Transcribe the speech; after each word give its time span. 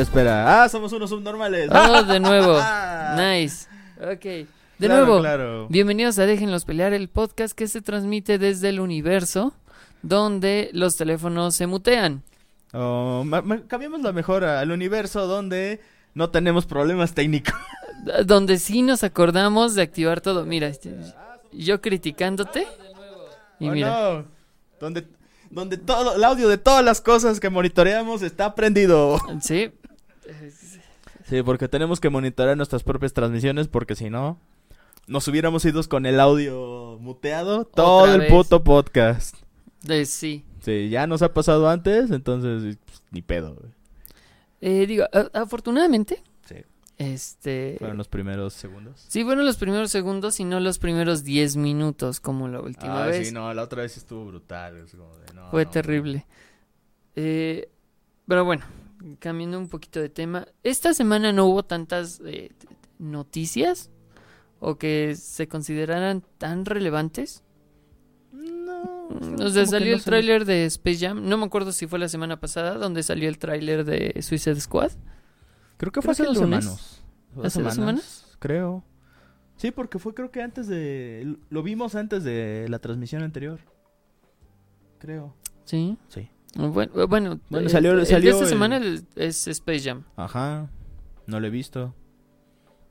espera. 0.00 0.62
Ah, 0.62 0.68
somos 0.68 0.92
unos 0.92 1.10
subnormales. 1.10 1.70
Oh, 1.72 2.02
de 2.02 2.20
nuevo. 2.20 2.58
Nice. 3.16 3.66
Ok. 4.00 4.22
De 4.24 4.46
Claro, 4.78 5.06
nuevo. 5.06 5.20
Claro. 5.20 5.66
Bienvenidos 5.68 6.18
a 6.18 6.26
Déjenlos 6.26 6.64
Pelear, 6.64 6.92
el 6.92 7.08
podcast 7.08 7.56
que 7.56 7.66
se 7.68 7.80
transmite 7.80 8.38
desde 8.38 8.68
el 8.68 8.80
universo 8.80 9.54
donde 10.02 10.68
los 10.72 10.96
teléfonos 10.96 11.54
se 11.54 11.66
mutean. 11.66 12.22
Oh, 12.74 13.22
ma- 13.24 13.42
cambiémoslo 13.68 14.12
mejor 14.12 14.44
al 14.44 14.70
universo 14.70 15.26
donde 15.26 15.80
no 16.14 16.30
tenemos 16.30 16.66
problemas 16.66 17.14
técnicos. 17.14 17.54
Donde 18.24 18.58
sí 18.58 18.82
nos 18.82 19.02
acordamos 19.02 19.74
de 19.74 19.82
activar 19.82 20.20
todo. 20.20 20.44
Mira, 20.44 20.68
este, 20.68 20.94
yo 21.52 21.80
criticándote. 21.80 22.66
Y 23.58 23.68
Oh, 23.68 23.72
mira. 23.72 23.88
no. 23.88 24.24
Donde, 24.78 25.06
donde 25.50 25.76
todo 25.78 26.14
el 26.14 26.22
audio 26.22 26.48
de 26.48 26.58
todas 26.58 26.84
las 26.84 27.00
cosas 27.00 27.40
que 27.40 27.50
monitoreamos 27.50 28.22
está 28.22 28.54
prendido. 28.54 29.18
Sí. 29.40 29.72
Sí, 31.24 31.42
porque 31.42 31.68
tenemos 31.68 32.00
que 32.00 32.10
monitorear 32.10 32.56
nuestras 32.56 32.82
propias 32.82 33.12
transmisiones 33.12 33.68
porque 33.68 33.94
si 33.94 34.10
no, 34.10 34.38
nos 35.06 35.26
hubiéramos 35.28 35.64
ido 35.64 35.82
con 35.88 36.06
el 36.06 36.20
audio 36.20 36.98
muteado 37.00 37.64
todo 37.64 38.12
el 38.12 38.20
vez. 38.22 38.30
puto 38.30 38.62
podcast. 38.64 39.36
Eh, 39.88 40.04
sí. 40.06 40.44
Sí, 40.60 40.88
ya 40.88 41.06
nos 41.06 41.22
ha 41.22 41.32
pasado 41.32 41.68
antes, 41.68 42.10
entonces 42.10 42.76
pues, 42.84 43.02
ni 43.10 43.22
pedo. 43.22 43.56
Eh, 44.60 44.86
digo, 44.86 45.04
afortunadamente. 45.32 46.22
Sí. 46.44 46.56
Este. 46.98 47.76
Fueron 47.78 47.96
los 47.98 48.08
primeros 48.08 48.52
segundos. 48.54 49.04
Sí, 49.08 49.22
fueron 49.22 49.44
los 49.46 49.56
primeros 49.58 49.90
segundos 49.90 50.40
y 50.40 50.44
no 50.44 50.58
los 50.60 50.78
primeros 50.78 51.24
10 51.24 51.56
minutos 51.56 52.20
como 52.20 52.48
la 52.48 52.60
última 52.60 53.04
Ah, 53.04 53.06
vez. 53.06 53.28
sí, 53.28 53.34
no, 53.34 53.52
la 53.52 53.62
otra 53.62 53.82
vez 53.82 53.96
estuvo 53.96 54.24
brutal. 54.26 54.76
es 54.78 54.92
como 54.92 55.16
de, 55.18 55.34
no, 55.34 55.50
Fue 55.50 55.64
no, 55.66 55.70
terrible. 55.70 56.26
Eh, 57.14 57.68
pero 58.26 58.44
bueno, 58.44 58.64
cambiando 59.18 59.58
un 59.58 59.68
poquito 59.68 60.00
de 60.00 60.08
tema. 60.08 60.46
Esta 60.62 60.94
semana 60.94 61.32
no 61.32 61.46
hubo 61.46 61.62
tantas 61.64 62.20
eh, 62.24 62.50
noticias 62.98 63.90
o 64.60 64.76
que 64.78 65.14
se 65.16 65.48
consideraran 65.48 66.22
tan 66.38 66.64
relevantes. 66.64 67.42
No. 68.32 69.08
Mm, 69.10 69.40
O 69.40 69.48
sea, 69.50 69.66
salió 69.66 69.90
no 69.92 69.96
el 69.96 70.04
tráiler 70.04 70.44
de 70.44 70.64
Space 70.66 70.98
Jam. 71.06 71.28
No 71.28 71.36
me 71.38 71.44
acuerdo 71.46 71.72
si 71.72 71.86
fue 71.86 71.98
la 71.98 72.08
semana 72.08 72.38
pasada 72.40 72.74
donde 72.74 73.02
salió 73.02 73.28
el 73.28 73.38
tráiler 73.38 73.84
de 73.84 74.20
Suicide 74.22 74.60
Squad. 74.60 74.92
Creo 75.76 75.92
que 75.92 76.00
creo 76.00 76.02
fue 76.02 76.12
hace 76.12 76.22
que 76.24 76.28
el 76.28 76.34
dos 76.34 76.42
lunes. 76.42 76.64
semanas. 76.64 77.02
¿Hace 77.44 77.62
dos 77.62 77.74
semanas? 77.74 78.36
Creo. 78.38 78.84
Sí, 79.56 79.70
porque 79.70 79.98
fue 79.98 80.12
creo 80.14 80.30
que 80.30 80.42
antes 80.42 80.66
de... 80.68 81.36
Lo 81.48 81.62
vimos 81.62 81.94
antes 81.94 82.24
de 82.24 82.66
la 82.68 82.78
transmisión 82.78 83.22
anterior. 83.22 83.60
Creo. 84.98 85.34
Sí. 85.64 85.96
Sí. 86.08 86.28
Bueno, 86.56 87.06
bueno, 87.06 87.40
Bueno, 87.50 87.66
eh, 87.66 87.70
salió- 87.70 87.92
el 87.92 88.00
de 88.00 88.06
salió 88.06 88.30
esta 88.30 88.44
el- 88.44 88.48
semana 88.48 88.80
es 89.16 89.46
Space 89.46 89.80
Jam. 89.80 90.04
Ajá. 90.16 90.68
No 91.26 91.38
lo 91.40 91.46
he 91.46 91.50
visto. 91.50 91.94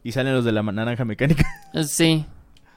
Y 0.03 0.11
salen 0.11 0.33
los 0.33 0.45
de 0.45 0.51
la 0.51 0.61
naranja 0.63 1.03
mecánica. 1.05 1.43
Eh, 1.73 1.83
Sí. 1.83 2.25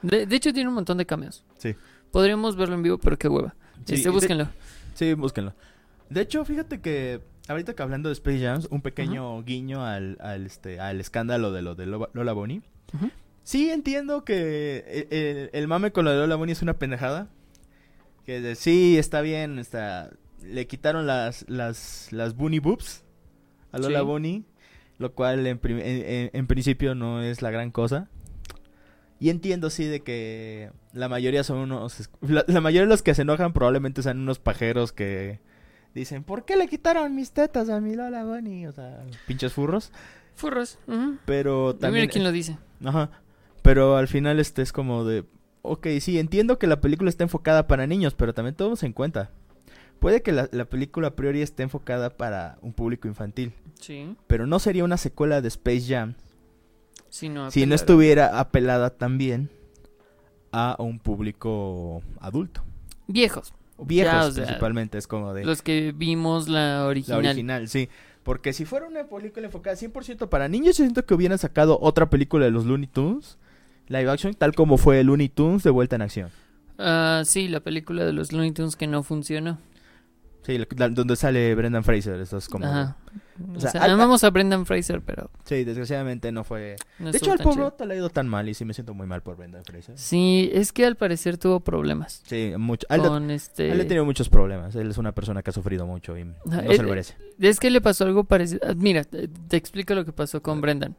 De, 0.01 0.25
de 0.25 0.35
hecho 0.35 0.53
tiene 0.53 0.69
un 0.69 0.75
montón 0.75 0.97
de 0.97 1.05
cameos. 1.05 1.43
Sí. 1.57 1.75
Podríamos 2.11 2.55
verlo 2.55 2.75
en 2.75 2.83
vivo, 2.83 2.97
pero 2.97 3.17
qué 3.17 3.27
hueva. 3.27 3.55
Sí, 3.85 3.95
este, 3.95 4.09
de- 4.09 4.13
búsquenlo. 4.13 4.47
Sí, 4.95 5.13
búsquenlo. 5.13 5.53
De 6.09 6.21
hecho, 6.21 6.43
fíjate 6.45 6.81
que 6.81 7.21
ahorita 7.47 7.73
que 7.75 7.83
hablando 7.83 8.09
de 8.09 8.13
Space 8.13 8.39
Jams, 8.43 8.67
un 8.71 8.81
pequeño 8.81 9.43
guiño 9.43 9.85
al, 9.85 10.17
al, 10.21 10.45
este, 10.45 10.79
al 10.79 10.99
escándalo 10.99 11.51
de 11.51 11.61
lo 11.61 11.75
de 11.75 11.85
Lola 11.85 12.33
Bonnie. 12.33 12.61
Sí, 13.43 13.69
entiendo 13.69 14.23
que 14.25 15.07
el, 15.11 15.17
el- 15.17 15.49
el 15.53 15.67
mame 15.67 15.91
con 15.91 16.05
lo 16.05 16.11
de 16.11 16.17
Lola 16.17 16.35
Bonnie 16.35 16.53
es 16.53 16.61
una 16.61 16.73
pendejada. 16.79 17.27
Que 18.25 18.41
de- 18.41 18.55
sí, 18.55 18.97
está 18.97 19.21
bien, 19.21 19.59
está... 19.59 20.09
Le 20.43 20.67
quitaron 20.67 21.05
las, 21.07 21.45
las, 21.49 22.07
las 22.11 22.35
Bunny 22.35 22.59
Boobs 22.59 23.03
a 23.71 23.77
Lola 23.77 23.99
Sí. 23.99 24.05
Bonnie, 24.05 24.43
lo 24.97 25.13
cual 25.13 25.45
en, 25.47 25.59
en- 25.63 25.79
en- 25.79 26.29
en 26.33 26.47
principio 26.47 26.95
no 26.95 27.21
es 27.21 27.41
la 27.41 27.51
gran 27.51 27.71
cosa. 27.71 28.07
Y 29.19 29.29
entiendo, 29.29 29.69
sí, 29.69 29.83
de 29.85 29.99
que 30.01 30.71
la 30.93 31.09
mayoría 31.09 31.43
son 31.43 31.57
unos... 31.57 32.09
La, 32.21 32.45
la 32.47 32.61
mayoría 32.61 32.83
de 32.83 32.87
los 32.87 33.01
que 33.03 33.13
se 33.13 33.23
enojan 33.23 33.51
probablemente 33.51 34.01
sean 34.01 34.19
unos 34.19 34.39
pajeros 34.39 34.93
que 34.93 35.41
dicen, 35.93 36.23
¿por 36.23 36.45
qué 36.45 36.55
le 36.55 36.67
quitaron 36.67 37.13
mis 37.15 37.31
tetas 37.33 37.67
a 37.69 37.81
mi 37.81 37.95
Lola 37.95 38.23
Bunny? 38.23 38.65
O 38.67 38.71
sea, 38.71 39.03
pinches 39.27 39.51
furros. 39.51 39.91
Furros. 40.35 40.79
ujú. 40.87 41.17
Pero 41.25 41.75
también... 41.75 42.03
Mira 42.03 42.11
quién 42.13 42.23
lo 42.23 42.31
dice. 42.31 42.57
Ajá. 42.85 43.11
Pero 43.61 43.97
al 43.97 44.07
final 44.07 44.39
este 44.39 44.61
es 44.61 44.71
como 44.71 45.03
de... 45.03 45.25
Ok, 45.63 45.87
sí, 45.99 46.17
entiendo 46.17 46.57
que 46.57 46.67
la 46.67 46.79
película 46.79 47.09
está 47.09 47.25
enfocada 47.25 47.67
para 47.67 47.85
niños, 47.87 48.15
pero 48.15 48.33
también 48.33 48.55
tomemos 48.55 48.81
en 48.83 48.93
cuenta. 48.93 49.31
Puede 49.99 50.21
que 50.21 50.31
la, 50.31 50.47
la 50.51 50.65
película 50.65 51.09
a 51.09 51.15
priori 51.15 51.41
esté 51.41 51.63
enfocada 51.63 52.09
para 52.09 52.57
un 52.61 52.73
público 52.73 53.07
infantil, 53.07 53.53
Sí. 53.79 54.15
pero 54.27 54.45
no 54.47 54.59
sería 54.59 54.83
una 54.83 54.97
secuela 54.97 55.41
de 55.41 55.47
Space 55.49 55.81
Jam 55.87 56.13
Si 57.09 57.29
no, 57.29 57.49
si 57.51 57.65
no 57.65 57.75
estuviera 57.75 58.39
apelada 58.39 58.89
también 58.91 59.49
a 60.51 60.75
un 60.79 60.99
público 60.99 62.01
adulto. 62.19 62.63
Viejos. 63.07 63.53
Viejos 63.77 64.11
Ya, 64.13 64.25
o 64.25 64.31
sea, 64.31 64.43
principalmente, 64.45 64.97
es 64.97 65.07
como 65.07 65.33
de... 65.33 65.45
Los 65.45 65.61
que 65.61 65.93
vimos 65.95 66.47
la 66.49 66.79
La 66.79 66.85
original. 66.85 67.19
original, 67.25 67.67
sí. 67.69 67.89
Porque 68.23 68.51
si 68.53 68.65
fuera 68.65 68.85
una 68.87 69.05
película 69.07 69.45
enfocada 69.45 69.75
100% 69.77 70.27
para 70.27 70.47
niños, 70.49 70.77
yo 70.77 70.83
siento 70.83 71.05
que 71.05 71.13
hubieran 71.13 71.37
sacado 71.37 71.79
otra 71.81 72.09
película 72.09 72.45
de 72.45 72.51
los 72.51 72.65
Looney 72.65 72.87
Tunes, 72.87 73.37
live 73.87 74.09
action, 74.11 74.33
tal 74.33 74.53
como 74.53 74.77
fue 74.77 75.03
Looney 75.03 75.29
Tunes 75.29 75.63
de 75.63 75.69
vuelta 75.71 75.95
en 75.95 76.01
acción. 76.03 76.29
Ah, 76.77 77.23
sí, 77.25 77.47
la 77.47 77.61
película 77.61 78.03
de 78.05 78.13
los 78.13 78.31
Looney 78.33 78.51
Tunes 78.51 78.75
que 78.75 78.87
no 78.87 79.03
funcionó. 79.03 79.57
Sí, 80.49 80.65
la- 80.77 80.89
donde 80.89 81.15
sale 81.15 81.53
Brendan 81.55 81.83
Fraser, 81.83 82.19
eso 82.19 82.37
es 82.37 82.47
como... 82.49 82.65
Ajá. 82.65 82.97
O 83.53 83.57
O 83.57 83.59
sea, 83.59 83.69
al- 83.83 83.91
amamos 83.91 84.23
a 84.23 84.29
Brendan 84.31 84.65
Fraser, 84.65 85.01
pero 85.01 85.29
Sí, 85.45 85.63
desgraciadamente 85.63 86.31
no 86.31 86.43
fue... 86.43 86.75
no 86.97 87.11
de 87.11 87.17
hecho, 87.17 87.31
al 87.31 87.37
pobre 87.39 87.61
vato 87.63 87.85
le 87.85 87.93
ha 87.93 87.97
ido 87.97 88.09
tan 88.09 88.27
mal 88.27 88.49
y 88.49 88.53
sí 88.53 88.65
me 88.65 88.73
siento 88.73 88.93
muy 88.93 89.05
mal 89.07 89.21
por 89.21 89.37
Brendan 89.37 89.63
Fraser. 89.63 89.97
Sí, 89.97 90.49
es 90.53 90.73
que 90.73 90.85
al 90.85 90.95
parecer 90.97 91.37
tuvo 91.37 91.59
problemas. 91.59 92.21
Sí, 92.25 92.53
mucho. 92.57 92.87
A 92.89 92.95
él, 92.95 93.01
le- 93.03 93.07
Con 93.07 93.31
este... 93.31 93.71
ha 93.71 93.77
tenido 93.77 94.05
muchos 94.05 94.27
problemas. 94.29 94.75
Él 94.75 94.89
es 94.89 94.97
una 94.97 95.11
persona 95.13 95.41
que 95.43 95.51
ha 95.51 95.53
sufrido 95.53 95.85
mucho 95.85 96.17
y 96.17 96.25
no 96.25 96.35
se 96.45 96.81
lo 96.83 96.89
merece. 96.89 97.15
Es 97.39 97.59
que 97.59 97.69
le 97.69 97.79
pasó 97.81 98.05
algo 98.05 98.23
parecido. 98.23 98.61
ah, 98.67 98.73
Mira, 98.75 99.03
te, 99.03 99.27
te 99.27 99.55
explico 99.57 99.93
lo 99.93 100.03
que 100.03 100.11
pasó 100.11 100.41
con 100.41 100.59
Brendan. 100.61 100.95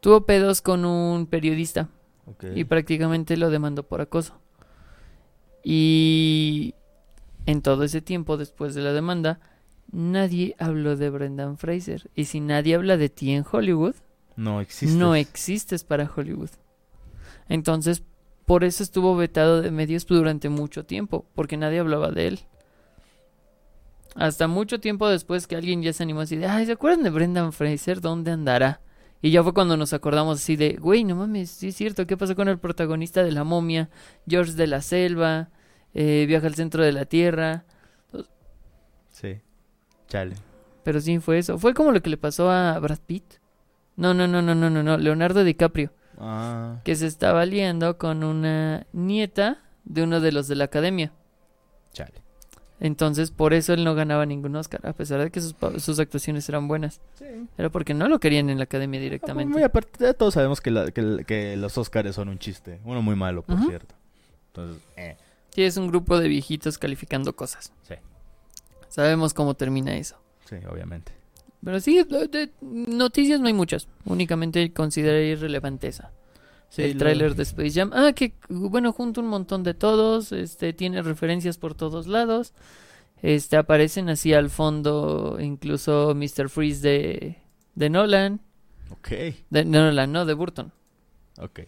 Tuvo 0.00 0.24
pedos 0.24 0.62
con 0.62 0.84
un 0.84 1.26
periodista 1.26 1.88
y 2.54 2.64
prácticamente 2.64 3.36
lo 3.36 3.50
demandó 3.50 3.82
por 3.82 4.00
acoso. 4.00 4.38
Y 5.62 6.74
en 7.50 7.62
todo 7.62 7.84
ese 7.84 8.00
tiempo 8.00 8.36
después 8.36 8.74
de 8.74 8.82
la 8.82 8.92
demanda, 8.92 9.40
nadie 9.92 10.54
habló 10.58 10.96
de 10.96 11.10
Brendan 11.10 11.56
Fraser. 11.58 12.10
Y 12.14 12.26
si 12.26 12.40
nadie 12.40 12.74
habla 12.74 12.96
de 12.96 13.08
ti 13.08 13.32
en 13.32 13.44
Hollywood, 13.50 13.94
No 14.36 14.60
existe. 14.60 14.96
no 14.96 15.14
existes 15.14 15.84
para 15.84 16.10
Hollywood. 16.14 16.50
Entonces, 17.48 18.02
por 18.46 18.64
eso 18.64 18.82
estuvo 18.82 19.16
vetado 19.16 19.60
de 19.62 19.70
medios 19.70 20.06
durante 20.06 20.48
mucho 20.48 20.84
tiempo, 20.84 21.26
porque 21.34 21.56
nadie 21.56 21.80
hablaba 21.80 22.10
de 22.10 22.28
él. 22.28 22.40
Hasta 24.16 24.48
mucho 24.48 24.80
tiempo 24.80 25.08
después 25.08 25.46
que 25.46 25.56
alguien 25.56 25.82
ya 25.82 25.92
se 25.92 26.02
animó 26.02 26.20
así 26.22 26.36
de, 26.36 26.46
ay, 26.46 26.66
¿se 26.66 26.72
acuerdan 26.72 27.04
de 27.04 27.10
Brendan 27.10 27.52
Fraser? 27.52 28.00
¿Dónde 28.00 28.32
andará? 28.32 28.80
Y 29.22 29.30
ya 29.30 29.42
fue 29.42 29.52
cuando 29.54 29.76
nos 29.76 29.92
acordamos 29.92 30.38
así 30.40 30.56
de, 30.56 30.74
güey, 30.80 31.04
no 31.04 31.14
mames, 31.14 31.50
sí 31.50 31.68
es 31.68 31.76
cierto, 31.76 32.06
¿qué 32.06 32.16
pasó 32.16 32.34
con 32.34 32.48
el 32.48 32.58
protagonista 32.58 33.22
de 33.22 33.30
La 33.32 33.44
momia? 33.44 33.88
George 34.26 34.52
de 34.54 34.66
la 34.66 34.80
Selva, 34.80 35.50
eh, 35.94 36.24
Viaja 36.28 36.46
al 36.46 36.54
centro 36.54 36.82
de 36.82 36.92
la 36.92 37.04
Tierra. 37.04 37.64
Sí. 39.10 39.40
Chale. 40.08 40.34
Pero 40.84 41.00
sí 41.00 41.18
fue 41.18 41.38
eso. 41.38 41.58
Fue 41.58 41.74
como 41.74 41.92
lo 41.92 42.00
que 42.02 42.10
le 42.10 42.16
pasó 42.16 42.50
a 42.50 42.78
Brad 42.78 42.98
Pitt. 43.06 43.24
No, 43.96 44.14
no, 44.14 44.26
no, 44.26 44.40
no, 44.42 44.54
no, 44.54 44.70
no, 44.70 44.82
no, 44.82 44.96
Leonardo 44.98 45.44
DiCaprio. 45.44 45.92
Ah. 46.22 46.80
que 46.84 46.96
se 46.96 47.06
estaba 47.06 47.46
liando 47.46 47.96
con 47.96 48.24
una 48.24 48.86
nieta 48.92 49.56
de 49.84 50.02
uno 50.02 50.20
de 50.20 50.32
los 50.32 50.48
de 50.48 50.54
la 50.56 50.64
academia. 50.64 51.12
Chale. 51.94 52.12
Entonces, 52.78 53.30
por 53.30 53.54
eso 53.54 53.72
él 53.72 53.84
no 53.84 53.94
ganaba 53.94 54.26
ningún 54.26 54.54
Oscar, 54.56 54.86
a 54.86 54.92
pesar 54.92 55.20
de 55.22 55.30
que 55.30 55.40
sus, 55.40 55.54
sus 55.78 55.98
actuaciones 55.98 56.46
eran 56.50 56.68
buenas. 56.68 57.00
Sí. 57.14 57.24
Era 57.56 57.70
porque 57.70 57.94
no 57.94 58.06
lo 58.08 58.20
querían 58.20 58.50
en 58.50 58.58
la 58.58 58.64
academia 58.64 58.98
Muy 59.00 59.04
directamente. 59.04 59.64
aparte, 59.64 60.04
ya 60.04 60.12
todos 60.12 60.34
sabemos 60.34 60.60
que, 60.60 60.70
la- 60.70 60.90
que 60.90 61.56
los 61.56 61.78
Oscars 61.78 62.14
son 62.14 62.28
un 62.28 62.38
chiste. 62.38 62.80
Uno 62.84 63.00
muy 63.00 63.16
malo, 63.16 63.42
por 63.42 63.58
cierto. 63.66 63.94
Entonces, 64.48 64.82
eh. 64.98 65.16
Sí, 65.54 65.62
es 65.62 65.76
un 65.76 65.88
grupo 65.88 66.18
de 66.18 66.28
viejitos 66.28 66.78
calificando 66.78 67.34
cosas. 67.34 67.72
Sí. 67.82 67.94
Sabemos 68.88 69.34
cómo 69.34 69.54
termina 69.54 69.96
eso. 69.96 70.16
Sí, 70.48 70.56
obviamente. 70.70 71.12
Pero 71.62 71.78
sí, 71.80 72.02
de- 72.04 72.50
noticias 72.60 73.40
no 73.40 73.46
hay 73.46 73.52
muchas. 73.52 73.88
Únicamente 74.04 74.72
consideré 74.72 75.26
irrelevante 75.28 75.88
esa. 75.88 76.12
Sí, 76.70 76.82
el 76.82 76.92
lo- 76.92 76.98
tráiler 77.00 77.34
de 77.34 77.42
Space 77.42 77.72
Jam. 77.72 77.90
Ah, 77.92 78.12
que 78.12 78.34
bueno, 78.48 78.92
junto 78.92 79.20
un 79.20 79.26
montón 79.28 79.62
de 79.64 79.74
todos, 79.74 80.32
este 80.32 80.72
tiene 80.72 81.02
referencias 81.02 81.58
por 81.58 81.74
todos 81.74 82.06
lados. 82.06 82.52
Este 83.22 83.56
aparecen 83.56 84.08
así 84.08 84.32
al 84.32 84.48
fondo 84.50 85.36
incluso 85.40 86.14
Mr. 86.14 86.48
Freeze 86.48 86.80
de 86.80 87.36
de 87.74 87.90
Nolan, 87.90 88.40
Ok, 88.90 89.08
de 89.50 89.64
Nolan, 89.64 90.10
no, 90.12 90.24
de 90.26 90.34
Burton. 90.34 90.72
ok. 91.38 91.60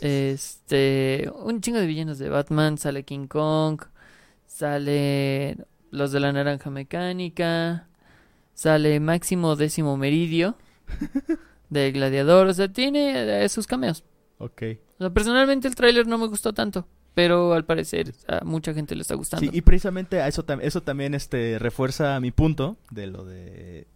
Este, 0.00 1.30
un 1.44 1.60
chingo 1.60 1.78
de 1.78 1.86
villanos 1.86 2.18
de 2.18 2.28
Batman, 2.28 2.78
sale 2.78 3.04
King 3.04 3.26
Kong, 3.26 3.80
sale 4.46 5.56
los 5.90 6.12
de 6.12 6.20
la 6.20 6.32
naranja 6.32 6.70
mecánica, 6.70 7.88
Sale 8.54 9.00
Máximo 9.00 9.56
Décimo 9.56 9.96
Meridio 9.96 10.56
de 11.70 11.90
Gladiador. 11.92 12.46
O 12.48 12.54
sea, 12.54 12.68
tiene 12.72 13.44
eh, 13.44 13.48
sus 13.48 13.66
cameos. 13.66 14.04
Ok. 14.38 14.62
O 14.98 15.04
sea, 15.04 15.10
personalmente 15.10 15.68
el 15.68 15.74
tráiler 15.74 16.06
no 16.06 16.18
me 16.18 16.26
gustó 16.28 16.52
tanto. 16.52 16.86
Pero 17.14 17.52
al 17.52 17.64
parecer 17.66 18.14
a 18.26 18.42
mucha 18.44 18.72
gente 18.72 18.94
le 18.94 19.02
está 19.02 19.14
gustando. 19.14 19.44
Sí, 19.44 19.50
y 19.56 19.60
precisamente 19.60 20.22
a 20.22 20.28
eso, 20.28 20.46
tam- 20.46 20.60
eso 20.62 20.82
también 20.82 21.12
este, 21.14 21.58
refuerza 21.58 22.18
mi 22.20 22.30
punto 22.30 22.78
de 22.90 23.06
lo 23.06 23.24
de 23.24 23.86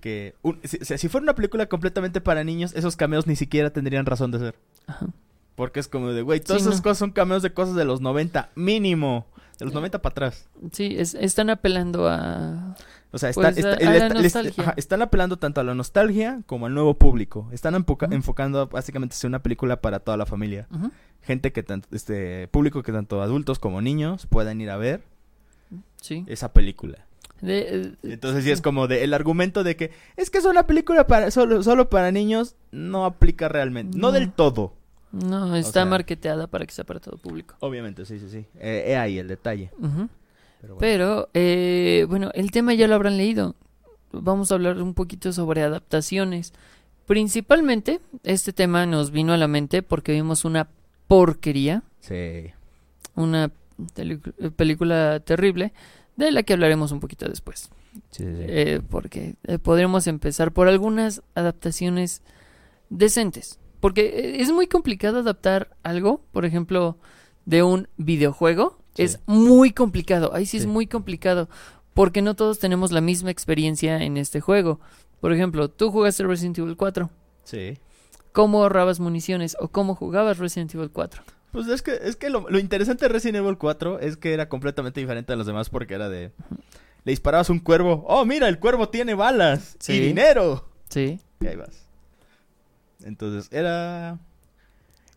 que 0.00 0.34
un- 0.42 0.58
si, 0.64 1.08
fuera 1.08 1.22
una 1.24 1.34
película 1.34 1.66
completamente 1.66 2.20
para 2.20 2.42
niños, 2.44 2.72
esos 2.74 2.96
cameos 2.96 3.26
ni 3.26 3.36
siquiera 3.36 3.70
tendrían 3.70 4.06
razón 4.06 4.30
de 4.30 4.38
ser. 4.38 4.54
Ajá. 4.86 5.06
Porque 5.54 5.78
es 5.80 5.88
como 5.88 6.08
de, 6.12 6.22
güey, 6.22 6.40
todas 6.40 6.62
Sí, 6.62 6.68
esas 6.68 6.78
no. 6.80 6.82
cosas 6.84 6.98
son 6.98 7.10
cameos 7.10 7.42
de 7.42 7.52
cosas 7.52 7.74
de 7.74 7.84
los 7.84 8.00
90, 8.00 8.50
mínimo. 8.54 9.26
De 9.58 9.66
los 9.66 9.74
90 9.74 10.00
para 10.00 10.12
atrás. 10.12 10.48
Sí, 10.72 10.94
es- 10.98 11.14
están 11.14 11.50
apelando 11.50 12.08
a... 12.08 12.74
O 13.12 13.18
sea, 13.18 13.30
Pues, 13.32 13.46
a- 13.46 13.50
está- 13.50 13.72
a 13.74 13.90
la 13.90 13.96
el- 14.06 14.16
el- 14.16 14.22
nostalgia. 14.22 14.54
ajá, 14.62 14.74
están 14.78 15.02
apelando 15.02 15.36
tanto 15.36 15.60
a 15.60 15.64
la 15.64 15.74
nostalgia 15.74 16.40
como 16.46 16.64
al 16.66 16.72
nuevo 16.74 16.94
público. 16.94 17.48
Están 17.52 17.74
enfocando 17.74 18.68
básicamente 18.68 19.16
ser 19.16 19.28
una 19.28 19.42
película 19.42 19.80
para 19.82 19.98
toda 20.00 20.16
la 20.16 20.24
familia. 20.26 20.66
Gente 21.22 21.52
que 21.52 21.62
tanto, 21.62 21.88
este 21.94 22.48
público 22.48 22.82
que 22.82 22.92
tanto 22.92 23.20
adultos 23.20 23.58
como 23.58 23.82
niños 23.82 24.26
puedan 24.26 24.60
ir 24.62 24.70
a 24.70 24.76
ver 24.78 25.02
Sí. 26.00 26.24
esa 26.28 26.52
película. 26.54 27.04
De- 27.40 27.82
eh, 27.82 27.92
Entonces 28.02 28.44
sí 28.44 28.50
es 28.50 28.60
como 28.60 28.86
de 28.88 29.04
el 29.04 29.14
argumento 29.14 29.64
de 29.64 29.76
que 29.76 29.90
es 30.16 30.30
que 30.30 30.38
es 30.38 30.44
una 30.44 30.66
película 30.66 31.06
para 31.06 31.30
solo, 31.30 31.62
solo 31.62 31.88
para 31.90 32.12
niños 32.12 32.54
no 32.70 33.04
aplica 33.04 33.48
realmente, 33.48 33.96
no, 33.96 34.08
No. 34.08 34.12
del 34.12 34.30
todo. 34.32 34.74
No, 35.12 35.56
está 35.56 35.72
sea- 35.72 35.84
marketeada 35.86 36.46
para 36.46 36.66
que 36.66 36.72
sea 36.72 36.84
para 36.84 37.00
todo 37.00 37.16
público. 37.18 37.56
Obviamente, 37.60 38.04
sí, 38.06 38.18
sí, 38.20 38.28
sí. 38.30 38.46
Eh, 38.60 38.84
he 38.88 38.96
ahí 38.96 39.18
el 39.18 39.26
detalle. 39.26 39.70
Ujú. 39.78 40.08
Pero 40.60 40.74
bueno. 40.74 40.78
Pero, 40.78 41.28
eh, 41.34 42.06
bueno, 42.08 42.30
el 42.34 42.50
tema 42.52 42.74
ya 42.74 42.86
lo 42.86 42.94
habrán 42.94 43.16
leído. 43.16 43.56
Vamos 44.12 44.50
a 44.52 44.54
hablar 44.54 44.80
un 44.82 44.94
poquito 44.94 45.32
sobre 45.32 45.62
adaptaciones. 45.62 46.52
Principalmente, 47.06 48.00
este 48.22 48.52
tema 48.52 48.86
nos 48.86 49.10
vino 49.10 49.32
a 49.32 49.36
la 49.36 49.48
mente 49.48 49.82
porque 49.82 50.12
vimos 50.12 50.44
una 50.44 50.68
porquería, 51.08 51.82
Sí. 52.00 52.52
una 53.16 53.50
tele- 53.94 54.20
película 54.54 55.18
terrible, 55.18 55.72
de 56.16 56.32
la 56.32 56.42
que 56.42 56.52
hablaremos 56.52 56.92
un 56.92 57.00
poquito 57.00 57.28
después. 57.28 57.70
Sí, 58.10 58.24
sí, 58.24 58.24
sí. 58.24 58.44
Eh, 58.46 58.80
porque 58.88 59.34
eh, 59.44 59.58
podremos 59.58 60.06
empezar 60.06 60.52
por 60.52 60.68
algunas 60.68 61.22
adaptaciones 61.34 62.22
decentes. 62.88 63.58
Porque 63.80 64.06
eh, 64.06 64.40
es 64.40 64.52
muy 64.52 64.66
complicado 64.66 65.20
adaptar 65.20 65.76
algo, 65.82 66.22
por 66.32 66.44
ejemplo, 66.44 66.98
de 67.46 67.62
un 67.62 67.88
videojuego. 67.96 68.78
Sí. 68.94 69.02
Es 69.04 69.20
muy 69.26 69.72
complicado. 69.72 70.34
Ahí 70.34 70.46
sí, 70.46 70.58
es 70.58 70.66
muy 70.66 70.86
complicado. 70.86 71.48
Porque 71.94 72.22
no 72.22 72.36
todos 72.36 72.58
tenemos 72.58 72.92
la 72.92 73.00
misma 73.00 73.30
experiencia 73.30 74.02
en 74.02 74.16
este 74.16 74.40
juego. 74.40 74.80
Por 75.20 75.32
ejemplo, 75.32 75.68
tú 75.68 75.90
jugaste 75.90 76.24
Resident 76.24 76.58
Evil 76.58 76.76
4. 76.76 77.10
Sí. 77.44 77.78
¿Cómo 78.32 78.62
ahorrabas 78.62 79.00
municiones? 79.00 79.56
¿O 79.60 79.68
cómo 79.68 79.94
jugabas 79.94 80.38
Resident 80.38 80.74
Evil 80.74 80.90
4? 80.90 81.22
Pues 81.50 81.66
es 81.68 81.82
que, 81.82 81.98
es 82.02 82.16
que 82.16 82.30
lo, 82.30 82.48
lo 82.48 82.58
interesante 82.58 83.04
de 83.06 83.08
Resident 83.08 83.38
Evil 83.44 83.58
4 83.58 83.98
es 84.00 84.16
que 84.16 84.32
era 84.32 84.48
completamente 84.48 85.00
diferente 85.00 85.32
a 85.32 85.36
los 85.36 85.46
demás 85.46 85.68
porque 85.70 85.94
era 85.94 86.08
de... 86.08 86.30
Le 87.04 87.12
disparabas 87.12 87.50
un 87.50 87.58
cuervo. 87.60 88.04
Oh, 88.06 88.24
mira, 88.24 88.46
el 88.48 88.58
cuervo 88.58 88.88
tiene 88.90 89.14
balas 89.14 89.76
Sí. 89.80 89.94
y 89.94 90.00
dinero. 90.00 90.68
Sí. 90.90 91.18
Y 91.40 91.46
ahí 91.46 91.56
vas. 91.56 91.86
Entonces, 93.02 93.48
era... 93.52 94.18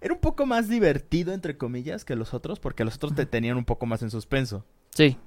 Era 0.02 0.14
un 0.14 0.20
poco 0.20 0.46
más 0.46 0.68
divertido, 0.68 1.34
entre 1.34 1.58
comillas, 1.58 2.04
que 2.04 2.16
los 2.16 2.34
otros, 2.34 2.60
porque 2.60 2.84
los 2.84 2.96
otros 2.96 3.16
te 3.16 3.26
tenían 3.26 3.56
un 3.58 3.64
poco 3.66 3.86
más 3.86 4.02
en 4.02 4.10
suspenso. 4.12 4.66
Sí. 4.90 5.18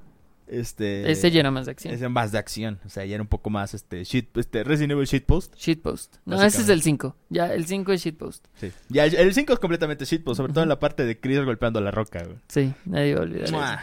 Este... 0.46 1.10
Ese 1.10 1.30
ya 1.30 1.40
era 1.40 1.50
más 1.50 1.66
de 1.66 1.72
acción. 1.72 1.94
Ese 1.94 2.08
más 2.08 2.32
de 2.32 2.38
acción. 2.38 2.78
O 2.84 2.88
sea, 2.88 3.04
ya 3.04 3.14
era 3.14 3.22
un 3.22 3.28
poco 3.28 3.50
más, 3.50 3.74
este, 3.74 4.04
shit, 4.04 4.36
este, 4.36 4.64
Resident 4.64 4.92
Evil 4.92 5.06
Shitpost. 5.06 5.56
Shitpost. 5.56 6.16
No, 6.24 6.42
ese 6.42 6.62
es 6.62 6.68
el 6.68 6.82
5. 6.82 7.16
Ya, 7.30 7.52
el 7.52 7.66
5 7.66 7.92
es 7.92 8.02
Shitpost. 8.02 8.46
Sí. 8.60 8.72
Ya, 8.88 9.04
el 9.06 9.34
5 9.34 9.52
es 9.52 9.58
completamente 9.58 10.04
shitpost, 10.04 10.36
sobre 10.36 10.52
todo 10.52 10.62
en 10.62 10.68
la 10.68 10.78
parte 10.78 11.04
de 11.04 11.18
Chris 11.18 11.44
golpeando 11.44 11.80
la 11.80 11.90
roca, 11.90 12.22
güey. 12.24 12.36
Sí, 12.48 12.72
nadie 12.84 13.14
va 13.14 13.20
a 13.20 13.22
olvidar. 13.24 13.80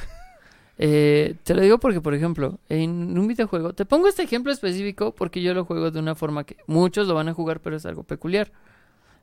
Eh, 0.79 1.35
te 1.43 1.53
lo 1.53 1.61
digo 1.61 1.79
porque, 1.79 2.01
por 2.01 2.13
ejemplo, 2.13 2.59
en 2.67 3.17
un 3.17 3.27
videojuego, 3.27 3.73
te 3.73 3.85
pongo 3.85 4.07
este 4.07 4.23
ejemplo 4.23 4.51
específico 4.51 5.13
porque 5.13 5.41
yo 5.41 5.53
lo 5.53 5.65
juego 5.65 5.91
de 5.91 5.99
una 5.99 6.15
forma 6.15 6.45
que 6.45 6.57
muchos 6.65 7.07
lo 7.07 7.13
van 7.13 7.29
a 7.29 7.33
jugar, 7.33 7.59
pero 7.61 7.75
es 7.75 7.85
algo 7.85 8.03
peculiar. 8.03 8.51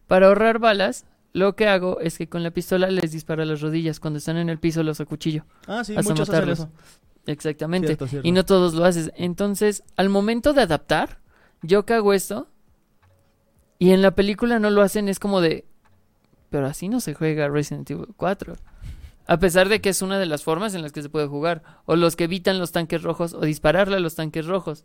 Para 0.06 0.28
ahorrar 0.28 0.58
balas, 0.58 1.06
lo 1.32 1.54
que 1.56 1.69
hago 1.69 2.00
es 2.00 2.19
que 2.19 2.28
con 2.28 2.42
la 2.42 2.50
pistola 2.50 2.90
les 2.90 3.12
disparo 3.12 3.42
a 3.42 3.46
las 3.46 3.60
rodillas. 3.60 4.00
Cuando 4.00 4.19
están 4.19 4.37
en 4.37 4.48
el 4.48 4.58
piso 4.58 4.82
los 4.82 5.00
acuchillo. 5.00 5.44
Ah, 5.66 5.84
sí, 5.84 5.96
Hasta 5.96 6.10
muchos 6.10 6.28
hacen 6.28 6.48
eso. 6.48 6.70
Exactamente. 7.26 7.88
Cierto, 7.88 8.06
cierto. 8.08 8.26
Y 8.26 8.32
no 8.32 8.44
todos 8.44 8.75
lo 8.75 8.84
haces. 8.84 9.12
Entonces, 9.17 9.82
al 9.96 10.08
momento 10.08 10.52
de 10.52 10.62
adaptar, 10.62 11.20
yo 11.62 11.84
que 11.87 11.94
hago 11.94 12.12
esto 12.12 12.49
y 13.78 13.90
en 13.93 14.02
la 14.02 14.14
película 14.14 14.58
no 14.58 14.70
lo 14.70 14.82
hacen, 14.82 15.08
es 15.08 15.19
como 15.19 15.40
de... 15.40 15.67
Pero 16.50 16.67
así 16.67 16.88
no 16.88 17.00
se 17.00 17.14
juega 17.14 17.49
Resident 17.49 17.88
Evil 17.90 18.08
4. 18.17 18.56
A 19.26 19.38
pesar 19.38 19.69
de 19.69 19.81
que 19.81 19.90
es 19.90 20.02
una 20.02 20.19
de 20.19 20.26
las 20.26 20.43
formas 20.43 20.75
en 20.75 20.82
las 20.82 20.90
que 20.93 21.02
se 21.02 21.08
puede 21.08 21.28
jugar. 21.28 21.62
O 21.84 21.94
los 21.94 22.17
que 22.17 22.25
evitan 22.25 22.58
los 22.58 22.72
tanques 22.72 23.02
rojos 23.02 23.32
o 23.34 23.40
dispararle 23.43 23.96
a 23.96 24.00
los 24.00 24.16
tanques 24.16 24.46
rojos. 24.46 24.84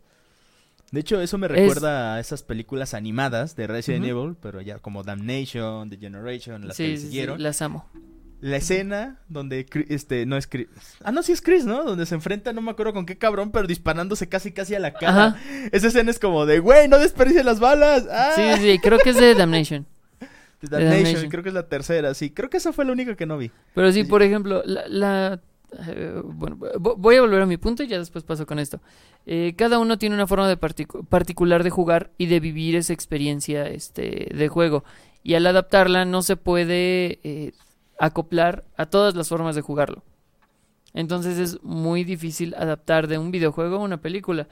De 0.92 1.00
hecho, 1.00 1.20
eso 1.20 1.36
me 1.36 1.46
Es- 1.48 1.52
recuerda 1.54 2.14
a 2.14 2.20
esas 2.20 2.44
películas 2.44 2.94
animadas 2.94 3.56
de 3.56 3.66
Resident. 3.66 4.04
Evil, 4.04 4.36
pero 4.40 4.60
ya 4.60 4.78
como 4.78 5.02
Damnation, 5.02 5.90
The 5.90 5.96
Generation, 5.96 6.68
las 6.68 6.76
que 6.76 6.84
sí, 6.84 6.90
le 6.90 6.96
sí, 6.96 7.02
sí, 7.02 7.08
siguieron. 7.08 7.42
las 7.42 7.60
amo. 7.60 7.86
La 8.46 8.58
escena 8.58 9.18
donde, 9.28 9.66
Cri- 9.66 9.86
este, 9.88 10.24
no 10.26 10.36
es 10.36 10.46
Chris. 10.46 10.68
Ah, 11.02 11.10
no, 11.10 11.22
sí 11.22 11.32
es 11.32 11.42
Chris, 11.42 11.64
¿no? 11.64 11.82
Donde 11.84 12.06
se 12.06 12.14
enfrenta, 12.14 12.52
no 12.52 12.60
me 12.62 12.70
acuerdo 12.70 12.92
con 12.92 13.04
qué 13.06 13.18
cabrón, 13.18 13.50
pero 13.50 13.66
disparándose 13.66 14.28
casi, 14.28 14.52
casi 14.52 14.74
a 14.74 14.78
la 14.78 14.92
cara. 14.92 15.26
Ajá. 15.26 15.40
Esa 15.72 15.88
escena 15.88 16.10
es 16.10 16.18
como 16.20 16.46
de, 16.46 16.60
güey, 16.60 16.86
no 16.88 16.98
desperdicies 16.98 17.44
las 17.44 17.58
balas. 17.58 18.06
¡Ah! 18.10 18.32
Sí, 18.36 18.42
sí, 18.62 18.70
sí, 18.72 18.78
creo 18.78 18.98
que 18.98 19.10
es 19.10 19.16
de 19.16 19.34
Damnation. 19.34 19.84
The 20.20 20.26
de 20.68 20.68
Damnation, 20.70 21.02
Damnation. 21.04 21.30
creo 21.30 21.42
que 21.42 21.48
es 21.48 21.54
la 21.54 21.68
tercera, 21.68 22.14
sí. 22.14 22.30
Creo 22.30 22.48
que 22.48 22.58
esa 22.58 22.72
fue 22.72 22.84
la 22.84 22.92
única 22.92 23.16
que 23.16 23.26
no 23.26 23.36
vi. 23.36 23.50
Pero 23.74 23.90
sí, 23.90 24.02
Sí. 24.02 24.08
por 24.08 24.22
ejemplo, 24.22 24.62
la... 24.64 24.86
la- 24.88 25.40
eh, 25.88 26.20
bueno, 26.24 26.56
vo- 26.56 26.94
voy 26.96 27.16
a 27.16 27.20
volver 27.22 27.42
a 27.42 27.46
mi 27.46 27.56
punto 27.56 27.82
y 27.82 27.88
ya 27.88 27.98
después 27.98 28.22
paso 28.22 28.46
con 28.46 28.60
esto. 28.60 28.80
Eh, 29.26 29.54
cada 29.58 29.80
uno 29.80 29.98
tiene 29.98 30.14
una 30.14 30.28
forma 30.28 30.48
de 30.48 30.56
particu- 30.58 31.04
particular 31.04 31.64
de 31.64 31.70
jugar 31.70 32.12
y 32.16 32.26
de 32.26 32.38
vivir 32.38 32.76
esa 32.76 32.92
experiencia 32.92 33.66
este, 33.66 34.28
de 34.32 34.48
juego. 34.48 34.84
Y 35.24 35.34
al 35.34 35.44
adaptarla 35.44 36.04
no 36.04 36.22
se 36.22 36.36
puede 36.36 37.18
eh, 37.24 37.52
acoplar 37.98 38.64
a 38.76 38.86
todas 38.86 39.14
las 39.14 39.28
formas 39.28 39.54
de 39.54 39.62
jugarlo. 39.62 40.02
Entonces 40.94 41.38
es 41.38 41.62
muy 41.62 42.04
difícil 42.04 42.54
adaptar 42.54 43.06
de 43.06 43.18
un 43.18 43.30
videojuego 43.30 43.76
a 43.76 43.80
una 43.80 44.00
película. 44.00 44.48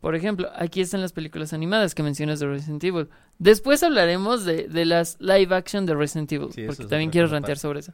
Por 0.00 0.14
ejemplo, 0.14 0.48
aquí 0.54 0.80
están 0.80 1.00
las 1.02 1.12
películas 1.12 1.52
animadas 1.52 1.94
que 1.94 2.02
mencionas 2.02 2.40
de 2.40 2.46
Resident 2.46 2.82
Evil. 2.84 3.08
Después 3.38 3.82
hablaremos 3.82 4.44
de, 4.44 4.66
de 4.68 4.84
las 4.86 5.18
live 5.20 5.54
action 5.54 5.84
de 5.86 5.94
Resident 5.94 6.32
Evil, 6.32 6.48
Sí, 6.52 6.64
porque 6.66 6.84
también 6.86 7.10
quiero 7.10 7.28
rantear 7.28 7.58
sobre 7.58 7.80
eso. 7.80 7.92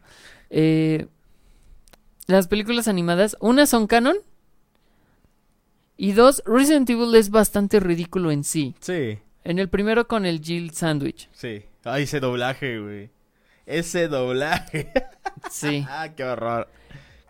Eh, 0.50 1.06
las 2.28 2.46
películas 2.48 2.86
animadas, 2.88 3.36
una 3.40 3.66
son 3.66 3.86
canon 3.86 4.16
y 5.96 6.12
dos, 6.12 6.42
Resident 6.44 6.88
Evil 6.90 7.14
es 7.14 7.30
bastante 7.30 7.80
ridículo 7.80 8.30
en 8.30 8.44
sí. 8.44 8.74
Sí, 8.80 9.18
En 9.44 9.58
el 9.58 9.68
primero 9.68 10.06
con 10.06 10.26
el 10.26 10.40
Jill 10.40 10.70
Sandwich. 10.72 11.28
sí. 11.32 11.62
Ay, 11.88 12.02
ese 12.02 12.18
doblaje, 12.18 12.80
güey. 12.80 13.10
Ese 13.66 14.08
doblaje. 14.08 14.92
Sí. 15.50 15.84
ah, 15.88 16.08
qué 16.16 16.24
horror. 16.24 16.66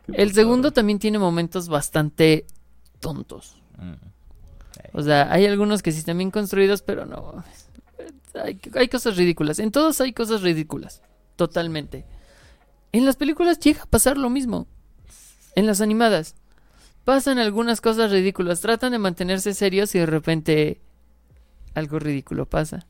Qué 0.07 0.12
El 0.12 0.33
segundo 0.33 0.69
horror. 0.69 0.75
también 0.75 0.99
tiene 0.99 1.19
momentos 1.19 1.69
bastante 1.69 2.47
tontos. 3.00 3.61
Mm. 3.76 3.95
O 4.93 5.02
sea, 5.02 5.31
hay 5.31 5.45
algunos 5.45 5.83
que 5.83 5.93
sí 5.93 5.99
están 5.99 6.16
bien 6.16 6.31
construidos, 6.31 6.83
pero 6.83 7.05
no. 7.05 7.45
Hay, 8.43 8.59
hay 8.75 8.88
cosas 8.88 9.16
ridículas. 9.16 9.59
En 9.59 9.71
todos 9.71 10.00
hay 10.00 10.12
cosas 10.12 10.43
ridículas. 10.43 11.02
Totalmente. 11.35 12.07
En 12.93 13.05
las 13.05 13.16
películas 13.16 13.59
llega 13.59 13.83
a 13.83 13.87
pasar 13.87 14.16
lo 14.16 14.31
mismo. 14.31 14.66
En 15.57 15.66
las 15.66 15.81
animadas. 15.81 16.37
Pasan 17.05 17.38
algunas 17.38 17.81
cosas 17.81 18.11
ridículas. 18.11 18.61
Tratan 18.61 18.93
de 18.93 18.99
mantenerse 18.99 19.52
serios 19.52 19.95
y 19.95 19.99
de 19.99 20.07
repente 20.07 20.81
algo 21.75 21.99
ridículo 21.99 22.47
pasa. 22.47 22.87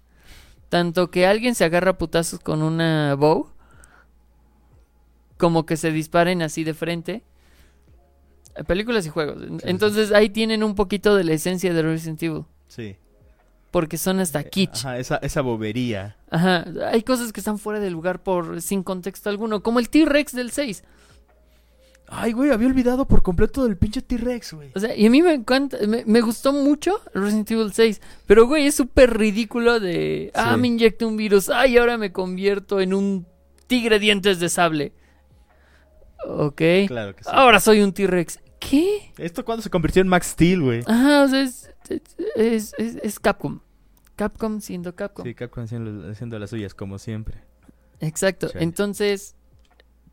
Tanto 0.68 1.10
que 1.10 1.26
alguien 1.26 1.54
se 1.54 1.64
agarra 1.64 1.92
a 1.92 1.98
putazos 1.98 2.40
con 2.40 2.62
una 2.62 3.14
bow. 3.14 3.48
Como 5.36 5.66
que 5.66 5.76
se 5.76 5.92
disparen 5.92 6.42
así 6.42 6.64
de 6.64 6.74
frente. 6.74 7.22
Eh, 8.56 8.64
Películas 8.64 9.06
y 9.06 9.10
juegos. 9.10 9.42
Entonces 9.62 10.12
ahí 10.12 10.30
tienen 10.30 10.62
un 10.64 10.74
poquito 10.74 11.14
de 11.14 11.24
la 11.24 11.32
esencia 11.34 11.72
de 11.72 11.82
Resident 11.82 12.22
Evil. 12.22 12.44
Sí. 12.68 12.96
Porque 13.70 13.98
son 13.98 14.20
hasta 14.20 14.42
kitsch. 14.42 14.86
Ajá, 14.86 14.98
esa, 14.98 15.16
esa 15.16 15.42
bobería. 15.42 16.16
Ajá. 16.30 16.64
Hay 16.90 17.02
cosas 17.02 17.32
que 17.32 17.40
están 17.40 17.58
fuera 17.58 17.78
de 17.78 17.90
lugar 17.90 18.22
por 18.22 18.62
sin 18.62 18.82
contexto 18.82 19.28
alguno. 19.28 19.62
Como 19.62 19.78
el 19.78 19.90
T-Rex 19.90 20.32
del 20.32 20.50
6. 20.50 20.82
Ay, 22.08 22.32
güey, 22.32 22.50
había 22.52 22.68
olvidado 22.68 23.04
por 23.06 23.22
completo 23.22 23.64
del 23.64 23.76
pinche 23.76 24.00
T-Rex, 24.00 24.52
güey. 24.52 24.70
O 24.76 24.80
sea, 24.80 24.94
y 24.94 25.06
a 25.06 25.10
mí 25.10 25.22
me 25.22 25.34
encanta, 25.34 25.76
me, 25.88 26.04
me 26.04 26.20
gustó 26.20 26.52
mucho 26.52 27.00
Resident 27.14 27.50
Evil 27.50 27.72
6. 27.72 28.00
Pero, 28.26 28.46
güey, 28.46 28.66
es 28.66 28.76
súper 28.76 29.16
ridículo 29.18 29.80
de... 29.80 30.30
Ah, 30.34 30.52
Sí. 30.54 30.60
me 30.60 30.68
inyecté 30.68 31.04
un 31.04 31.16
virus. 31.16 31.48
Ay, 31.50 31.76
ahora 31.78 31.98
me 31.98 32.12
convierto 32.12 32.80
en 32.80 32.94
un 32.94 33.26
tigre 33.66 33.98
dientes 33.98 34.38
de 34.38 34.48
sable. 34.48 34.92
Ok. 36.26 36.62
Claro 36.88 37.14
que 37.14 37.24
sí. 37.24 37.30
Ahora 37.32 37.60
soy 37.60 37.80
un 37.80 37.92
T-Rex. 37.92 38.38
¿Qué? 38.58 39.12
¿Esto 39.18 39.44
cuándo 39.44 39.62
se 39.62 39.70
convirtió 39.70 40.02
en 40.02 40.08
Max 40.08 40.28
Steel, 40.28 40.62
güey? 40.62 40.82
Ajá, 40.86 41.24
o 41.24 41.28
sea, 41.28 41.42
es, 41.42 41.70
es, 42.36 42.74
es- 42.78 42.96
es 43.02 43.20
Capcom. 43.20 43.60
Capcom 44.16 44.60
siendo 44.60 44.94
Capcom. 44.94 45.24
Sí, 45.24 45.34
Capcom 45.34 45.64
haciendo, 45.64 46.10
haciendo 46.10 46.38
las 46.38 46.50
suyas, 46.50 46.74
como 46.74 46.98
siempre. 46.98 47.38
Exacto. 48.00 48.48
Entonces, 48.54 49.34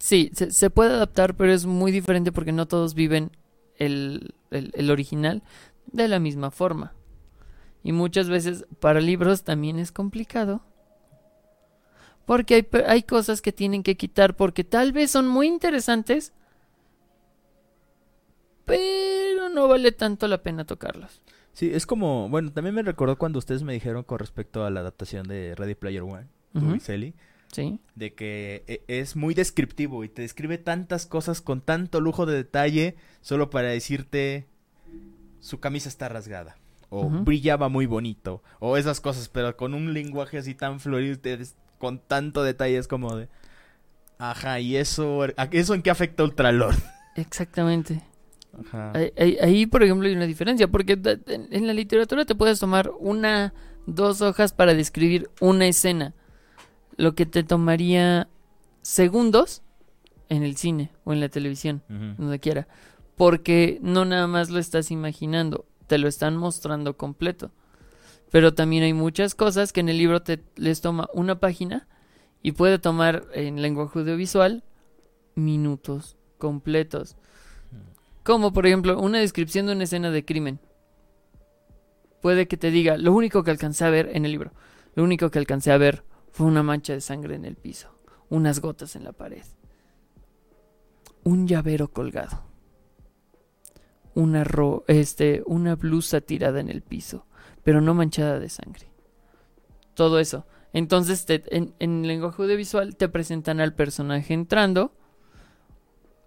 sí, 0.03 0.31
se, 0.33 0.51
se 0.51 0.69
puede 0.69 0.91
adaptar, 0.93 1.36
pero 1.36 1.53
es 1.53 1.65
muy 1.65 1.91
diferente 1.93 2.33
porque 2.33 2.51
no 2.51 2.67
todos 2.67 2.93
viven 2.93 3.31
el, 3.77 4.36
el- 4.51 4.72
el 4.75 4.91
original 4.91 5.43
de 5.88 6.10
la 6.10 6.19
misma 6.19 6.51
forma. 6.51 6.91
Y 7.83 7.93
muchas 7.93 8.27
veces 8.27 8.65
para 8.81 9.00
libros 9.00 9.43
también 9.43 9.79
es 9.79 9.93
complicado. 9.93 10.62
Porque 12.25 12.55
hay, 12.55 12.67
hay 12.86 13.03
cosas 13.03 13.41
que 13.41 13.53
tienen 13.53 13.81
que 13.81 13.95
quitar 13.95 14.36
porque 14.36 14.65
tal 14.65 14.91
vez 14.91 15.10
son 15.12 15.27
muy 15.29 15.48
interesantes, 15.48 16.33
pero 18.65 19.50
no 19.50 19.67
vale 19.67 19.91
tanto 19.91 20.27
la 20.27 20.41
pena 20.43 20.65
tocarlos. 20.65 21.22
Sí, 21.53 21.69
es 21.74 21.86
como, 21.86 22.27
bueno, 22.29 22.51
también 22.51 22.75
me 22.75 22.81
recordó 22.83 23.17
cuando 23.17 23.39
ustedes 23.39 23.63
me 23.63 23.74
dijeron 23.74 24.03
con 24.03 24.19
respecto 24.19 24.65
a 24.65 24.69
la 24.69 24.79
adaptación 24.81 25.27
de 25.27 25.53
Ready 25.55 25.75
Player 25.75 26.01
One, 26.01 26.27
tú 26.53 26.75
y 26.75 26.79
Sí. 27.53 27.79
de 27.95 28.13
que 28.13 28.63
e- 28.67 28.83
es 28.88 29.15
muy 29.15 29.33
descriptivo 29.33 30.03
y 30.03 30.10
te 30.10 30.22
describe 30.24 30.57
tantas 30.57 31.05
cosas 31.05 31.39
con 31.41 31.62
tanto 31.62 32.01
lujo 32.01 32.25
de 32.25 32.36
detalle 32.36 32.95
solo 33.22 33.50
para 33.50 33.69
decirte 33.69 34.48
su 35.39 35.60
camisa 35.60 35.88
está 35.89 36.10
rasgada 36.10 36.57
o 36.89 37.10
brillaba 37.10 37.69
muy 37.69 37.86
bonito 37.86 38.43
o 38.60 38.77
esas 38.77 39.00
cosas, 39.01 39.29
pero 39.29 39.55
con 39.57 39.74
un 39.74 39.93
lenguaje 39.93 40.38
así 40.38 40.53
tan 40.55 40.79
florido, 40.79 41.17
con 41.79 42.00
tanto 42.00 42.43
detalle 42.43 42.77
es 42.77 42.88
como 42.88 43.15
de 43.15 43.29
ajá, 44.19 44.60
y 44.60 44.75
eso 44.77 45.24
¿a- 45.38 45.43
eso 45.51 45.74
en 45.74 45.81
qué 45.81 45.89
afecta 45.91 46.24
Ultralord? 46.24 46.75
Exactamente. 47.15 48.01
Ajá. 48.67 48.91
Ahí, 49.17 49.38
ahí- 49.41 49.65
por 49.65 49.81
ejemplo, 49.83 50.07
hay 50.07 50.15
una 50.15 50.25
diferencia, 50.27 50.67
porque 50.67 50.93
en 51.27 51.67
la 51.67 51.74
literatura 51.74 52.25
te 52.25 52.36
puedes 52.36 52.60
tomar 52.60 52.91
una, 53.00 53.53
dos 53.88 54.22
hojas 54.22 54.53
para 54.53 54.74
describir 54.75 55.29
una 55.41 55.65
escena, 55.67 56.13
lo 56.98 57.16
que 57.16 57.26
te 57.26 57.44
tomaría 57.44 58.28
segundos 58.82 59.62
en 60.30 60.44
el 60.44 60.58
cine 60.58 60.92
o 61.04 61.14
en 61.14 61.20
la 61.20 61.30
televisión, 61.30 61.84
donde 61.88 62.40
quiera, 62.40 62.68
porque 63.16 63.80
no 63.82 64.06
nada 64.06 64.28
más 64.28 64.50
lo 64.50 64.60
estás 64.60 64.92
imaginando, 64.92 65.66
te 65.88 65.98
lo 65.98 66.08
están 66.08 66.38
mostrando 66.38 66.98
completo. 66.98 67.52
Pero 68.32 68.54
también 68.54 68.84
hay 68.84 68.94
muchas 68.94 69.36
cosas 69.36 69.72
que 69.72 69.82
en 69.82 69.90
el 69.90 70.00
libro 70.00 70.24
te 70.24 70.44
les 70.56 70.82
toma 70.82 71.08
una 71.14 71.40
página 71.40 71.88
y 72.42 72.54
puede 72.54 72.80
tomar 72.80 73.28
en 73.34 73.62
lenguaje 73.62 74.00
audiovisual 74.00 74.64
minutos 75.36 76.18
completos. 76.40 77.16
Como 78.24 78.52
por 78.54 78.66
ejemplo 78.66 79.00
una 79.00 79.20
descripción 79.20 79.68
de 79.68 79.74
una 79.74 79.84
escena 79.84 80.10
de 80.10 80.26
crimen. 80.26 80.60
Puede 82.22 82.48
que 82.48 82.58
te 82.58 82.72
diga, 82.72 82.98
lo 82.98 83.14
único 83.14 83.44
que 83.44 83.52
alcancé 83.52 83.86
a 83.86 83.90
ver 83.90 84.10
en 84.14 84.26
el 84.26 84.32
libro, 84.32 84.52
lo 84.96 85.04
único 85.04 85.30
que 85.30 85.40
alcancé 85.40 85.72
a 85.72 85.78
ver 85.78 86.04
fue 86.34 86.48
una 86.48 86.63
mancha 86.63 86.94
de 86.94 87.02
sangre 87.02 87.36
en 87.36 87.46
el 87.46 87.56
piso, 87.56 87.96
unas 88.30 88.60
gotas 88.60 88.96
en 88.96 89.04
la 89.04 89.13
pared, 89.13 89.44
un 91.24 91.48
llavero 91.48 91.90
colgado, 91.90 92.44
una, 94.16 94.44
este, 94.88 95.44
una 95.46 95.75
blusa 95.75 96.22
tirada 96.22 96.60
en 96.60 96.70
el 96.70 96.82
piso, 96.82 97.28
pero 97.63 97.82
no 97.82 97.94
manchada 97.94 98.40
de 98.40 98.50
sangre. 98.50 98.92
Todo 99.94 100.20
eso. 100.20 100.48
Entonces 100.74 101.24
en, 101.30 101.75
en 101.78 102.08
lenguaje 102.08 102.42
audiovisual 102.42 102.96
te 102.96 103.08
presentan 103.08 103.62
al 103.62 103.75
personaje 103.75 104.34
entrando, 104.34 104.92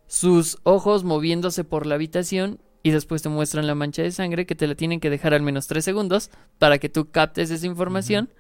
sus 0.07 0.59
ojos 0.63 1.03
moviéndose 1.03 1.65
por 1.65 1.85
la 1.85 1.97
habitación 1.97 2.61
y 2.85 2.93
después 2.93 3.23
te 3.23 3.29
muestran 3.29 3.67
la 3.67 3.75
mancha 3.75 4.03
de 4.03 4.13
sangre 4.13 4.47
que 4.47 4.55
te 4.55 4.69
la 4.69 4.77
tienen 4.77 5.01
que 5.01 5.11
dejar 5.11 5.35
al 5.35 5.43
menos 5.43 5.67
tres 5.67 5.85
segundos 5.85 6.31
para 6.61 6.79
que 6.79 6.89
tú 6.89 7.11
captes 7.11 7.51
esa 7.51 7.67
información. 7.67 8.31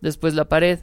Después 0.00 0.34
la 0.34 0.48
pared, 0.48 0.80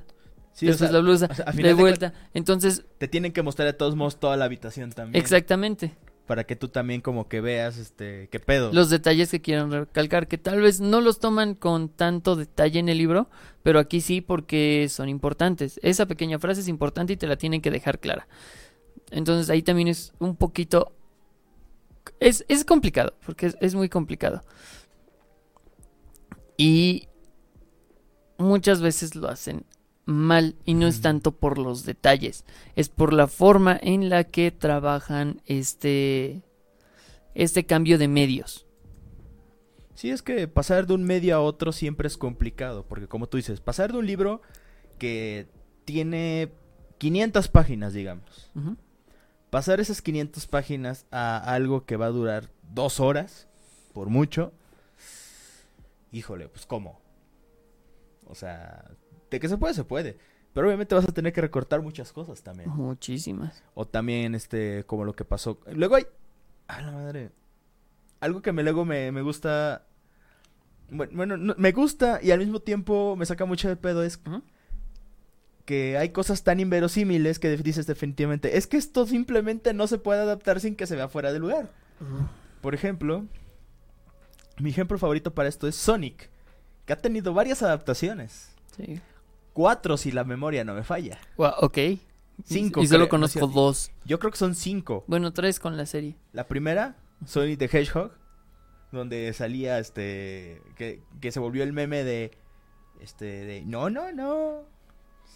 Sí, 0.53 0.65
o 0.65 0.69
después 0.69 0.89
sea, 0.89 0.97
la 0.97 1.03
blusa, 1.03 1.27
o 1.29 1.35
sea, 1.35 1.45
a 1.47 1.51
de 1.51 1.73
vuelta. 1.73 2.13
Entonces, 2.33 2.85
te 2.97 3.07
tienen 3.07 3.31
que 3.31 3.43
mostrar 3.43 3.67
de 3.67 3.73
todos 3.73 3.95
modos 3.95 4.19
toda 4.19 4.35
la 4.37 4.45
habitación 4.45 4.91
también. 4.91 5.21
exactamente, 5.21 5.95
Para 6.25 6.45
que 6.45 6.55
tú 6.55 6.67
también 6.69 7.01
como 7.01 7.27
que 7.27 7.41
veas 7.41 7.77
este 7.77 8.27
qué 8.31 8.39
pedo. 8.39 8.73
los 8.73 8.89
detalles 8.89 9.29
que 9.29 9.39
quieren 9.39 9.71
recalcar, 9.71 10.27
que 10.27 10.37
tal 10.39 10.59
vez 10.61 10.81
no 10.81 10.99
los 10.99 11.19
toman 11.19 11.53
con 11.53 11.89
tanto 11.89 12.35
detalle 12.35 12.79
en 12.79 12.89
el 12.89 12.97
libro, 12.97 13.29
pero 13.61 13.77
aquí 13.79 14.01
sí 14.01 14.19
porque 14.21 14.87
son 14.89 15.09
importantes. 15.09 15.79
Esa 15.83 16.05
pequeña 16.07 16.39
frase 16.39 16.61
es 16.61 16.67
importante 16.67 17.13
y 17.13 17.17
te 17.17 17.27
la 17.27 17.35
tienen 17.37 17.61
que 17.61 17.69
dejar 17.71 17.99
clara. 17.99 18.27
Entonces 19.11 19.49
ahí 19.51 19.61
también 19.61 19.87
es 19.89 20.13
un 20.19 20.35
poquito... 20.35 20.91
Es, 22.19 22.43
es 22.47 22.65
complicado, 22.65 23.13
porque 23.25 23.45
es, 23.45 23.57
es 23.61 23.75
muy 23.75 23.89
complicado. 23.89 24.41
Y 26.57 27.06
muchas 28.37 28.81
veces 28.81 29.15
lo 29.15 29.29
hacen 29.29 29.65
mal 30.05 30.55
y 30.63 30.73
no 30.73 30.87
es 30.87 31.01
tanto 31.01 31.33
por 31.33 31.57
los 31.57 31.85
detalles, 31.85 32.45
es 32.75 32.87
por 32.89 33.11
la 33.13 33.27
forma 33.27 33.77
en 33.81 34.09
la 34.09 34.23
que 34.23 34.51
trabajan 34.51 35.41
este 35.45 36.43
este 37.35 37.65
cambio 37.65 37.97
de 37.97 38.07
medios. 38.07 38.65
Sí, 39.93 40.09
es 40.09 40.21
que 40.21 40.47
pasar 40.47 40.87
de 40.87 40.93
un 40.93 41.03
medio 41.03 41.35
a 41.35 41.41
otro 41.41 41.71
siempre 41.71 42.07
es 42.07 42.17
complicado, 42.17 42.85
porque 42.87 43.07
como 43.07 43.27
tú 43.27 43.37
dices, 43.37 43.61
pasar 43.61 43.91
de 43.91 43.97
un 43.97 44.07
libro 44.07 44.41
que 44.97 45.47
tiene 45.85 46.51
500 46.99 47.47
páginas, 47.49 47.93
digamos, 47.93 48.51
pasar 49.49 49.79
esas 49.79 50.01
500 50.01 50.47
páginas 50.47 51.05
a 51.11 51.37
algo 51.53 51.85
que 51.85 51.97
va 51.97 52.07
a 52.07 52.11
durar 52.11 52.49
dos 52.73 52.99
horas, 52.99 53.47
por 53.93 54.09
mucho, 54.09 54.53
híjole, 56.11 56.47
pues 56.47 56.65
cómo. 56.65 57.01
O 58.27 58.35
sea, 58.35 58.85
de 59.31 59.39
que 59.39 59.47
se 59.49 59.57
puede, 59.57 59.73
se 59.73 59.83
puede. 59.83 60.17
Pero 60.53 60.67
obviamente 60.67 60.95
vas 60.95 61.07
a 61.07 61.11
tener 61.13 61.33
que 61.33 61.41
recortar 61.41 61.81
muchas 61.81 62.11
cosas 62.13 62.41
también. 62.41 62.69
Muchísimas. 62.69 63.63
O 63.75 63.85
también, 63.85 64.33
este, 64.35 64.83
como 64.85 65.05
lo 65.05 65.13
que 65.15 65.25
pasó. 65.25 65.59
Luego 65.73 65.95
hay. 65.95 66.05
A 66.67 66.81
la 66.81 66.91
madre. 66.91 67.31
Algo 68.19 68.41
que 68.41 68.51
me 68.51 68.63
luego 68.63 68.83
me, 68.85 69.11
me 69.11 69.21
gusta. 69.21 69.85
Bueno, 70.89 71.37
no- 71.37 71.53
me 71.57 71.71
gusta 71.73 72.19
y 72.23 72.31
al 72.31 72.39
mismo 72.39 72.59
tiempo 72.61 73.15
me 73.15 73.25
saca 73.25 73.45
mucho 73.45 73.67
de 73.67 73.75
pedo. 73.75 74.03
Es 74.03 74.19
que 75.65 75.97
hay 75.97 76.09
cosas 76.09 76.43
tan 76.43 76.59
inverosímiles 76.59 77.39
que 77.39 77.55
dices 77.57 77.85
definitivamente. 77.87 78.57
Es 78.57 78.67
que 78.67 78.77
esto 78.77 79.05
simplemente 79.05 79.73
no 79.73 79.85
se 79.87 79.97
puede 79.97 80.21
adaptar 80.21 80.59
sin 80.61 80.75
que 80.75 80.87
se 80.87 80.95
vea 80.95 81.09
fuera 81.09 81.31
de 81.33 81.39
lugar. 81.39 81.71
Por 82.61 82.73
ejemplo, 82.73 83.25
mi 84.59 84.69
ejemplo 84.69 84.97
favorito 84.97 85.33
para 85.35 85.49
esto 85.49 85.67
es 85.67 85.75
Sonic. 85.75 86.29
Que 86.87 86.93
ha 86.93 86.97
tenido 86.97 87.33
varias 87.35 87.61
adaptaciones. 87.61 88.49
Sí. 88.75 88.99
Cuatro 89.53 89.97
si 89.97 90.11
la 90.11 90.23
memoria 90.23 90.63
no 90.63 90.73
me 90.73 90.83
falla. 90.83 91.19
Guau, 91.35 91.53
ok. 91.59 91.77
Cinco, 92.45 92.81
Y 92.81 92.87
solo 92.87 93.05
creo, 93.05 93.09
conozco 93.09 93.45
dos. 93.47 93.91
Yo 94.05 94.19
creo 94.19 94.31
que 94.31 94.37
son 94.37 94.55
cinco. 94.55 95.03
Bueno, 95.07 95.33
tres 95.33 95.59
con 95.59 95.75
la 95.75 95.85
serie. 95.85 96.15
La 96.33 96.47
primera, 96.47 96.95
Sonic 97.25 97.59
the 97.59 97.65
Hedgehog, 97.65 98.11
donde 98.91 99.33
salía 99.33 99.79
este 99.79 100.61
que, 100.75 101.01
que 101.19 101.31
se 101.31 101.39
volvió 101.39 101.63
el 101.63 101.73
meme 101.73 102.03
de 102.03 102.31
este 103.01 103.25
de 103.25 103.63
no, 103.65 103.89
no, 103.89 104.11
no. 104.11 104.61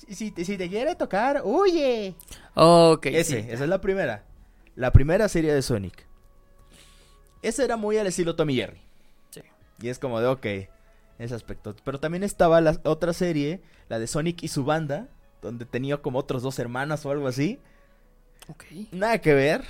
Si, 0.08 0.16
si 0.16 0.32
te, 0.32 0.46
si 0.46 0.58
te 0.58 0.70
quiere 0.70 0.96
tocar, 0.96 1.42
huye. 1.44 2.16
Ok, 2.54 3.08
Ese, 3.08 3.42
sí. 3.44 3.48
esa 3.50 3.64
es 3.64 3.70
la 3.70 3.82
primera. 3.82 4.24
La 4.76 4.92
primera 4.94 5.28
serie 5.28 5.54
de 5.54 5.62
Sonic. 5.62 6.06
Ese 7.42 7.66
era 7.66 7.76
muy 7.76 7.98
al 7.98 8.08
estilo 8.08 8.36
Tommy 8.36 8.56
Jerry. 8.56 8.80
Sí. 9.32 9.42
Y 9.82 9.90
es 9.90 10.00
como 10.00 10.20
de 10.22 10.28
ok, 10.28 10.46
ese 11.22 11.36
aspecto. 11.36 11.76
Pero 11.84 12.00
también 12.00 12.24
estaba 12.24 12.60
la 12.62 12.80
otra 12.84 13.14
serie, 13.14 13.62
la 13.90 14.00
de 14.00 14.08
Sonic 14.08 14.44
y 14.44 14.48
su 14.48 14.64
banda, 14.66 15.08
donde 15.42 15.66
tenía 15.66 15.98
como 15.98 16.20
otros 16.20 16.44
dos 16.44 16.58
hermanas 16.60 17.06
o 17.06 17.12
algo 17.12 17.28
así. 17.28 17.60
Ok. 18.50 18.66
Nada 18.92 19.20
que 19.20 19.34
ver. 19.34 19.64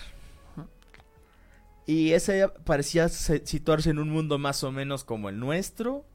Y 1.86 2.12
ese 2.14 2.48
parecía 2.64 3.10
se- 3.10 3.46
situarse 3.46 3.90
en 3.90 4.00
un 4.00 4.10
mundo 4.10 4.38
más 4.38 4.64
o 4.64 4.72
menos 4.72 5.04
como 5.04 5.30
el 5.30 5.40
nuestro. 5.40 6.06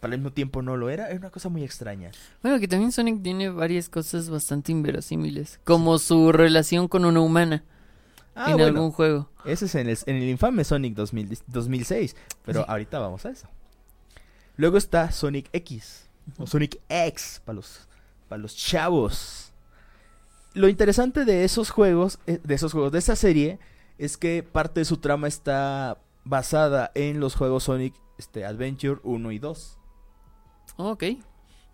Pero 0.00 0.14
al 0.14 0.18
mismo 0.18 0.32
tiempo 0.32 0.62
no 0.62 0.76
lo 0.78 0.88
era. 0.88 1.08
Era 1.08 1.18
una 1.18 1.30
cosa 1.30 1.50
muy 1.50 1.62
extraña. 1.62 2.10
Bueno, 2.42 2.58
que 2.58 2.66
también 2.68 2.90
Sonic 2.90 3.22
tiene 3.22 3.50
varias 3.50 3.90
cosas 3.90 4.30
bastante 4.30 4.72
inverosímiles. 4.72 5.60
Como 5.64 5.98
su 5.98 6.32
relación 6.32 6.88
con 6.88 7.04
una 7.04 7.20
humana 7.20 7.64
Ah, 8.34 8.46
en 8.52 8.56
bueno. 8.56 8.66
algún 8.68 8.92
juego. 8.92 9.28
Ese 9.44 9.66
es 9.66 9.74
en 9.74 9.88
el, 9.90 9.98
en 10.06 10.16
el 10.16 10.28
infame 10.30 10.64
Sonic 10.64 10.94
2000 10.94 11.38
2006. 11.48 12.16
Pero 12.46 12.60
Sí. 12.60 12.66
ahorita 12.68 12.98
vamos 12.98 13.26
a 13.26 13.30
eso. 13.30 13.46
Luego 14.60 14.76
está 14.76 15.10
Sonic 15.10 15.48
X. 15.54 16.06
O 16.36 16.46
Sonic 16.46 16.78
X 16.90 17.40
para 17.46 17.56
los, 17.56 17.88
para 18.28 18.42
los 18.42 18.54
chavos. 18.54 19.54
Lo 20.52 20.68
interesante 20.68 21.24
de 21.24 21.44
esos 21.44 21.70
juegos, 21.70 22.18
eh, 22.26 22.40
de 22.44 22.54
esos 22.56 22.72
juegos, 22.72 22.92
de 22.92 22.98
esa 22.98 23.16
serie, 23.16 23.58
es 23.96 24.18
que 24.18 24.42
parte 24.42 24.80
de 24.80 24.84
su 24.84 24.98
trama 24.98 25.28
está 25.28 25.96
basada 26.24 26.92
en 26.94 27.20
los 27.20 27.36
juegos 27.36 27.64
Sonic 27.64 27.94
este, 28.18 28.44
Adventure 28.44 29.00
1 29.02 29.32
y 29.32 29.38
2. 29.38 29.78
Ok. 30.76 31.04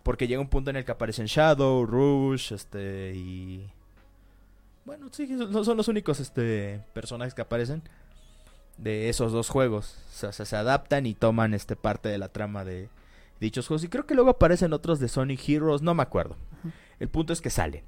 Porque 0.01 0.29
llega 0.29 0.39
un 0.39 0.47
punto 0.47 0.69
en 0.69 0.77
el 0.77 0.85
que 0.85 0.93
aparecen 0.93 1.25
Shadow, 1.25 1.85
Rush, 1.85 2.53
este 2.53 3.11
y... 3.13 3.69
Bueno, 4.85 5.09
sí, 5.11 5.27
son 5.27 5.65
son 5.65 5.75
los 5.75 5.89
únicos 5.89 6.21
este, 6.21 6.85
personajes 6.93 7.33
que 7.33 7.41
aparecen. 7.41 7.83
De 8.77 9.09
esos 9.09 9.31
dos 9.31 9.49
juegos. 9.49 9.97
O 10.23 10.31
sea, 10.31 10.45
se 10.45 10.55
adaptan 10.55 11.05
y 11.05 11.13
toman 11.13 11.53
este 11.53 11.75
parte 11.75 12.09
de 12.09 12.17
la 12.17 12.29
trama 12.29 12.63
de 12.63 12.89
dichos 13.39 13.67
juegos. 13.67 13.83
Y 13.83 13.89
creo 13.89 14.05
que 14.05 14.15
luego 14.15 14.29
aparecen 14.29 14.73
otros 14.73 14.99
de 14.99 15.07
Sonic 15.07 15.47
Heroes, 15.47 15.81
no 15.81 15.93
me 15.93 16.03
acuerdo. 16.03 16.35
El 16.99 17.09
punto 17.09 17.33
es 17.33 17.41
que 17.41 17.49
salen. 17.49 17.83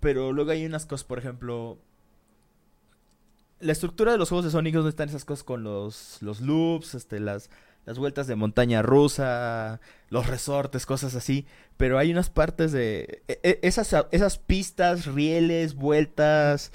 Pero 0.00 0.32
luego 0.32 0.50
hay 0.50 0.64
unas 0.66 0.86
cosas, 0.86 1.04
por 1.04 1.18
ejemplo. 1.18 1.78
La 3.60 3.72
estructura 3.72 4.12
de 4.12 4.18
los 4.18 4.28
juegos 4.28 4.44
de 4.44 4.52
Sonic 4.52 4.74
donde 4.74 4.90
están 4.90 5.08
esas 5.08 5.24
cosas 5.24 5.42
con 5.42 5.64
los, 5.64 6.18
los 6.20 6.40
loops, 6.40 6.94
este, 6.94 7.18
las, 7.18 7.50
las 7.86 7.98
vueltas 7.98 8.28
de 8.28 8.36
montaña 8.36 8.82
rusa, 8.82 9.80
los 10.10 10.28
resortes, 10.28 10.86
cosas 10.86 11.16
así. 11.16 11.44
Pero 11.76 11.98
hay 11.98 12.12
unas 12.12 12.30
partes 12.30 12.70
de. 12.70 13.22
e- 13.26 13.40
e- 13.42 13.58
esas, 13.62 13.94
esas 14.12 14.38
pistas, 14.38 15.06
rieles, 15.06 15.74
vueltas, 15.74 16.70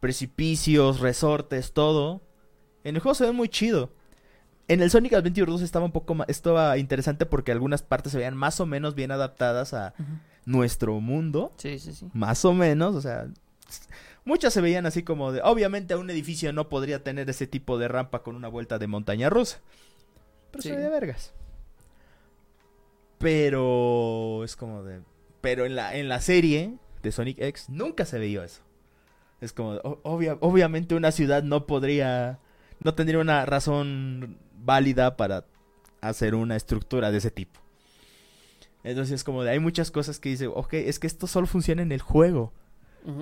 precipicios, 0.00 1.00
resortes, 1.00 1.72
todo. 1.72 2.22
En 2.84 2.96
el 2.96 3.02
juego 3.02 3.14
se 3.14 3.24
ve 3.26 3.32
muy 3.32 3.48
chido. 3.48 3.90
En 4.68 4.82
el 4.82 4.90
Sonic 4.90 5.14
Adventure 5.14 5.50
2 5.50 5.62
estaba 5.62 5.84
un 5.84 5.92
poco 5.92 6.14
más. 6.14 6.28
Estaba 6.28 6.76
interesante 6.78 7.26
porque 7.26 7.52
algunas 7.52 7.82
partes 7.82 8.12
se 8.12 8.18
veían 8.18 8.36
más 8.36 8.60
o 8.60 8.66
menos 8.66 8.94
bien 8.94 9.10
adaptadas 9.10 9.72
a 9.74 9.94
nuestro 10.44 11.00
mundo. 11.00 11.52
Sí, 11.56 11.78
sí, 11.78 11.92
sí. 11.94 12.06
Más 12.12 12.44
o 12.44 12.52
menos, 12.52 12.94
o 12.94 13.00
sea. 13.00 13.28
Muchas 14.24 14.52
se 14.52 14.60
veían 14.60 14.84
así 14.84 15.02
como 15.02 15.32
de. 15.32 15.40
Obviamente, 15.42 15.96
un 15.96 16.10
edificio 16.10 16.52
no 16.52 16.68
podría 16.68 17.02
tener 17.02 17.30
ese 17.30 17.46
tipo 17.46 17.78
de 17.78 17.88
rampa 17.88 18.22
con 18.22 18.36
una 18.36 18.48
vuelta 18.48 18.78
de 18.78 18.86
montaña 18.86 19.30
rusa. 19.30 19.58
Pero 20.50 20.62
Sí. 20.62 20.68
se 20.68 20.76
veía 20.76 20.90
vergas. 20.90 21.32
Pero. 23.18 24.44
Es 24.44 24.56
como 24.56 24.82
de. 24.84 25.00
Pero 25.40 25.64
en 25.66 25.76
la, 25.76 25.96
en 25.96 26.08
la 26.08 26.20
serie 26.20 26.74
de 27.02 27.12
Sonic 27.12 27.38
X 27.40 27.68
nunca 27.68 28.04
se 28.04 28.18
veía 28.18 28.44
eso. 28.44 28.60
Es 29.40 29.52
como. 29.52 29.74
obvia- 30.02 30.36
obviamente, 30.40 30.94
una 30.94 31.12
ciudad 31.12 31.42
no 31.42 31.66
podría. 31.66 32.38
No 32.82 32.94
tendría 32.94 33.18
una 33.20 33.44
razón 33.46 34.38
válida 34.64 35.16
para 35.16 35.44
hacer 36.00 36.34
una 36.34 36.56
estructura 36.56 37.10
de 37.10 37.18
ese 37.18 37.30
tipo. 37.30 37.60
Entonces 38.84 39.16
es 39.16 39.24
como 39.24 39.42
de 39.42 39.50
hay 39.50 39.58
muchas 39.58 39.90
cosas 39.90 40.20
que 40.20 40.28
dice, 40.28 40.46
ok, 40.46 40.74
es 40.74 40.98
que 40.98 41.06
esto 41.08 41.26
solo 41.26 41.46
funciona 41.46 41.82
en 41.82 41.90
el 41.92 42.00
juego, 42.00 42.52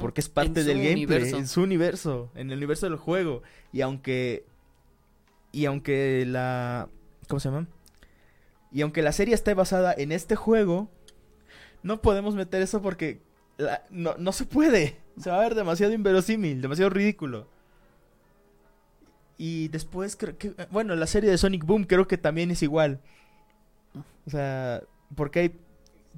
porque 0.00 0.20
es 0.20 0.28
parte 0.28 0.62
del 0.64 0.76
gameplay, 0.78 0.94
universo. 1.04 1.38
en 1.38 1.49
su 1.49 1.62
universo, 1.62 2.30
en 2.35 2.50
el 2.50 2.58
universo 2.58 2.87
del 2.88 2.99
juego. 2.99 3.42
Y 3.73 3.80
aunque 3.80 4.44
y 5.52 5.64
aunque 5.64 6.25
la 6.26 6.88
¿cómo 7.28 7.40
se 7.40 7.49
llama? 7.50 7.66
Y 8.70 8.82
aunque 8.82 9.00
la 9.02 9.12
serie 9.12 9.35
esté 9.35 9.54
basada 9.54 9.94
en 9.96 10.12
este 10.12 10.37
juego, 10.37 10.90
no 11.82 12.02
podemos 12.02 12.35
meter 12.35 12.61
eso 12.61 12.82
porque 12.82 13.23
la- 13.56 13.82
no, 13.90 14.14
no 14.19 14.32
se 14.32 14.45
puede. 14.45 14.99
Se 15.18 15.30
va 15.30 15.38
a 15.38 15.42
ver 15.42 15.54
demasiado 15.54 15.92
inverosímil, 15.92 16.60
demasiado 16.60 16.90
ridículo. 16.90 17.46
Y 19.38 19.68
después 19.68 20.16
creo 20.16 20.36
que 20.38 20.54
bueno, 20.70 20.94
la 20.96 21.06
serie 21.06 21.30
de 21.30 21.38
Sonic 21.38 21.64
Boom 21.64 21.84
creo 21.84 22.08
que 22.08 22.18
también 22.18 22.50
es 22.50 22.62
igual. 22.62 23.00
O 24.26 24.30
sea, 24.30 24.82
porque 25.14 25.38
hay 25.40 25.60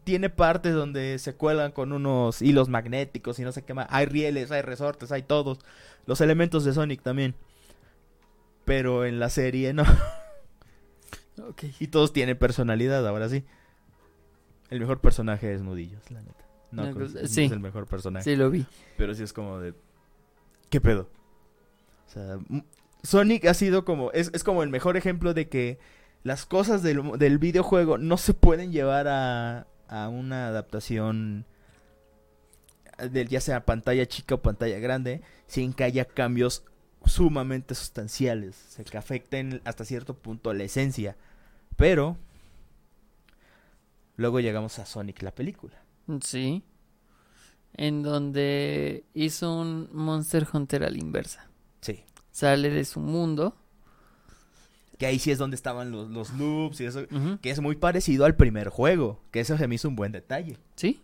tiene 0.05 0.31
partes 0.31 0.73
donde 0.75 1.19
se 1.19 1.35
cuelgan 1.35 1.73
con 1.73 1.93
unos 1.93 2.41
hilos 2.41 2.69
magnéticos 2.69 3.39
y 3.39 3.43
no 3.43 3.53
sé 3.53 3.63
qué 3.63 3.75
más. 3.75 3.87
Hay 3.91 4.07
rieles, 4.07 4.51
hay 4.51 4.63
resortes, 4.63 5.13
hay 5.13 5.23
todos. 5.23 5.59
Los 6.07 6.23
elementos 6.23 6.65
de 6.65 6.73
Sonic 6.73 7.03
también. 7.03 7.35
Pero 8.65 9.05
en 9.05 9.21
la 9.21 9.29
serie 9.29 9.73
no. 9.75 9.85
Ok. 11.47 11.65
Y 11.79 11.89
todos 11.89 12.13
tienen 12.13 12.39
personalidad, 12.39 13.07
ahora 13.07 13.29
sí. 13.29 13.45
El 14.71 14.81
mejor 14.81 15.01
personaje 15.01 15.53
es 15.53 15.63
Nudillos, 15.63 16.11
la 16.11 16.21
neta. 16.21 16.48
No, 16.71 16.85
es, 17.03 17.31
sí. 17.31 17.45
es 17.45 17.53
el 17.53 17.61
mejor 17.61 17.87
personaje. 17.87 18.25
Sí, 18.25 18.37
lo 18.37 18.51
vi. 18.51 18.67
Pero 18.97 19.15
sí 19.15 19.23
es 19.23 19.33
como 19.33 19.59
de. 19.59 19.75
¿Qué 20.69 20.81
pedo? 20.81 21.09
O 22.07 22.11
sea, 22.11 22.39
Sonic 23.03 23.47
ha 23.47 23.55
sido 23.55 23.85
como. 23.85 24.11
Es, 24.13 24.31
es 24.35 24.45
como 24.45 24.63
el 24.63 24.69
mejor 24.69 24.97
ejemplo 24.97 25.35
de 25.35 25.49
que 25.49 25.79
las 26.25 26.45
cosas 26.47 26.83
del, 26.83 27.19
del 27.19 27.39
videojuego 27.39 27.97
no 27.97 28.19
se 28.19 28.35
pueden 28.35 28.73
llevar 28.73 29.09
a, 29.09 29.67
a 29.89 30.09
una 30.09 30.49
adaptación. 30.49 31.47
Del, 32.99 33.29
ya 33.29 33.41
sea 33.41 33.65
pantalla 33.65 34.07
chica 34.07 34.35
o 34.35 34.43
pantalla 34.43 34.79
grande, 34.81 35.23
sin 35.47 35.73
que 35.73 35.85
haya 35.85 36.05
cambios 36.05 36.65
sumamente 37.07 37.75
sustanciales. 37.77 38.67
O 38.69 38.73
sea, 38.73 38.85
que 38.85 38.99
afecten 38.99 39.63
hasta 39.65 39.85
cierto 39.85 40.15
punto 40.15 40.53
la 40.53 40.65
esencia. 40.65 41.17
Pero. 41.77 42.19
Luego 44.17 44.41
llegamos 44.41 44.81
a 44.81 44.85
Sonic 44.85 45.23
la 45.23 45.33
película. 45.33 45.81
Sí. 46.23 46.63
En 47.75 48.03
donde 48.03 49.05
hizo 49.15 49.55
un 49.61 49.89
Monster 49.93 50.47
Hunter 50.53 50.85
a 50.85 50.91
la 50.91 50.99
inversa. 50.99 51.49
Sí. 51.81 52.05
Sale 52.31 52.71
de 52.71 52.85
su 52.85 53.01
mundo. 53.01 53.57
Que 54.99 55.07
ahí 55.07 55.19
sí 55.19 55.31
es 55.31 55.39
donde 55.39 55.55
estaban 55.55 55.93
los, 55.93 56.11
los 56.11 56.33
loops 56.35 56.81
y 56.81 56.87
eso. 56.87 57.07
Que 57.41 57.51
es 57.51 57.61
muy 57.61 57.77
parecido 57.77 58.25
al 58.25 58.35
primer 58.35 58.69
juego. 58.69 59.21
Que 59.31 59.41
eso 59.41 59.57
se 59.57 59.69
me 59.69 59.77
hizo 59.77 59.89
un 59.89 59.97
buen 59.97 60.11
detalle. 60.11 60.59
Sí. 60.75 61.01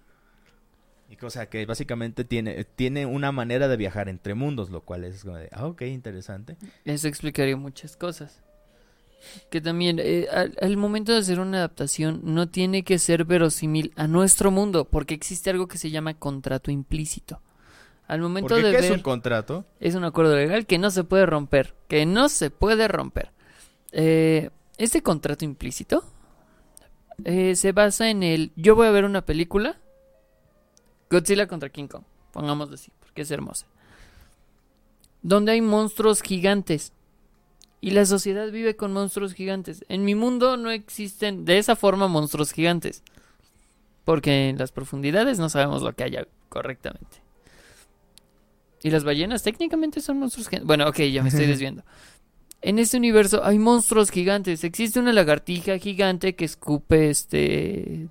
Y 1.08 1.24
o 1.24 1.30
sea, 1.30 1.48
que 1.48 1.64
básicamente 1.66 2.24
tiene, 2.24 2.64
tiene 2.64 3.06
una 3.06 3.30
manera 3.30 3.68
de 3.68 3.76
viajar 3.76 4.08
entre 4.08 4.34
mundos, 4.34 4.70
lo 4.70 4.80
cual 4.80 5.04
es 5.04 5.22
como 5.22 5.36
de, 5.36 5.48
ah, 5.52 5.66
ok, 5.66 5.82
interesante. 5.82 6.56
Eso 6.84 7.08
explicaría 7.08 7.56
muchas 7.56 7.96
cosas. 7.96 8.42
Que 9.50 9.60
también, 9.60 9.98
eh, 10.00 10.26
al, 10.32 10.56
al 10.60 10.76
momento 10.76 11.12
de 11.12 11.18
hacer 11.18 11.40
una 11.40 11.58
adaptación, 11.58 12.20
no 12.24 12.48
tiene 12.48 12.82
que 12.82 12.98
ser 12.98 13.24
verosímil 13.24 13.92
a 13.96 14.06
nuestro 14.06 14.50
mundo, 14.50 14.84
porque 14.84 15.14
existe 15.14 15.50
algo 15.50 15.68
que 15.68 15.78
se 15.78 15.90
llama 15.90 16.14
contrato 16.14 16.70
implícito. 16.70 17.40
Al 18.06 18.20
momento 18.20 18.48
Porque 18.48 18.64
de 18.64 18.70
¿qué 18.72 18.76
ver, 18.76 18.84
es 18.84 18.90
un 18.90 19.02
contrato? 19.02 19.64
es 19.80 19.94
un 19.94 20.04
acuerdo 20.04 20.36
legal 20.36 20.66
que 20.66 20.78
no 20.78 20.90
se 20.90 21.04
puede 21.04 21.24
romper, 21.26 21.74
que 21.88 22.04
no 22.04 22.28
se 22.28 22.50
puede 22.50 22.86
romper. 22.86 23.30
Eh, 23.92 24.50
este 24.76 25.02
contrato 25.02 25.44
implícito 25.44 26.04
eh, 27.24 27.54
se 27.54 27.72
basa 27.72 28.10
en 28.10 28.22
el, 28.22 28.52
yo 28.56 28.74
voy 28.74 28.88
a 28.88 28.90
ver 28.90 29.04
una 29.04 29.24
película, 29.24 29.80
Godzilla 31.10 31.46
contra 31.46 31.68
King 31.68 31.86
Kong, 31.86 32.02
pongámoslo 32.32 32.74
así, 32.74 32.90
porque 33.00 33.22
es 33.22 33.30
hermosa, 33.30 33.66
donde 35.22 35.52
hay 35.52 35.60
monstruos 35.60 36.22
gigantes. 36.22 36.92
Y 37.84 37.90
la 37.90 38.06
sociedad 38.06 38.50
vive 38.50 38.76
con 38.76 38.94
monstruos 38.94 39.34
gigantes. 39.34 39.84
En 39.90 40.06
mi 40.06 40.14
mundo 40.14 40.56
no 40.56 40.70
existen 40.70 41.44
de 41.44 41.58
esa 41.58 41.76
forma 41.76 42.08
monstruos 42.08 42.50
gigantes. 42.50 43.02
Porque 44.06 44.48
en 44.48 44.56
las 44.56 44.72
profundidades 44.72 45.38
no 45.38 45.50
sabemos 45.50 45.82
lo 45.82 45.94
que 45.94 46.02
haya 46.02 46.26
correctamente. 46.48 47.18
Y 48.82 48.88
las 48.88 49.04
ballenas 49.04 49.42
técnicamente 49.42 50.00
son 50.00 50.18
monstruos 50.18 50.48
gigantes. 50.48 50.66
Bueno, 50.66 50.88
ok, 50.88 50.98
ya 51.12 51.22
me 51.22 51.28
estoy 51.28 51.44
desviando. 51.54 51.84
En 52.62 52.78
este 52.78 52.96
universo 52.96 53.44
hay 53.44 53.58
monstruos 53.58 54.10
gigantes. 54.10 54.64
Existe 54.64 54.98
una 54.98 55.12
lagartija 55.12 55.76
gigante 55.76 56.34
que 56.34 56.46
escupe 56.46 57.10
este 57.10 58.08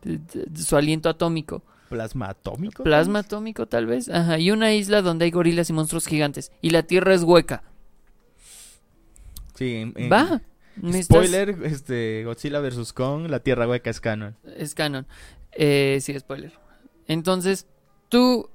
su 0.53 0.77
aliento 0.77 1.09
atómico. 1.09 1.63
¿Plasma 1.89 2.29
atómico? 2.29 2.83
Plasma 2.83 3.19
atómico 3.19 3.65
tal 3.65 3.87
vez. 3.87 4.07
Ajá, 4.07 4.37
y 4.37 4.51
una 4.51 4.71
isla 4.75 5.01
donde 5.01 5.25
hay 5.25 5.31
gorilas 5.31 5.71
y 5.71 5.73
monstruos 5.73 6.05
gigantes. 6.05 6.51
Y 6.61 6.69
la 6.69 6.83
Tierra 6.83 7.15
es 7.15 7.23
hueca. 7.23 7.63
Sí, 9.53 9.75
en- 9.75 9.93
en- 9.95 10.11
Va. 10.11 10.41
estás- 10.81 11.05
Spoiler, 11.05 11.57
este, 11.63 12.23
Godzilla 12.25 12.59
vs. 12.59 12.93
Kong, 12.93 13.27
la 13.29 13.39
Tierra 13.39 13.67
Hueca 13.67 13.89
es 13.89 13.99
canon. 14.01 14.35
Es 14.57 14.73
canon. 14.75 15.05
Eh, 15.51 15.99
sí, 16.01 16.17
spoiler. 16.19 16.51
Entonces, 17.07 17.67
tú 18.09 18.49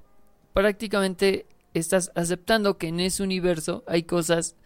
prácticamente 0.53 1.47
estás 1.75 2.11
aceptando 2.15 2.79
que 2.79 2.89
en 2.89 2.99
ese 3.01 3.23
universo 3.23 3.85
hay 3.87 4.03
cosas 4.03 4.57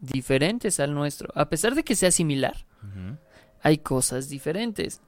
diferentes 0.00 0.78
al 0.78 0.94
nuestro. 0.94 1.30
A 1.34 1.48
pesar 1.48 1.74
de 1.74 1.82
que 1.82 1.96
sea 1.96 2.10
similar, 2.12 2.64
hay 3.62 3.78
cosas 3.78 4.28
diferentes. 4.28 5.00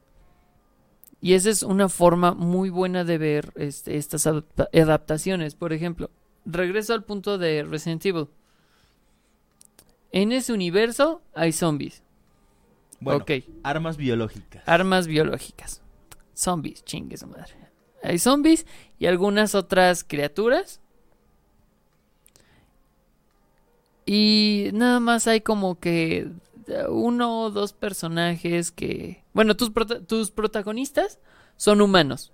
Y 1.21 1.35
esa 1.35 1.51
es 1.51 1.63
una 1.63 1.89
forma 1.89 2.33
muy 2.33 2.71
buena 2.71 3.05
de 3.05 3.19
ver 3.19 3.53
este, 3.55 3.97
estas 3.97 4.27
adapta- 4.27 4.69
adaptaciones. 4.73 5.55
Por 5.55 5.73
ejemplo, 5.73 6.11
regreso 6.47 6.95
al 6.95 7.05
punto 7.05 7.39
de 7.39 7.63
Resident 7.63 8.05
Evil. 8.07 8.27
En 10.13 10.33
ese 10.33 10.53
universo 10.53 11.23
hay 11.35 11.53
zombies. 11.53 12.03
Bueno, 13.01 13.25
armas 13.63 13.97
biológicas. 13.97 14.63
Armas 14.67 15.07
biológicas. 15.07 15.83
Zombies, 16.35 16.85
chingue 16.85 17.17
su 17.17 17.27
madre. 17.27 17.55
Hay 18.03 18.19
zombies 18.19 18.67
y 18.99 19.07
algunas 19.07 19.55
otras 19.55 20.05
criaturas. 20.05 20.81
Y 24.05 24.71
nada 24.73 25.01
más 25.01 25.27
hay 25.27 25.41
como 25.41 25.79
que 25.79 26.31
uno 26.89 27.43
o 27.43 27.51
dos 27.51 27.73
personajes 27.73 28.71
que... 28.73 29.23
Bueno, 29.33 29.57
tus, 29.57 29.71
prota- 29.71 30.05
tus 30.05 30.31
protagonistas 30.31 31.19
son 31.57 31.81
humanos. 31.81 32.33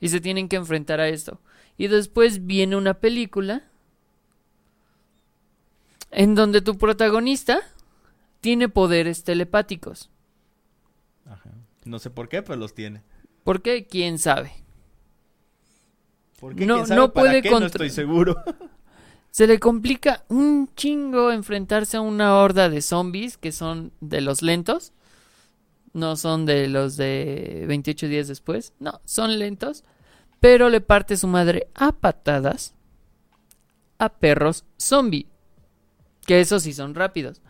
Y 0.00 0.08
se 0.08 0.20
tienen 0.20 0.48
que 0.48 0.56
enfrentar 0.56 1.00
a 1.00 1.08
esto. 1.08 1.40
Y 1.78 1.88
después 1.88 2.46
viene 2.46 2.76
una 2.76 2.94
película 2.94 3.70
en 6.16 6.34
donde 6.34 6.62
tu 6.62 6.78
protagonista 6.78 7.60
tiene 8.40 8.68
poderes 8.68 9.22
telepáticos. 9.22 10.10
Ajá. 11.26 11.50
No 11.84 11.98
sé 11.98 12.10
por 12.10 12.28
qué, 12.28 12.42
pero 12.42 12.56
los 12.58 12.74
tiene. 12.74 13.02
¿Por 13.44 13.60
qué? 13.62 13.86
¿Quién 13.86 14.18
sabe? 14.18 14.50
¿Por 16.40 16.54
qué? 16.56 16.66
No- 16.66 16.76
¿Quién 16.76 16.86
sabe 16.86 17.00
no 17.00 17.12
para 17.12 17.28
puede 17.30 17.42
qué? 17.42 17.50
No 17.50 17.66
estoy 17.66 17.90
seguro. 17.90 18.42
Se 19.30 19.46
le 19.46 19.58
complica 19.60 20.24
un 20.28 20.70
chingo 20.74 21.30
enfrentarse 21.30 21.98
a 21.98 22.00
una 22.00 22.36
horda 22.36 22.70
de 22.70 22.80
zombies 22.80 23.36
que 23.36 23.52
son 23.52 23.92
de 24.00 24.22
los 24.22 24.40
lentos. 24.40 24.92
No 25.92 26.16
son 26.16 26.46
de 26.46 26.68
los 26.68 26.96
de 26.96 27.64
28 27.68 28.08
días 28.08 28.28
después. 28.28 28.72
No, 28.80 29.00
son 29.04 29.38
lentos. 29.38 29.84
Pero 30.40 30.70
le 30.70 30.80
parte 30.80 31.18
su 31.18 31.26
madre 31.26 31.68
a 31.74 31.92
patadas 31.92 32.74
a 33.98 34.08
perros 34.10 34.64
zombie. 34.78 35.26
Que 36.26 36.40
esos 36.40 36.62
sí 36.64 36.72
son 36.72 36.94
rápidos. 36.94 37.40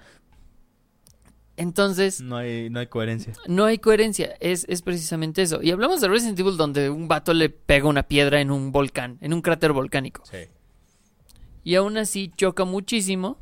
Entonces, 1.57 2.21
No 2.21 2.37
hay, 2.37 2.69
no 2.69 2.81
hay 2.81 2.87
coherencia. 2.87 3.33
no 3.47 3.65
hay 3.65 3.79
coherencia, 3.79 4.37
es, 4.41 4.67
es 4.69 4.83
precisamente 4.83 5.41
eso. 5.41 5.63
Y 5.63 5.71
hablamos 5.71 6.03
de 6.03 6.09
Resident 6.09 6.39
Evil 6.39 6.59
donde 6.59 6.91
un 6.91 7.09
vato 7.09 7.33
le 7.33 7.49
pega 7.49 7.89
una 7.89 8.03
piedra 8.03 8.41
en 8.43 8.51
un 8.51 8.73
volcán, 8.73 9.17
en 9.23 9.33
un 9.33 9.41
cráter 9.41 9.73
volcánico. 9.73 10.23
Sí. 10.31 10.49
Y 11.65 11.75
aún 11.77 11.97
así 11.97 12.31
choca 12.37 12.65
muchísimo 12.65 13.39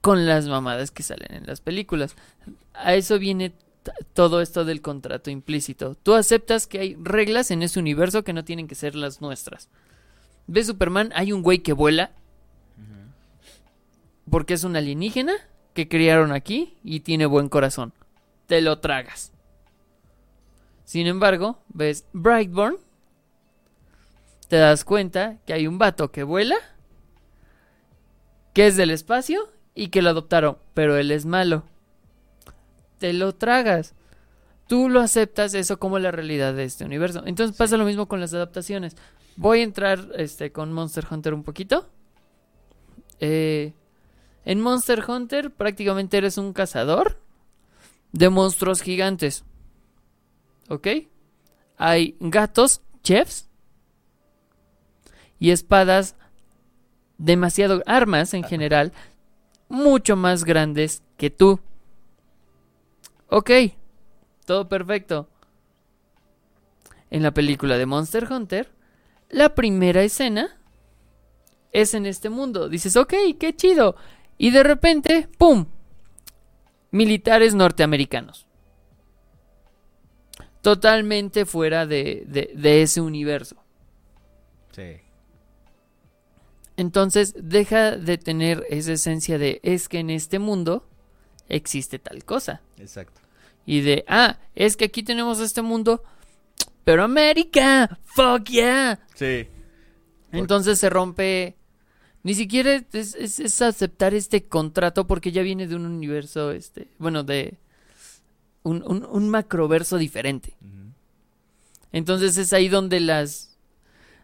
con 0.00 0.26
las 0.26 0.46
mamadas 0.48 0.90
que 0.90 1.02
salen 1.02 1.34
en 1.34 1.46
las 1.46 1.60
películas. 1.60 2.16
A 2.72 2.94
eso 2.94 3.18
viene 3.18 3.52
todo 4.14 4.40
esto 4.40 4.64
del 4.64 4.80
contrato 4.80 5.30
implícito. 5.30 5.94
Tú 5.94 6.14
aceptas 6.14 6.66
que 6.66 6.78
hay 6.80 6.96
reglas 6.96 7.50
en 7.50 7.62
ese 7.62 7.78
universo 7.78 8.24
que 8.24 8.32
no 8.32 8.44
tienen 8.44 8.66
que 8.66 8.74
ser 8.74 8.94
las 8.94 9.20
nuestras. 9.20 9.68
¿Ves 10.46 10.68
Superman? 10.68 11.10
Hay 11.14 11.32
un 11.32 11.42
güey 11.42 11.58
que 11.58 11.74
vuela 11.74 12.12
porque 14.30 14.54
es 14.54 14.64
un 14.64 14.76
alienígena 14.76 15.34
que 15.74 15.88
criaron 15.88 16.32
aquí 16.32 16.78
y 16.82 17.00
tiene 17.00 17.26
buen 17.26 17.48
corazón. 17.48 17.92
Te 18.46 18.60
lo 18.60 18.78
tragas. 18.78 19.32
Sin 20.84 21.06
embargo, 21.06 21.62
ves 21.68 22.06
Brightburn, 22.12 22.76
te 24.48 24.56
das 24.56 24.84
cuenta 24.84 25.38
que 25.46 25.52
hay 25.52 25.66
un 25.66 25.78
vato 25.78 26.10
que 26.10 26.24
vuela, 26.24 26.56
que 28.52 28.66
es 28.66 28.76
del 28.76 28.90
espacio 28.90 29.48
y 29.74 29.88
que 29.88 30.02
lo 30.02 30.10
adoptaron, 30.10 30.58
pero 30.74 30.96
él 30.96 31.12
es 31.12 31.26
malo. 31.26 31.62
Te 32.98 33.12
lo 33.12 33.34
tragas. 33.36 33.94
Tú 34.66 34.88
lo 34.88 35.00
aceptas 35.00 35.54
eso 35.54 35.78
como 35.78 35.98
la 35.98 36.10
realidad 36.10 36.54
de 36.54 36.64
este 36.64 36.84
universo. 36.84 37.22
Entonces 37.24 37.56
pasa 37.56 37.76
lo 37.76 37.84
mismo 37.84 38.06
con 38.06 38.20
las 38.20 38.34
adaptaciones. 38.34 38.96
Voy 39.36 39.60
a 39.60 39.64
entrar 39.64 40.08
este, 40.16 40.52
con 40.52 40.72
Monster 40.72 41.06
Hunter 41.08 41.34
un 41.34 41.44
poquito. 41.44 41.88
Eh, 43.20 43.72
en 44.44 44.60
Monster 44.60 45.04
Hunter 45.06 45.50
prácticamente 45.50 46.16
eres 46.18 46.38
un 46.38 46.52
cazador 46.52 47.18
de 48.12 48.28
monstruos 48.28 48.82
gigantes. 48.82 49.44
¿Ok? 50.68 50.86
Hay 51.76 52.16
gatos, 52.20 52.82
chefs 53.02 53.48
y 55.38 55.50
espadas 55.50 56.16
demasiado 57.18 57.82
armas 57.86 58.34
en 58.34 58.44
general 58.44 58.92
mucho 59.68 60.16
más 60.16 60.44
grandes 60.44 61.02
que 61.16 61.30
tú. 61.30 61.60
Ok, 63.28 63.50
todo 64.44 64.68
perfecto. 64.68 65.28
En 67.10 67.22
la 67.22 67.32
película 67.32 67.78
de 67.78 67.86
Monster 67.86 68.30
Hunter, 68.30 68.70
la 69.28 69.54
primera 69.54 70.02
escena 70.02 70.58
es 71.72 71.94
en 71.94 72.06
este 72.06 72.30
mundo. 72.30 72.68
Dices, 72.68 72.96
ok, 72.96 73.14
qué 73.38 73.54
chido. 73.54 73.96
Y 74.42 74.52
de 74.52 74.62
repente, 74.62 75.28
¡pum! 75.36 75.66
Militares 76.92 77.54
norteamericanos. 77.54 78.46
Totalmente 80.62 81.44
fuera 81.44 81.84
de, 81.84 82.24
de- 82.26 82.50
de 82.54 82.80
ese 82.80 83.02
universo. 83.02 83.56
Sí. 84.72 84.96
Entonces 86.78 87.34
deja 87.36 87.98
de 87.98 88.16
tener 88.16 88.64
esa 88.70 88.92
esencia 88.92 89.36
de 89.36 89.60
es 89.62 89.90
que 89.90 89.98
en 89.98 90.08
este 90.08 90.38
mundo 90.38 90.88
existe 91.50 91.98
tal 91.98 92.24
cosa. 92.24 92.62
Exacto. 92.78 93.20
Y 93.66 93.82
de, 93.82 94.06
ah, 94.08 94.38
es 94.54 94.78
que 94.78 94.86
aquí 94.86 95.02
tenemos 95.02 95.38
este 95.40 95.60
mundo, 95.60 96.02
pero 96.84 97.04
América, 97.04 97.98
fuck 98.04 98.44
yeah. 98.48 99.00
Sí. 99.14 99.48
Entonces 100.32 100.78
se 100.78 100.88
rompe. 100.88 101.56
Ni 102.22 102.34
siquiera 102.34 102.74
es, 102.92 103.14
es- 103.14 103.40
es 103.40 103.62
aceptar 103.62 104.12
este 104.14 104.44
contrato 104.44 105.06
porque 105.06 105.32
ya 105.32 105.42
viene 105.42 105.66
de 105.66 105.74
un 105.76 105.86
universo, 105.86 106.50
este, 106.52 106.88
bueno, 106.98 107.22
de 107.22 107.56
un, 108.62 108.82
un, 108.86 109.04
un 109.04 109.28
macroverso 109.30 109.96
diferente. 109.96 110.54
Entonces 111.92 112.36
es 112.36 112.52
ahí 112.52 112.68
donde 112.68 113.00
las 113.00 113.56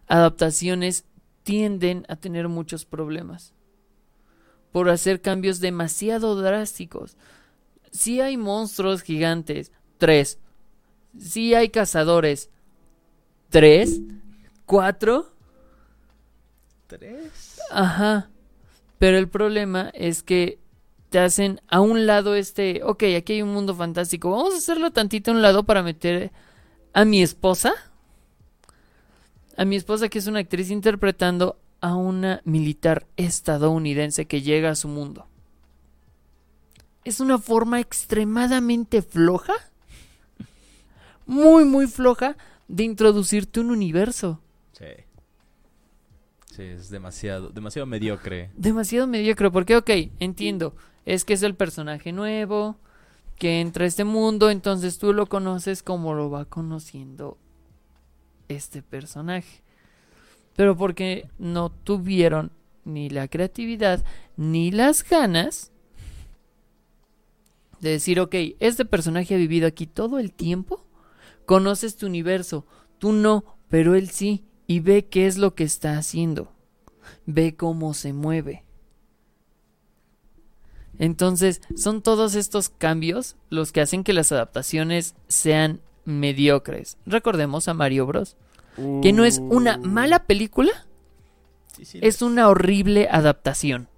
adaptaciones 0.09 1.05
tienden 1.43 2.05
a 2.09 2.17
tener 2.17 2.49
muchos 2.49 2.85
problemas. 2.85 3.53
Por 4.73 4.91
hacer 4.91 5.23
cambios 5.23 5.61
demasiado 5.61 6.35
drásticos. 6.41 7.17
Si 7.93 8.21
hay 8.21 8.37
monstruos 8.37 9.03
gigantes, 9.03 9.73
tres. 9.97 10.39
Si 11.19 11.55
hay 11.55 11.71
cazadores, 11.71 12.51
tres. 13.49 14.01
Cuatro. 14.67 15.33
Tres. 16.89 17.33
Ajá. 17.71 18.31
Pero 18.99 19.19
el 19.19 19.29
problema 19.29 19.91
es 19.95 20.23
que 20.23 20.59
te 21.11 21.19
hacen 21.19 21.61
a 21.69 21.81
un 21.81 22.07
lado 22.07 22.35
este, 22.35 22.83
ok, 22.83 23.05
aquí 23.17 23.35
hay 23.35 23.43
un 23.43 23.53
mundo 23.53 23.75
fantástico, 23.75 24.31
vamos 24.31 24.55
a 24.55 24.59
hacerlo 24.59 24.91
tantito 24.91 25.31
a 25.31 25.35
un 25.35 25.43
lado 25.43 25.65
para 25.65 25.83
meter 25.83 26.33
a 26.93 27.05
mi 27.05 27.23
esposa. 27.23 27.75
A 29.57 29.65
mi 29.65 29.77
esposa 29.77 30.09
que 30.09 30.19
es 30.19 30.27
una 30.27 30.41
actriz 30.41 30.71
interpretando 30.71 31.59
a 31.81 31.95
una 31.95 32.41
militar 32.45 33.07
estadounidense 33.17 34.27
que 34.27 34.43
llega 34.43 34.71
a 34.71 34.75
su 34.75 34.89
mundo. 34.89 35.27
Es 37.05 37.21
una 37.21 37.39
forma 37.39 37.81
extremadamente 37.81 39.03
floja. 39.03 39.55
Muy, 41.27 41.65
muy 41.65 41.87
floja 41.87 42.37
de 42.69 42.85
introducirte 42.85 43.61
un 43.61 43.71
universo. 43.71 44.41
Sí. 44.73 45.06
Es 46.59 46.91
demasiado, 46.91 47.51
demasiado 47.51 47.87
mediocre. 47.87 48.51
demasiado 48.57 49.07
mediocre. 49.07 49.51
Porque, 49.51 49.77
ok, 49.77 49.91
entiendo. 50.19 50.75
Es 51.05 51.25
que 51.25 51.35
es 51.35 51.43
el 51.43 51.55
personaje 51.55 52.13
nuevo 52.13 52.77
que 53.39 53.61
entra 53.61 53.85
a 53.85 53.89
este 53.89 54.05
mundo. 54.05 54.51
Entonces 54.51 54.99
tú 54.99 55.13
lo 55.13 55.27
conoces 55.27 55.83
como 55.83 56.15
lo 56.15 56.31
va 56.31 56.45
conociendo 56.45 57.39
este 58.49 58.83
personaje. 58.83 59.63
Pero 60.57 60.77
porque 60.77 61.29
no 61.39 61.71
tuvieron 61.71 62.51
ni 62.85 63.11
la 63.11 63.29
creatividad 63.29 64.05
ni 64.37 64.71
las 64.71 65.03
ganas 65.09 65.73
de 67.81 67.91
decir, 67.91 68.21
ok, 68.21 68.35
este 68.59 68.85
personaje 68.85 69.35
ha 69.35 69.39
vivido 69.39 69.67
aquí 69.67 69.87
todo 69.87 70.19
el 70.19 70.33
tiempo. 70.33 70.85
Conoces 71.45 71.97
tu 71.97 72.07
universo. 72.07 72.65
Tú 72.99 73.13
no, 73.13 73.45
pero 73.69 73.95
él 73.95 74.09
sí. 74.09 74.46
Y 74.67 74.81
ve 74.81 75.07
qué 75.07 75.27
es 75.27 75.39
lo 75.39 75.55
que 75.55 75.65
está 75.65 75.97
haciendo 75.97 76.57
ve 77.27 77.57
cómo 77.57 77.95
se 77.95 78.13
mueve. 78.13 78.65
Entonces, 80.99 81.61
son 81.77 82.01
todos 82.01 82.35
estos 82.35 82.71
cambios 82.71 83.37
los 83.51 83.71
que 83.71 83.83
hacen 83.83 84.03
que 84.03 84.15
las 84.15 84.33
adaptaciones 84.33 85.15
sean 85.29 85.81
mediocres. 86.05 86.97
Recordemos 87.05 87.69
a 87.69 87.75
Mario 87.75 88.07
Bros. 88.07 88.37
Que 89.03 89.15
no 89.15 89.25
es 89.25 89.39
una 89.39 89.79
mala 89.79 90.25
película, 90.25 90.71
Sí, 91.75 91.87
sí, 91.87 91.99
es 92.03 92.21
una 92.21 92.49
horrible 92.49 93.09
adaptación. 93.11 93.89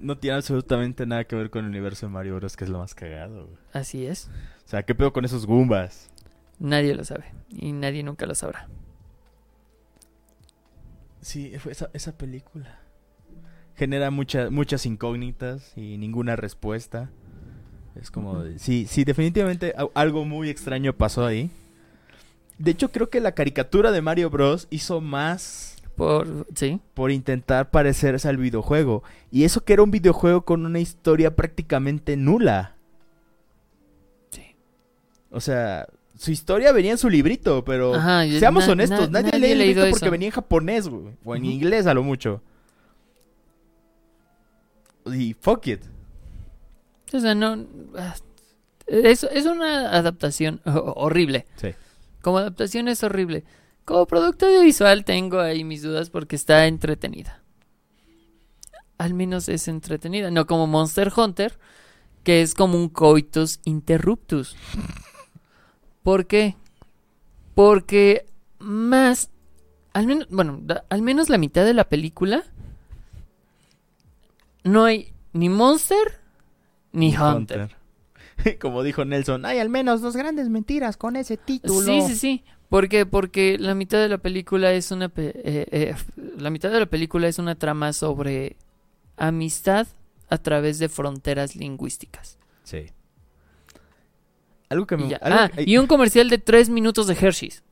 No 0.00 0.16
tiene 0.16 0.36
absolutamente 0.36 1.04
nada 1.04 1.24
que 1.24 1.34
ver 1.34 1.50
con 1.50 1.64
el 1.64 1.70
universo 1.70 2.06
de 2.06 2.12
Mario 2.12 2.36
Bros, 2.36 2.56
que 2.56 2.62
es 2.62 2.70
lo 2.70 2.78
más 2.78 2.94
cagado. 2.94 3.46
güey. 3.46 3.56
Así 3.72 4.06
es. 4.06 4.30
O 4.64 4.68
sea, 4.68 4.84
¿qué 4.84 4.94
pedo 4.94 5.12
con 5.12 5.24
esos 5.24 5.44
Goombas? 5.44 6.11
Nadie 6.58 6.94
lo 6.94 7.04
sabe. 7.04 7.24
Y 7.50 7.72
nadie 7.72 8.02
nunca 8.02 8.26
lo 8.26 8.34
sabrá. 8.34 8.68
Sí, 11.20 11.52
fue 11.58 11.72
esa, 11.72 11.90
esa 11.92 12.16
película. 12.16 12.78
Genera 13.76 14.10
muchas 14.10 14.50
muchas 14.50 14.84
incógnitas 14.86 15.72
y 15.76 15.96
ninguna 15.98 16.36
respuesta. 16.36 17.10
Es 17.94 18.10
como, 18.10 18.32
Ujú. 18.32 18.42
de- 18.42 18.58
sí, 18.58 18.86
sí, 18.88 19.04
definitivamente 19.04 19.74
algo 19.94 20.24
muy 20.24 20.48
extraño 20.50 20.92
pasó 20.94 21.24
ahí. 21.26 21.50
De 22.58 22.70
hecho, 22.70 22.90
creo 22.90 23.10
que 23.10 23.20
la 23.20 23.32
caricatura 23.32 23.92
de 23.92 24.02
Mario 24.02 24.30
Bros 24.30 24.66
hizo 24.70 25.00
más 25.00 25.76
Por. 25.96 26.46
Sí. 26.54 26.80
por 26.94 27.10
intentar 27.10 27.70
parecerse 27.70 28.28
al 28.28 28.36
videojuego. 28.36 29.02
Y 29.30 29.44
eso 29.44 29.64
que 29.64 29.72
era 29.74 29.82
un 29.82 29.90
videojuego 29.90 30.44
con 30.44 30.64
una 30.66 30.78
historia 30.80 31.34
prácticamente 31.36 32.16
nula. 32.16 32.76
Sí. 34.30 34.56
O 35.30 35.40
sea, 35.40 35.86
su 36.18 36.30
historia 36.30 36.72
venía 36.72 36.92
en 36.92 36.98
su 36.98 37.08
librito, 37.10 37.64
pero 37.64 37.94
Ajá, 37.94 38.24
seamos 38.38 38.66
na- 38.66 38.72
honestos, 38.72 39.10
na- 39.10 39.20
nadie, 39.22 39.32
nadie 39.38 39.52
el 39.52 39.58
librito 39.58 39.80
porque 39.90 40.04
eso. 40.06 40.10
venía 40.10 40.28
en 40.28 40.32
japonés, 40.34 40.88
güey, 40.88 41.14
o 41.24 41.34
en 41.36 41.44
inglés 41.44 41.86
a 41.86 41.94
lo 41.94 42.02
mucho. 42.02 42.42
Y 45.06 45.34
fuck 45.34 45.66
it. 45.66 45.80
O 47.12 47.20
sea, 47.20 47.34
no. 47.34 47.66
ah, 47.96 48.14
Es, 48.86 49.24
es 49.24 49.46
una 49.46 49.90
adaptación 49.96 50.60
ho- 50.64 50.92
horrible. 50.96 51.46
Sí. 51.56 51.68
Como 52.20 52.38
adaptación 52.38 52.88
es 52.88 53.02
horrible. 53.02 53.44
Como 53.84 54.06
producto 54.06 54.46
audiovisual 54.46 55.04
tengo 55.04 55.40
ahí 55.40 55.64
mis 55.64 55.82
dudas 55.82 56.08
porque 56.10 56.36
está 56.36 56.66
entretenida. 56.66 57.42
Al 58.98 59.14
menos 59.14 59.48
es 59.48 59.66
entretenida, 59.66 60.30
no 60.30 60.46
como 60.46 60.68
Monster 60.68 61.12
Hunter, 61.16 61.58
que 62.22 62.42
es 62.42 62.54
como 62.54 62.78
un 62.78 62.88
coitus 62.88 63.58
interruptus. 63.64 64.54
¿Por 66.02 66.26
qué? 66.26 66.56
Porque 67.54 68.26
más, 68.58 69.30
al 69.92 70.06
menos, 70.06 70.26
bueno, 70.30 70.58
da- 70.62 70.84
al 70.88 71.02
menos 71.02 71.28
la 71.28 71.38
mitad 71.38 71.64
de 71.64 71.74
la 71.74 71.88
película 71.88 72.44
no 74.64 74.84
hay 74.84 75.12
ni 75.32 75.48
Monster 75.48 76.20
ni 76.92 77.16
Hunter. 77.16 77.76
Como 78.60 78.82
dijo 78.82 79.04
Nelson, 79.04 79.44
hay 79.46 79.58
al 79.58 79.68
menos 79.68 80.00
dos 80.00 80.16
grandes 80.16 80.48
mentiras 80.48 80.96
con 80.96 81.16
ese 81.16 81.36
título. 81.36 81.80
Sí, 81.82 82.00
sí, 82.08 82.16
sí. 82.16 82.44
¿Por 82.68 82.88
qué? 82.88 83.04
Porque 83.06 83.58
la 83.58 83.74
mitad 83.74 83.98
de 83.98 84.08
la 84.08 84.18
película 84.18 84.72
es 84.72 84.90
una 84.90 85.08
pe- 85.10 85.32
eh, 85.44 85.66
eh, 85.70 85.94
la 86.38 86.48
mitad 86.50 86.70
de 86.70 86.80
la 86.80 86.86
película 86.86 87.28
es 87.28 87.38
una 87.38 87.54
trama 87.54 87.92
sobre 87.92 88.56
amistad 89.16 89.86
a 90.30 90.38
través 90.38 90.78
de 90.78 90.88
fronteras 90.88 91.54
lingüísticas. 91.54 92.38
Sí. 92.64 92.86
Algo 94.72 94.86
que 94.86 94.96
me... 94.96 95.04
Y, 95.06 95.12
algo 95.14 95.20
Ah, 95.22 95.50
y 95.58 95.76
un 95.76 95.86
comercial 95.86 96.28
de 96.30 96.38
tres 96.38 96.68
minutos 96.68 97.06
de 97.06 97.14
Hershey's. 97.14 97.62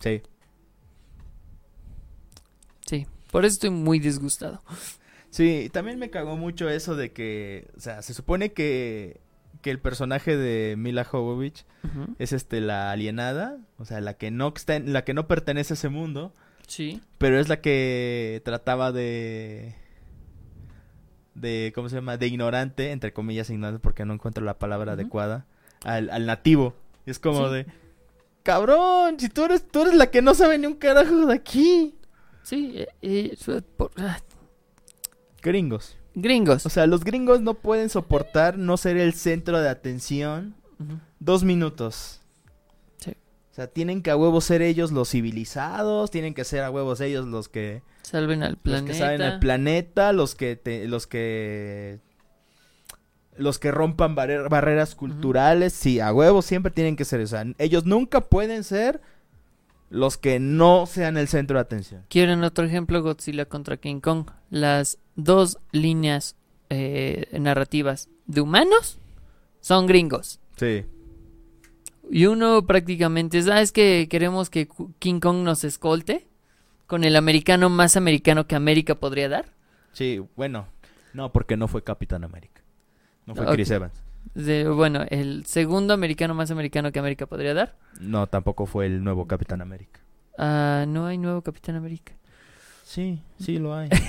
Sí. 0.00 0.22
Sí, 2.86 3.06
por 3.30 3.44
eso 3.44 3.54
estoy 3.54 3.70
muy 3.70 3.98
disgustado. 3.98 4.62
Sí, 5.30 5.70
también 5.72 5.98
me 5.98 6.10
cagó 6.10 6.36
mucho 6.36 6.68
eso 6.68 6.96
de 6.96 7.12
que, 7.12 7.68
o 7.76 7.80
sea, 7.80 8.02
se 8.02 8.14
supone 8.14 8.52
que, 8.52 9.20
que 9.62 9.70
el 9.70 9.78
personaje 9.78 10.36
de 10.36 10.74
Mila 10.76 11.04
Jovovich 11.04 11.64
es 12.18 12.32
este 12.32 12.60
la 12.60 12.90
alienada, 12.90 13.58
o 13.78 13.84
sea, 13.84 14.00
la 14.00 14.14
que 14.14 14.30
no 14.32 14.52
está 14.56 14.74
en- 14.76 14.92
la 14.92 15.04
que 15.04 15.14
no 15.14 15.28
pertenece 15.28 15.74
a 15.74 15.76
ese 15.76 15.88
mundo, 15.88 16.32
Sí. 16.66 17.00
pero 17.18 17.38
es 17.38 17.48
la 17.48 17.60
que 17.60 18.42
trataba 18.44 18.90
de 18.92 19.76
de 21.34 21.72
¿cómo 21.74 21.88
se 21.88 21.94
llama? 21.96 22.16
de 22.16 22.26
ignorante, 22.26 22.90
entre 22.90 23.12
comillas 23.12 23.50
ignorante 23.50 23.78
porque 23.80 24.04
no 24.04 24.12
encuentro 24.14 24.44
la 24.44 24.58
palabra 24.58 24.92
adecuada, 24.92 25.46
al, 25.84 26.10
al 26.10 26.26
nativo. 26.26 26.74
Es 27.06 27.18
como 27.18 27.48
Sí. 27.48 27.54
de 27.54 27.66
cabrón, 28.42 29.18
si 29.18 29.28
tú 29.28 29.44
eres 29.44 29.66
tú 29.68 29.82
eres 29.82 29.94
la 29.94 30.10
que 30.10 30.22
no 30.22 30.34
sabe 30.34 30.58
ni 30.58 30.66
un 30.66 30.74
carajo 30.74 31.26
de 31.26 31.34
aquí. 31.34 31.94
Sí, 32.42 32.72
eh, 32.74 32.88
eh, 33.02 33.36
por- 33.76 33.90
ah, 33.98 34.18
Gringos. 35.42 35.96
gringos. 36.14 36.66
O 36.66 36.70
sea, 36.70 36.86
los 36.86 37.04
gringos 37.04 37.40
no 37.40 37.54
pueden 37.54 37.88
soportar 37.88 38.58
no 38.58 38.76
ser 38.76 38.96
el 38.96 39.14
centro 39.14 39.60
de 39.60 39.68
atención 39.68 40.54
dos 41.18 41.44
minutos. 41.44 42.20
Sí. 42.98 43.10
O 43.50 43.54
sea, 43.54 43.66
tienen 43.66 44.02
que 44.02 44.10
a 44.10 44.16
huevos 44.16 44.44
ser 44.44 44.62
ellos 44.62 44.90
los 44.92 45.10
civilizados, 45.10 46.10
tienen 46.10 46.34
que 46.34 46.44
ser 46.44 46.62
a 46.64 46.70
huevos 46.70 47.00
ellos 47.00 47.26
los 47.26 47.48
que, 47.48 47.82
Salven 48.02 48.42
al 48.42 48.52
los 48.52 48.60
planeta. 48.62 48.86
que 48.92 48.98
saben 48.98 49.20
el 49.22 49.38
planeta, 49.38 50.12
los 50.12 50.34
que 50.34 50.56
te- 50.56 50.88
los 50.88 51.06
que 51.06 52.00
los 53.36 53.58
que 53.58 53.70
rompan 53.70 54.14
barrer- 54.16 54.48
barreras 54.48 54.94
culturales, 54.94 55.72
sí, 55.72 56.00
a 56.00 56.12
huevos 56.12 56.44
siempre 56.44 56.70
tienen 56.70 56.96
que 56.96 57.04
ser, 57.04 57.20
o 57.20 57.26
sea, 57.26 57.44
ellos 57.58 57.86
nunca 57.86 58.20
pueden 58.22 58.64
ser 58.64 59.00
los 59.88 60.16
que 60.18 60.38
no 60.38 60.86
sean 60.86 61.16
el 61.16 61.26
centro 61.26 61.56
de 61.56 61.62
atención. 61.62 62.04
¿Quieren 62.08 62.44
otro 62.44 62.64
ejemplo? 62.64 63.02
Godzilla 63.02 63.44
contra 63.46 63.76
King 63.76 64.00
Kong. 64.00 64.30
Las 64.48 64.98
dos 65.16 65.58
líneas 65.72 66.36
eh, 66.68 67.26
narrativas 67.40 68.08
de 68.26 68.40
humanos 68.40 68.98
son 69.60 69.86
gringos. 69.86 70.38
Sí. 70.56 70.84
Y 72.08 72.26
uno 72.26 72.66
prácticamente 72.66 73.38
es, 73.38 73.48
ah, 73.48 73.60
es 73.60 73.72
que 73.72 74.06
queremos 74.08 74.48
que 74.48 74.68
King 75.00 75.18
Kong 75.18 75.38
nos 75.38 75.64
escolte 75.64 76.28
con 76.86 77.02
el 77.04 77.16
americano 77.16 77.68
más 77.68 77.96
americano 77.96 78.46
que 78.46 78.54
América 78.56 78.94
podría 78.96 79.28
dar. 79.28 79.46
Sí, 79.92 80.20
bueno, 80.36 80.68
no 81.14 81.32
porque 81.32 81.56
no 81.56 81.66
fue 81.66 81.82
Capitán 81.82 82.22
América. 82.22 82.59
No 83.34 83.44
fue. 83.44 83.54
Chris 83.54 83.70
Evans. 83.70 83.92
De- 84.34 84.68
bueno, 84.68 85.04
el 85.08 85.46
segundo 85.46 85.94
americano 85.94 86.34
más 86.34 86.50
americano 86.50 86.92
que 86.92 86.98
América 86.98 87.26
podría 87.26 87.54
dar. 87.54 87.76
No, 88.00 88.26
tampoco 88.26 88.66
fue 88.66 88.86
el 88.86 89.02
nuevo 89.02 89.26
Capitán 89.26 89.60
América. 89.60 90.00
Ah, 90.38 90.84
no 90.86 91.06
hay 91.06 91.18
nuevo 91.18 91.42
Capitán 91.42 91.76
América. 91.76 92.12
Sí, 92.84 93.22
sí 93.38 93.58
lo 93.58 93.74
hay. 93.74 93.88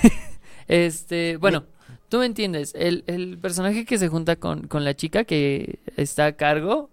Este, 0.68 1.36
bueno, 1.38 1.64
tú 2.08 2.18
me 2.18 2.26
entiendes. 2.26 2.72
El, 2.76 3.02
el 3.08 3.36
personaje 3.36 3.84
que 3.84 3.98
se 3.98 4.08
junta 4.08 4.36
con, 4.36 4.68
con 4.68 4.84
la 4.84 4.94
chica 4.94 5.24
que 5.24 5.80
está 5.96 6.26
a 6.26 6.32
cargo. 6.32 6.88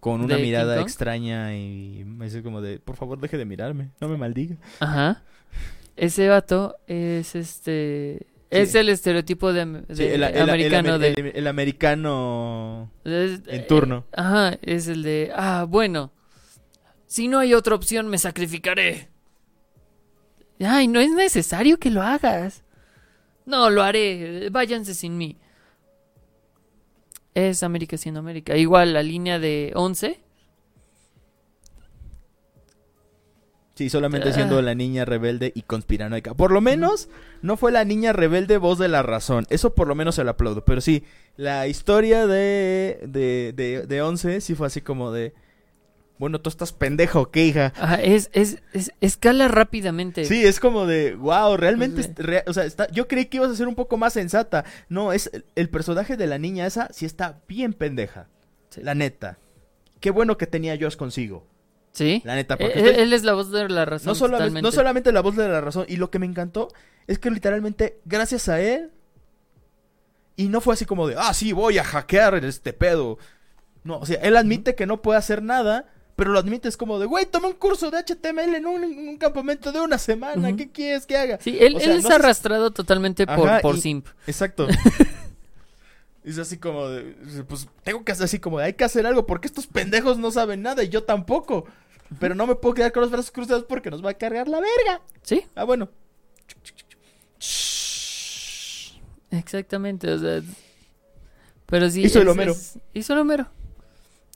Con 0.00 0.20
una 0.20 0.36
¿De 0.36 0.42
mirada 0.42 0.80
extraña 0.80 1.56
y 1.56 2.04
me 2.06 2.26
dice 2.26 2.42
como 2.44 2.60
de, 2.60 2.78
por 2.78 2.94
favor, 2.96 3.18
deje 3.20 3.36
de 3.36 3.44
mirarme, 3.44 3.90
no 4.00 4.08
me 4.08 4.16
maldiga. 4.16 4.56
Ajá. 4.78 5.22
Ese 5.96 6.28
vato 6.28 6.76
es 6.86 7.34
este. 7.34 8.28
Es 8.50 8.74
el 8.74 8.88
estereotipo 8.88 9.52
de, 9.52 9.84
Sí, 9.94 10.04
el, 10.04 10.24
americano 10.24 10.94
el- 10.94 11.00
de. 11.00 11.32
el- 11.34 11.46
americano 11.46 12.90
es- 13.04 13.40
en 13.46 13.60
eh, 13.60 13.66
turno. 13.68 14.06
Ajá, 14.12 14.58
es 14.62 14.88
el 14.88 15.02
de. 15.02 15.30
Ah, 15.34 15.66
bueno. 15.68 16.12
Si 17.06 17.28
no 17.28 17.38
hay 17.38 17.54
otra 17.54 17.74
opción, 17.74 18.08
me 18.08 18.18
sacrificaré. 18.18 19.08
Ay, 20.60 20.88
no 20.88 20.98
es 21.00 21.10
necesario 21.12 21.78
que 21.78 21.90
lo 21.90 22.02
hagas. 22.02 22.64
No, 23.46 23.70
lo 23.70 23.82
haré. 23.82 24.48
Váyanse 24.50 24.94
sin 24.94 25.16
mí. 25.16 25.36
Es 27.34 27.62
América 27.62 27.96
siendo 27.96 28.20
América. 28.20 28.56
Igual 28.56 28.92
la 28.94 29.02
línea 29.02 29.38
de 29.38 29.72
11. 29.74 30.20
Sí, 33.78 33.90
solamente 33.90 34.30
Ah. 34.30 34.32
siendo 34.32 34.60
la 34.60 34.74
niña 34.74 35.04
rebelde 35.04 35.52
y 35.54 35.62
conspiranoica. 35.62 36.34
Por 36.34 36.50
lo 36.50 36.60
menos 36.60 37.08
no 37.42 37.56
fue 37.56 37.70
la 37.70 37.84
niña 37.84 38.12
rebelde 38.12 38.56
voz 38.58 38.76
de 38.80 38.88
la 38.88 39.04
razón. 39.04 39.46
Eso 39.50 39.72
por 39.76 39.86
lo 39.86 39.94
menos 39.94 40.16
se 40.16 40.24
lo 40.24 40.30
aplaudo. 40.30 40.64
Pero 40.64 40.80
sí, 40.80 41.04
la 41.36 41.68
historia 41.68 42.26
de, 42.26 42.98
de, 43.06 43.52
de, 43.54 43.86
de 43.86 44.02
Once 44.02 44.40
sí 44.40 44.56
fue 44.56 44.66
así 44.66 44.80
como 44.80 45.12
de... 45.12 45.32
Bueno, 46.18 46.40
tú 46.40 46.50
estás 46.50 46.72
pendejo, 46.72 47.30
¿qué 47.30 47.46
hija? 47.46 47.72
Ajá, 47.76 48.02
es, 48.02 48.30
es, 48.32 48.58
es- 48.72 48.90
escala 49.00 49.46
rápidamente. 49.46 50.24
Sí, 50.24 50.44
es 50.44 50.58
como 50.58 50.84
de, 50.84 51.14
wow, 51.14 51.56
realmente, 51.56 52.02
Pues, 52.02 52.42
o 52.48 52.52
sea, 52.52 52.64
está, 52.64 52.90
yo 52.90 53.06
creí 53.06 53.26
que 53.26 53.36
ibas 53.36 53.52
a 53.52 53.54
ser 53.54 53.68
un 53.68 53.76
poco 53.76 53.96
más 53.96 54.14
sensata. 54.14 54.64
No, 54.88 55.12
es 55.12 55.30
el, 55.54 55.68
personaje 55.68 56.16
de 56.16 56.26
la 56.26 56.38
niña 56.38 56.66
esa 56.66 56.88
sí 56.92 57.06
está 57.06 57.42
bien 57.46 57.72
pendeja. 57.72 58.26
Sí. 58.70 58.80
La 58.82 58.96
neta. 58.96 59.38
Qué 60.00 60.10
bueno 60.10 60.36
que 60.36 60.48
tenía 60.48 60.76
Josh 60.76 60.96
consigo. 60.96 61.46
Sí. 61.98 62.22
La 62.24 62.34
neta, 62.36 62.54
Eh, 62.54 62.58
porque 62.58 62.78
él, 62.78 62.84
usted- 62.86 62.98
él 63.02 63.12
es 63.12 63.24
la 63.24 63.34
voz 63.34 63.50
de 63.50 63.68
la 63.68 63.84
razón. 63.84 64.06
no, 64.06 64.14
solamente, 64.14 64.38
totalmente. 64.44 64.62
no 64.62 64.72
solamente 64.72 65.12
la 65.12 65.20
voz 65.20 65.36
de 65.36 65.48
la 65.48 65.60
razón, 65.60 65.84
y 65.88 65.96
lo 65.96 66.10
que 66.10 66.18
me 66.18 66.26
encantó 66.26 66.68
es 67.06 67.18
que 67.18 67.30
literalmente, 67.30 68.00
gracias 68.04 68.48
a 68.48 68.60
él, 68.60 68.90
y 70.36 70.48
no 70.48 70.60
fue 70.60 70.74
así 70.74 70.84
como 70.84 71.08
de, 71.08 71.16
ah, 71.18 71.34
sí, 71.34 71.52
voy 71.52 71.78
a 71.78 71.84
hackear 71.84 72.36
este 72.44 72.72
pedo. 72.72 73.18
No, 73.82 73.98
o 73.98 74.06
sea, 74.06 74.20
él 74.22 74.36
admite 74.36 74.74
que 74.76 74.86
no 74.86 75.02
puede 75.02 75.18
hacer 75.18 75.42
nada, 75.42 75.86
pero 76.14 76.30
lo 76.32 76.38
admite 76.38 76.68
es 76.68 76.76
como 76.76 76.98
de, 76.98 77.06
güey, 77.06 77.26
tomé 77.26 77.48
un 77.48 77.54
curso 77.54 77.90
de 77.90 77.98
HTML 77.98 78.54
en 78.56 78.66
un, 78.66 78.84
en 78.84 79.08
un 79.08 79.16
campamento 79.18 79.72
de 79.72 79.80
una 79.80 79.98
semana. 79.98 80.54
¿qué 80.56 80.70
quieres 80.70 81.06
que 81.06 81.16
haga? 81.16 81.38
Sí, 81.40 81.56
él, 81.60 81.76
O 81.76 81.80
sea, 81.80 81.90
él 81.94 81.96
no 82.02 82.02
se 82.02 82.08
ha 82.08 82.10
sé- 82.18 82.22
arrastrado 82.24 82.70
totalmente 82.70 83.26
por, 83.26 83.48
Ajá, 83.48 83.60
por 83.60 83.76
y- 83.76 83.80
simp. 83.80 84.06
Exacto. 84.26 84.68
es 86.24 86.38
así 86.38 86.58
como 86.58 86.88
de, 86.88 87.14
pues 87.48 87.68
tengo 87.82 88.04
que 88.04 88.12
hacer 88.12 88.24
así 88.24 88.38
como 88.38 88.58
de, 88.58 88.66
hay 88.66 88.72
que 88.74 88.84
hacer 88.84 89.06
algo 89.06 89.26
porque 89.26 89.46
estos 89.48 89.66
pendejos 89.66 90.18
no 90.18 90.30
saben 90.30 90.62
nada 90.62 90.82
y 90.84 90.88
yo 90.88 91.04
tampoco. 91.04 91.64
Pero 92.20 92.34
no 92.34 92.46
me 92.46 92.54
puedo 92.54 92.74
quedar 92.74 92.92
con 92.92 93.02
los 93.02 93.10
brazos 93.10 93.30
cruzados 93.30 93.64
porque 93.64 93.90
nos 93.90 94.04
va 94.04 94.10
a 94.10 94.14
cargar 94.14 94.48
la 94.48 94.60
verga. 94.60 95.02
Sí, 95.22 95.44
Ah, 95.54 95.64
bueno. 95.64 95.88
exactamente. 99.30 100.10
O 100.12 100.18
sea, 100.18 100.42
pero 101.66 101.90
sí. 101.90 102.02
Hizo 102.04 102.20
el 102.22 102.28
Homero. 102.28 102.52
es- 102.52 102.78
hizo 102.94 103.12
el 103.12 103.18
Homero. 103.20 103.46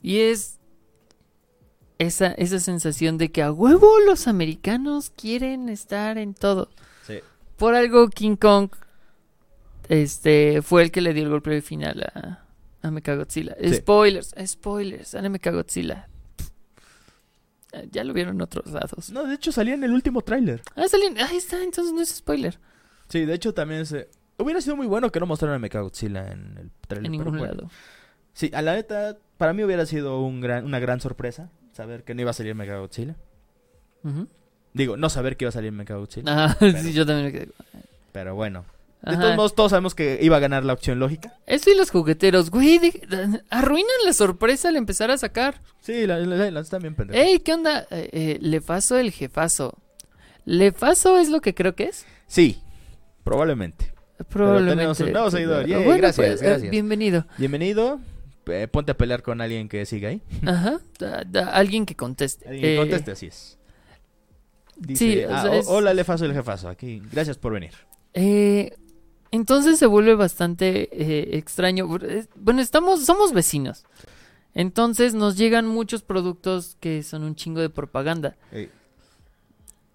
Y 0.01 0.19
es 0.19 0.59
esa, 1.97 2.27
esa 2.33 2.59
sensación 2.59 3.17
de 3.17 3.31
que 3.31 3.41
a 3.41 3.51
huevo 3.51 3.99
los 4.01 4.27
americanos 4.27 5.09
quieren 5.09 5.69
estar 5.69 6.17
en 6.17 6.33
todo. 6.33 6.69
Sí. 7.07 7.19
Por 7.57 7.75
algo 7.75 8.09
King 8.09 8.35
Kong 8.35 8.69
este 9.89 10.61
fue 10.61 10.83
el 10.83 10.91
que 10.91 11.01
le 11.01 11.13
dio 11.13 11.23
el 11.23 11.29
golpe 11.29 11.61
final 11.61 12.03
a, 12.13 12.45
a 12.81 12.91
Mechagodzilla. 12.91 13.55
Sí. 13.61 13.75
Spoilers, 13.75 14.33
spoilers, 14.45 15.09
sale 15.09 15.29
Mechagodzilla. 15.29 16.07
Eh, 17.73 17.87
Ya 17.91 18.03
lo 18.03 18.13
vieron 18.13 18.35
en 18.35 18.41
otros 18.41 18.71
lados. 18.71 19.09
No, 19.11 19.25
de 19.25 19.35
hecho 19.35 19.51
salía 19.51 19.73
en 19.73 19.83
el 19.83 19.91
último 19.91 20.21
tráiler. 20.21 20.61
Ah, 20.75 20.85
salen- 20.87 21.17
ahí 21.19 21.37
está, 21.37 21.61
entonces 21.63 21.93
no 21.93 22.01
es 22.01 22.09
spoiler. 22.15 22.59
Sí, 23.09 23.25
de 23.25 23.33
hecho 23.33 23.53
también 23.53 23.85
se... 23.85 24.09
Hubiera 24.37 24.61
sido 24.61 24.75
muy 24.75 24.87
bueno 24.87 25.11
que 25.11 25.19
no 25.19 25.25
mostraran 25.27 25.55
a 25.57 25.59
Mechagodzilla 25.59 26.31
en 26.31 26.57
el 26.57 26.71
tráiler. 26.87 27.05
En 27.05 27.11
ningún 27.11 27.37
bueno. 27.37 27.45
lado. 27.53 27.69
Sí, 28.33 28.49
a 28.53 28.61
la 28.63 28.73
neta, 28.73 29.17
para 29.37 29.53
mí 29.53 29.63
hubiera 29.63 29.85
sido 29.85 30.21
un 30.21 30.41
gran, 30.41 30.65
una 30.65 30.79
gran 30.79 30.99
sorpresa 31.01 31.51
saber 31.71 32.03
que 32.03 32.15
no 32.15 32.21
iba 32.21 32.31
a 32.31 32.33
salir 32.33 32.55
Mechagodzilla. 32.55 33.15
Digo, 34.73 34.97
no 34.97 35.09
saber 35.09 35.37
que 35.37 35.45
iba 35.45 35.49
a 35.49 35.53
salir 35.53 35.71
Mechagodzilla. 35.71 36.25
Ah, 36.45 36.55
Pero- 36.59 36.77
sí, 36.79 36.93
yo 36.93 37.05
también 37.05 37.27
me 37.27 37.31
quedé. 37.31 37.49
Pero 38.11 38.35
bueno. 38.35 38.65
De 39.05 39.17
todos 39.17 39.35
modos, 39.35 39.53
todos 39.55 39.71
sabemos 39.71 39.95
que 39.95 40.19
iba 40.21 40.37
a 40.37 40.39
ganar 40.39 40.63
la 40.63 40.71
opción 40.73 40.97
lógica. 40.99 41.33
Eso 41.45 41.69
y 41.69 41.75
los 41.75 41.91
jugueteros, 41.91 42.49
güey, 42.49 42.79
de- 42.79 43.41
arruinan 43.49 43.91
la 44.05 44.13
sorpresa 44.13 44.69
al 44.69 44.77
empezar 44.77 45.11
a 45.11 45.17
sacar. 45.17 45.59
Sí, 45.81 46.07
la, 46.07 46.19
la, 46.19 46.49
la- 46.49 46.59
están 46.61 46.81
bien 46.81 46.95
pendejas. 46.95 47.21
Ey, 47.25 47.39
¿qué 47.39 47.53
onda? 47.53 47.85
Eh, 47.91 48.09
eh, 48.13 48.37
Lefaso 48.41 48.97
el 48.97 49.11
jefazo. 49.11 49.77
¿Lefazo 50.45 51.17
es 51.17 51.29
lo 51.29 51.41
que 51.41 51.53
creo 51.53 51.75
que 51.75 51.85
es? 51.85 52.05
Sí, 52.27 52.61
probablemente. 53.23 53.93
Probablemente. 54.29 55.03
un 55.03 55.11
nuevo 55.11 55.29
seguidor. 55.31 55.67
Bueno, 55.67 55.97
gracias, 55.97 56.15
pues, 56.15 56.41
eh, 56.41 56.45
gracias. 56.45 56.71
bienvenido. 56.71 57.25
Bienvenido. 57.37 57.99
Eh, 58.45 58.67
ponte 58.69 58.91
a 58.91 58.97
pelear 58.97 59.21
con 59.21 59.41
alguien 59.41 59.67
que 59.69 59.85
siga 59.85 60.09
ahí. 60.09 60.21
Ajá. 60.45 60.79
da- 60.99 61.23
da- 61.25 61.49
alguien 61.49 61.85
que 61.85 61.95
conteste. 61.95 62.45
Alguien 62.47 62.61
que 62.63 62.73
Eh, 62.75 62.77
conteste, 62.77 63.11
así 63.11 63.25
es. 63.27 63.57
Dice, 64.77 65.05
sí, 65.05 65.23
o 65.25 65.33
ah, 65.35 65.41
sea, 65.43 65.55
es- 65.57 65.67
hola, 65.67 65.93
Lefazo, 65.93 66.25
el 66.25 66.33
jefazo. 66.33 66.67
Aquí, 66.69 67.01
gracias 67.11 67.37
por 67.37 67.53
venir. 67.53 67.71
Eh, 68.13 68.73
entonces 69.33 69.79
se 69.79 69.87
vuelve 69.87 70.13
bastante 70.13 70.89
eh, 70.91 71.37
extraño. 71.39 71.87
Bueno, 71.87 72.61
estamos, 72.61 73.03
somos 73.03 73.33
vecinos. 73.33 73.83
Entonces 74.53 75.15
nos 75.15 75.37
llegan 75.37 75.65
muchos 75.65 76.03
productos 76.03 76.77
que 76.79 77.01
son 77.01 77.23
un 77.23 77.33
chingo 77.33 77.59
de 77.59 77.71
propaganda. 77.71 78.37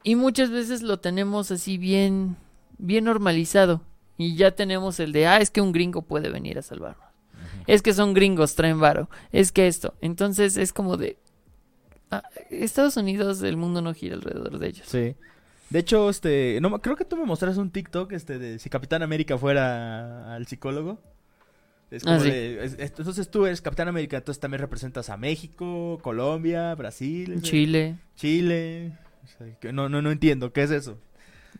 Y 0.02 0.16
muchas 0.16 0.50
veces 0.50 0.82
lo 0.82 0.98
tenemos 0.98 1.52
así 1.52 1.78
bien, 1.78 2.36
bien 2.78 3.04
normalizado. 3.04 3.82
Y 4.16 4.34
ya 4.34 4.50
tenemos 4.56 4.98
el 4.98 5.12
de, 5.12 5.28
ah, 5.28 5.38
es 5.38 5.52
que 5.52 5.60
un 5.60 5.70
gringo 5.70 6.02
puede 6.02 6.30
venir 6.30 6.58
a 6.58 6.62
salvarnos. 6.62 7.06
Es 7.68 7.80
que 7.80 7.94
son 7.94 8.14
gringos, 8.14 8.56
traen 8.56 8.80
varo. 8.80 9.08
Es 9.30 9.52
que 9.52 9.68
esto. 9.68 9.94
Entonces 10.00 10.56
es 10.56 10.72
como 10.72 10.96
de... 10.96 11.16
ah, 12.10 12.24
Estados 12.50 12.96
Unidos, 12.96 13.40
el 13.42 13.56
mundo 13.56 13.82
no 13.82 13.94
gira 13.94 14.16
alrededor 14.16 14.58
de 14.58 14.66
ellos. 14.66 14.88
Sí. 14.88 15.14
De 15.70 15.78
hecho, 15.80 16.08
este, 16.08 16.58
no, 16.62 16.80
creo 16.80 16.96
que 16.96 17.04
tú 17.04 17.16
me 17.16 17.24
mostraste 17.24 17.60
un 17.60 17.70
TikTok, 17.70 18.12
este, 18.12 18.38
de 18.38 18.58
si 18.58 18.70
Capitán 18.70 19.02
América 19.02 19.36
fuera 19.36 20.34
al 20.34 20.46
psicólogo. 20.46 20.98
Es 21.90 22.04
como 22.04 22.16
Ah, 22.16 22.20
sí. 22.20 22.30
de, 22.30 22.64
es- 22.64 22.74
es- 22.78 22.92
entonces 22.98 23.30
tú 23.30 23.46
eres 23.46 23.60
Capitán 23.62 23.88
América, 23.88 24.16
entonces 24.18 24.40
también 24.40 24.60
representas 24.60 25.08
a 25.10 25.16
México, 25.16 25.98
Colombia, 26.02 26.74
Brasil, 26.74 27.40
Chile. 27.42 27.96
Chile. 28.14 28.92
O 29.24 29.26
sea, 29.26 29.58
que 29.58 29.72
no, 29.72 29.88
no, 29.88 30.00
no 30.02 30.10
entiendo, 30.10 30.52
¿qué 30.52 30.62
es 30.62 30.70
eso? 30.70 30.98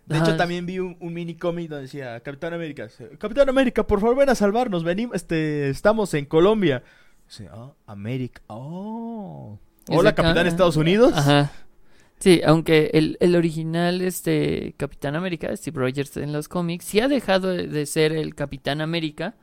De 0.07 0.16
Ajá. 0.16 0.25
hecho, 0.25 0.37
también 0.37 0.64
vi 0.66 0.79
un, 0.79 0.97
un 1.01 1.12
mini 1.14 1.35
cómic 1.35 1.68
donde 1.68 1.83
decía, 1.83 2.21
Capitán 2.21 2.55
América, 2.55 2.88
Capitán 3.18 3.49
América, 3.49 3.87
por 3.87 4.01
favor 4.01 4.16
ven 4.16 4.29
a 4.31 4.35
salvarnos, 4.35 4.85
venimos, 4.85 5.16
este, 5.16 5.68
estamos 5.71 6.12
en 6.14 6.25
Colombia. 6.27 6.83
Dice, 7.27 7.49
ah, 7.53 7.73
América, 7.87 8.40
oh. 8.49 9.59
Hola. 9.90 10.14
Capitán 10.14 10.47
Estados 10.47 10.77
Unidos. 10.77 11.12
Ajá. 11.14 11.51
Sí, 12.18 12.40
aunque 12.44 12.90
el, 12.94 13.16
el 13.20 13.37
original 13.37 14.00
este 14.00 14.74
Capitán 14.76 15.14
América, 15.14 15.57
Steve 15.57 15.78
Rogers 15.78 16.16
en 16.16 16.33
los 16.33 16.48
cómics, 16.48 16.85
sí 16.85 17.00
ha 17.00 17.09
dejado 17.09 17.48
de, 17.48 17.87
ser 17.87 18.12
el 18.12 18.35
Capitán 18.35 18.81
América, 18.81 19.37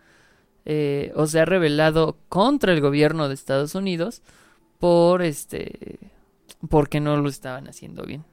eh, 0.66 1.12
o 1.16 1.26
se 1.28 1.40
ha 1.40 1.46
rebelado 1.46 2.18
contra 2.28 2.74
el 2.74 2.82
gobierno 2.82 3.28
de 3.28 3.36
Estados 3.36 3.76
Unidos 3.76 4.24
por 4.80 5.22
este 5.22 6.00
porque 6.70 7.00
no 7.00 7.18
lo 7.18 7.30
estaban 7.30 7.68
haciendo 7.68 8.04
bien 8.04 8.24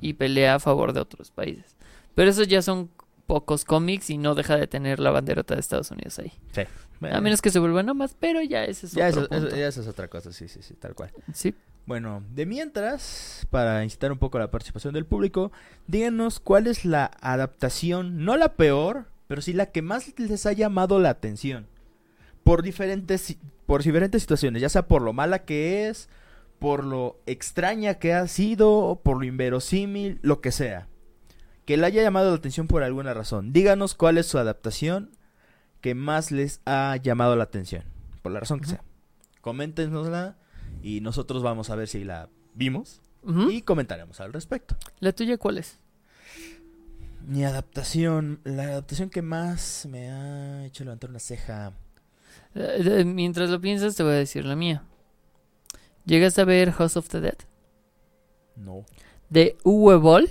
y 0.00 0.14
pelea 0.14 0.56
a 0.56 0.60
favor 0.60 0.92
de 0.92 1.00
otros 1.00 1.30
países. 1.30 1.76
Pero 2.14 2.30
esos 2.30 2.48
ya 2.48 2.62
son 2.62 2.90
pocos 3.26 3.64
cómics 3.64 4.10
y 4.10 4.18
no 4.18 4.34
deja 4.34 4.56
de 4.56 4.66
tener 4.66 5.00
la 5.00 5.10
banderota 5.10 5.54
de 5.54 5.60
Estados 5.60 5.90
Unidos 5.90 6.18
ahí. 6.18 6.32
Bueno, 7.00 7.16
A 7.16 7.20
menos 7.20 7.42
que 7.42 7.50
se 7.50 7.58
vuelvan 7.58 7.88
a 7.88 7.94
más, 7.94 8.14
pero 8.18 8.42
ya 8.42 8.64
ese 8.64 8.86
es 8.86 8.92
ya, 8.92 9.08
otro 9.08 9.26
eso, 9.30 9.48
ya 9.48 9.66
eso 9.66 9.80
es 9.80 9.88
otra 9.88 10.08
cosa, 10.08 10.32
sí, 10.32 10.48
sí, 10.48 10.62
sí, 10.62 10.74
tal 10.74 10.94
cual. 10.94 11.10
Sí. 11.32 11.54
Bueno, 11.84 12.22
de 12.32 12.46
mientras, 12.46 13.46
para 13.50 13.82
incitar 13.82 14.12
un 14.12 14.18
poco 14.18 14.38
la 14.38 14.50
participación 14.50 14.94
del 14.94 15.04
público, 15.04 15.50
díganos 15.88 16.38
cuál 16.38 16.68
es 16.68 16.84
la 16.84 17.10
adaptación, 17.20 18.24
no 18.24 18.36
la 18.36 18.54
peor, 18.54 19.06
pero 19.26 19.42
sí 19.42 19.52
la 19.52 19.66
que 19.66 19.82
más 19.82 20.18
les 20.18 20.46
ha 20.46 20.52
llamado 20.52 21.00
la 21.00 21.10
atención. 21.10 21.66
Por 22.44 22.62
diferentes, 22.62 23.36
por 23.66 23.82
diferentes 23.82 24.22
situaciones, 24.22 24.62
ya 24.62 24.68
sea 24.68 24.86
por 24.86 25.02
lo 25.02 25.12
mala 25.12 25.44
que 25.44 25.88
es, 25.88 26.08
por 26.60 26.84
lo 26.84 27.20
extraña 27.26 27.94
que 27.94 28.14
ha 28.14 28.28
sido, 28.28 29.00
por 29.02 29.18
lo 29.18 29.24
inverosímil, 29.24 30.20
lo 30.22 30.40
que 30.40 30.52
sea. 30.52 30.86
Que 31.64 31.76
le 31.76 31.86
haya 31.86 32.02
llamado 32.02 32.30
la 32.30 32.36
atención 32.36 32.68
por 32.68 32.84
alguna 32.84 33.14
razón. 33.14 33.52
Díganos 33.52 33.94
cuál 33.94 34.18
es 34.18 34.26
su 34.26 34.38
adaptación 34.38 35.10
que 35.80 35.96
más 35.96 36.30
les 36.30 36.60
ha 36.64 36.96
llamado 36.96 37.34
la 37.34 37.44
atención. 37.44 37.82
Por 38.22 38.30
la 38.30 38.40
razón 38.40 38.60
que 38.60 38.68
sea. 38.68 38.84
Coméntenosla 39.40 40.36
y 40.82 41.00
nosotros 41.00 41.42
vamos 41.42 41.70
a 41.70 41.76
ver 41.76 41.88
si 41.88 42.04
la 42.04 42.28
vimos 42.54 43.00
y 43.50 43.62
comentaremos 43.62 44.20
al 44.20 44.32
respecto. 44.32 44.76
¿La 45.00 45.12
tuya 45.12 45.38
cuál 45.38 45.58
es? 45.58 45.78
Mi 47.26 47.44
adaptación, 47.44 48.40
la 48.44 48.64
adaptación 48.64 49.08
que 49.10 49.22
más 49.22 49.86
me 49.88 50.10
ha 50.10 50.66
hecho 50.66 50.82
levantar 50.84 51.10
una 51.10 51.20
ceja. 51.20 51.72
Eh, 52.54 53.04
Mientras 53.06 53.48
lo 53.48 53.60
piensas, 53.60 53.94
te 53.94 54.02
voy 54.02 54.12
a 54.12 54.16
decir 54.16 54.44
la 54.44 54.56
mía. 54.56 54.82
¿Llegas 56.04 56.38
a 56.38 56.44
ver 56.44 56.72
House 56.72 56.96
of 56.96 57.08
the 57.08 57.20
Dead? 57.20 57.38
No. 58.56 58.84
De 59.30 59.56
Uwe 59.62 59.96
Boll. 59.96 60.28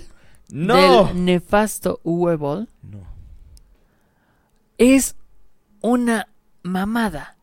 ¡No! 0.50 1.06
Del 1.06 1.24
nefasto 1.24 2.00
Uwe 2.04 2.36
Boll. 2.36 2.68
No. 2.82 3.06
Es 4.76 5.16
una 5.80 6.28
mamada. 6.62 7.36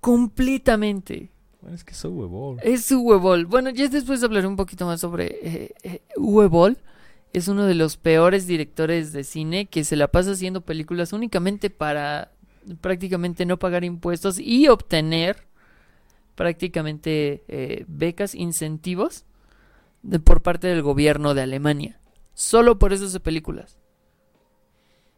Completamente. 0.00 1.30
Bueno, 1.60 1.74
es 1.76 1.84
que 1.84 1.94
soy 1.94 2.12
huevón. 2.12 2.58
Es 2.62 2.90
Uwe 2.92 3.16
Boll. 3.18 3.46
Bueno, 3.46 3.70
ya 3.70 3.88
después 3.88 4.22
hablaré 4.22 4.46
un 4.46 4.56
poquito 4.56 4.86
más 4.86 5.00
sobre 5.00 5.38
eh, 5.42 5.74
eh. 5.82 6.02
Es 7.32 7.48
uno 7.48 7.64
de 7.64 7.74
los 7.74 7.96
peores 7.96 8.46
directores 8.46 9.12
de 9.12 9.24
cine 9.24 9.66
que 9.66 9.84
se 9.84 9.96
la 9.96 10.08
pasa 10.08 10.30
haciendo 10.30 10.60
películas 10.60 11.12
únicamente 11.12 11.68
para 11.70 12.32
prácticamente 12.80 13.44
no 13.46 13.58
pagar 13.58 13.84
impuestos 13.84 14.38
y 14.38 14.68
obtener 14.68 15.46
prácticamente 16.34 17.42
eh, 17.48 17.84
becas, 17.88 18.34
incentivos 18.34 19.24
de- 20.02 20.20
por 20.20 20.42
parte 20.42 20.68
del 20.68 20.82
gobierno 20.82 21.34
de 21.34 21.42
Alemania. 21.42 21.98
Solo 22.32 22.78
por 22.78 22.92
eso 22.92 23.06
hace 23.06 23.20
películas. 23.20 23.76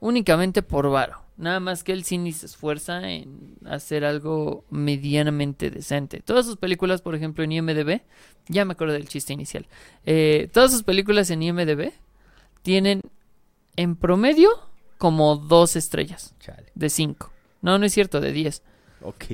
Únicamente 0.00 0.62
por 0.62 0.88
varo. 0.90 1.27
Nada 1.38 1.60
más 1.60 1.84
que 1.84 2.02
sí 2.02 2.18
ni 2.18 2.32
se 2.32 2.46
esfuerza 2.46 3.08
en 3.08 3.56
hacer 3.64 4.04
algo 4.04 4.64
medianamente 4.70 5.70
decente. 5.70 6.20
Todas 6.20 6.44
sus 6.44 6.56
películas, 6.56 7.00
por 7.00 7.14
ejemplo, 7.14 7.44
en 7.44 7.52
IMDB, 7.52 8.00
ya 8.48 8.64
me 8.64 8.72
acuerdo 8.72 8.94
del 8.94 9.08
chiste 9.08 9.34
inicial. 9.34 9.66
Eh, 10.04 10.50
todas 10.52 10.72
sus 10.72 10.82
películas 10.82 11.30
en 11.30 11.44
IMDB 11.44 11.92
tienen 12.62 13.02
en 13.76 13.94
promedio 13.94 14.50
como 14.98 15.36
dos 15.36 15.76
estrellas 15.76 16.34
Chale. 16.40 16.72
de 16.74 16.90
cinco. 16.90 17.30
No, 17.62 17.78
no 17.78 17.86
es 17.86 17.92
cierto, 17.92 18.20
de 18.20 18.32
diez. 18.32 18.64
Ok. 19.00 19.26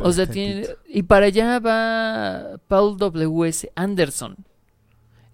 O 0.00 0.10
sea, 0.10 0.26
tiene... 0.26 0.66
Y 0.88 1.04
para 1.04 1.26
allá 1.26 1.60
va 1.60 2.58
Paul 2.66 2.96
W.S. 2.96 3.70
Anderson, 3.76 4.38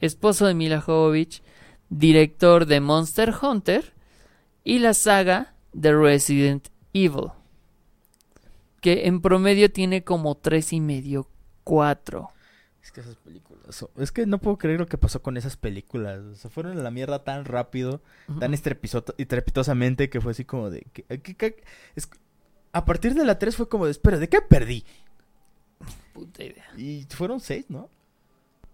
esposo 0.01 0.47
de 0.47 0.53
Mila 0.53 0.83
Jovovich, 0.83 1.43
director 1.89 2.67
de 2.67 2.81
Monster 2.81 3.33
Hunter 3.41 3.95
y 4.65 4.81
la 4.81 4.93
saga 4.93 5.55
de 5.73 5.93
Resident 5.97 6.69
Evil, 6.93 7.29
que 8.81 9.07
en 9.07 9.21
promedio 9.21 9.71
tiene 9.71 10.03
como 10.05 10.37
tres 10.37 10.73
y 10.73 10.81
medio, 10.81 11.29
cuatro. 11.65 12.31
Es 12.83 12.93
que 12.93 13.01
esas 13.03 13.17
películas. 13.17 13.87
Es 13.99 14.11
que 14.11 14.27
no 14.27 14.39
puedo 14.39 14.57
creer 14.59 14.81
lo 14.81 14.87
que 14.87 14.99
pasó 14.99 15.23
con 15.23 15.37
esas 15.37 15.57
películas. 15.57 16.39
Se 16.39 16.49
fueron 16.49 16.79
a 16.79 16.83
la 16.83 16.91
mierda 16.91 17.23
tan 17.23 17.45
rápido, 17.45 18.01
tan 18.41 18.53
estrepitosa- 18.53 19.15
estrepitosamente 19.19 20.09
que 20.11 20.21
fue 20.21 20.33
así 20.33 20.45
como 20.45 20.71
de. 20.71 20.87
que- 20.93 21.05
que- 21.21 21.35
que- 21.37 21.63
es- 21.95 22.09
a 22.73 22.85
partir 22.85 23.15
de 23.15 23.25
la 23.25 23.39
3 23.39 23.55
fue 23.57 23.69
como 23.69 23.85
de. 23.85 23.91
Espera, 23.93 24.19
¿de 24.19 24.29
qué 24.29 24.41
perdí? 24.41 24.85
Puta 26.15 26.43
idea. 26.43 26.65
Y 26.77 27.07
fueron 27.11 27.39
6, 27.41 27.67
¿no? 27.69 27.89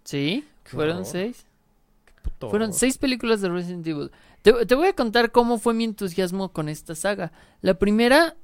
Sí, 0.05 0.47
fueron 0.65 0.99
horror. 0.99 1.07
seis. 1.07 1.45
Puto 2.23 2.49
Fueron 2.51 2.69
horror. 2.69 2.79
seis 2.79 2.97
películas 2.97 3.41
de 3.41 3.49
Resident 3.49 3.87
Evil. 3.87 4.11
Te, 4.47 4.65
te 4.65 4.77
voy 4.77 4.87
a 4.87 4.93
contar 4.93 5.33
cómo 5.33 5.59
fue 5.59 5.75
mi 5.75 5.83
entusiasmo 5.83 6.53
con 6.53 6.69
esta 6.69 6.95
saga. 6.95 7.33
La 7.63 7.75
primera, 7.81 8.37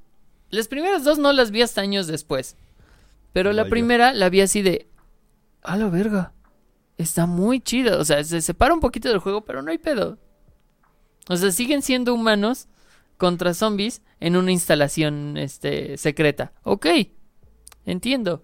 las 0.49 0.67
primeras 0.67 1.05
dos 1.05 1.17
no 1.17 1.31
las 1.31 1.49
vi 1.49 1.61
hasta 1.61 1.79
años 1.79 2.07
después. 2.07 2.57
Pero 3.31 3.53
la 3.53 3.69
primera 3.69 4.11
la 4.11 4.27
vi 4.27 4.41
así 4.41 4.61
de, 4.61 4.89
a 5.61 5.77
la 5.77 5.87
verga. 5.87 6.33
Está 6.97 7.25
muy 7.25 7.61
chida. 7.61 7.99
O 7.99 8.03
sea, 8.03 8.21
se 8.25 8.41
separa 8.41 8.73
un 8.73 8.81
poquito 8.81 9.07
del 9.07 9.19
juego, 9.19 9.45
pero 9.45 9.61
no 9.61 9.71
hay 9.71 9.77
pedo. 9.77 10.17
O 11.29 11.37
sea, 11.37 11.51
siguen 11.51 11.81
siendo 11.81 12.13
humanos 12.13 12.67
contra 13.15 13.53
zombies 13.53 14.01
en 14.19 14.35
una 14.35 14.51
instalación 14.51 15.37
este, 15.37 15.97
secreta. 15.97 16.51
Ok, 16.63 16.85
entiendo. 17.85 18.43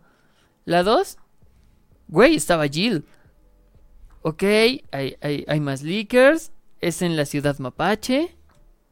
La 0.63 0.83
dos, 0.83 1.17
güey, 2.07 2.35
estaba 2.35 2.69
Jill. 2.69 3.03
Ok, 4.21 4.43
hay, 4.43 5.17
hay, 5.19 5.43
hay 5.45 5.59
más 5.59 5.81
leakers. 5.81 6.53
Es 6.81 7.01
en 7.01 7.15
la 7.15 7.25
ciudad 7.25 7.57
mapache. 7.59 8.35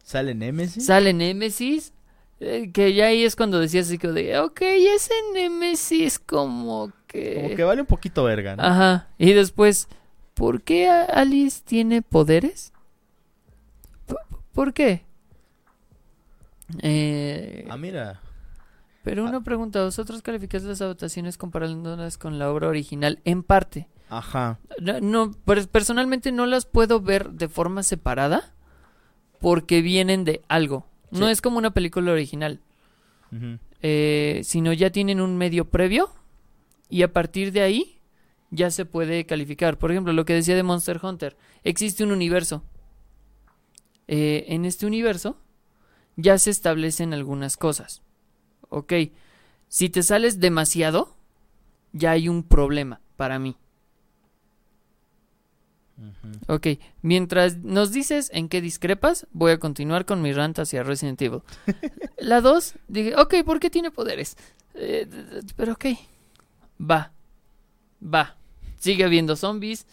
Sale 0.04 0.34
Nemesis. 0.36 0.86
Sale 0.86 1.14
Nemesis. 1.14 1.94
eh, 2.40 2.72
que 2.72 2.94
ya 2.94 3.08
ahí 3.08 3.24
es 3.24 3.36
cuando 3.36 3.60
decías 3.60 3.88
así 3.88 3.98
como 3.98 4.14
de, 4.14 4.38
ok, 4.40 4.62
ese 4.62 5.14
Nemesis 5.34 6.20
como 6.20 6.92
que... 7.08 7.36
Como 7.42 7.56
que 7.56 7.64
vale 7.64 7.82
un 7.82 7.88
poquito 7.88 8.24
verga, 8.24 8.56
¿no? 8.56 8.64
Ajá. 8.64 9.08
Y 9.18 9.34
después, 9.34 9.88
¿por 10.34 10.62
qué 10.62 10.88
Alice 10.90 11.62
tiene 11.66 12.02
poderes? 12.02 12.74
¿Por 14.54 14.74
qué? 14.74 15.06
Eh, 16.82 17.66
Ah, 17.70 17.78
mira. 17.78 18.20
pero 19.04 19.24
una 19.24 19.42
pregunta, 19.44 19.84
¿vosotros 19.84 20.22
calificáis 20.22 20.64
las 20.64 20.82
adaptaciones 20.82 21.38
comparándolas 21.38 22.18
con 22.18 22.40
la 22.40 22.52
obra 22.52 22.68
original? 22.68 23.20
En 23.24 23.44
parte. 23.44 23.88
Ajá. 24.10 24.60
No, 24.80 25.00
no, 25.02 25.32
per- 25.32 25.68
personalmente 25.68 26.32
no 26.32 26.46
las 26.46 26.66
puedo 26.66 27.02
ver 27.02 27.32
de 27.32 27.50
forma 27.50 27.84
separada 27.84 28.54
porque 29.40 29.82
vienen 29.82 30.24
de 30.24 30.42
algo. 30.48 30.86
No 31.12 31.30
es 31.30 31.42
como 31.42 31.58
una 31.58 31.72
película 31.72 32.12
original, 32.12 32.60
eh, 33.82 34.42
sino 34.44 34.74
ya 34.74 34.90
tienen 34.90 35.22
un 35.22 35.38
medio 35.38 35.70
previo 35.70 36.10
y 36.90 37.04
a 37.04 37.12
partir 37.14 37.52
de 37.52 37.62
ahí 37.62 38.00
ya 38.52 38.72
se 38.72 38.86
puede 38.86 39.26
calificar. 39.26 39.78
Por 39.78 39.92
ejemplo, 39.92 40.14
lo 40.14 40.26
que 40.26 40.34
decía 40.34 40.56
de 40.56 40.64
Monster 40.64 41.00
Hunter, 41.04 41.38
existe 41.64 42.04
un 42.04 42.12
universo. 42.12 42.64
Eh, 44.08 44.46
en 44.50 44.66
este 44.66 44.86
universo 44.86 45.38
ya 46.16 46.38
se 46.38 46.50
establecen 46.50 47.14
algunas 47.14 47.58
cosas. 47.58 48.02
Ok, 48.70 48.94
si 49.68 49.90
te 49.90 50.02
sales 50.04 50.40
demasiado, 50.40 51.16
ya 51.94 52.12
hay 52.12 52.30
un 52.30 52.44
problema 52.44 53.02
para 53.18 53.38
mí. 53.40 53.58
Ok, 56.48 56.68
mientras 57.02 57.58
nos 57.58 57.92
dices 57.92 58.30
en 58.34 58.50
qué 58.50 58.62
discrepas, 58.62 59.28
voy 59.32 59.52
a 59.52 59.60
continuar 59.60 60.06
con 60.06 60.22
mi 60.22 60.32
rant 60.32 60.60
hacia 60.60 60.84
Resident 60.84 61.22
Evil. 61.22 61.42
La 62.18 62.42
2, 62.42 62.76
dije, 62.88 63.16
ok, 63.16 63.36
¿por 63.46 63.60
qué 63.60 63.70
tiene 63.70 63.92
poderes? 63.92 64.38
Eh, 64.76 65.08
pero 65.56 65.74
ok, 65.74 65.86
va, 66.80 67.12
va. 68.02 68.36
Sigue 68.78 69.04
habiendo 69.04 69.36
zombies, 69.36 69.88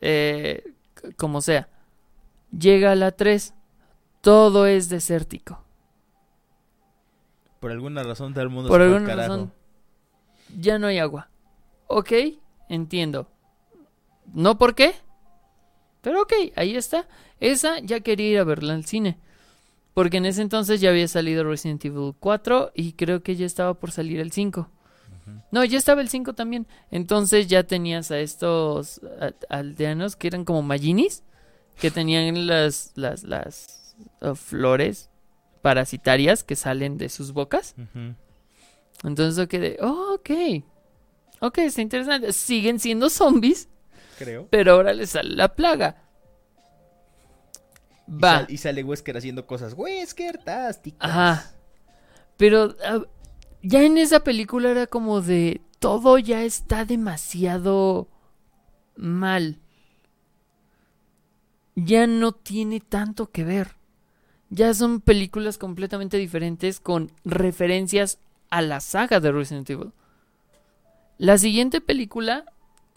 eh, 0.00 0.62
como 1.16 1.40
sea. 1.40 1.68
Llega 2.56 2.94
la 2.94 3.10
3, 3.10 3.52
todo 4.20 4.66
es 4.66 4.88
desértico. 4.88 5.62
Por 7.60 7.72
alguna 7.72 8.04
razón 8.04 8.32
todo 8.32 8.44
el 8.44 8.50
mundo 8.50 8.68
Por 8.68 8.80
se 8.80 8.86
alguna 8.86 9.06
carajo. 9.06 9.28
razón, 9.28 9.52
ya 10.56 10.78
no 10.78 10.86
hay 10.86 10.98
agua. 10.98 11.28
Ok, 11.88 12.12
entiendo. 12.68 13.28
No 14.32 14.56
por 14.58 14.74
qué, 14.74 14.94
pero 16.08 16.22
ok, 16.22 16.32
ahí 16.56 16.74
está. 16.74 17.06
Esa 17.38 17.80
ya 17.80 18.00
quería 18.00 18.30
ir 18.30 18.38
a 18.38 18.44
verla 18.44 18.72
al 18.72 18.86
cine. 18.86 19.18
Porque 19.92 20.16
en 20.16 20.24
ese 20.24 20.40
entonces 20.40 20.80
ya 20.80 20.88
había 20.88 21.06
salido 21.06 21.44
Resident 21.44 21.84
Evil 21.84 22.14
4 22.18 22.72
y 22.74 22.94
creo 22.94 23.22
que 23.22 23.36
ya 23.36 23.44
estaba 23.44 23.74
por 23.74 23.90
salir 23.90 24.20
el 24.20 24.32
5. 24.32 24.70
No, 25.52 25.62
ya 25.66 25.76
estaba 25.76 26.00
el 26.00 26.08
5 26.08 26.32
también. 26.32 26.66
Entonces 26.90 27.46
ya 27.46 27.64
tenías 27.64 28.10
a 28.10 28.20
estos 28.20 29.02
aldeanos 29.50 30.16
que 30.16 30.28
eran 30.28 30.46
como 30.46 30.62
Maginis, 30.62 31.24
que 31.78 31.90
tenían 31.90 32.46
las, 32.46 32.92
las, 32.94 33.22
las 33.24 33.94
uh, 34.22 34.34
flores 34.34 35.10
parasitarias 35.60 36.42
que 36.42 36.56
salen 36.56 36.96
de 36.96 37.10
sus 37.10 37.32
bocas. 37.32 37.74
Entonces 39.04 39.36
yo 39.36 39.46
quedé, 39.46 39.76
oh, 39.82 40.14
ok. 40.14 40.30
Ok, 41.40 41.58
está 41.58 41.82
interesante. 41.82 42.32
Siguen 42.32 42.80
siendo 42.80 43.10
zombies, 43.10 43.68
Creo. 44.18 44.48
pero 44.50 44.72
ahora 44.72 44.92
les 44.92 45.10
sale 45.10 45.34
la 45.34 45.54
plaga. 45.54 46.02
Va. 48.10 48.46
y 48.48 48.56
sale 48.56 48.82
Wesker 48.82 49.16
haciendo 49.16 49.46
cosas 49.46 49.74
Wesker-tásticas. 49.76 50.98
Ajá. 51.00 51.52
Pero 52.36 52.74
ya 53.62 53.82
en 53.82 53.98
esa 53.98 54.20
película 54.20 54.70
era 54.70 54.86
como 54.86 55.20
de 55.20 55.60
todo 55.78 56.18
ya 56.18 56.42
está 56.42 56.84
demasiado 56.84 58.08
mal. 58.96 59.58
Ya 61.74 62.06
no 62.06 62.32
tiene 62.32 62.80
tanto 62.80 63.30
que 63.30 63.44
ver. 63.44 63.76
Ya 64.50 64.72
son 64.72 65.00
películas 65.00 65.58
completamente 65.58 66.16
diferentes 66.16 66.80
con 66.80 67.12
referencias 67.24 68.18
a 68.50 68.62
la 68.62 68.80
saga 68.80 69.20
de 69.20 69.30
Resident 69.30 69.68
Evil. 69.68 69.92
La 71.18 71.36
siguiente 71.36 71.80
película 71.80 72.44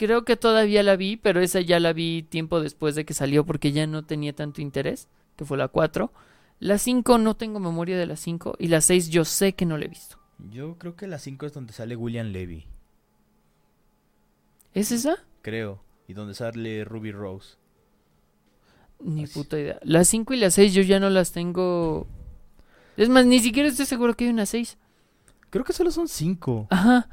creo 0.02 0.26
que 0.26 0.36
todavía 0.36 0.82
la 0.82 0.96
vi, 0.96 1.16
pero 1.16 1.42
esa 1.42 1.62
ya 1.62 1.80
la 1.80 1.94
vi 1.94 2.24
tiempo 2.24 2.60
después 2.60 2.96
de 2.96 3.06
que 3.06 3.14
salió 3.14 3.46
porque 3.46 3.72
ya 3.72 3.86
no 3.86 4.04
tenía 4.04 4.34
tanto 4.34 4.60
interés, 4.60 5.08
que 5.36 5.46
fue 5.46 5.60
la 5.60 5.68
4. 5.68 6.12
La 6.60 6.80
5 6.80 7.20
no 7.20 7.36
tengo 7.36 7.60
memoria 7.60 8.00
de 8.00 8.08
la 8.08 8.16
5 8.16 8.56
y 8.58 8.70
la 8.70 8.82
6 8.82 9.10
yo 9.10 9.26
sé 9.26 9.54
que 9.54 9.68
no 9.68 9.78
la 9.78 9.86
he 9.86 9.90
visto. 9.90 10.18
Yo 10.50 10.80
creo 10.80 10.96
que 10.96 11.06
la 11.06 11.20
5 11.20 11.46
es 11.46 11.54
donde 11.54 11.72
sale 11.72 11.96
William 11.96 12.32
Levy. 12.32 12.66
¿Es 14.74 14.92
esa? 14.92 15.18
Creo. 15.44 15.84
Y 16.08 16.14
donde 16.14 16.34
sale 16.34 16.84
Ruby 16.84 17.12
Rose. 17.12 17.58
Ni 19.02 19.26
Así. 19.26 19.36
puta 19.36 19.60
idea. 19.60 19.80
La 19.84 20.04
5 20.04 20.34
y 20.34 20.38
la 20.38 20.50
6 20.50 20.74
yo 20.74 20.82
ya 20.82 21.00
no 21.00 21.12
las 21.12 21.32
tengo. 21.32 22.08
Es 22.98 23.08
más, 23.08 23.28
ni 23.28 23.40
siquiera 23.40 23.70
estoy 23.70 23.86
seguro 23.86 24.16
que 24.16 24.24
hay 24.24 24.32
una 24.32 24.48
6. 24.48 24.80
Creo 25.52 25.64
que 25.64 25.74
solo 25.74 25.92
son 25.92 26.08
5. 26.08 26.70
Ajá. 26.72 27.08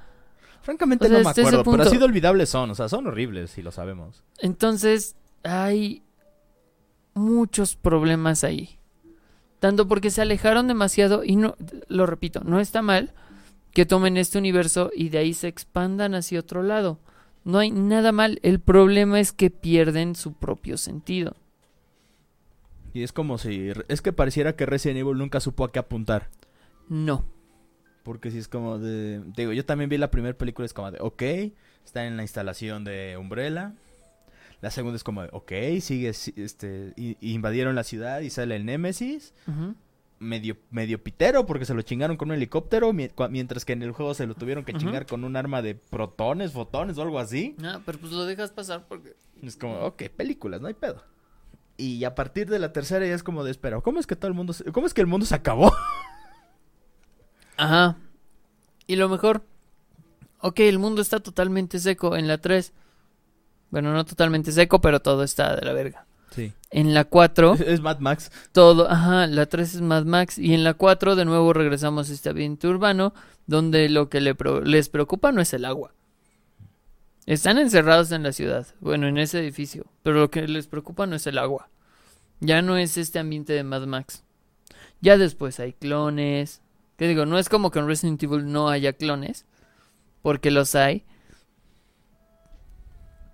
Francamente 0.68 1.06
O 1.06 1.08
sea, 1.08 1.18
no 1.18 1.24
me 1.24 1.30
acuerdo, 1.30 1.64
pero 1.64 1.82
así 1.82 1.96
de 1.96 2.04
olvidables 2.04 2.50
son. 2.50 2.70
O 2.70 2.74
sea, 2.74 2.90
son 2.90 3.06
horribles, 3.06 3.52
si 3.52 3.62
lo 3.62 3.72
sabemos. 3.72 4.22
Entonces, 4.36 5.16
hay 5.42 6.02
muchos 7.14 7.74
problemas 7.74 8.44
ahí. 8.44 8.78
Tanto 9.60 9.88
porque 9.88 10.10
se 10.10 10.20
alejaron 10.20 10.68
demasiado 10.68 11.24
y 11.24 11.36
no, 11.36 11.56
lo 11.88 12.04
repito, 12.04 12.42
no 12.44 12.60
está 12.60 12.82
mal 12.82 13.14
que 13.72 13.86
tomen 13.86 14.18
este 14.18 14.36
universo 14.36 14.90
y 14.94 15.08
de 15.08 15.16
ahí 15.16 15.32
se 15.32 15.48
expandan 15.48 16.14
hacia 16.14 16.40
otro 16.40 16.62
lado. 16.62 16.98
No 17.44 17.60
hay 17.60 17.70
nada 17.70 18.12
mal. 18.12 18.38
El 18.42 18.60
problema 18.60 19.20
es 19.20 19.32
que 19.32 19.48
pierden 19.48 20.16
su 20.16 20.34
propio 20.34 20.76
sentido. 20.76 21.34
Y 22.92 23.04
es 23.04 23.12
como 23.12 23.38
si... 23.38 23.70
Es 23.88 24.02
que 24.02 24.12
pareciera 24.12 24.54
que 24.54 24.66
Resident 24.66 25.00
Evil 25.00 25.16
nunca 25.16 25.40
supo 25.40 25.64
a 25.64 25.72
qué 25.72 25.78
apuntar. 25.78 26.28
No. 26.90 27.24
Porque 28.08 28.30
si 28.30 28.38
es 28.38 28.48
como 28.48 28.78
de... 28.78 29.20
Digo, 29.36 29.52
yo 29.52 29.66
también 29.66 29.90
vi 29.90 29.98
la 29.98 30.10
primera 30.10 30.34
película, 30.36 30.64
es 30.64 30.72
como 30.72 30.90
de... 30.90 30.98
Ok, 31.02 31.22
está 31.84 32.06
en 32.06 32.16
la 32.16 32.22
instalación 32.22 32.82
de 32.82 33.18
Umbrella. 33.18 33.74
La 34.62 34.70
segunda 34.70 34.96
es 34.96 35.04
como 35.04 35.20
de... 35.24 35.28
Ok, 35.32 35.52
sigue... 35.82 36.14
si- 36.14 36.32
Este, 36.38 36.94
y- 36.96 37.18
y 37.20 37.34
invadieron 37.34 37.74
la 37.74 37.84
ciudad 37.84 38.20
y 38.20 38.30
sale 38.30 38.56
el 38.56 38.64
Némesis. 38.64 39.34
Ujú. 39.46 39.74
Medio, 40.20 40.56
medio 40.70 41.04
pitero 41.04 41.44
porque 41.44 41.66
se 41.66 41.74
lo 41.74 41.82
chingaron 41.82 42.16
con 42.16 42.30
un 42.30 42.36
helicóptero. 42.36 42.94
mi- 42.94 43.08
cua- 43.10 43.28
Mientras 43.28 43.66
que 43.66 43.74
en 43.74 43.82
el 43.82 43.92
juego 43.92 44.14
se 44.14 44.26
lo 44.26 44.34
tuvieron 44.34 44.64
que 44.64 44.72
chingar 44.72 45.04
con 45.04 45.22
un 45.24 45.36
arma 45.36 45.60
de 45.60 45.74
protones, 45.74 46.52
fotones 46.52 46.96
o 46.96 47.02
algo 47.02 47.18
así. 47.18 47.56
Ah, 47.62 47.82
pero 47.84 47.98
pues 47.98 48.10
lo 48.12 48.24
dejas 48.24 48.52
pasar 48.52 48.86
porque... 48.88 49.16
Es 49.42 49.58
como, 49.58 49.74
ok, 49.80 50.04
películas, 50.16 50.62
no 50.62 50.68
hay 50.68 50.74
pedo. 50.74 51.04
Y 51.76 52.02
a 52.04 52.14
partir 52.14 52.48
de 52.48 52.58
la 52.58 52.72
tercera 52.72 53.06
ya 53.06 53.14
es 53.14 53.22
como 53.22 53.44
de, 53.44 53.50
espera, 53.50 53.80
¿cómo 53.82 54.00
es 54.00 54.06
que 54.06 54.16
todo 54.16 54.28
el 54.28 54.34
mundo, 54.34 54.54
se- 54.54 54.64
cómo 54.72 54.86
es 54.86 54.94
que 54.94 55.02
el 55.02 55.06
mundo 55.06 55.26
se 55.26 55.34
acabó? 55.34 55.70
Ajá. 57.58 57.96
Y 58.86 58.96
lo 58.96 59.08
mejor, 59.10 59.42
ok, 60.40 60.60
el 60.60 60.78
mundo 60.78 61.02
está 61.02 61.20
totalmente 61.20 61.78
seco 61.78 62.16
en 62.16 62.26
la 62.26 62.38
3. 62.38 62.72
Bueno, 63.70 63.92
no 63.92 64.04
totalmente 64.06 64.50
seco, 64.52 64.80
pero 64.80 65.00
todo 65.00 65.22
está 65.22 65.54
de 65.56 65.66
la 65.66 65.74
verga. 65.74 66.06
Sí. 66.30 66.52
En 66.70 66.94
la 66.94 67.04
4, 67.04 67.54
Es, 67.66 67.80
Mad 67.80 67.98
Max. 67.98 68.30
todo, 68.52 68.90
ajá, 68.90 69.26
la 69.26 69.46
3 69.46 69.74
es 69.76 69.80
Mad 69.82 70.04
Max. 70.04 70.38
Y 70.38 70.54
en 70.54 70.64
la 70.64 70.74
4 70.74 71.16
de 71.16 71.24
nuevo 71.26 71.52
regresamos 71.52 72.08
a 72.08 72.12
este 72.14 72.30
ambiente 72.30 72.66
urbano, 72.68 73.12
donde 73.46 73.88
lo 73.90 74.08
que 74.08 74.20
le 74.22 74.34
pro- 74.34 74.62
les 74.62 74.88
preocupa 74.88 75.32
no 75.32 75.40
es 75.42 75.52
el 75.52 75.64
agua. 75.66 75.92
Están 77.26 77.58
encerrados 77.58 78.10
en 78.12 78.22
la 78.22 78.32
ciudad, 78.32 78.66
bueno, 78.80 79.06
en 79.06 79.18
ese 79.18 79.38
edificio, 79.40 79.84
pero 80.02 80.18
lo 80.20 80.30
que 80.30 80.48
les 80.48 80.66
preocupa 80.66 81.06
no 81.06 81.14
es 81.16 81.26
el 81.26 81.36
agua. 81.36 81.68
Ya 82.40 82.62
no 82.62 82.78
es 82.78 82.96
este 82.96 83.18
ambiente 83.18 83.52
de 83.52 83.64
Mad 83.64 83.86
Max. 83.86 84.22
Ya 85.02 85.18
después 85.18 85.60
hay 85.60 85.74
clones. 85.74 86.62
Que 86.98 87.08
digo, 87.08 87.24
no 87.24 87.38
es 87.38 87.48
como 87.48 87.70
que 87.70 87.78
en 87.78 87.86
Resident 87.86 88.22
Evil 88.22 88.50
no 88.50 88.68
haya 88.68 88.92
clones, 88.92 89.46
porque 90.20 90.50
los 90.50 90.74
hay. 90.74 91.04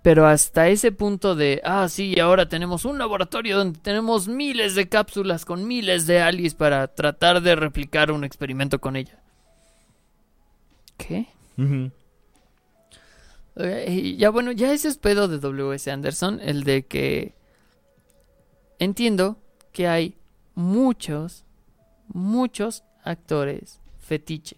Pero 0.03 0.27
hasta 0.27 0.67
ese 0.67 0.91
punto 0.91 1.35
de, 1.35 1.61
ah, 1.65 1.89
sí, 1.89 2.19
ahora 2.19 2.47
tenemos 2.47 2.85
un 2.85 2.99
laboratorio 2.99 3.57
donde 3.57 3.79
tenemos 3.79 4.27
miles 4.27 4.75
de 4.75 4.87
cápsulas 4.87 5.45
con 5.45 5.67
miles 5.67 6.05
de 6.05 6.21
Alice 6.21 6.55
para 6.55 6.87
tratar 6.87 7.41
de 7.41 7.55
replicar 7.55 8.11
un 8.11 8.23
experimento 8.23 8.79
con 8.79 8.95
ella. 8.95 9.19
¿Qué? 10.95 11.27
Ya 14.17 14.29
bueno, 14.29 14.51
ya 14.51 14.71
ese 14.71 14.89
es 14.89 14.97
pedo 14.99 15.27
de 15.27 15.39
W.S. 15.39 15.89
Anderson, 15.89 16.39
el 16.39 16.63
de 16.65 16.85
que 16.85 17.33
entiendo 18.77 19.39
que 19.71 19.87
hay 19.87 20.15
muchos, 20.53 21.45
muchos 22.07 22.83
actores 23.05 23.79
fetiche. 23.99 24.57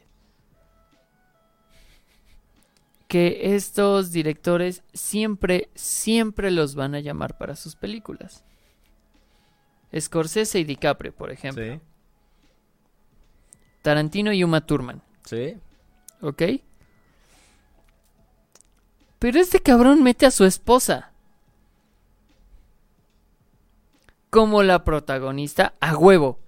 Que 3.07 3.55
estos 3.55 4.11
directores 4.11 4.83
siempre, 4.93 5.69
siempre 5.75 6.51
los 6.51 6.75
van 6.75 6.95
a 6.95 6.99
llamar 6.99 7.37
para 7.37 7.55
sus 7.55 7.75
películas. 7.75 8.43
Scorsese 9.97 10.59
y 10.59 10.63
DiCaprio, 10.65 11.13
por 11.13 11.31
ejemplo. 11.31 11.63
Sí. 11.63 11.79
Tarantino 13.81 14.33
y 14.33 14.43
Uma 14.43 14.65
Thurman. 14.65 15.01
Sí. 15.23 15.55
¿Ok? 16.21 16.43
Pero 19.19 19.39
este 19.39 19.61
cabrón 19.61 20.03
mete 20.03 20.25
a 20.25 20.31
su 20.31 20.43
esposa. 20.43 21.13
como 24.29 24.63
la 24.63 24.83
protagonista 24.83 25.73
a 25.79 25.97
huevo. 25.97 26.39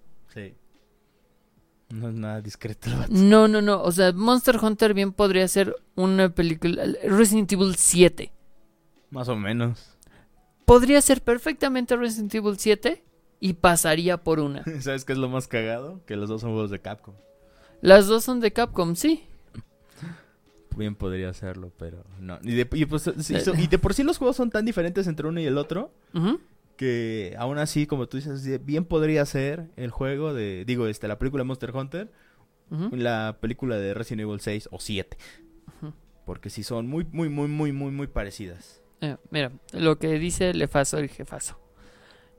No 1.89 2.09
es 2.09 2.15
nada 2.15 2.41
discreto. 2.41 2.89
No, 3.09 3.47
no, 3.47 3.61
no. 3.61 3.81
O 3.81 3.91
sea, 3.91 4.11
Monster 4.11 4.57
Hunter 4.61 4.93
bien 4.93 5.11
podría 5.11 5.47
ser 5.47 5.75
una 5.95 6.29
película. 6.29 6.83
Resident 7.03 7.51
Evil 7.51 7.75
7. 7.75 8.31
Más 9.09 9.27
o 9.27 9.35
menos. 9.35 9.97
Podría 10.65 11.01
ser 11.01 11.21
perfectamente 11.23 11.95
Resident 11.95 12.33
Evil 12.35 12.59
7 12.59 13.03
y 13.39 13.53
pasaría 13.53 14.17
por 14.17 14.39
una. 14.39 14.63
¿Sabes 14.81 15.03
qué 15.03 15.13
es 15.13 15.19
lo 15.19 15.29
más 15.29 15.47
cagado? 15.47 16.01
Que 16.05 16.15
los 16.15 16.29
dos 16.29 16.41
son 16.41 16.51
juegos 16.51 16.69
de 16.69 16.79
Capcom. 16.79 17.15
Las 17.81 18.05
dos 18.07 18.23
son 18.23 18.39
de 18.39 18.51
Capcom, 18.53 18.95
sí. 18.95 19.23
Bien 20.77 20.95
podría 20.95 21.29
hacerlo, 21.29 21.71
pero 21.77 22.03
no. 22.19 22.37
Y 22.43 22.53
de, 22.55 22.67
y 22.73 22.85
pues, 22.85 23.01
so- 23.01 23.13
y 23.57 23.67
de 23.67 23.79
por 23.79 23.93
sí 23.93 24.03
los 24.03 24.17
juegos 24.17 24.35
son 24.37 24.49
tan 24.51 24.63
diferentes 24.63 25.07
entre 25.07 25.27
uno 25.27 25.39
y 25.41 25.45
el 25.45 25.57
otro 25.57 25.91
Ujú. 26.13 26.39
Que 26.80 27.36
aún 27.38 27.57
así, 27.57 27.88
como 27.88 28.07
tú 28.07 28.15
dices, 28.15 28.65
bien 28.65 28.86
podría 28.86 29.25
ser 29.25 29.69
el 29.75 29.91
juego 29.91 30.34
de, 30.34 30.63
digo, 30.63 30.88
este, 30.88 31.09
la 31.09 31.19
película 31.19 31.43
Monster 31.43 31.75
Hunter, 31.75 32.09
la 32.91 33.38
película 33.41 33.75
de 33.75 33.93
Resident 33.93 34.21
Evil 34.21 34.39
6 34.39 34.69
o 34.71 34.80
7. 34.80 35.17
Ujú. 35.67 35.93
Porque 36.25 36.49
sí 36.49 36.63
son 36.63 36.88
muy, 36.88 37.05
muy, 37.11 37.27
muy, 37.27 37.49
muy, 37.49 37.73
muy, 37.73 37.91
muy 37.91 38.07
parecidas. 38.07 38.82
Eh, 39.01 39.17
mira, 39.30 39.51
lo 39.73 39.99
que 39.99 40.17
dice 40.19 40.53
Lefazo 40.53 40.99
el 40.99 41.09
jefazo. 41.09 41.59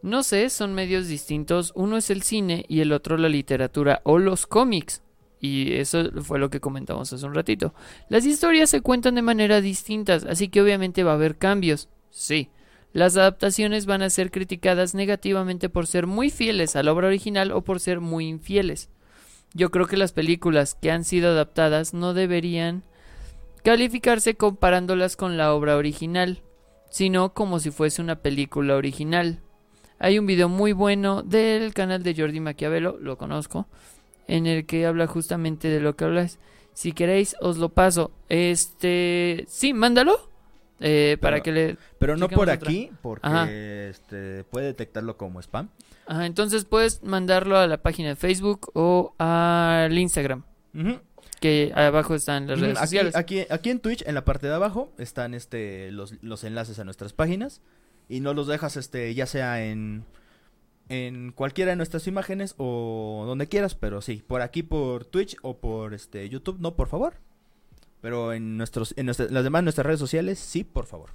No 0.01 0.22
sé, 0.22 0.49
son 0.49 0.72
medios 0.72 1.07
distintos. 1.07 1.72
Uno 1.74 1.99
es 1.99 2.09
el 2.09 2.22
cine 2.22 2.64
y 2.66 2.80
el 2.80 2.93
otro 2.93 3.18
la 3.18 3.28
literatura 3.28 4.01
o 4.05 4.18
los 4.18 4.47
cómics. 4.47 5.03
Y 5.38 5.74
eso 5.74 6.11
fue 6.22 6.38
lo 6.38 6.49
que 6.49 6.61
comentamos 6.61 7.12
hace 7.12 7.26
un 7.26 7.34
ratito. 7.34 7.74
Las 8.09 8.24
historias 8.24 8.70
se 8.70 8.80
cuentan 8.80 9.16
de 9.16 9.22
manera 9.22 9.61
distintas, 9.61 10.24
así 10.24 10.49
que 10.49 10.62
obviamente 10.62 11.05
va 11.05 11.11
a 11.11 11.16
haber 11.16 11.36
cambios. 11.36 11.91
Sí. 12.09 12.49
Las 12.93 13.16
adaptaciones 13.16 13.86
van 13.86 14.03
a 14.03 14.11
ser 14.11 14.30
criticadas 14.30 14.95
negativamente 14.95 15.68
por 15.68 15.86
ser 15.86 16.07
muy 16.07 16.30
fieles 16.30 16.74
a 16.74 16.82
la 16.82 16.93
obra 16.93 17.07
original 17.07 17.53
o 17.53 17.62
por 17.62 17.78
ser 17.78 18.01
muy 18.01 18.26
infieles. 18.26 18.88
Yo 19.55 19.70
creo 19.70 19.86
que 19.86 19.97
las 19.97 20.12
películas 20.12 20.74
que 20.74 20.91
han 20.91 21.05
sido 21.05 21.30
adaptadas 21.30 21.95
no 21.95 22.14
deberían 22.14 22.82
calificarse 23.62 24.34
comparándolas 24.34 25.16
con 25.16 25.36
la 25.36 25.55
obra 25.55 25.76
original, 25.76 26.43
sino 26.91 27.32
como 27.32 27.61
si 27.61 27.70
fuese 27.70 28.03
una 28.03 28.16
película 28.16 28.76
original. 28.76 29.41
Hay 29.99 30.18
un 30.18 30.26
video 30.26 30.49
muy 30.49 30.72
bueno 30.72 31.22
del 31.22 31.74
canal 31.74 32.03
de 32.03 32.14
Jordi 32.14 32.41
Maquiavelo, 32.41 32.99
lo 33.01 33.18
conozco, 33.18 33.66
en 34.26 34.47
el 34.47 34.66
que 34.66 34.86
habla 34.86 35.07
justamente 35.07 35.68
de 35.68 35.80
lo 35.80 35.95
que 35.95 36.05
hablas. 36.05 36.38
Si 36.72 36.93
queréis, 36.93 37.36
os 37.41 37.59
lo 37.59 37.68
paso. 37.68 38.11
Este, 38.28 39.45
sí, 39.49 39.74
mándalo. 39.74 40.30
Eh, 40.81 41.16
para 41.20 41.37
Pero- 41.37 41.43
que 41.45 41.53
le... 41.53 41.76
Pero 41.99 42.16
no 42.16 42.28
por 42.28 42.49
otra. 42.51 42.55
aquí, 42.55 42.91
porque 43.03 43.26
Ajá. 43.26 43.51
este, 43.51 44.45
puede 44.45 44.66
detectarlo 44.66 45.16
como 45.16 45.41
spam. 45.41 45.68
Ajá, 46.07 46.26
entonces 46.26 46.64
puedes 46.64 47.03
mandarlo 47.03 47.57
a 47.59 47.66
la 47.66 47.83
página 47.83 48.09
de 48.09 48.16
Facebook 48.16 48.70
o 48.74 49.14
al 49.18 49.97
Instagram, 49.97 50.43
que 51.41 51.72
abajo 51.74 52.14
están 52.14 52.47
las 52.47 52.61
redes 52.61 52.76
Aquí, 52.78 52.87
sociales. 52.87 53.16
aquí, 53.16 53.45
aquí 53.49 53.70
en 53.70 53.81
Twitch, 53.81 54.03
en 54.07 54.14
la 54.14 54.24
parte 54.24 54.47
de 54.49 54.55
abajo, 54.55 54.93
están 54.99 55.35
este 55.35 55.91
los, 55.93 56.14
los 56.22 56.43
enlaces 56.45 56.78
a 56.78 56.85
nuestras 56.85 57.12
páginas. 57.12 57.61
Y 58.09 58.18
no 58.20 58.35
los 58.35 58.49
dejas, 58.49 58.76
este, 58.76 59.14
ya 59.14 59.24
sea 59.26 59.64
en, 59.64 60.05
en 60.89 61.31
cualquiera 61.31 61.70
de 61.70 61.76
nuestras 61.76 62.09
imágenes 62.09 62.57
o 62.59 63.22
donde 63.24 63.47
quieras, 63.47 63.76
pero 63.76 64.03
sí, 64.03 64.20
por 64.26 64.43
aquí 64.43 64.64
por 64.64 65.05
Twitch 65.05 65.37
o 65.43 65.59
por 65.59 65.95
este 65.95 66.28
YouTube, 66.28 66.59
no, 66.59 66.74
por 66.74 66.89
favor. 66.89 67.14
Pero 68.01 68.32
en 68.32 68.57
nuestros, 68.57 68.94
en 68.96 69.07
nuestra- 69.07 69.26
las 69.30 69.44
demás 69.44 69.62
nuestras 69.62 69.86
redes 69.86 70.01
sociales, 70.01 70.38
sí, 70.38 70.64
por 70.64 70.86
favor. 70.86 71.11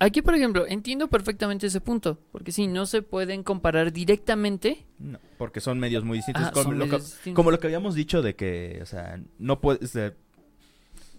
Aquí, 0.00 0.22
por 0.22 0.34
ejemplo, 0.34 0.66
entiendo 0.66 1.06
perfectamente 1.08 1.66
ese 1.68 1.80
punto, 1.80 2.18
porque 2.32 2.50
sí, 2.50 2.66
no 2.66 2.84
se 2.86 3.02
pueden 3.02 3.44
comparar 3.44 3.92
directamente. 3.92 4.84
No, 4.98 5.20
porque 5.36 5.60
son 5.60 5.78
medios 5.78 6.02
muy 6.04 6.18
distintos. 6.18 6.50
Como, 6.50 6.72
lo 6.72 6.84
que, 6.86 6.90
medios 6.92 7.04
distintos. 7.12 7.36
como 7.36 7.50
lo 7.52 7.60
que 7.60 7.66
habíamos 7.68 7.94
dicho 7.94 8.20
de 8.22 8.34
que, 8.34 8.80
o 8.82 8.86
sea, 8.86 9.20
no 9.38 9.60
puedes, 9.60 9.82
este, 9.82 10.16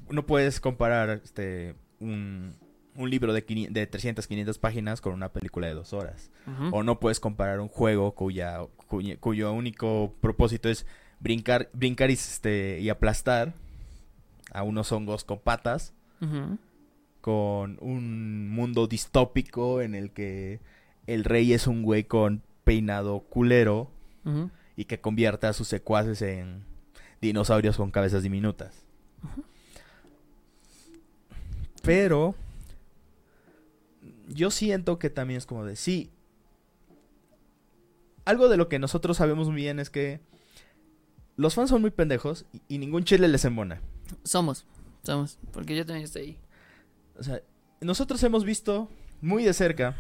no 0.10 0.26
puedes 0.26 0.60
comparar 0.60 1.22
este 1.24 1.76
un, 2.00 2.56
un 2.96 3.10
libro 3.10 3.32
de, 3.32 3.46
500 3.46 3.74
de 3.74 3.88
300, 3.88 4.28
500 4.28 4.58
páginas 4.58 5.00
con 5.00 5.14
una 5.14 5.32
película 5.32 5.68
de 5.68 5.74
dos 5.76 5.94
horas. 5.94 6.30
O 6.72 6.84
no 6.84 7.00
puedes 7.00 7.20
comparar 7.22 7.60
un 7.62 7.68
juego 7.70 8.14
cuya, 8.14 8.60
cuya- 8.88 9.18
cuyo 9.20 9.54
único 9.54 10.16
propósito 10.20 10.68
es 10.68 10.86
brincar, 11.22 11.70
brincar 11.74 12.10
y, 12.10 12.14
este, 12.14 12.80
y 12.82 12.90
aplastar 12.90 13.54
a 14.52 14.64
unos 14.64 14.92
hongos 14.92 15.24
con 15.24 15.40
patas 15.40 15.94
con 17.22 17.78
un 17.82 18.50
mundo 18.50 18.88
distópico 18.88 19.82
en 19.82 19.96
el 19.96 20.12
que 20.12 20.60
el 21.08 21.24
rey 21.24 21.54
es 21.54 21.68
un 21.68 21.84
güey 21.84 22.04
con 22.04 22.42
peinado 22.64 23.22
culero 23.22 23.90
y 24.76 24.86
que 24.86 25.00
convierte 25.00 25.48
a 25.48 25.54
sus 25.54 25.68
secuaces 25.68 26.22
en 26.22 26.64
dinosaurios 27.22 27.78
con 27.78 27.92
cabezas 27.92 28.24
diminutas. 28.24 28.84
Pero 31.82 32.36
yo 34.28 34.52
siento 34.52 35.00
que 35.00 35.10
también 35.10 35.40
es 35.40 35.46
como 35.46 35.66
de 35.66 35.76
sí. 35.76 36.12
Algo 38.26 38.50
de 38.50 38.58
lo 38.58 38.70
que 38.70 38.78
nosotros 38.78 39.18
sabemos 39.18 39.48
muy 39.48 39.56
bien 39.56 39.80
es 39.80 39.90
que 39.90 40.20
los 41.36 41.56
fans 41.56 41.72
son 41.72 41.82
muy 41.82 41.90
pendejos 41.90 42.46
y, 42.54 42.62
y 42.68 42.78
ningún 42.78 43.04
chile 43.04 43.28
les 43.28 43.46
embona. 43.46 43.82
Somos, 44.24 44.66
somos, 45.04 45.38
porque 45.52 45.76
yo 45.76 45.86
también 45.86 46.06
estoy 46.06 46.22
ahí. 46.22 46.38
O 47.18 47.24
sea, 47.24 47.42
nosotros 47.82 48.22
hemos 48.24 48.44
visto 48.44 48.90
muy 49.22 49.44
de 49.44 49.54
cerca. 49.54 49.96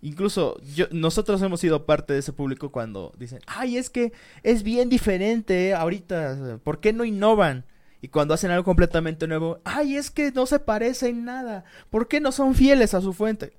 Incluso 0.00 0.60
yo, 0.74 0.86
nosotros 0.92 1.42
hemos 1.42 1.58
sido 1.60 1.84
parte 1.84 2.12
de 2.12 2.20
ese 2.20 2.32
público 2.32 2.70
cuando 2.70 3.12
dicen, 3.18 3.40
ay, 3.46 3.76
es 3.78 3.90
que 3.90 4.12
es 4.44 4.62
bien 4.62 4.88
diferente 4.88 5.74
ahorita, 5.74 6.60
¿por 6.62 6.78
qué 6.78 6.92
no 6.92 7.04
innovan? 7.04 7.64
Y 8.00 8.06
cuando 8.08 8.32
hacen 8.32 8.52
algo 8.52 8.62
completamente 8.62 9.26
nuevo, 9.26 9.58
ay, 9.64 9.96
es 9.96 10.12
que 10.12 10.30
no 10.30 10.46
se 10.46 10.60
parece 10.60 11.08
en 11.08 11.24
nada, 11.24 11.64
¿por 11.90 12.06
qué 12.06 12.20
no 12.20 12.30
son 12.30 12.54
fieles 12.54 12.94
a 12.94 13.00
su 13.00 13.12
fuente? 13.12 13.54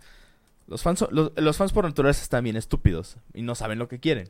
Los 0.65 0.81
fans, 0.81 0.99
son- 0.99 1.09
los, 1.11 1.31
los 1.35 1.57
fans 1.57 1.73
por 1.73 1.83
naturaleza 1.83 2.21
están 2.23 2.45
bien 2.45 2.55
estúpidos 2.55 3.17
y 3.33 3.41
no 3.41 3.53
saben 3.55 3.77
lo 3.79 3.89
que 3.89 3.99
quieren. 3.99 4.29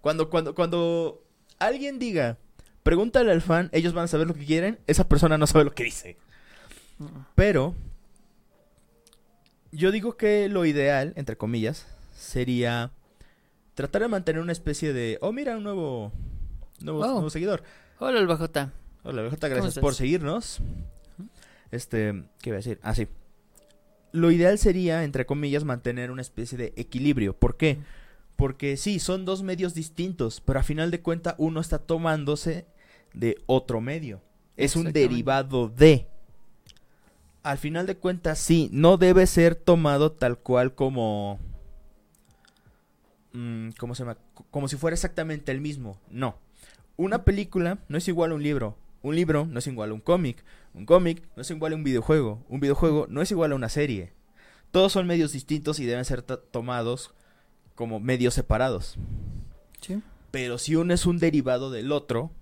Cuando, 0.00 0.28
cuando, 0.30 0.54
cuando 0.54 1.22
alguien 1.60 2.00
diga, 2.00 2.38
pregúntale 2.88 3.30
al 3.30 3.42
fan, 3.42 3.68
ellos 3.72 3.92
van 3.92 4.04
a 4.06 4.08
saber 4.08 4.26
lo 4.26 4.32
que 4.32 4.46
quieren, 4.46 4.78
esa 4.86 5.06
persona 5.06 5.36
no 5.36 5.46
sabe 5.46 5.66
lo 5.66 5.74
que 5.74 5.84
dice. 5.84 6.16
Pero 7.34 7.74
yo 9.70 9.90
digo 9.92 10.16
que 10.16 10.48
lo 10.48 10.64
ideal, 10.64 11.12
entre 11.16 11.36
comillas, 11.36 11.86
sería 12.16 12.90
tratar 13.74 14.00
de 14.00 14.08
mantener 14.08 14.40
una 14.40 14.52
especie 14.52 14.94
de, 14.94 15.18
oh 15.20 15.32
mira, 15.32 15.58
un 15.58 15.64
nuevo, 15.64 16.12
nuevo, 16.80 17.00
Oh. 17.00 17.12
nuevo 17.12 17.28
seguidor. 17.28 17.62
Hola, 17.98 18.20
el 18.20 18.26
bajota. 18.26 18.72
Hola, 19.02 19.22
¿Cómo 19.22 19.36
gracias 19.38 19.78
por 19.80 19.94
seguirnos. 19.94 20.60
Este, 21.70 22.24
¿qué 22.40 22.48
iba 22.48 22.56
a 22.56 22.60
decir? 22.64 22.80
Ah, 22.82 22.94
sí. 22.94 23.06
Lo 24.12 24.30
ideal 24.30 24.56
sería, 24.58 25.04
entre 25.04 25.26
comillas, 25.26 25.64
mantener 25.64 26.10
una 26.10 26.22
especie 26.22 26.56
de 26.56 26.72
equilibrio. 26.78 27.36
¿Por 27.38 27.58
qué? 27.58 27.80
Porque 28.36 28.78
sí, 28.78 28.98
son 28.98 29.26
dos 29.26 29.42
medios 29.42 29.74
distintos, 29.74 30.40
pero 30.40 30.60
a 30.60 30.62
final 30.62 30.90
de 30.90 31.02
cuentas 31.02 31.34
uno 31.36 31.60
está 31.60 31.78
tomándose 31.78 32.64
de 33.14 33.36
otro 33.46 33.80
medio. 33.80 34.20
Es 34.56 34.76
un 34.76 34.92
derivado 34.92 35.68
de. 35.68 36.08
Al 37.42 37.58
final 37.58 37.86
de 37.86 37.96
cuentas, 37.96 38.38
sí, 38.38 38.68
no 38.72 38.96
debe 38.96 39.26
ser 39.26 39.54
tomado 39.54 40.12
tal 40.12 40.38
cual 40.38 40.74
como... 40.74 41.38
mm, 43.32 43.70
¿Cómo 43.78 43.94
se 43.94 44.02
llama? 44.02 44.18
Como 44.50 44.68
si 44.68 44.76
fuera 44.76 44.94
exactamente 44.94 45.52
el 45.52 45.60
mismo. 45.60 45.98
No. 46.10 46.38
Una 46.96 47.22
película 47.24 47.78
no 47.88 47.96
es 47.96 48.08
igual 48.08 48.32
a 48.32 48.34
un 48.34 48.42
libro. 48.42 48.76
Un 49.02 49.14
libro 49.14 49.46
no 49.46 49.60
es 49.60 49.66
igual 49.68 49.90
a 49.90 49.94
un 49.94 50.00
cómic. 50.00 50.44
Un 50.74 50.84
cómic 50.84 51.22
no 51.36 51.42
es 51.42 51.50
igual 51.50 51.72
a 51.72 51.76
un 51.76 51.84
videojuego. 51.84 52.44
Un 52.48 52.60
videojuego 52.60 53.06
no 53.08 53.22
es 53.22 53.30
igual 53.30 53.52
a 53.52 53.54
una 53.54 53.68
serie. 53.68 54.12
Todos 54.72 54.92
son 54.92 55.06
medios 55.06 55.32
distintos 55.32 55.78
y 55.78 55.86
deben 55.86 56.04
ser 56.04 56.22
tomados 56.22 57.14
como 57.74 58.00
medios 58.00 58.34
separados. 58.34 58.98
Sí. 59.80 60.02
Pero 60.30 60.58
si 60.58 60.74
uno 60.74 60.92
es 60.92 61.06
un 61.06 61.18
derivado 61.18 61.70
del 61.70 61.92
otro, 61.92 62.32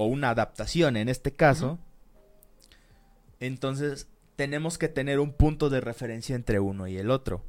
o 0.00 0.06
una 0.06 0.30
adaptación 0.30 0.96
en 0.96 1.10
este 1.10 1.30
caso, 1.30 1.78
entonces 3.38 4.08
tenemos 4.34 4.78
que 4.78 4.88
tener 4.88 5.20
un 5.20 5.34
punto 5.34 5.68
de 5.68 5.82
referencia 5.82 6.34
entre 6.34 6.58
uno 6.58 6.88
y 6.88 6.96
el 6.96 7.10
otro. 7.10 7.44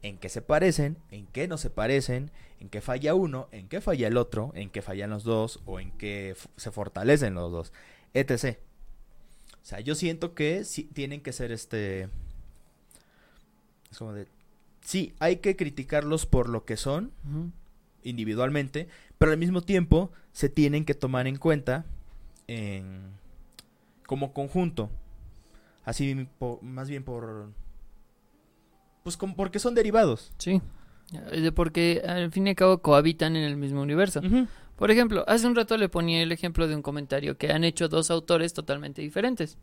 En 0.00 0.16
qué 0.16 0.30
se 0.30 0.40
parecen, 0.40 0.96
en 1.10 1.26
qué 1.26 1.46
no 1.46 1.58
se 1.58 1.68
parecen, 1.68 2.30
en 2.58 2.70
qué 2.70 2.80
falla 2.80 3.12
uno, 3.12 3.48
en 3.52 3.68
qué 3.68 3.82
falla 3.82 4.08
el 4.08 4.16
otro, 4.16 4.50
en 4.54 4.70
qué 4.70 4.80
fallan 4.80 5.10
los 5.10 5.24
dos, 5.24 5.60
o 5.66 5.78
en 5.78 5.90
qué 5.92 6.34
se 6.56 6.70
fortalecen 6.70 7.34
los 7.34 7.52
dos, 7.52 7.70
etc. 8.14 8.56
O 9.62 9.66
sea, 9.66 9.80
yo 9.80 9.94
siento 9.94 10.34
que 10.34 10.64
sí 10.64 10.84
tienen 10.84 11.20
que 11.20 11.34
ser 11.34 11.52
este... 11.52 12.08
Es 13.90 13.98
como 13.98 14.14
de... 14.14 14.26
Sí, 14.80 15.12
hay 15.18 15.36
que 15.36 15.54
criticarlos 15.54 16.24
por 16.24 16.48
lo 16.48 16.64
que 16.64 16.78
son. 16.78 17.12
Individualmente, 18.04 18.88
pero 19.18 19.32
al 19.32 19.38
mismo 19.38 19.60
tiempo 19.62 20.10
se 20.32 20.48
tienen 20.48 20.84
que 20.84 20.94
tomar 20.94 21.26
en 21.26 21.36
cuenta 21.36 21.84
en, 22.48 23.02
como 24.06 24.32
conjunto. 24.32 24.90
Así, 25.84 26.26
po- 26.38 26.58
más 26.62 26.88
bien 26.88 27.04
por... 27.04 27.48
Pues 29.02 29.16
como 29.16 29.34
porque 29.34 29.58
son 29.58 29.74
derivados. 29.74 30.32
Sí. 30.38 30.60
Eh, 31.32 31.50
Porque 31.52 32.02
al 32.06 32.30
fin 32.30 32.46
y 32.46 32.50
al 32.50 32.56
cabo 32.56 32.82
cohabitan 32.82 33.34
en 33.34 33.42
el 33.44 33.56
mismo 33.56 33.80
universo. 33.82 34.20
Por 34.76 34.90
ejemplo, 34.90 35.24
hace 35.26 35.46
un 35.46 35.56
rato 35.56 35.76
le 35.76 35.88
ponía 35.88 36.22
el 36.22 36.32
ejemplo 36.32 36.68
de 36.68 36.76
un 36.76 36.82
comentario 36.82 37.36
que 37.36 37.50
han 37.50 37.64
hecho 37.64 37.88
dos 37.88 38.10
autores 38.10 38.52
totalmente 38.52 39.02
diferentes. 39.02 39.58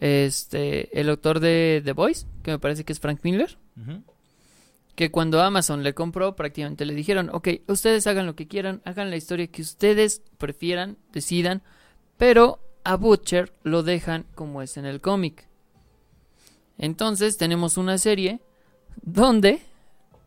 Este, 0.00 0.98
el 1.00 1.08
autor 1.08 1.40
de 1.40 1.80
The 1.84 1.92
Voice, 1.92 2.26
que 2.42 2.50
me 2.50 2.58
parece 2.58 2.84
que 2.84 2.92
es 2.92 3.00
Frank 3.00 3.20
Miller. 3.22 3.56
Que 4.94 5.10
cuando 5.10 5.42
Amazon 5.42 5.82
le 5.82 5.94
compró 5.94 6.36
prácticamente 6.36 6.84
le 6.84 6.94
dijeron, 6.94 7.30
ok, 7.32 7.48
ustedes 7.68 8.06
hagan 8.06 8.26
lo 8.26 8.36
que 8.36 8.46
quieran, 8.46 8.80
hagan 8.84 9.10
la 9.10 9.16
historia 9.16 9.48
que 9.48 9.62
ustedes 9.62 10.22
prefieran, 10.38 10.98
decidan, 11.12 11.62
pero 12.16 12.60
a 12.84 12.96
Butcher 12.96 13.52
lo 13.62 13.82
dejan 13.82 14.26
como 14.34 14.62
es 14.62 14.76
en 14.76 14.84
el 14.84 15.00
cómic. 15.00 15.48
Entonces 16.78 17.36
tenemos 17.36 17.76
una 17.76 17.98
serie 17.98 18.40
donde 19.02 19.62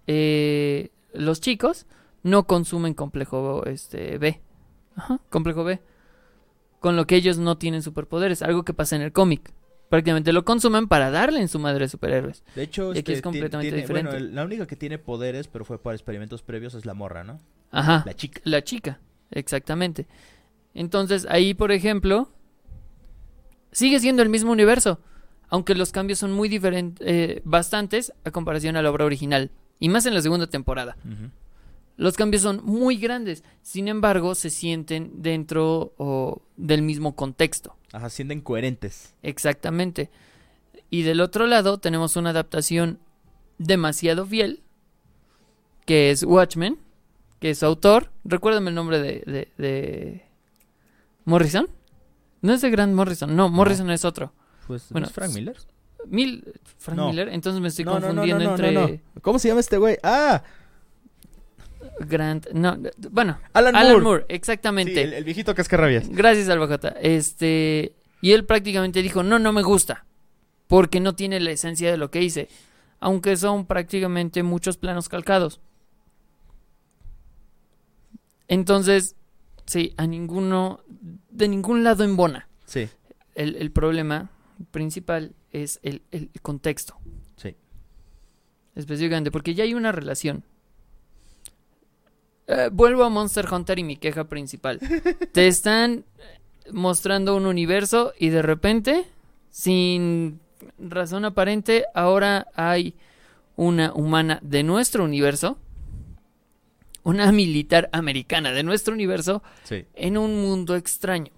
eh, 0.08 0.90
los 1.14 1.40
chicos 1.40 1.86
no 2.24 2.46
consumen 2.46 2.94
complejo 2.94 3.66
este, 3.66 4.18
B. 4.18 4.42
Ajá, 4.96 5.20
complejo 5.30 5.64
B. 5.64 5.80
Con 6.80 6.96
lo 6.96 7.08
que 7.08 7.16
ellos 7.16 7.38
no 7.38 7.58
tienen 7.58 7.82
superpoderes, 7.82 8.42
algo 8.42 8.64
que 8.64 8.74
pasa 8.74 8.96
en 8.96 9.02
el 9.02 9.12
cómic. 9.12 9.54
Prácticamente 9.90 10.34
lo 10.34 10.44
consumen 10.44 10.88
para 10.88 11.10
darle 11.12 11.40
en 11.40 11.48
su 11.48 11.60
madre 11.60 11.88
superhéroes. 11.88 12.44
De 12.56 12.64
hecho, 12.64 12.94
Y 12.94 13.00
aquí 13.00 13.12
es 13.14 13.18
este, 13.20 13.22
completamente 13.24 13.70
tiene- 13.72 13.82
diferente. 13.84 14.12
Bueno, 14.12 14.26
el- 14.28 14.36
la 14.36 14.44
única 14.44 14.68
que 14.68 14.76
tiene 14.76 14.98
poderes, 14.98 15.48
pero 15.48 15.64
fue 15.64 15.82
por 15.82 15.94
experimentos 15.94 16.42
previos, 16.42 16.74
es 16.74 16.86
la 16.86 16.94
morra, 16.94 17.24
¿no? 17.24 17.40
Ajá. 17.72 18.04
La 18.06 18.14
chica. 18.14 18.42
La 18.44 18.64
chica, 18.64 19.00
exactamente. 19.32 20.06
Entonces, 20.74 21.26
ahí, 21.30 21.54
por 21.54 21.72
ejemplo, 21.72 22.30
sigue 23.72 24.00
siendo 24.00 24.22
el 24.24 24.30
mismo 24.30 24.52
universo, 24.52 25.00
aunque 25.50 25.76
los 25.76 25.92
cambios 25.92 26.20
son 26.20 26.34
muy 26.34 26.50
diferentes, 26.50 27.42
bastantes 27.46 28.14
a 28.26 28.32
comparación 28.32 28.76
a 28.76 28.82
la 28.82 28.92
obra 28.92 29.06
original, 29.06 29.52
y 29.80 29.90
más 29.90 30.06
en 30.06 30.14
la 30.14 30.22
segunda 30.22 30.48
temporada. 30.48 30.98
Ujú. 31.06 31.30
Los 31.98 32.16
cambios 32.16 32.44
son 32.44 32.64
muy 32.64 32.98
grandes, 32.98 33.44
sin 33.64 33.88
embargo, 33.88 34.36
se 34.36 34.52
sienten 34.52 35.24
dentro 35.24 35.94
o, 35.98 36.44
del 36.56 36.84
mismo 36.84 37.16
contexto. 37.16 37.76
Ajá, 37.92 38.10
sienten 38.10 38.42
coherentes. 38.42 39.16
Exactamente. 39.24 40.12
Y 40.92 41.02
del 41.02 41.22
otro 41.22 41.48
lado 41.48 41.80
tenemos 41.80 42.16
una 42.16 42.30
adaptación 42.30 43.00
demasiado 43.58 44.26
fiel, 44.26 44.62
que 45.86 46.12
es 46.12 46.22
Watchmen, 46.24 46.78
que 47.40 47.50
es 47.50 47.60
su 47.60 47.66
autor. 47.66 48.12
Recuérdame 48.24 48.70
el 48.70 48.76
nombre 48.76 49.00
de, 49.00 49.24
de, 49.26 49.52
de 49.58 50.26
Morrison. 51.26 51.68
No 52.42 52.54
es 52.54 52.62
de 52.62 52.70
Grant 52.70 52.94
Morrison, 52.94 53.36
no, 53.36 53.50
Morrison 53.50 53.90
es 53.90 54.06
otro. 54.06 54.34
Pues, 54.68 54.84
¿no 54.84 54.94
Bueno, 54.94 55.08
es 55.08 55.14
Frank 55.14 55.34
Miller? 55.34 55.58
Mil, 56.06 56.54
Frank 56.78 56.98
No. 56.98 57.08
Miller, 57.10 57.30
entonces 57.30 57.60
me 57.62 57.70
estoy 57.70 57.86
confundiendo 57.86 58.52
entre. 58.52 59.02
¿Cómo 59.22 59.40
se 59.40 59.48
llama 59.48 59.62
este 59.62 59.78
güey? 59.78 59.98
¡Ah! 60.04 60.44
Grant, 62.00 62.48
no, 62.54 62.78
bueno, 63.12 63.40
Alan, 63.54 63.76
Alan 63.76 63.92
Moore. 63.94 64.04
Moore, 64.04 64.26
Sí, 64.30 64.36
exactamente. 64.36 65.02
el, 65.04 65.14
el 65.14 65.24
viejito 65.24 65.54
cascarrabias. 65.56 66.08
Gracias, 66.10 66.48
Albajota. 66.50 66.90
Este, 67.02 67.94
y 68.22 68.32
él 68.34 68.46
prácticamente 68.46 69.02
dijo, 69.02 69.24
no, 69.24 69.40
no 69.40 69.52
me 69.54 69.64
gusta, 69.64 70.06
porque 70.68 71.00
no 71.00 71.16
tiene 71.16 71.40
la 71.40 71.52
esencia 71.52 71.90
de 71.92 71.98
lo 71.98 72.12
que 72.12 72.22
hice, 72.22 72.50
aunque 73.00 73.36
son 73.38 73.66
prácticamente 73.66 74.44
muchos 74.44 74.78
planos 74.78 75.10
calcados. 75.10 75.60
Entonces, 78.48 79.16
sí, 79.66 79.94
a 79.98 80.08
ninguno, 80.08 80.82
de 81.30 81.48
ningún 81.48 81.84
lado 81.84 82.04
embona. 82.04 82.48
Sí, 82.66 82.88
El, 83.36 83.56
el 83.56 83.72
problema 83.72 84.30
principal 84.72 85.34
es 85.52 85.80
el, 85.84 86.02
el 86.12 86.30
contexto, 86.42 86.98
sí. 87.38 87.56
específicamente, 88.76 89.32
porque 89.32 89.54
ya 89.54 89.64
hay 89.64 89.74
una 89.74 89.92
relación. 89.92 90.44
Eh, 92.48 92.70
vuelvo 92.72 93.04
a 93.04 93.10
Monster 93.10 93.46
Hunter 93.52 93.78
y 93.80 93.84
mi 93.84 93.98
queja 93.98 94.24
principal. 94.26 94.80
Te 95.34 95.48
están 95.48 96.06
mostrando 96.72 97.36
un 97.36 97.46
universo 97.46 98.14
y 98.18 98.30
de 98.30 98.42
repente, 98.42 99.06
sin 99.50 100.40
razón 100.80 101.26
aparente, 101.26 101.86
ahora 101.94 102.48
hay 102.56 102.96
una 103.56 103.92
humana 103.94 104.40
de 104.42 104.64
nuestro 104.64 105.04
universo, 105.04 105.58
una 107.04 107.32
militar 107.32 107.90
americana 107.92 108.52
de 108.52 108.64
nuestro 108.64 108.94
universo, 108.94 109.44
Sí. 109.64 109.86
en 109.96 110.18
un 110.18 110.42
mundo 110.42 110.76
extraño. 110.76 111.32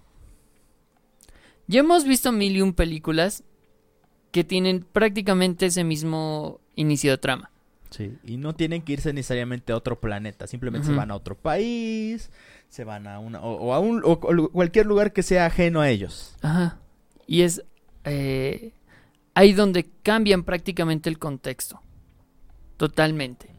Ya 1.66 1.80
hemos 1.80 2.04
visto 2.04 2.32
mil 2.32 2.56
y 2.56 2.62
un 2.62 2.72
películas 2.74 3.44
que 4.32 4.42
tienen 4.44 4.84
prácticamente 4.92 5.66
ese 5.66 5.84
mismo 5.84 6.60
inicio 6.76 7.12
de 7.12 7.18
trama. 7.18 7.49
Sí, 7.90 8.16
y 8.24 8.36
no 8.36 8.54
tienen 8.54 8.82
que 8.82 8.92
irse 8.92 9.12
necesariamente 9.12 9.72
a 9.72 9.76
otro 9.76 10.00
planeta, 10.00 10.46
simplemente 10.46 10.86
se 10.86 10.94
van 10.94 11.10
a 11.10 11.16
otro 11.16 11.36
país, 11.36 12.30
se 12.68 12.84
van 12.84 13.08
a 13.08 13.18
una 13.18 13.40
o, 13.40 13.52
o 13.56 13.74
a 13.74 13.80
un 13.80 14.02
o 14.04 14.20
cu- 14.20 14.50
cualquier 14.52 14.86
lugar 14.86 15.12
que 15.12 15.24
sea 15.24 15.46
ajeno 15.46 15.80
a 15.80 15.88
ellos. 15.90 16.36
Ajá. 16.40 16.78
Y 17.26 17.42
es 17.42 17.64
eh, 18.04 18.72
ahí 19.34 19.52
donde 19.54 19.90
cambian 20.04 20.44
prácticamente 20.44 21.10
el 21.10 21.18
contexto. 21.18 21.82
Totalmente. 22.76 23.50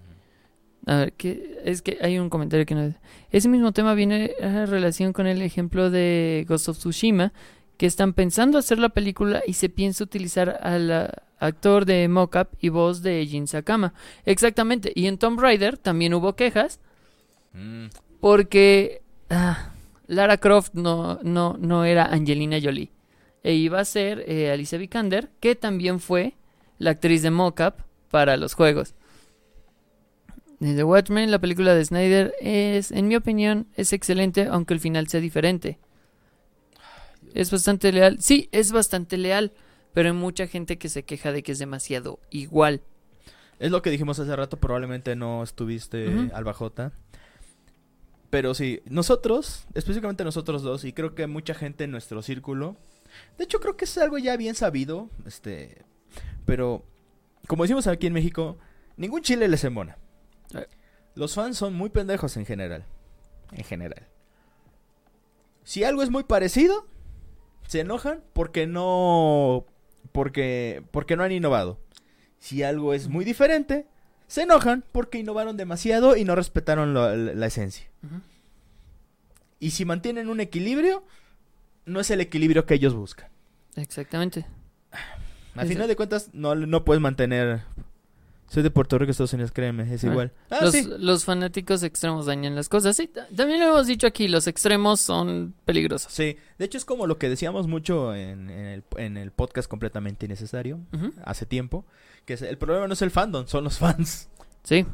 A 0.87 0.95
ver, 0.97 1.13
¿qué? 1.13 1.59
es 1.63 1.81
que 1.81 1.97
hay 2.01 2.17
un 2.17 2.29
comentario 2.29 2.65
que 2.65 2.73
no... 2.73 2.93
Ese 3.31 3.49
mismo 3.49 3.71
tema 3.71 3.93
viene 3.93 4.31
en 4.39 4.65
relación 4.67 5.13
con 5.13 5.27
el 5.27 5.41
ejemplo 5.41 5.89
de 5.91 6.45
Ghost 6.47 6.69
of 6.69 6.77
Tsushima, 6.77 7.33
que 7.81 7.87
están 7.87 8.13
pensando 8.13 8.59
hacer 8.59 8.77
la 8.77 8.89
película 8.89 9.41
y 9.47 9.53
se 9.53 9.67
piensa 9.67 10.03
utilizar 10.03 10.59
al 10.61 11.09
actor 11.39 11.85
de 11.85 12.07
mocap 12.07 12.53
y 12.59 12.69
voz 12.69 13.01
de 13.01 13.25
Jin 13.25 13.47
Sakama. 13.47 13.95
Exactamente. 14.23 14.91
Y 14.93 15.07
en 15.07 15.17
Tomb 15.17 15.39
Raider 15.39 15.79
también 15.79 16.13
hubo 16.13 16.35
quejas 16.35 16.79
porque 18.19 19.01
ah, 19.31 19.71
Lara 20.05 20.37
Croft 20.37 20.75
no, 20.75 21.21
no, 21.23 21.57
no 21.59 21.83
era 21.83 22.05
Angelina 22.05 22.59
Jolie. 22.61 22.91
E 23.41 23.53
iba 23.53 23.79
a 23.79 23.85
ser 23.85 24.25
eh, 24.27 24.51
Alicia 24.51 24.77
Vikander, 24.77 25.31
que 25.39 25.55
también 25.55 25.99
fue 25.99 26.35
la 26.77 26.91
actriz 26.91 27.23
de 27.23 27.31
mocap 27.31 27.79
para 28.11 28.37
los 28.37 28.53
juegos. 28.53 28.93
De 30.59 30.75
The 30.75 30.83
Watchmen, 30.83 31.31
la 31.31 31.39
película 31.39 31.73
de 31.73 31.83
Snyder, 31.83 32.35
es, 32.41 32.91
en 32.91 33.07
mi 33.07 33.15
opinión, 33.15 33.65
es 33.75 33.91
excelente, 33.91 34.45
aunque 34.51 34.75
el 34.75 34.79
final 34.79 35.07
sea 35.07 35.19
diferente. 35.19 35.79
Es 37.33 37.51
bastante 37.51 37.91
leal. 37.91 38.21
Sí, 38.21 38.49
es 38.51 38.71
bastante 38.71 39.17
leal, 39.17 39.53
pero 39.93 40.09
hay 40.09 40.15
mucha 40.15 40.47
gente 40.47 40.77
que 40.77 40.89
se 40.89 41.03
queja 41.03 41.31
de 41.31 41.43
que 41.43 41.51
es 41.51 41.59
demasiado 41.59 42.19
igual. 42.29 42.81
Es 43.59 43.71
lo 43.71 43.81
que 43.81 43.91
dijimos 43.91 44.19
hace 44.19 44.35
rato, 44.35 44.57
probablemente 44.57 45.15
no 45.15 45.43
estuviste 45.43 46.07
Ujú. 46.07 46.35
Alba 46.35 46.53
J. 46.53 46.91
Pero 48.31 48.53
sí, 48.53 48.81
nosotros, 48.85 49.65
específicamente 49.73 50.23
nosotros 50.23 50.63
dos, 50.63 50.85
y 50.85 50.93
creo 50.93 51.13
que 51.15 51.27
mucha 51.27 51.53
gente 51.53 51.83
en 51.83 51.91
nuestro 51.91 52.21
círculo, 52.21 52.77
de 53.37 53.43
hecho 53.43 53.59
creo 53.59 53.75
que 53.75 53.85
es 53.85 53.97
algo 53.97 54.17
ya 54.17 54.37
bien 54.37 54.55
sabido, 54.55 55.09
este, 55.25 55.83
pero 56.45 56.85
como 57.47 57.63
decimos 57.63 57.87
aquí 57.87 58.07
en 58.07 58.13
México, 58.13 58.57
ningún 58.95 59.21
chile 59.21 59.47
les 59.47 59.63
embona. 59.63 59.97
Eh. 60.55 60.65
Los 61.15 61.35
fans 61.35 61.57
son 61.57 61.73
muy 61.73 61.89
pendejos 61.89 62.37
en 62.37 62.45
general, 62.45 62.85
en 63.51 63.63
general. 63.65 64.07
Si 65.63 65.83
algo 65.83 66.01
es 66.01 66.09
muy 66.09 66.23
parecido, 66.23 66.87
se 67.71 67.79
enojan 67.79 68.21
porque 68.33 68.67
no, 68.67 69.65
porque, 70.11 70.83
porque 70.91 71.15
no 71.15 71.23
han 71.23 71.31
innovado. 71.31 71.79
Si 72.37 72.63
algo 72.63 72.93
es 72.93 73.07
muy 73.07 73.23
diferente, 73.23 73.87
se 74.27 74.41
enojan 74.41 74.83
porque 74.91 75.19
innovaron 75.19 75.55
demasiado 75.55 76.17
y 76.17 76.25
no 76.25 76.35
respetaron 76.35 76.93
lo- 76.93 77.15
la, 77.15 77.33
la 77.33 77.45
esencia. 77.45 77.85
Y 79.61 79.71
si 79.71 79.85
mantienen 79.85 80.27
un 80.27 80.41
equilibrio, 80.41 81.05
no 81.85 82.01
es 82.01 82.11
el 82.11 82.19
equilibrio 82.19 82.65
que 82.65 82.73
ellos 82.73 82.93
buscan. 82.93 83.29
Exactamente. 83.77 84.45
Al 85.55 85.65
final 85.69 85.87
de 85.87 85.95
cuentas, 85.95 86.29
no, 86.33 86.55
no 86.55 86.83
puedes 86.83 86.99
mantener... 87.01 87.61
Soy 88.51 88.63
de 88.63 88.69
Puerto 88.69 88.97
Rico, 88.97 89.11
Estados 89.11 89.31
Unidos, 89.31 89.53
créeme, 89.53 89.83
es 89.93 90.03
Ah. 90.03 90.07
igual. 90.07 90.33
Ah, 90.49 90.59
los, 90.63 90.71
sí. 90.73 90.85
los 90.99 91.23
fanáticos 91.23 91.83
extremos 91.83 92.25
dañan 92.25 92.53
las 92.53 92.67
cosas. 92.67 92.97
Sí, 92.97 93.07
ta- 93.07 93.25
también 93.33 93.61
lo 93.61 93.67
hemos 93.67 93.87
dicho 93.87 94.05
aquí, 94.07 94.27
los 94.27 94.45
extremos 94.45 94.99
son 94.99 95.53
peligrosos. 95.63 96.11
Sí, 96.11 96.35
de 96.59 96.65
hecho 96.65 96.77
es 96.77 96.83
como 96.83 97.07
lo 97.07 97.17
que 97.17 97.29
decíamos 97.29 97.67
mucho 97.67 98.13
en, 98.13 98.49
en 98.49 98.65
el, 98.65 98.83
en 98.97 99.15
el 99.15 99.31
podcast 99.31 99.69
completamente 99.69 100.25
innecesario, 100.25 100.79
hace 101.23 101.45
tiempo, 101.45 101.85
que 102.25 102.33
es- 102.33 102.41
el 102.41 102.57
problema 102.57 102.87
no 102.87 102.93
es 102.93 103.01
el 103.01 103.09
fandom, 103.11 103.47
son 103.47 103.63
los 103.63 103.77
fans. 103.77 104.27
Sí, 104.63 104.85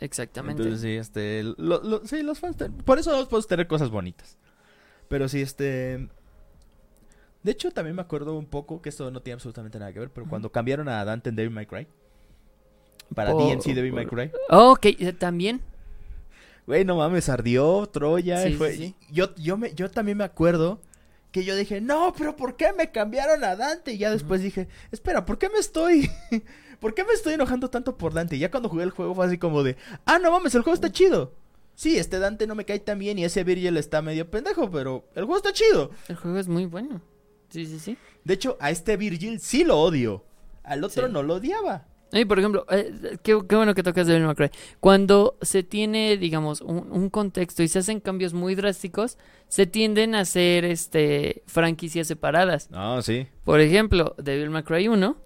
exactamente. 0.00 0.62
Entonces, 0.62 0.80
sí, 0.82 0.96
este, 0.96 1.42
lo- 1.42 1.82
lo- 1.82 2.06
sí, 2.06 2.22
los 2.22 2.38
fans, 2.40 2.56
por 2.86 2.98
eso 2.98 3.10
podemos 3.26 3.46
tener 3.46 3.66
cosas 3.66 3.90
bonitas. 3.90 4.38
Pero 5.08 5.28
sí, 5.28 5.42
este... 5.42 6.08
De 7.42 7.52
hecho, 7.52 7.70
también 7.70 7.94
me 7.96 8.02
acuerdo 8.02 8.36
un 8.36 8.46
poco 8.46 8.80
que 8.82 8.88
esto 8.88 9.10
no 9.10 9.20
tiene 9.22 9.34
absolutamente 9.34 9.78
nada 9.78 9.92
que 9.92 10.00
ver, 10.00 10.10
pero 10.10 10.26
cuando 10.26 10.50
cambiaron 10.50 10.88
a 10.88 11.04
Dante 11.04 11.28
en 11.30 11.36
Devil 11.36 11.52
May 11.52 11.66
Cry, 11.66 11.86
para 13.14 13.32
Por- 13.32 13.42
DMC 13.42 13.74
Devil 13.74 13.92
May 13.92 14.06
por- 14.06 14.18
Cry, 14.18 14.30
Oh, 14.50 14.72
ok, 14.72 14.86
eh, 14.86 15.12
también. 15.12 15.60
güey, 16.66 16.84
no 16.84 16.96
mames, 16.96 17.28
ardió 17.28 17.86
Troya. 17.92 18.46
y 18.46 18.52
Sí, 18.52 18.58
fue- 18.58 18.74
sí, 18.76 18.94
Yo, 19.10 19.34
yo, 19.36 19.56
me, 19.56 19.74
yo 19.74 19.90
también 19.90 20.18
me 20.18 20.24
acuerdo 20.24 20.80
que 21.32 21.44
yo 21.44 21.56
dije, 21.56 21.80
no, 21.80 22.14
pero 22.16 22.36
¿por 22.36 22.56
qué 22.56 22.72
me 22.72 22.90
cambiaron 22.90 23.44
a 23.44 23.56
Dante? 23.56 23.92
Y 23.92 23.98
ya 23.98 24.10
después 24.10 24.42
dije, 24.42 24.68
espera, 24.92 25.24
¿por 25.24 25.38
qué 25.38 25.48
me 25.48 25.58
estoy... 25.58 26.10
¿por 26.80 26.94
qué 26.94 27.04
me 27.04 27.12
estoy 27.12 27.34
enojando 27.34 27.68
tanto 27.70 27.96
por 27.98 28.14
Dante? 28.14 28.38
Ya 28.38 28.50
cuando 28.50 28.68
jugué 28.68 28.84
el 28.84 28.90
juego 28.90 29.14
fue 29.14 29.26
así 29.26 29.36
como 29.38 29.62
de, 29.62 29.76
ah, 30.06 30.18
no 30.18 30.30
mames, 30.30 30.54
el 30.54 30.62
juego 30.62 30.74
está 30.74 30.90
chido. 30.92 31.32
Sí, 31.74 31.96
este 31.96 32.18
Dante 32.18 32.46
no 32.46 32.54
me 32.54 32.64
cae 32.64 32.80
tan 32.80 32.98
bien 32.98 33.18
y 33.18 33.24
ese 33.24 33.44
Virgil 33.44 33.76
está 33.76 34.02
medio 34.02 34.28
pendejo, 34.30 34.70
pero 34.70 35.04
el 35.14 35.24
juego 35.24 35.36
está 35.36 35.52
chido. 35.52 35.90
El 36.08 36.16
juego 36.16 36.38
es 36.38 36.48
muy 36.48 36.66
bueno. 36.66 37.00
Sí, 37.50 37.66
sí, 37.66 37.78
sí. 37.78 37.96
De 38.24 38.34
hecho, 38.34 38.56
a 38.60 38.70
este 38.70 38.96
Virgil 38.96 39.38
sí 39.40 39.64
lo 39.64 39.78
odio. 39.78 40.24
Al 40.64 40.82
otro 40.84 41.06
Sí. 41.06 41.12
no 41.12 41.22
lo 41.22 41.34
odiaba. 41.36 41.86
Y 42.12 42.24
por 42.24 42.38
ejemplo, 42.38 42.64
eh, 42.70 43.18
qué, 43.22 43.38
qué 43.46 43.56
bueno 43.56 43.74
que 43.74 43.82
tocas 43.82 44.06
Devil 44.06 44.24
May 44.24 44.34
Cry. 44.34 44.50
Cuando 44.80 45.36
se 45.42 45.62
tiene, 45.62 46.16
digamos, 46.16 46.60
un, 46.62 46.90
un 46.90 47.10
contexto 47.10 47.62
y 47.62 47.68
se 47.68 47.80
hacen 47.80 48.00
cambios 48.00 48.32
muy 48.32 48.54
drásticos, 48.54 49.18
se 49.48 49.66
tienden 49.66 50.14
a 50.14 50.20
hacer 50.20 50.64
este 50.64 51.42
franquicias 51.46 52.06
separadas. 52.06 52.70
No, 52.70 53.02
sí. 53.02 53.26
Por 53.44 53.60
ejemplo, 53.60 54.14
Devil 54.18 54.50
May 54.50 54.62
Cry 54.62 54.88
1 54.88 55.16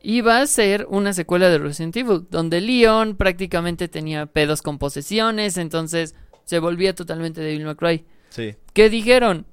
iba 0.00 0.40
a 0.40 0.46
ser 0.46 0.86
una 0.88 1.12
secuela 1.12 1.48
de 1.48 1.58
Resident 1.58 1.96
Evil, 1.96 2.26
donde 2.30 2.60
Leon 2.60 3.16
prácticamente 3.16 3.88
tenía 3.88 4.26
pedos 4.26 4.62
con 4.62 4.78
posesiones, 4.78 5.56
entonces 5.56 6.14
se 6.44 6.60
volvía 6.60 6.94
totalmente 6.94 7.40
Devil 7.40 7.64
May 7.64 7.74
Cry. 7.74 8.06
Sí. 8.30 8.54
¿Qué 8.72 8.90
dijeron? 8.90 9.46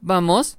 Vamos 0.00 0.58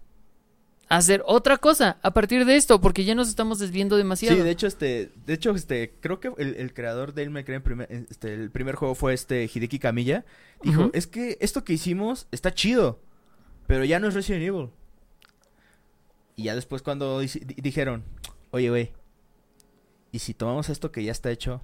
hacer 0.90 1.24
otra 1.26 1.58
cosa 1.58 1.98
a 2.02 2.12
partir 2.12 2.46
de 2.46 2.56
esto, 2.56 2.82
porque 2.82 3.06
ya 3.06 3.14
nos 3.16 3.30
estamos 3.30 3.60
desviando 3.60 3.96
demasiado. 3.96 4.36
Sí, 4.36 4.42
de 4.42 4.50
hecho, 4.50 4.68
este, 4.68 5.12
de 5.26 5.34
hecho, 5.34 5.52
este, 5.52 5.94
creo 6.02 6.20
que 6.20 6.32
el, 6.38 6.56
el 6.56 6.74
creador 6.74 7.14
de 7.14 7.24
en 7.24 7.64
primer- 7.64 7.88
este, 8.10 8.34
el 8.34 8.50
primer 8.52 8.76
juego 8.76 8.96
fue 8.96 9.14
este 9.14 9.44
Hideki 9.54 9.78
Kamiya. 9.80 10.26
Dijo, 10.64 10.82
Ujú. 10.82 10.92
es 10.94 11.06
que 11.08 11.38
esto 11.42 11.64
que 11.64 11.74
hicimos 11.74 12.28
está 12.32 12.54
chido, 12.54 13.00
pero 13.68 13.86
ya 13.86 14.00
no 14.00 14.08
es 14.08 14.16
Resident 14.16 14.44
Evil. 14.44 14.70
Y 16.36 16.44
ya 16.44 16.56
después 16.56 16.82
cuando 16.82 17.22
dici- 17.22 17.46
di- 17.46 17.62
dijeron, 17.62 18.04
oye, 18.52 18.70
güey, 18.70 18.92
¿y 20.12 20.20
si 20.20 20.34
tomamos 20.34 20.70
esto 20.70 20.92
que 20.92 21.04
ya 21.04 21.12
está 21.12 21.30
hecho 21.32 21.62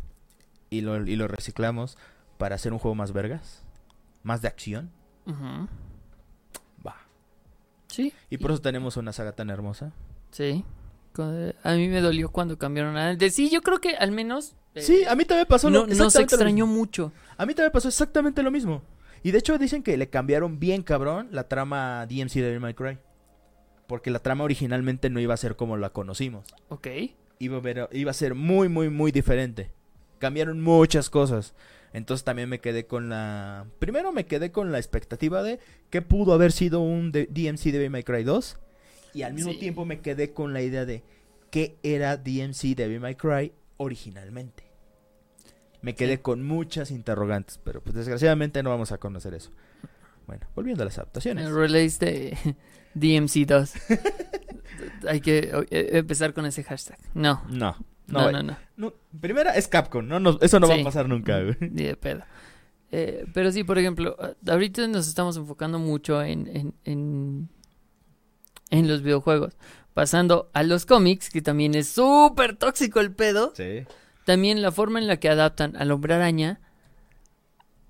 y 0.70 0.82
lo, 0.82 1.04
y 1.06 1.16
lo 1.16 1.28
reciclamos 1.28 1.98
para 2.38 2.56
hacer 2.56 2.74
un 2.74 2.80
juego 2.80 2.94
más 2.96 3.12
vergas? 3.12 3.64
¿Más 4.22 4.42
de 4.42 4.50
acción? 4.50 4.92
Ujú. 5.26 5.44
Va. 5.44 5.68
Sí. 7.96 8.14
Y 8.30 8.38
por 8.38 8.52
eso 8.52 8.62
tenemos 8.62 8.98
una 8.98 9.14
saga 9.14 9.32
tan 9.32 9.50
hermosa. 9.50 9.94
Sí. 10.32 10.64
Con- 11.14 11.54
A 11.64 11.74
mí 11.76 11.88
me 11.88 12.02
dolió 12.02 12.30
cuando 12.30 12.58
cambiaron 12.58 12.98
a 12.98 13.18
Sí, 13.30 13.50
yo 13.50 13.62
creo 13.62 13.80
que 13.80 13.96
al 13.96 14.12
menos. 14.12 14.54
eh, 14.74 14.82
Sí, 14.82 15.04
a 15.06 15.16
mí 15.16 15.24
también 15.24 15.48
pasó 15.48 15.70
no, 15.70 15.82
lo, 15.82 15.88
no 15.88 16.10
se 16.10 16.20
lo 16.20 16.24
extrañó 16.26 16.68
mucho. 16.68 17.14
A 17.38 17.46
mí 17.46 17.54
también 17.54 17.72
pasó 17.72 17.88
exactamente 17.88 18.44
lo 18.44 18.52
mismo. 18.52 18.82
Y 19.24 19.32
de 19.32 19.38
hecho 19.40 19.58
dicen 19.58 19.82
que 19.82 19.96
le 19.98 20.10
cambiaron 20.10 20.60
bien 20.60 20.84
cabrón 20.84 21.30
la 21.32 21.48
trama 21.48 22.06
DMC 22.06 22.34
de 22.36 22.42
Devil 22.44 22.60
May 22.60 22.74
Cry. 22.74 22.98
Porque 23.88 24.12
la 24.12 24.20
trama 24.20 24.44
originalmente 24.44 25.10
no 25.10 25.20
iba 25.20 25.34
a 25.34 25.38
ser 25.38 25.56
como 25.56 25.78
la 25.78 25.90
conocimos. 25.92 26.46
Ok. 26.70 26.88
Iba 27.40 27.58
a, 27.58 27.62
ver- 27.62 27.90
iba 27.94 28.12
a 28.12 28.14
ser 28.14 28.36
muy, 28.36 28.68
muy, 28.68 28.90
muy 28.90 29.12
diferente. 29.12 29.72
Cambiaron 30.20 30.62
muchas 30.62 31.10
cosas. 31.10 31.54
Entonces 31.96 32.24
también 32.26 32.50
me 32.50 32.60
quedé 32.60 32.86
con 32.88 33.08
la... 33.10 33.66
Primero 33.80 34.12
me 34.12 34.26
quedé 34.26 34.52
con 34.52 34.72
la 34.72 34.78
expectativa 34.80 35.42
de 35.44 35.60
que 35.90 36.02
pudo 36.02 36.34
haber 36.34 36.52
sido 36.52 36.82
un 36.82 37.12
de- 37.14 37.26
DMC 37.28 37.64
de 37.66 37.72
Devil 37.72 37.90
May 37.90 38.04
Cry 38.04 38.24
2. 38.24 38.58
Y 39.14 39.22
al 39.22 39.34
mismo 39.34 39.54
Sí. 39.54 39.60
tiempo 39.60 39.86
me 39.86 40.02
quedé 40.02 40.34
con 40.34 40.52
la 40.54 40.62
idea 40.62 40.86
de 40.86 41.04
qué 41.52 41.78
era 41.84 42.18
DMC 42.18 42.76
de 42.76 42.84
Devil 42.84 43.00
May 43.00 43.16
Cry 43.16 43.54
originalmente. 43.78 44.66
Me 45.82 45.96
quedé 45.96 46.16
Sí. 46.18 46.22
con 46.22 46.44
muchas 46.44 46.92
interrogantes, 46.92 47.60
pero 47.64 47.82
pues 47.82 47.96
desgraciadamente 47.96 48.62
no 48.62 48.72
vamos 48.72 48.92
a 48.92 48.98
conocer 48.98 49.34
eso. 49.34 49.52
Bueno, 50.28 50.48
volviendo 50.56 50.84
a 50.84 50.86
las 50.86 50.98
adaptaciones. 50.98 51.46
El 51.46 51.56
release 51.56 52.04
de 52.06 52.38
DMC2. 52.96 53.72
Hay 55.08 55.22
que 55.22 55.50
eh, 55.70 55.90
empezar 55.94 56.34
con 56.34 56.46
ese 56.46 56.64
hashtag. 56.64 56.98
No. 57.14 57.42
No, 57.50 57.78
no, 58.08 58.24
No, 58.24 58.32
no, 58.32 58.44
no. 58.44 58.58
No, 58.78 58.94
primera 59.20 59.56
es 59.56 59.68
Capcom, 59.68 60.08
no, 60.08 60.20
no, 60.20 60.38
eso 60.42 60.60
no 60.60 60.68
va 60.68 60.76
a 60.76 60.84
pasar 60.84 61.08
nunca, 61.10 61.40
güey. 61.42 61.56
Ni 61.60 61.84
de 61.84 61.96
pedo. 61.96 62.24
Eh, 62.92 63.26
pero 63.34 63.52
sí, 63.52 63.64
por 63.64 63.78
ejemplo, 63.78 64.16
ah, 64.20 64.34
ahorita 64.48 64.88
nos 64.88 65.08
estamos 65.08 65.36
enfocando 65.38 65.80
mucho 65.80 66.22
en, 66.22 66.48
en, 66.48 66.74
en, 66.84 67.50
en 68.70 68.88
los 68.88 69.02
videojuegos. 69.02 69.58
Pasando 69.94 70.50
a 70.54 70.64
los 70.64 70.86
cómics, 70.86 71.30
que 71.30 71.42
también 71.42 71.74
es 71.76 71.88
súper 71.88 72.56
tóxico 72.58 73.00
el 73.00 73.12
pedo. 73.14 73.54
Sí. 73.56 73.86
También 74.26 74.62
la 74.62 74.72
forma 74.72 75.00
en 75.00 75.08
la 75.08 75.18
que 75.18 75.30
adaptan 75.30 75.76
al 75.78 75.92
hombre 75.92 76.14
araña, 76.14 76.60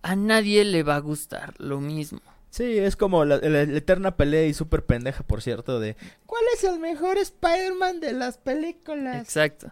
a 0.02 0.16
nadie 0.16 0.64
le 0.66 0.84
va 0.84 0.96
a 0.96 1.00
gustar 1.00 1.54
lo 1.60 1.80
mismo. 1.82 2.22
Sí, 2.52 2.78
es 2.78 2.96
como 2.96 3.26
la, 3.26 3.38
la- 3.38 3.50
la 3.50 3.62
eterna 3.64 4.16
pelea 4.16 4.46
y 4.46 4.54
súper 4.54 4.86
pendeja, 4.86 5.24
por 5.24 5.42
cierto, 5.42 5.80
de 5.80 5.98
¿cuál 6.26 6.44
es 6.54 6.64
el 6.64 6.80
mejor 6.80 7.18
Spider-Man 7.18 8.00
de 8.00 8.14
las 8.14 8.38
películas? 8.38 9.18
Exacto. 9.22 9.72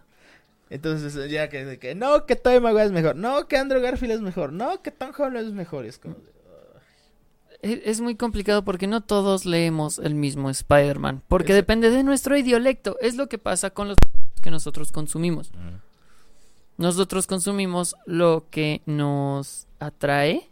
Entonces 0.74 1.30
ya 1.30 1.48
que, 1.48 1.94
no, 1.94 2.26
que 2.26 2.34
Tobey 2.36 2.58
Maguire 2.60 2.86
es 2.86 2.92
mejor, 2.92 3.14
no, 3.16 3.46
que 3.46 3.56
Andrew 3.56 3.80
Garfield 3.80 4.14
es 4.14 4.20
mejor, 4.20 4.52
no, 4.52 4.82
que 4.82 4.90
Tom 4.90 5.12
Holland 5.16 5.46
es 5.48 5.52
mejor, 5.54 5.84
es 5.86 5.98
como... 5.98 6.14
de- 6.16 7.82
Es, 7.84 8.00
muy 8.00 8.16
complicado 8.16 8.64
porque 8.64 8.86
no 8.86 9.00
todos 9.02 9.46
leemos 9.46 9.98
el 9.98 10.14
mismo 10.14 10.50
Spider-Man. 10.50 11.22
Porque 11.28 11.54
depende 11.54 11.90
de 11.90 12.02
nuestro 12.02 12.36
idiolecto. 12.36 12.96
Es 13.00 13.14
lo 13.16 13.28
que 13.28 13.38
pasa 13.38 13.70
con 13.70 13.88
los 13.88 13.96
que 14.42 14.50
nosotros 14.50 14.90
consumimos. 14.92 15.50
Nosotros 16.76 17.26
consumimos 17.26 17.94
lo 18.04 18.48
que 18.50 18.82
nos 18.84 19.66
atrae 19.78 20.50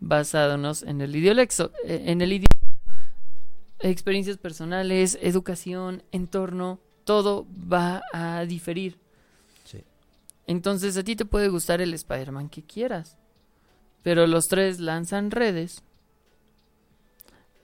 basándonos 0.00 0.82
en 0.82 1.00
el 1.00 1.14
idiolecto. 1.16 1.70
eh, 1.84 2.02
En 2.06 2.20
el 2.20 2.32
idioma. 2.32 2.46
Experiencias 3.78 4.38
personales, 4.38 5.18
educación, 5.22 6.02
entorno, 6.10 6.80
todo 7.04 7.46
va 7.72 8.02
a 8.12 8.44
diferir. 8.44 8.98
Entonces 10.46 10.96
a 10.96 11.02
ti 11.04 11.16
te 11.16 11.24
puede 11.24 11.48
gustar 11.48 11.80
el 11.80 11.92
Spider-Man 11.94 12.48
que 12.48 12.62
quieras. 12.62 13.16
Pero 14.02 14.26
los 14.26 14.46
tres 14.46 14.78
lanzan 14.78 15.30
redes. 15.30 15.82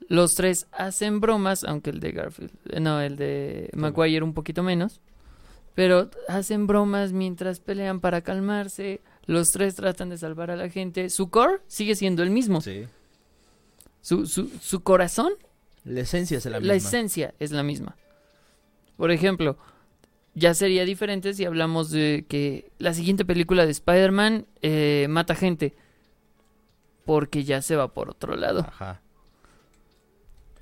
Los 0.09 0.35
tres 0.35 0.67
hacen 0.73 1.21
bromas, 1.21 1.65
aunque 1.65 1.91
el 1.91 2.01
de 2.01 2.13
Garfield, 2.13 2.51
eh, 2.71 2.81
no, 2.81 3.01
el 3.01 3.17
de 3.17 3.71
Maguire 3.75 4.25
un 4.25 4.35
poquito 4.35 4.63
menos. 4.63 5.01
Pero 5.75 6.11
hacen 6.29 6.67
bromas 6.67 7.13
mientras 7.13 7.61
pelean 7.61 8.01
para 8.01 8.21
calmarse. 8.21 9.01
Los 9.25 9.53
tres 9.53 9.77
tratan 9.77 10.11
de 10.11 10.19
salvar 10.19 10.51
a 10.51 10.57
la 10.57 10.69
gente. 10.69 11.09
Su 11.09 11.31
core 11.31 11.61
sigue 11.67 11.95
siendo 11.95 12.23
el 12.23 12.31
mismo. 12.31 12.61
Sí. 12.61 12.85
Su, 14.03 14.27
su, 14.27 14.49
su 14.61 14.83
corazón, 14.83 15.33
La 15.85 16.01
esencia 16.01 16.39
es 16.39 16.45
la, 16.45 16.51
la, 16.53 16.59
misma. 16.61 16.75
esencia 16.75 17.35
es 17.39 17.53
la 17.53 17.63
misma. 17.63 17.97
Por 18.97 19.13
ejemplo, 19.13 19.57
ya 20.35 20.55
sería 20.55 20.85
diferente 20.85 21.35
si 21.35 21.45
hablamos 21.45 21.91
de 21.91 22.25
que 22.29 22.71
la 22.79 22.95
siguiente 22.95 23.25
película 23.25 23.65
de 23.67 23.73
Spider-Man 23.73 24.47
eh, 24.63 25.07
mata 25.11 25.35
gente. 25.35 25.75
Porque 27.05 27.43
ya 27.45 27.63
se 27.63 27.77
va 27.77 27.93
por 27.93 28.11
otro 28.11 28.37
lado. 28.37 28.61
Ajá. 28.61 29.01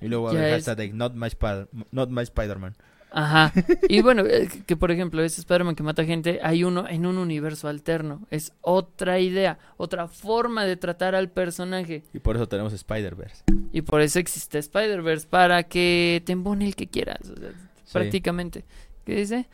Y 0.00 0.08
luego 0.08 0.30
el 0.30 0.38
es- 0.38 0.64
hashtag 0.64 0.76
de 0.78 0.92
not 0.94 1.14
my, 1.14 1.26
Spider- 1.28 1.68
not 1.92 2.08
my 2.10 2.22
Spider-Man. 2.22 2.74
Ajá. 3.12 3.52
Y 3.88 4.00
bueno, 4.02 4.22
eh, 4.24 4.48
que, 4.50 4.64
que, 4.64 4.76
por 4.76 4.90
ejemplo, 4.90 5.22
ese 5.22 5.40
Spider-Man 5.42 5.74
que 5.74 5.82
mata 5.82 6.04
gente, 6.04 6.40
hay 6.42 6.64
uno 6.64 6.88
en 6.88 7.04
un 7.06 7.18
universo 7.18 7.68
alterno. 7.68 8.26
Es 8.30 8.52
otra 8.62 9.18
idea, 9.20 9.58
otra 9.76 10.08
forma 10.08 10.64
de 10.64 10.76
tratar 10.76 11.14
al 11.14 11.28
personaje. 11.30 12.04
Y 12.14 12.20
por 12.20 12.36
eso 12.36 12.48
tenemos 12.48 12.72
Spider-Verse. 12.72 13.42
Y 13.72 13.82
por 13.82 14.00
eso 14.00 14.18
existe 14.18 14.58
Spider-Verse, 14.58 15.26
para 15.28 15.64
que 15.64 16.22
te 16.24 16.32
embone 16.32 16.66
el 16.66 16.74
que 16.76 16.88
quieras. 16.88 17.18
o 17.28 17.36
sea, 17.38 17.50
Sí. 17.84 17.92
prácticamente. 17.98 18.64
¿Qué 19.10 19.16
dice? 19.16 19.48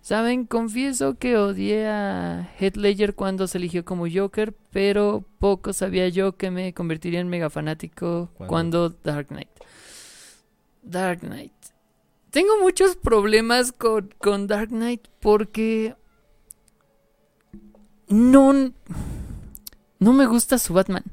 Saben, 0.00 0.46
confieso 0.46 1.18
que 1.18 1.36
odié 1.36 1.88
a 1.88 2.50
Heath 2.58 2.76
Ledger 2.78 3.14
cuando 3.14 3.46
se 3.46 3.58
eligió 3.58 3.84
como 3.84 4.06
Joker, 4.10 4.54
pero 4.70 5.26
poco 5.38 5.74
sabía 5.74 6.08
yo 6.08 6.38
que 6.38 6.50
me 6.50 6.72
convertiría 6.72 7.20
en 7.20 7.28
mega 7.28 7.50
fanático 7.50 8.30
¿Cuándo? 8.32 8.48
cuando 8.48 8.88
Dark 9.04 9.26
Knight. 9.26 9.50
Dark 10.80 11.20
Knight. 11.20 11.52
Tengo 12.30 12.58
muchos 12.62 12.96
problemas 12.96 13.72
con, 13.72 14.14
con 14.16 14.46
Dark 14.46 14.70
Knight 14.70 15.06
porque 15.20 15.94
no, 18.08 18.72
no 19.98 20.12
me 20.14 20.24
gusta 20.24 20.56
su 20.56 20.72
Batman. 20.72 21.04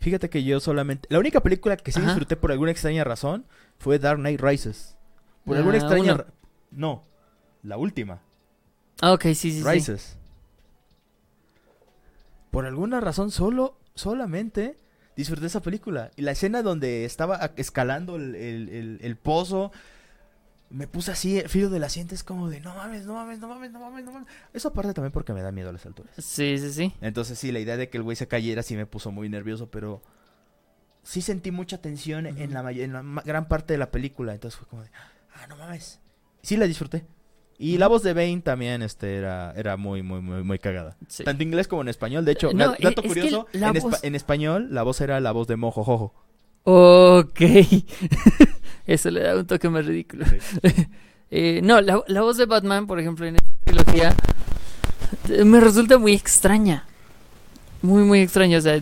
Fíjate 0.00 0.28
que 0.28 0.44
yo 0.44 0.60
solamente... 0.60 1.08
La 1.10 1.18
única 1.18 1.40
película 1.40 1.78
que 1.78 1.92
sí 1.92 1.98
Ajá. 2.00 2.08
disfruté 2.08 2.36
por 2.36 2.52
alguna 2.52 2.72
extraña 2.72 3.04
razón 3.04 3.46
fue 3.78 3.98
Dark 3.98 4.18
Knight 4.18 4.42
Rises. 4.42 4.98
Por 5.46 5.56
alguna 5.56 5.78
La 5.78 5.82
extraña... 5.82 6.14
uno. 6.14 6.41
No, 6.72 7.04
la 7.62 7.76
última. 7.76 8.20
Ah, 9.00 9.12
ok, 9.12 9.22
sí, 9.26 9.34
sí, 9.34 9.62
sí. 9.62 9.64
Rises. 9.64 10.16
Por 12.50 12.66
alguna 12.66 13.00
razón 13.00 13.30
solo, 13.30 13.78
solamente 13.94 14.76
disfruté 15.16 15.46
esa 15.46 15.60
película. 15.62 16.10
Y 16.16 16.22
la 16.22 16.32
escena 16.32 16.62
donde 16.62 17.04
estaba 17.04 17.52
escalando 17.56 18.16
el, 18.16 18.34
el- 18.34 18.68
el- 18.68 18.98
el 19.02 19.16
pozo, 19.16 19.72
me 20.70 20.86
puse 20.86 21.12
así, 21.12 21.38
el 21.38 21.48
filo 21.48 21.70
del 21.70 21.84
asiento, 21.84 22.14
es 22.14 22.24
como 22.24 22.48
de, 22.48 22.60
no 22.60 22.74
mames, 22.74 23.04
no 23.06 23.14
mames, 23.14 23.38
no 23.38 23.48
mames, 23.48 23.70
no 23.72 23.80
mames, 23.80 24.04
no 24.04 24.12
mames. 24.12 24.28
Eso 24.52 24.68
aparte 24.68 24.92
también 24.94 25.12
porque 25.12 25.32
me 25.32 25.42
da 25.42 25.52
miedo 25.52 25.70
a 25.70 25.72
las 25.72 25.84
alturas. 25.86 26.14
Sí, 26.18 26.58
sí, 26.58 26.72
sí. 26.72 26.94
Entonces 27.00 27.38
sí, 27.38 27.52
la 27.52 27.60
idea 27.60 27.76
de 27.76 27.88
que 27.88 27.96
el 27.98 28.02
güey 28.02 28.16
se 28.16 28.28
cayera 28.28 28.62
sí 28.62 28.76
me 28.76 28.86
puso 28.86 29.10
muy 29.12 29.28
nervioso, 29.28 29.70
pero 29.70 30.02
sí 31.02 31.20
sentí 31.22 31.50
mucha 31.50 31.78
tensión 31.78 32.26
en, 32.26 32.52
la, 32.52 32.70
en 32.70 32.92
la 32.92 33.22
gran 33.24 33.48
parte 33.48 33.74
de 33.74 33.78
la 33.78 33.90
película. 33.90 34.32
Entonces 34.34 34.58
fue 34.58 34.68
como 34.68 34.82
de, 34.82 34.90
ah, 35.34 35.46
no 35.46 35.56
mames. 35.56 36.00
Sí 36.42 36.56
la 36.56 36.66
disfruté. 36.66 37.04
Y 37.58 37.78
la 37.78 37.86
voz 37.86 38.02
de 38.02 38.12
Bane 38.12 38.40
también 38.40 38.82
este, 38.82 39.16
era, 39.16 39.52
era 39.56 39.76
muy, 39.76 40.02
muy, 40.02 40.20
muy, 40.20 40.42
muy 40.42 40.58
cagada. 40.58 40.96
Sí. 41.06 41.22
Tanto 41.22 41.42
inglés 41.44 41.68
como 41.68 41.82
en 41.82 41.88
español. 41.88 42.24
De 42.24 42.32
hecho, 42.32 42.52
no, 42.52 42.72
dato 42.80 43.02
eh, 43.02 43.04
es 43.04 43.08
curioso, 43.08 43.46
en, 43.52 43.60
espa- 43.62 44.00
en 44.02 44.14
español 44.16 44.68
la 44.72 44.82
voz 44.82 45.00
era 45.00 45.20
la 45.20 45.30
voz 45.32 45.46
de 45.46 45.56
Mojo 45.56 45.84
Jojo. 45.84 46.12
Ok. 46.64 47.40
Eso 48.86 49.10
le 49.10 49.20
da 49.22 49.36
un 49.36 49.46
toque 49.46 49.68
más 49.68 49.84
ridículo. 49.86 50.24
Eh, 51.34 51.62
no, 51.64 51.80
la, 51.80 52.02
la 52.08 52.20
voz 52.20 52.36
de 52.36 52.44
Batman, 52.44 52.86
por 52.86 53.00
ejemplo, 53.00 53.24
en 53.24 53.36
esta 53.36 53.54
trilogía, 53.64 54.14
eh, 55.30 55.44
me 55.46 55.60
resulta 55.60 55.96
muy 55.96 56.12
extraña. 56.12 56.84
Muy, 57.80 58.02
muy 58.02 58.20
extraña. 58.20 58.58
O 58.58 58.60
sea, 58.60 58.78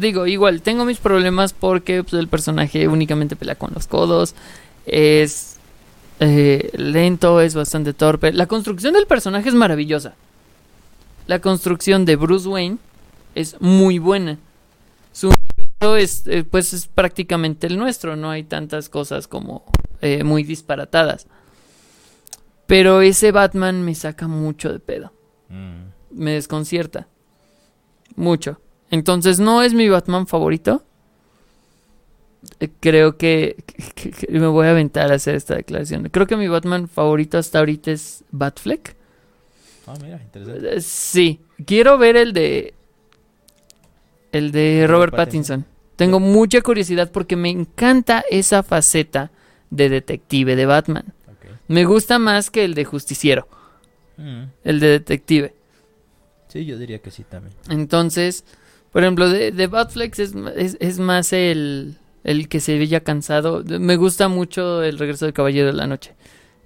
digo, 0.00 0.26
igual, 0.26 0.60
tengo 0.62 0.84
mis 0.84 0.98
problemas 0.98 1.52
porque 1.52 2.02
pues, 2.02 2.14
el 2.14 2.26
personaje 2.26 2.88
únicamente 2.88 3.36
pelea 3.36 3.54
con 3.54 3.70
los 3.74 3.86
codos. 3.86 4.34
Es 4.86 5.60
eh, 6.24 6.70
lento, 6.74 7.40
es 7.40 7.56
bastante 7.56 7.94
torpe. 7.94 8.32
La 8.32 8.46
construcción 8.46 8.94
del 8.94 9.08
personaje 9.08 9.48
es 9.48 9.56
maravillosa. 9.56 10.14
La 11.26 11.40
construcción 11.40 12.04
de 12.04 12.14
Bruce 12.14 12.48
Wayne 12.48 12.78
es 13.34 13.60
muy 13.60 13.98
buena. 13.98 14.38
Su 15.10 15.30
universo 15.30 15.96
es, 15.96 16.24
eh, 16.28 16.44
pues, 16.44 16.74
es 16.74 16.86
prácticamente 16.86 17.66
el 17.66 17.76
nuestro. 17.76 18.14
No 18.14 18.30
hay 18.30 18.44
tantas 18.44 18.88
cosas 18.88 19.26
como 19.26 19.64
eh, 20.00 20.22
muy 20.22 20.44
disparatadas. 20.44 21.26
Pero 22.66 23.00
ese 23.00 23.32
Batman 23.32 23.82
me 23.82 23.96
saca 23.96 24.28
mucho 24.28 24.72
de 24.72 24.78
pedo. 24.78 25.12
Mm. 25.48 25.86
Me 26.12 26.34
desconcierta. 26.34 27.08
Mucho. 28.14 28.60
Entonces 28.92 29.40
no 29.40 29.60
es 29.60 29.74
mi 29.74 29.88
Batman 29.88 30.28
favorito. 30.28 30.84
Creo 32.80 33.16
que, 33.18 33.56
que- 33.94 34.10
que 34.10 34.26
me 34.38 34.46
voy 34.48 34.66
a 34.66 34.70
aventar 34.70 35.12
a 35.12 35.14
hacer 35.16 35.34
esta 35.36 35.54
declaración. 35.54 36.08
Creo 36.10 36.26
que 36.26 36.36
mi 36.36 36.48
Batman 36.48 36.88
favorito 36.88 37.38
hasta 37.38 37.58
ahorita 37.60 37.90
es 37.92 38.24
Batfleck. 38.32 38.96
Ah, 39.86 39.94
mira, 40.02 40.20
interesante. 40.22 40.76
Eh, 40.76 40.80
Sí, 40.80 41.40
quiero 41.66 41.98
ver 41.98 42.16
el 42.16 42.32
de 42.32 42.74
el 44.32 44.50
de 44.52 44.86
Robert 44.88 45.14
Pattinson. 45.14 45.64
Tengo 45.96 46.18
mucha 46.20 46.60
curiosidad 46.62 47.10
porque 47.10 47.36
me 47.36 47.50
encanta 47.50 48.24
esa 48.30 48.62
faceta 48.62 49.30
de 49.70 49.88
detective 49.88 50.56
de 50.56 50.66
Batman. 50.66 51.12
Me 51.68 51.84
gusta 51.84 52.18
más 52.18 52.50
que 52.50 52.64
el 52.64 52.74
de 52.74 52.84
justiciero, 52.84 53.46
Mm. 54.16 54.44
el 54.64 54.80
de 54.80 54.88
detective. 54.88 55.54
Sí, 56.48 56.64
yo 56.66 56.76
diría 56.76 56.98
que 56.98 57.10
sí 57.10 57.24
también. 57.24 57.54
Entonces, 57.70 58.44
por 58.90 59.02
ejemplo, 59.02 59.28
de, 59.28 59.52
de 59.52 59.66
Batflex 59.68 60.18
es, 60.18 60.34
es, 60.56 60.76
es 60.80 60.98
más 60.98 61.32
el, 61.32 61.96
el 62.24 62.48
que 62.48 62.60
se 62.60 62.78
veía 62.78 63.00
cansado. 63.02 63.62
Me 63.64 63.96
gusta 63.96 64.28
mucho 64.28 64.82
el 64.82 64.98
regreso 64.98 65.24
del 65.24 65.34
Caballero 65.34 65.66
de 65.68 65.72
la 65.74 65.86
Noche. 65.86 66.14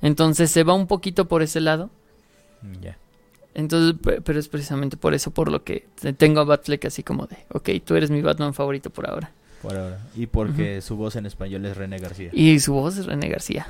Entonces 0.02 0.50
se 0.50 0.62
va 0.64 0.74
un 0.74 0.86
poquito 0.86 1.26
por 1.28 1.42
ese 1.42 1.60
lado. 1.60 1.90
Mm, 2.62 2.80
Ya. 2.82 2.98
Entonces, 3.54 3.98
pe- 4.02 4.20
pero 4.20 4.38
es 4.38 4.48
precisamente 4.48 4.98
por 4.98 5.14
eso 5.14 5.30
por 5.30 5.50
lo 5.50 5.64
que 5.64 5.86
te- 5.98 6.12
tengo 6.12 6.40
a 6.40 6.44
Batfleck 6.44 6.84
así 6.84 7.02
como 7.02 7.26
de, 7.26 7.38
ok, 7.52 7.70
tú 7.84 7.94
eres 7.96 8.10
mi 8.10 8.20
Batman 8.20 8.52
favorito 8.52 8.90
por 8.90 9.08
ahora. 9.08 9.32
Por 9.62 9.74
ahora. 9.74 9.98
Y 10.14 10.26
porque 10.26 10.82
su 10.82 10.96
voz 10.96 11.16
en 11.16 11.24
español 11.24 11.64
es 11.64 11.74
René 11.74 11.98
García. 11.98 12.28
Y 12.34 12.60
su 12.60 12.74
voz 12.74 12.98
es 12.98 13.06
René 13.06 13.28
García. 13.30 13.66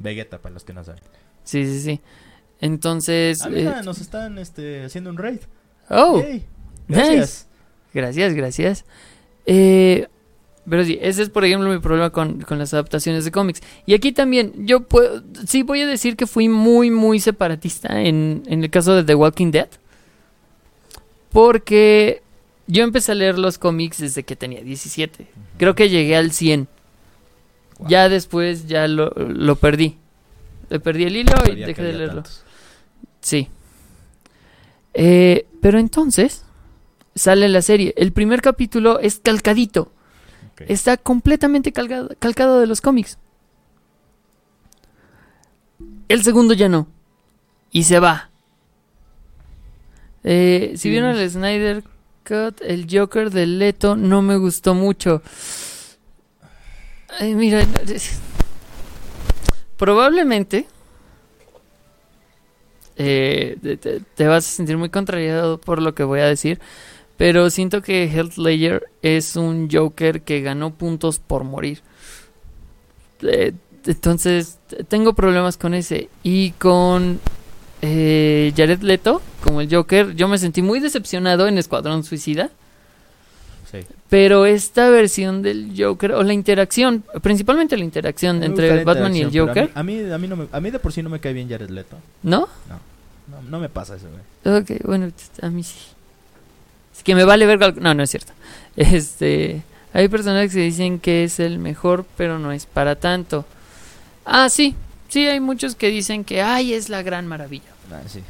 Vegeta, 0.00 0.38
para 0.38 0.52
los 0.54 0.64
que 0.64 0.72
no 0.72 0.82
saben. 0.82 1.00
Sí, 1.44 1.64
sí, 1.64 1.80
sí. 1.80 2.00
Entonces... 2.60 3.42
Ah, 3.42 3.48
mira, 3.50 3.80
eh, 3.80 3.82
nos 3.84 4.00
están 4.00 4.36
este, 4.38 4.82
haciendo 4.84 5.10
un 5.10 5.16
raid. 5.18 5.40
oh, 5.90 6.20
Yay. 6.20 6.44
nice. 6.88 6.98
Gracias. 6.98 7.46
Gracias, 7.94 8.34
gracias. 8.34 8.84
Eh, 9.46 10.08
pero 10.68 10.84
sí, 10.84 10.98
ese 11.00 11.22
es 11.22 11.30
por 11.30 11.44
ejemplo 11.44 11.68
mi 11.68 11.78
problema 11.78 12.10
con, 12.10 12.40
con 12.42 12.58
las 12.58 12.72
adaptaciones 12.74 13.24
de 13.24 13.30
cómics. 13.30 13.60
Y 13.86 13.94
aquí 13.94 14.12
también, 14.12 14.52
yo 14.66 14.80
puedo, 14.80 15.22
sí 15.46 15.62
voy 15.62 15.80
a 15.80 15.86
decir 15.86 16.16
que 16.16 16.26
fui 16.26 16.48
muy, 16.48 16.90
muy 16.90 17.20
separatista 17.20 18.00
en, 18.02 18.42
en 18.46 18.62
el 18.62 18.70
caso 18.70 18.94
de 18.94 19.04
The 19.04 19.14
Walking 19.14 19.50
Dead. 19.50 19.68
Porque 21.30 22.22
yo 22.66 22.84
empecé 22.84 23.12
a 23.12 23.14
leer 23.14 23.38
los 23.38 23.58
cómics 23.58 23.98
desde 23.98 24.22
que 24.22 24.36
tenía 24.36 24.62
17. 24.62 25.26
Creo 25.58 25.74
que 25.74 25.88
llegué 25.88 26.16
al 26.16 26.32
100. 26.32 26.68
Guau. 27.78 27.90
Ya 27.90 28.08
después 28.08 28.66
ya 28.66 28.86
lo, 28.86 29.10
lo 29.10 29.56
perdí. 29.56 29.96
Le 30.68 30.78
perdí 30.78 31.04
el 31.04 31.16
hilo 31.16 31.32
y 31.50 31.56
dejé 31.56 31.82
de 31.82 31.92
leerlo. 31.92 32.22
tantos. 32.22 32.44
Sí. 33.20 33.48
Eh, 34.94 35.46
pero 35.60 35.78
entonces 35.78 36.44
sale 37.14 37.48
la 37.48 37.62
serie. 37.62 37.94
El 37.96 38.12
primer 38.12 38.40
capítulo 38.40 39.00
es 39.00 39.18
calcadito. 39.18 39.92
Está 40.68 40.96
completamente 40.96 41.72
calcado, 41.72 42.10
calcado 42.18 42.60
de 42.60 42.66
los 42.66 42.80
cómics. 42.80 43.18
El 46.08 46.22
segundo 46.22 46.54
ya 46.54 46.68
no. 46.68 46.86
Y 47.70 47.84
se 47.84 48.00
va. 48.00 48.30
Eh, 50.24 50.74
si 50.76 50.90
vieron 50.90 51.16
el 51.16 51.30
Snyder 51.30 51.82
Cut, 52.26 52.60
el 52.62 52.86
Joker 52.90 53.30
de 53.30 53.46
Leto 53.46 53.96
no 53.96 54.22
me 54.22 54.36
gustó 54.36 54.74
mucho. 54.74 55.22
Ay, 57.18 57.34
mira. 57.34 57.66
Probablemente 59.76 60.66
eh, 62.96 63.56
te 64.14 64.26
vas 64.26 64.46
a 64.46 64.50
sentir 64.50 64.76
muy 64.76 64.90
contrariado 64.90 65.58
por 65.58 65.80
lo 65.80 65.94
que 65.94 66.04
voy 66.04 66.20
a 66.20 66.26
decir. 66.26 66.60
Pero 67.20 67.50
siento 67.50 67.82
que 67.82 68.04
Heath 68.10 68.38
Ledger 68.38 68.84
es 69.02 69.36
un 69.36 69.68
Joker 69.70 70.22
que 70.22 70.40
ganó 70.40 70.72
puntos 70.72 71.18
por 71.18 71.44
morir. 71.44 71.82
Eh, 73.20 73.52
entonces, 73.84 74.58
tengo 74.88 75.12
problemas 75.12 75.58
con 75.58 75.74
ese. 75.74 76.08
Y 76.22 76.52
con 76.52 77.20
eh, 77.82 78.54
Jared 78.56 78.80
Leto, 78.80 79.20
como 79.44 79.60
el 79.60 79.68
Joker, 79.70 80.14
yo 80.14 80.28
me 80.28 80.38
sentí 80.38 80.62
muy 80.62 80.80
decepcionado 80.80 81.46
en 81.46 81.58
Escuadrón 81.58 82.04
Suicida. 82.04 82.48
Sí. 83.70 83.80
Pero 84.08 84.46
esta 84.46 84.88
versión 84.88 85.42
del 85.42 85.74
Joker, 85.76 86.12
o 86.12 86.22
la 86.22 86.32
interacción, 86.32 87.04
principalmente 87.20 87.76
la 87.76 87.84
interacción 87.84 88.42
entre 88.42 88.82
Batman 88.82 89.14
y 89.14 89.20
el 89.20 89.38
Joker, 89.38 89.70
A 89.74 89.82
mí, 89.82 89.98
a 89.98 90.04
mí, 90.04 90.12
a 90.12 90.16
mí 90.16 90.26
no 90.26 90.36
me, 90.36 90.46
a 90.50 90.58
mí 90.58 90.70
de 90.70 90.78
por 90.78 90.90
sí 90.90 91.02
no 91.02 91.10
me 91.10 91.20
cae 91.20 91.34
bien 91.34 91.50
Jared 91.50 91.68
Leto. 91.68 91.98
¿no? 92.22 92.48
No, 93.28 93.42
no 93.46 93.60
me 93.60 93.68
pasa 93.68 93.96
eso, 93.96 94.06
güey. 94.08 94.58
Ok, 94.58 94.86
bueno, 94.86 95.12
a 95.42 95.50
mí 95.50 95.62
sí. 95.62 95.76
Que 97.02 97.14
me 97.14 97.24
vale 97.24 97.46
ver. 97.46 97.80
No, 97.80 97.94
no 97.94 98.02
es 98.02 98.10
cierto. 98.10 98.32
Este. 98.76 99.62
Hay 99.92 100.08
personas 100.08 100.52
que 100.52 100.60
dicen 100.60 101.00
que 101.00 101.24
es 101.24 101.40
el 101.40 101.58
mejor, 101.58 102.06
pero 102.16 102.38
no 102.38 102.52
es 102.52 102.66
para 102.66 102.96
tanto. 102.96 103.44
Ah, 104.24 104.48
sí. 104.48 104.76
Sí, 105.08 105.26
hay 105.26 105.40
muchos 105.40 105.74
que 105.74 105.88
dicen 105.88 106.22
que, 106.22 106.40
ay, 106.40 106.72
es 106.72 106.88
la 106.88 107.02
gran 107.02 107.26
maravilla. 107.26 107.70
Ah, 107.90 108.02
sí. 108.06 108.22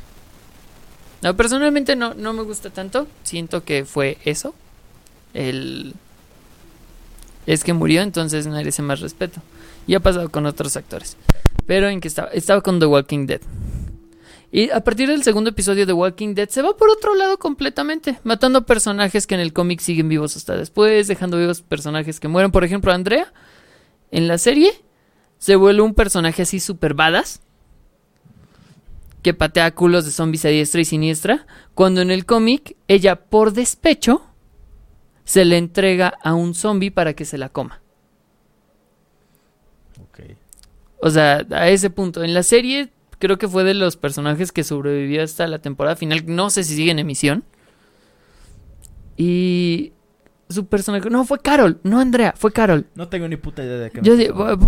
No, 1.21 1.37
personalmente 1.37 1.97
no, 1.97 2.15
no 2.15 2.33
me 2.33 2.43
gusta 2.43 2.71
tanto. 2.71 3.07
Siento 3.25 3.65
que 3.65 3.85
fue 3.85 4.17
eso. 4.25 4.55
El. 5.35 5.95
Es 7.47 7.65
que 7.65 7.73
murió, 7.73 8.03
entonces 8.03 8.47
merece 8.47 8.81
más 8.83 9.01
respeto. 9.01 9.43
Y 9.87 9.95
ha 9.95 10.01
pasado 10.01 10.31
con 10.31 10.47
otros 10.47 10.77
actores. 10.77 11.17
Pero 11.67 11.89
en 11.89 12.01
que 12.01 12.09
estaba, 12.09 12.29
estaba 12.29 12.63
con 12.63 12.81
The 12.81 12.87
Walking 12.87 13.27
Dead. 13.27 13.41
Y 14.53 14.71
a 14.71 14.81
partir 14.81 15.09
del 15.09 15.23
segundo 15.23 15.51
episodio 15.51 15.87
de 15.87 15.93
Walking 15.93 16.35
Dead 16.35 16.49
se 16.49 16.63
va 16.63 16.77
por 16.77 16.91
otro 16.91 17.15
lado 17.15 17.39
completamente, 17.39 18.19
matando 18.25 18.67
personajes 18.67 19.27
que 19.27 19.37
en 19.37 19.41
el 19.41 19.53
cómic 19.53 19.81
siguen 19.81 20.09
vivos 20.09 20.37
hasta 20.37 20.57
después, 20.57 21.07
dejando 21.07 21.39
vivos 21.39 21.63
personajes 21.63 22.19
que 22.19 22.27
mueren. 22.27 22.51
Por 22.51 22.65
ejemplo, 22.65 22.93
Andrea, 22.93 23.33
en 24.11 24.27
la 24.27 24.39
serie, 24.39 24.73
se 25.39 25.55
vuelve 25.55 25.83
un 25.83 25.95
personaje 25.95 26.43
así 26.43 26.59
super 26.59 26.95
badass, 26.95 27.41
que 29.23 29.35
patea 29.35 29.75
culos 29.75 30.05
de 30.05 30.11
zombies 30.11 30.45
a 30.45 30.49
diestra 30.49 30.81
y 30.81 30.85
siniestra, 30.85 31.47
cuando 31.75 32.01
en 32.01 32.11
el 32.11 32.27
cómic, 32.27 32.77
ella 32.89 33.17
por 33.17 33.53
despecho, 33.53 34.27
se 35.25 35.45
le 35.45 35.59
entrega 35.59 36.15
a 36.25 36.35
un 36.35 36.55
zombie 36.55 36.91
para 36.91 37.15
que 37.15 37.25
se 37.25 37.39
la 37.39 37.51
coma. 37.51 37.81
Ok. 40.03 40.21
O 41.01 41.11
sea, 41.11 41.47
a 41.51 41.69
ese 41.69 41.89
punto. 41.91 42.25
En 42.25 42.35
la 42.35 42.43
serie, 42.43 42.91
creo 43.21 43.39
que 43.39 43.47
fue 43.47 43.63
de 43.63 43.75
los 43.75 43.97
personajes 43.97 44.51
que 44.51 44.65
sobrevivió 44.65 45.23
hasta 45.23 45.47
la 45.47 45.61
temporada 45.61 45.95
final. 45.95 46.25
No 46.27 46.51
sé 46.51 46.65
si 46.65 46.75
sigue 46.75 46.91
en 46.91 46.99
emisión. 46.99 47.45
Y 49.17 49.93
su 50.49 50.67
personaje. 50.67 51.09
No, 51.11 51.25
fue 51.25 51.39
Carol, 51.39 51.79
no 51.83 52.01
Andrea, 52.01 52.35
fue 52.37 52.53
Carol. 52.53 52.87
No 52.95 53.09
tengo 53.09 53.29
ni 53.29 53.37
puta 53.37 53.63
idea 53.65 53.77
de 53.79 53.91
qué 53.91 54.01
Yo 54.03 54.15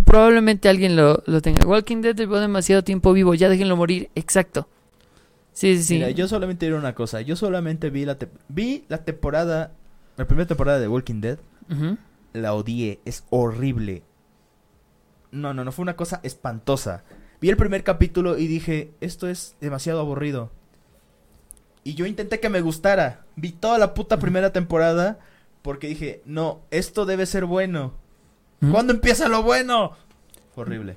probablemente 0.04 0.68
alguien 0.68 0.94
lo, 0.96 1.22
lo 1.26 1.40
tenga. 1.40 1.66
Walking 1.66 2.02
Dead 2.02 2.14
llevó 2.14 2.38
demasiado 2.38 2.84
tiempo 2.84 3.12
vivo, 3.12 3.34
ya 3.34 3.48
déjenlo 3.48 3.76
morir. 3.76 4.10
Exacto. 4.14 4.68
Sí, 5.52 5.76
sí, 5.76 5.82
sí. 5.82 5.94
Mira, 5.94 6.10
yo 6.10 6.28
solamente 6.28 6.66
diré 6.66 6.78
una 6.78 6.94
cosa. 6.94 7.20
Yo 7.20 7.36
solamente 7.36 7.90
vi 7.90 8.04
la, 8.04 8.16
te- 8.18 8.28
vi 8.48 8.84
la 8.88 9.04
temporada, 9.04 9.72
la 10.16 10.26
primera 10.26 10.46
temporada 10.46 10.78
de 10.78 10.88
Walking 10.88 11.20
Dead. 11.20 11.38
La 12.34 12.54
odié. 12.54 13.00
Es 13.04 13.24
horrible. 13.30 14.02
No, 15.30 15.52
no, 15.54 15.64
no. 15.64 15.72
Fue 15.72 15.82
una 15.82 15.96
cosa 15.96 16.20
espantosa. 16.22 17.04
Vi 17.42 17.50
el 17.50 17.56
primer 17.56 17.82
capítulo 17.82 18.38
y 18.38 18.46
dije, 18.46 18.92
esto 19.00 19.28
es 19.28 19.56
demasiado 19.60 19.98
aburrido. 19.98 20.52
Y 21.82 21.94
yo 21.94 22.06
intenté 22.06 22.38
que 22.38 22.48
me 22.48 22.60
gustara. 22.60 23.24
Vi 23.34 23.50
toda 23.50 23.78
la 23.78 23.94
puta 23.94 24.20
primera 24.20 24.52
temporada 24.52 25.18
porque 25.60 25.88
dije, 25.88 26.22
no, 26.24 26.60
esto 26.70 27.04
debe 27.04 27.26
ser 27.26 27.44
bueno. 27.44 27.94
¿Cuándo 28.70 28.92
empieza 28.92 29.28
lo 29.28 29.42
bueno? 29.42 29.96
Horrible. 30.54 30.96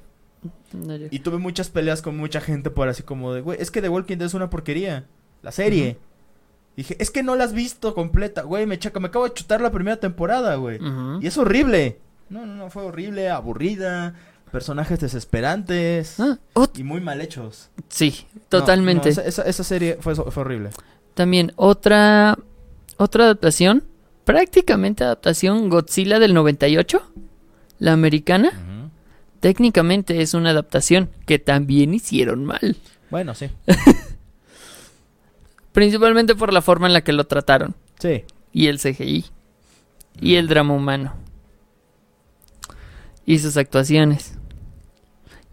No. 0.72 0.96
Y 1.10 1.18
tuve 1.18 1.40
muchas 1.40 1.72
peleas 1.72 2.04
con 2.04 2.16
mucha 2.16 2.40
gente 2.42 2.70
por 2.70 2.90
así 2.90 3.02
como 3.02 3.34
de, 3.34 3.42
güey, 3.42 3.60
es 3.60 3.72
que 3.72 3.82
The 3.82 3.90
Walking 3.90 4.18
Dead 4.18 4.28
es 4.28 4.36
una 4.36 4.52
porquería. 4.52 5.08
La 5.42 5.52
serie. 5.52 5.98
Dije, 6.78 6.96
es 7.00 7.10
que 7.10 7.24
no 7.24 7.36
la 7.36 7.46
has 7.46 7.54
visto 7.54 7.96
completa, 7.96 8.44
güey, 8.44 8.68
me, 8.68 8.78
chaca, 8.78 9.00
me 9.00 9.08
acabo 9.08 9.26
de 9.26 9.34
chutar 9.34 9.62
la 9.62 9.72
primera 9.72 10.00
temporada, 10.00 10.54
güey. 10.58 10.80
Y 11.22 11.26
es 11.26 11.40
horrible. 11.40 11.98
No, 12.30 12.46
no, 12.46 12.54
no, 12.54 12.70
fue 12.70 12.84
horrible, 12.84 13.32
aburrida, 13.32 14.14
personajes 14.56 15.02
desesperantes 15.02 16.18
Ah, 16.18 16.38
y 16.78 16.84
muy 16.84 17.02
mal 17.02 17.20
hechos. 17.20 17.70
sí, 17.90 18.26
totalmente. 18.48 19.10
no, 19.10 19.12
esa, 19.12 19.22
esa- 19.24 19.42
esa 19.44 19.64
serie 19.66 19.98
fue, 20.00 20.16
fue 20.16 20.42
horrible. 20.44 20.70
También 21.14 21.52
otra 21.58 22.38
otra 22.96 23.26
adaptación, 23.26 23.84
prácticamente 24.24 25.04
adaptación 25.04 25.68
Godzilla 25.70 26.20
del 26.20 26.34
98, 26.34 27.02
la 27.80 27.92
americana. 27.92 28.54
Técnicamente 29.42 30.22
es 30.22 30.34
una 30.34 30.52
adaptación 30.52 31.10
que 31.26 31.38
también 31.38 31.94
hicieron 31.94 32.46
mal, 32.46 32.78
Bueno, 33.12 33.36
sí. 33.36 33.50
principalmente 35.74 36.34
por 36.34 36.54
la 36.54 36.62
forma 36.62 36.88
en 36.88 36.94
la 36.94 37.02
que 37.04 37.12
lo 37.12 37.26
trataron 37.28 37.76
Sí. 38.00 38.24
y 38.54 38.68
el 38.68 38.80
CGI 38.80 39.26
y 40.22 40.36
el 40.36 40.48
drama 40.48 40.74
humano 40.74 41.14
y 43.26 43.40
sus 43.40 43.58
actuaciones 43.58 44.38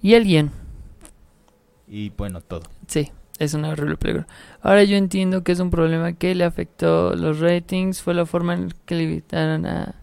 y 0.02 0.14
el 0.14 0.24
guion. 0.24 0.50
Y 1.88 2.10
bueno, 2.10 2.40
todo. 2.40 2.62
Sí, 2.86 3.10
es 3.38 3.54
una 3.54 3.70
horrible 3.70 3.96
película. 3.96 4.26
Ahora 4.62 4.84
yo 4.84 4.96
entiendo 4.96 5.42
que 5.44 5.52
es 5.52 5.60
un 5.60 5.70
problema 5.70 6.12
que 6.14 6.34
le 6.34 6.44
afectó 6.44 7.14
los 7.14 7.40
ratings, 7.40 8.02
fue 8.02 8.14
la 8.14 8.26
forma 8.26 8.54
en 8.54 8.74
que 8.86 8.94
le 8.94 9.02
invitaron 9.04 9.66
a 9.66 9.94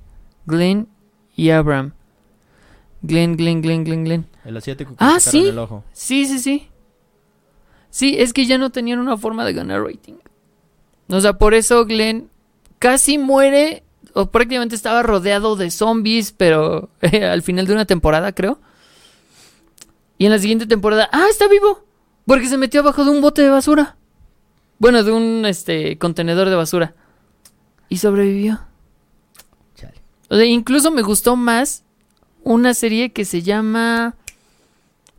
Glenn 0.45 0.87
y 1.35 1.49
Abraham. 1.49 1.93
Glenn, 3.01 3.37
Glenn, 3.37 3.61
Glenn, 3.61 3.83
Glenn, 3.85 4.03
Glenn. 4.03 4.25
El 4.45 4.57
asiático 4.57 4.91
que 4.91 4.97
Ah, 4.99 5.19
sí. 5.19 5.47
el 5.47 5.57
ojo. 5.59 5.83
Sí, 5.93 6.25
sí, 6.25 6.39
sí. 6.39 6.67
Sí, 7.89 8.15
es 8.19 8.33
que 8.33 8.45
ya 8.45 8.57
no 8.57 8.69
tenían 8.71 8.99
una 8.99 9.17
forma 9.17 9.45
de 9.45 9.53
ganar 9.53 9.81
rating. 9.83 10.15
O 11.07 11.19
sea, 11.21 11.33
por 11.33 11.53
eso 11.53 11.85
Glenn 11.85 12.29
casi 12.77 13.17
muere, 13.17 13.83
o 14.13 14.27
prácticamente 14.27 14.75
estaba 14.75 15.01
rodeado 15.01 15.55
de 15.55 15.71
zombies, 15.71 16.33
pero 16.33 16.89
eh, 17.01 17.25
al 17.25 17.41
final 17.41 17.65
de 17.65 17.73
una 17.73 17.85
temporada, 17.85 18.31
creo. 18.33 18.59
Y 20.19 20.25
en 20.25 20.31
la 20.31 20.37
siguiente 20.37 20.67
temporada, 20.67 21.09
¡ah, 21.13 21.25
está 21.29 21.47
vivo! 21.47 21.85
Porque 22.27 22.47
se 22.47 22.57
metió 22.57 22.81
abajo 22.81 23.05
de 23.05 23.09
un 23.09 23.21
bote 23.21 23.41
de 23.41 23.49
basura. 23.49 23.95
Bueno, 24.77 25.01
de 25.03 25.13
un 25.13 25.45
este 25.45 25.97
contenedor 25.97 26.49
de 26.49 26.55
basura. 26.55 26.93
Y 27.87 27.97
sobrevivió. 27.97 28.59
Chale. 29.75 30.01
O 30.29 30.35
sea, 30.35 30.45
incluso 30.45 30.91
me 30.91 31.03
gustó 31.03 31.37
más 31.37 31.85
una 32.43 32.73
serie 32.73 33.11
que 33.11 33.23
se 33.23 33.41
llama. 33.41 34.15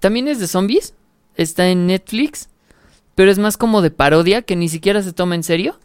También 0.00 0.28
es 0.28 0.38
de 0.38 0.46
zombies. 0.46 0.92
Está 1.34 1.68
en 1.68 1.86
Netflix. 1.86 2.50
Pero 3.14 3.30
es 3.30 3.38
más 3.38 3.56
como 3.56 3.80
de 3.80 3.90
parodia 3.90 4.42
que 4.42 4.54
ni 4.54 4.68
siquiera 4.68 5.02
se 5.02 5.14
toma 5.14 5.34
en 5.34 5.44
serio. 5.44 5.80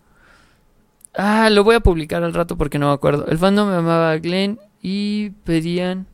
Ah, 1.13 1.49
lo 1.49 1.63
voy 1.63 1.75
a 1.75 1.79
publicar 1.79 2.21
al 2.21 2.33
rato 2.33 2.57
porque 2.57 2.79
no 2.79 2.89
me 2.89 2.93
acuerdo. 2.93 3.27
El 3.27 3.37
fandom 3.37 3.69
me 3.69 3.77
amaba 3.77 4.11
a 4.11 4.17
Glenn 4.17 4.59
y 4.81 5.29
pedían 5.45 6.05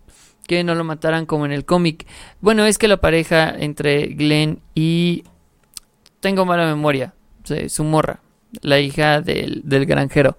que 0.48 0.64
no 0.64 0.76
lo 0.76 0.84
mataran 0.84 1.26
como 1.26 1.46
en 1.46 1.52
el 1.52 1.66
cómic. 1.66 2.08
Bueno, 2.42 2.66
es 2.66 2.78
que 2.78 2.88
la 2.88 2.98
pareja 2.98 3.54
entre 3.58 4.08
Glenn 4.08 4.60
y. 4.76 5.24
Tengo 6.20 6.46
mala 6.46 6.66
memoria. 6.66 7.14
Su 7.68 7.84
morra, 7.84 8.22
la 8.62 8.80
hija 8.80 9.22
del, 9.22 9.62
del 9.64 9.86
granjero. 9.86 10.38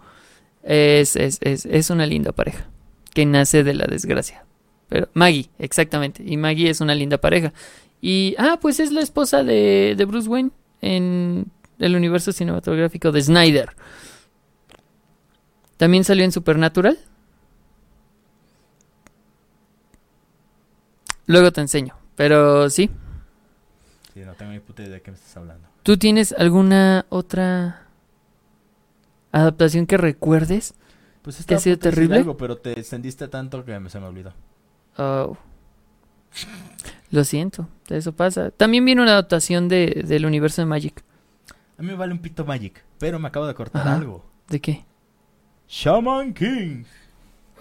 Es, 0.62 1.16
es, 1.16 1.38
es, 1.40 1.66
es 1.66 1.90
una 1.90 2.07
linda 2.07 2.32
pareja 2.32 2.68
que 3.12 3.26
nace 3.26 3.64
de 3.64 3.74
la 3.74 3.86
desgracia. 3.86 4.44
Pero 4.88 5.09
Maggie, 5.14 5.50
exactamente. 5.59 6.22
Y 6.24 6.36
Maggie 6.36 6.70
es 6.70 6.80
una 6.80 6.94
linda 6.94 7.18
pareja. 7.18 7.53
Y, 8.00 8.34
ah, 8.38 8.59
pues 8.61 8.80
es 8.80 8.92
la 8.92 9.00
esposa 9.00 9.42
de, 9.42 9.94
de 9.96 10.05
Bruce 10.05 10.28
Wayne 10.28 10.50
en 10.80 11.46
el 11.78 11.96
universo 11.96 12.32
cinematográfico 12.32 13.11
de 13.12 13.22
Snyder. 13.22 13.70
También 15.76 16.05
salió 16.05 16.24
en 16.24 16.32
Supernatural. 16.32 16.98
Luego 21.26 21.52
te 21.52 21.60
enseño. 21.60 21.94
Pero 22.16 22.68
sí. 22.70 22.90
Sí, 24.14 24.20
no 24.20 24.34
tengo 24.34 24.52
ni 24.52 24.60
puta 24.60 24.82
idea 24.82 24.94
de 24.94 25.02
qué 25.02 25.10
me 25.10 25.16
estás 25.16 25.36
hablando. 25.36 25.68
¿Tú 25.82 25.96
tienes 25.96 26.32
alguna 26.32 27.06
otra 27.08 27.86
adaptación 29.32 29.86
que 29.86 29.96
recuerdes? 29.96 30.74
Pues 31.22 31.44
¿Que 31.46 31.54
ha 31.54 31.58
sido 31.58 31.78
terrible? 31.78 32.16
algo, 32.18 32.36
pero 32.36 32.58
te 32.58 32.78
extendiste 32.78 33.28
tanto 33.28 33.64
que 33.64 33.78
me- 33.78 33.88
se 33.90 34.00
me 34.00 34.06
olvidó. 34.06 34.32
Oh. 34.98 35.36
Lo 37.10 37.24
siento, 37.24 37.68
eso 37.88 38.12
pasa. 38.12 38.50
También 38.50 38.84
viene 38.84 39.02
una 39.02 39.12
adaptación 39.12 39.68
de, 39.68 40.02
del 40.06 40.26
universo 40.26 40.62
de 40.62 40.66
Magic. 40.66 41.02
A 41.78 41.82
mí 41.82 41.88
me 41.88 41.94
vale 41.94 42.12
un 42.12 42.18
pito 42.20 42.44
Magic, 42.44 42.82
pero 42.98 43.18
me 43.18 43.28
acabo 43.28 43.46
de 43.46 43.54
cortar 43.54 43.82
Ajá. 43.82 43.96
algo. 43.96 44.24
¿De 44.48 44.60
qué? 44.60 44.84
Shaman 45.68 46.34
King. 46.34 46.84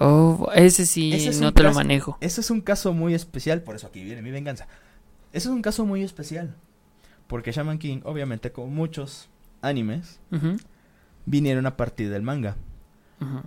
Oh, 0.04 0.49
ese 0.56 0.86
sí 0.86 1.14
Ese 1.14 1.30
es 1.30 1.41
no 1.41 1.54
te 1.54 1.64
lo 1.64 1.74
manejo. 1.74 2.18
Ese 2.22 2.41
es 2.41 2.49
un 2.49 2.62
caso 2.62 2.93
muy 2.93 3.14
especial, 3.14 3.62
por 3.62 3.76
eso 3.76 3.88
aquí 3.88 4.04
viene 4.04 4.22
mi 4.22 4.32
venganza. 4.32 4.68
Ese 5.34 5.47
es 5.47 5.54
un 5.54 5.62
caso 5.62 5.86
muy 5.86 6.04
especial. 6.04 6.56
Porque 7.28 7.52
Shaman 7.52 7.78
King, 7.78 8.02
obviamente, 8.04 8.52
como 8.52 8.68
muchos 8.68 9.30
animes, 9.62 10.20
vinieron 11.26 11.66
a 11.66 11.78
partir 11.78 12.10
del 12.10 12.24
manga. 12.24 12.56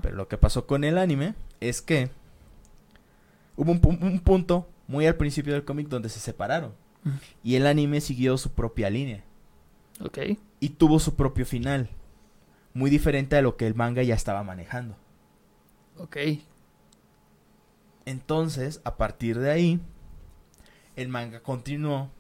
Pero 0.01 0.15
lo 0.17 0.29
que 0.29 0.39
pasó 0.39 0.67
con 0.67 0.85
el 0.85 0.97
anime 0.99 1.35
es 1.61 1.83
que 1.83 2.09
hubo 3.57 3.73
un, 3.73 3.81
pu- 3.81 4.01
un 4.01 4.21
punto 4.21 4.69
muy 4.87 5.07
al 5.07 5.17
principio 5.17 5.53
del 5.53 5.65
cómic 5.65 5.89
donde 5.89 6.09
se 6.09 6.21
separaron. 6.21 6.73
Y 7.43 7.57
el 7.57 7.67
anime 7.67 8.01
siguió 8.01 8.39
su 8.39 8.53
propia 8.53 8.89
línea. 8.89 9.23
Ok. 10.01 10.19
Y 10.61 10.69
tuvo 10.71 10.99
su 11.01 11.15
propio 11.17 11.45
final. 11.45 11.91
Muy 12.73 12.89
diferente 12.91 13.37
a 13.37 13.43
lo 13.43 13.57
que 13.57 13.67
el 13.67 13.75
manga 13.75 14.03
ya 14.03 14.15
estaba 14.15 14.43
manejando. 14.43 14.97
Ok. 15.99 16.17
Entonces, 18.07 18.81
a 18.85 18.97
partir 18.97 19.39
de 19.39 19.51
ahí, 19.51 19.81
el 20.97 21.09
manga 21.09 21.41
continuó 21.41 22.11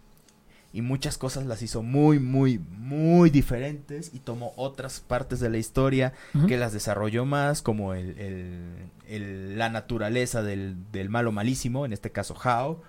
y 0.72 0.80
muchas 0.82 1.18
cosas 1.18 1.46
las 1.46 1.62
hizo 1.62 1.82
muy, 1.82 2.18
muy, 2.18 2.58
muy 2.58 3.30
diferentes 3.30 4.10
y 4.12 4.18
tomó 4.18 4.52
otras 4.56 5.00
partes 5.00 5.38
de 5.40 5.48
la 5.50 5.58
historia 5.58 6.12
que 6.48 6.56
las 6.56 6.72
desarrolló 6.72 7.24
más, 7.26 7.62
como 7.62 7.94
el, 7.94 8.18
el- 8.18 8.74
el- 9.06 9.58
la 9.58 9.68
naturaleza 9.68 10.42
del, 10.42 10.76
del 10.90 11.10
malo 11.10 11.30
malísimo, 11.30 11.84
en 11.86 11.92
este 11.92 12.10
caso 12.10 12.34
Hao. 12.42 12.82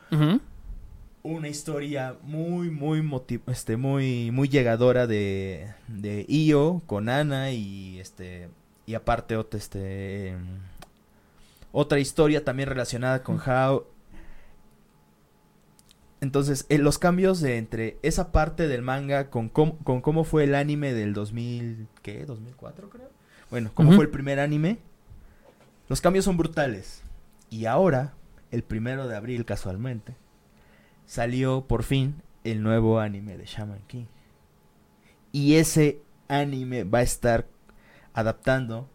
Una 1.22 1.48
historia 1.48 2.16
muy, 2.24 2.70
muy, 2.72 3.02
este, 3.48 3.78
muy, 3.78 4.32
muy 4.32 4.48
llegadora 4.48 5.06
de, 5.06 5.74
de 5.88 6.26
Io 6.30 6.82
con 6.88 7.10
Ana 7.10 7.52
y 7.52 8.00
este 8.00 8.50
y 8.88 8.94
aparte 8.94 9.36
este, 9.58 10.30
em, 10.30 10.46
otra 11.78 12.00
historia 12.00 12.46
también 12.46 12.70
relacionada 12.70 13.22
con 13.22 13.38
Hao. 13.46 13.86
Entonces, 16.22 16.66
eh, 16.70 16.78
los 16.78 16.98
cambios 16.98 17.42
de 17.42 17.58
entre 17.58 17.98
esa 18.02 18.32
parte 18.32 18.70
del 18.70 18.82
manga 18.82 19.30
con 19.30 19.50
cómo, 19.50 19.78
con 19.80 20.00
cómo 20.00 20.24
fue 20.24 20.46
el 20.46 20.56
anime 20.56 20.94
del 20.94 21.14
2000, 21.14 21.90
¿qué? 22.02 22.26
2004 22.26 22.90
creo. 22.90 23.10
Bueno, 23.52 23.72
cómo 23.74 23.92
fue 23.92 24.06
el 24.06 24.10
primer 24.10 24.40
anime. 24.40 24.80
Los 25.90 26.00
cambios 26.00 26.24
son 26.24 26.38
brutales. 26.38 27.04
Y 27.50 27.66
ahora, 27.66 28.14
el 28.52 28.64
primero 28.64 29.10
de 29.10 29.18
abril 29.18 29.44
casualmente, 29.44 30.16
salió 31.06 31.68
por 31.68 31.84
fin 31.84 32.22
el 32.46 32.64
nuevo 32.64 33.02
anime 33.02 33.38
de 33.38 33.48
Shaman 33.48 33.82
King. 33.88 34.06
Y 35.34 35.56
ese 35.56 36.00
anime 36.30 36.86
va 36.86 37.00
a 37.00 37.04
estar 37.04 37.48
adaptando 38.14 38.90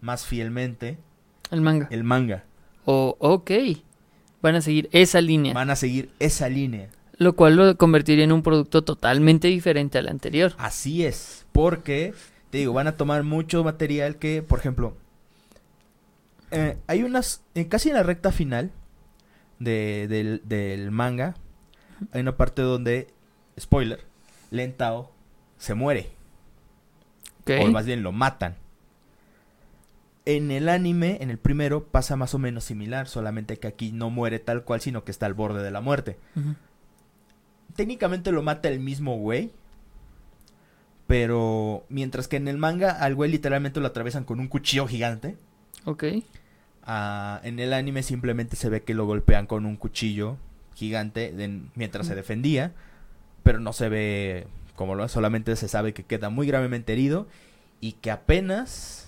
más 0.00 0.24
fielmente 0.24 0.98
El 1.50 1.60
manga. 1.60 1.88
el 1.90 2.04
manga. 2.04 2.44
Oh, 2.84 3.16
ok. 3.18 3.50
Van 4.42 4.54
a 4.54 4.60
seguir 4.60 4.88
esa 4.92 5.20
línea. 5.20 5.52
Van 5.52 5.70
a 5.70 5.76
seguir 5.76 6.10
esa 6.18 6.48
línea. 6.48 6.88
Lo 7.18 7.36
cual 7.36 7.56
lo 7.56 7.76
convertiría 7.76 8.24
en 8.24 8.32
un 8.32 8.42
producto 8.42 8.82
totalmente 8.82 9.48
diferente 9.48 9.98
al 9.98 10.08
anterior. 10.08 10.54
Así 10.58 11.04
es. 11.04 11.44
Porque, 11.52 12.14
te 12.50 12.58
digo, 12.58 12.72
van 12.72 12.86
a 12.86 12.96
tomar 12.96 13.22
mucho 13.24 13.62
material 13.62 14.16
que, 14.16 14.42
por 14.42 14.58
ejemplo, 14.58 14.96
eh, 16.50 16.78
hay 16.86 17.02
unas, 17.02 17.42
eh, 17.54 17.68
casi 17.68 17.90
en 17.90 17.96
la 17.96 18.02
recta 18.02 18.32
final 18.32 18.70
de- 19.58 20.06
del, 20.08 20.40
del 20.44 20.90
manga, 20.90 21.34
hay 22.12 22.22
una 22.22 22.36
parte 22.36 22.62
donde, 22.62 23.08
spoiler, 23.58 24.00
Lentao 24.50 25.12
se 25.58 25.74
muere. 25.74 26.08
O 27.60 27.66
más 27.68 27.84
bien 27.84 28.02
lo 28.02 28.12
matan. 28.12 28.54
En 30.26 30.50
el 30.50 30.68
anime, 30.68 31.18
en 31.20 31.30
el 31.30 31.38
primero, 31.38 31.84
pasa 31.84 32.14
más 32.16 32.34
o 32.34 32.38
menos 32.38 32.64
similar, 32.64 33.08
solamente 33.08 33.56
que 33.58 33.66
aquí 33.68 33.90
no 33.92 34.10
muere 34.10 34.38
tal 34.38 34.64
cual, 34.64 34.80
sino 34.80 35.02
que 35.04 35.10
está 35.10 35.26
al 35.26 35.34
borde 35.34 35.62
de 35.62 35.70
la 35.70 35.80
muerte. 35.80 36.16
Técnicamente 37.74 38.30
lo 38.32 38.42
mata 38.42 38.68
el 38.68 38.80
mismo 38.80 39.16
güey. 39.16 39.50
Pero 41.06 41.84
mientras 41.88 42.28
que 42.28 42.36
en 42.36 42.46
el 42.48 42.56
manga 42.58 42.90
al 42.92 43.14
güey 43.14 43.30
literalmente 43.30 43.80
lo 43.80 43.86
atraviesan 43.88 44.24
con 44.24 44.38
un 44.40 44.48
cuchillo 44.48 44.86
gigante. 44.86 45.36
Ok. 45.84 46.04
ah, 46.82 47.40
en 47.44 47.58
el 47.58 47.72
anime 47.72 48.02
simplemente 48.02 48.56
se 48.56 48.68
ve 48.68 48.82
que 48.82 48.94
lo 48.94 49.06
golpean 49.06 49.46
con 49.46 49.64
un 49.66 49.76
cuchillo 49.76 50.36
gigante 50.74 51.32
de- 51.32 51.62
mientras 51.74 52.06
se 52.06 52.14
defendía, 52.14 52.72
pero 53.42 53.60
no 53.60 53.72
se 53.72 53.88
ve 53.88 54.46
como 54.76 54.94
lo 54.94 55.06
solamente 55.08 55.54
se 55.56 55.68
sabe 55.68 55.92
que 55.94 56.04
queda 56.04 56.30
muy 56.30 56.46
gravemente 56.46 56.92
herido 56.92 57.26
y 57.80 57.92
que 57.92 58.10
apenas 58.10 58.99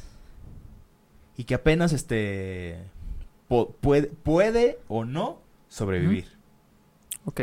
y 1.43 1.45
que 1.45 1.57
apenas 1.57 1.93
este 1.93 2.78
puede, 3.49 4.07
puede 4.07 4.78
o 4.86 5.05
no 5.05 5.40
sobrevivir 5.66 6.26
Ok. 7.24 7.40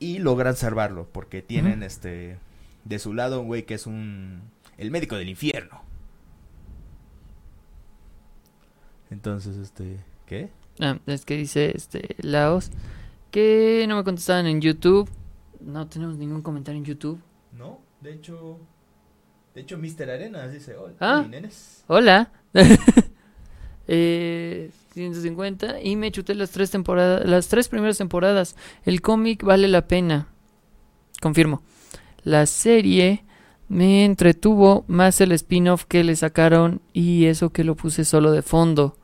y 0.00 0.18
logran 0.18 0.54
salvarlo 0.54 1.08
porque 1.10 1.40
tienen 1.40 1.82
este 1.82 2.38
de 2.84 2.98
su 2.98 3.14
lado 3.14 3.40
un 3.40 3.46
güey 3.46 3.64
que 3.64 3.72
es 3.72 3.86
un 3.86 4.42
el 4.76 4.90
médico 4.90 5.16
del 5.16 5.30
infierno. 5.30 5.80
Entonces, 9.10 9.56
este, 9.56 10.00
¿qué? 10.26 10.50
Ah, 10.78 10.98
es 11.06 11.24
que 11.24 11.36
dice 11.38 11.72
este 11.74 12.16
Laos 12.18 12.70
que 13.30 13.86
no 13.88 13.96
me 13.96 14.04
contestaban 14.04 14.46
en 14.46 14.60
YouTube. 14.60 15.08
No 15.60 15.86
tenemos 15.88 16.18
ningún 16.18 16.42
comentario 16.42 16.78
en 16.78 16.84
YouTube. 16.84 17.18
No, 17.52 17.80
de 18.02 18.12
hecho 18.12 18.58
de 19.54 19.62
hecho 19.62 19.78
Mr. 19.78 20.10
Arenas 20.10 20.52
dice, 20.52 20.76
"Hola, 20.76 20.94
Ah. 21.00 21.22
mi 21.22 21.28
nenes". 21.30 21.82
Hola. 21.86 22.30
eh, 23.88 24.70
150 24.94 25.80
y 25.82 25.96
me 25.96 26.10
chuté 26.12 26.34
las 26.34 26.50
tres 26.50 26.70
temporadas, 26.70 27.26
las 27.28 27.48
tres 27.48 27.68
primeras 27.68 27.98
temporadas. 27.98 28.56
El 28.84 29.00
cómic 29.02 29.42
vale 29.42 29.68
la 29.68 29.86
pena. 29.86 30.28
Confirmo. 31.20 31.62
La 32.22 32.46
serie 32.46 33.24
me 33.68 34.04
entretuvo 34.04 34.84
más 34.88 35.20
el 35.20 35.32
spin-off 35.32 35.84
que 35.84 36.04
le 36.04 36.16
sacaron 36.16 36.80
y 36.92 37.26
eso 37.26 37.50
que 37.50 37.64
lo 37.64 37.74
puse 37.76 38.04
solo 38.04 38.30
de 38.32 38.42
fondo. 38.42 38.96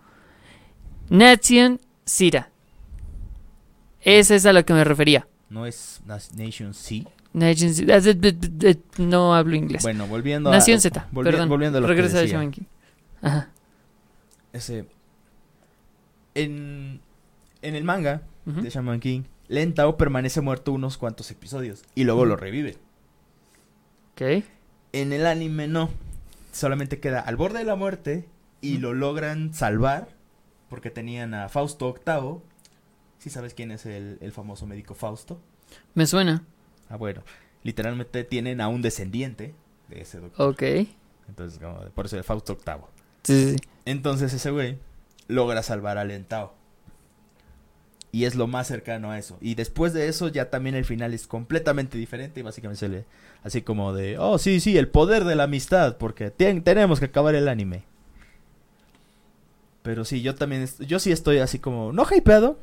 Nation 1.08 1.80
Sira. 2.04 2.50
Esa 4.02 4.34
es 4.34 4.46
a 4.46 4.52
la 4.52 4.62
que 4.62 4.72
me 4.72 4.84
refería. 4.84 5.26
No 5.50 5.66
es 5.66 6.00
Nation 6.06 6.72
C. 6.72 7.04
Nation 7.32 7.74
Zeta. 7.74 8.00
No 8.98 9.34
hablo 9.34 9.56
inglés. 9.56 9.82
Bueno, 9.82 10.06
volviendo 10.06 10.50
Nación 10.50 10.78
a 10.78 10.80
Z. 10.80 11.08
volvi- 11.12 11.24
perdón. 11.24 11.48
volviendo 11.48 11.78
a 11.78 11.80
lo 11.80 11.86
que 11.88 11.94
Regresa 11.94 12.18
de. 12.20 12.28
Shaman 12.28 12.50
King. 12.52 12.62
Ajá. 13.22 13.50
Ese 14.52 14.86
en 16.34 17.00
en 17.62 17.74
el 17.74 17.84
manga 17.84 18.22
de 18.46 18.68
Shaman 18.68 19.00
King, 19.00 19.22
Len 19.48 19.74
Tao 19.74 19.96
permanece 19.96 20.40
muerto 20.40 20.72
unos 20.72 20.96
cuantos 20.98 21.30
episodios 21.30 21.84
y 21.94 22.04
luego 22.04 22.24
lo 22.24 22.36
revive. 22.36 22.78
Ok. 24.12 24.44
En 24.92 25.12
el 25.12 25.26
anime 25.26 25.68
no. 25.68 25.90
Solamente 26.52 26.98
queda 26.98 27.20
al 27.20 27.36
borde 27.36 27.60
de 27.60 27.64
la 27.64 27.76
muerte 27.76 28.28
y 28.60 28.78
lo 28.78 28.92
logran 28.92 29.54
salvar 29.54 30.08
porque 30.68 30.90
tenían 30.90 31.34
a 31.34 31.48
Fausto 31.48 31.86
Octavo. 31.86 32.42
¿Sí 33.18 33.30
sabes 33.30 33.54
quién 33.54 33.70
es 33.70 33.86
el, 33.86 34.18
el 34.20 34.32
famoso 34.32 34.66
médico 34.66 34.94
Fausto? 34.94 35.40
Me 35.94 36.06
suena. 36.06 36.44
Ah, 36.88 36.96
bueno. 36.96 37.22
Literalmente 37.62 38.24
tienen 38.24 38.60
a 38.60 38.68
un 38.68 38.82
descendiente 38.82 39.54
de 39.88 40.00
ese 40.00 40.18
doctor. 40.18 40.48
Ok. 40.48 40.62
Entonces, 41.28 41.58
como 41.60 41.80
por 41.90 42.06
eso 42.06 42.16
el 42.16 42.24
Fausto 42.24 42.54
Octavo. 42.54 42.88
Sí, 43.22 43.34
sí, 43.34 43.50
sí. 43.52 43.56
Entonces 43.84 44.32
ese 44.32 44.50
güey 44.50 44.78
logra 45.28 45.62
salvar 45.62 45.98
a 45.98 46.04
Lentao. 46.04 46.54
Y 48.12 48.24
es 48.24 48.34
lo 48.34 48.48
más 48.48 48.66
cercano 48.66 49.12
a 49.12 49.18
eso. 49.18 49.38
Y 49.40 49.54
después 49.54 49.92
de 49.92 50.08
eso 50.08 50.26
ya 50.28 50.50
también 50.50 50.74
el 50.74 50.84
final 50.84 51.14
es 51.14 51.28
completamente 51.28 51.96
diferente 51.96 52.40
y 52.40 52.42
básicamente 52.42 52.80
se 52.80 52.88
le... 52.88 53.04
Así 53.44 53.62
como 53.62 53.92
de, 53.92 54.18
oh 54.18 54.36
sí, 54.38 54.58
sí, 54.60 54.76
el 54.76 54.88
poder 54.88 55.24
de 55.24 55.36
la 55.36 55.44
amistad, 55.44 55.96
porque 55.96 56.30
ten- 56.30 56.62
tenemos 56.62 56.98
que 56.98 57.06
acabar 57.06 57.34
el 57.36 57.48
anime. 57.48 57.84
Pero 59.82 60.04
sí, 60.04 60.22
yo 60.22 60.34
también, 60.34 60.68
yo 60.80 60.98
sí 60.98 61.10
estoy 61.12 61.38
así 61.38 61.58
como, 61.58 61.92
no 61.92 62.04
hypeado, 62.10 62.58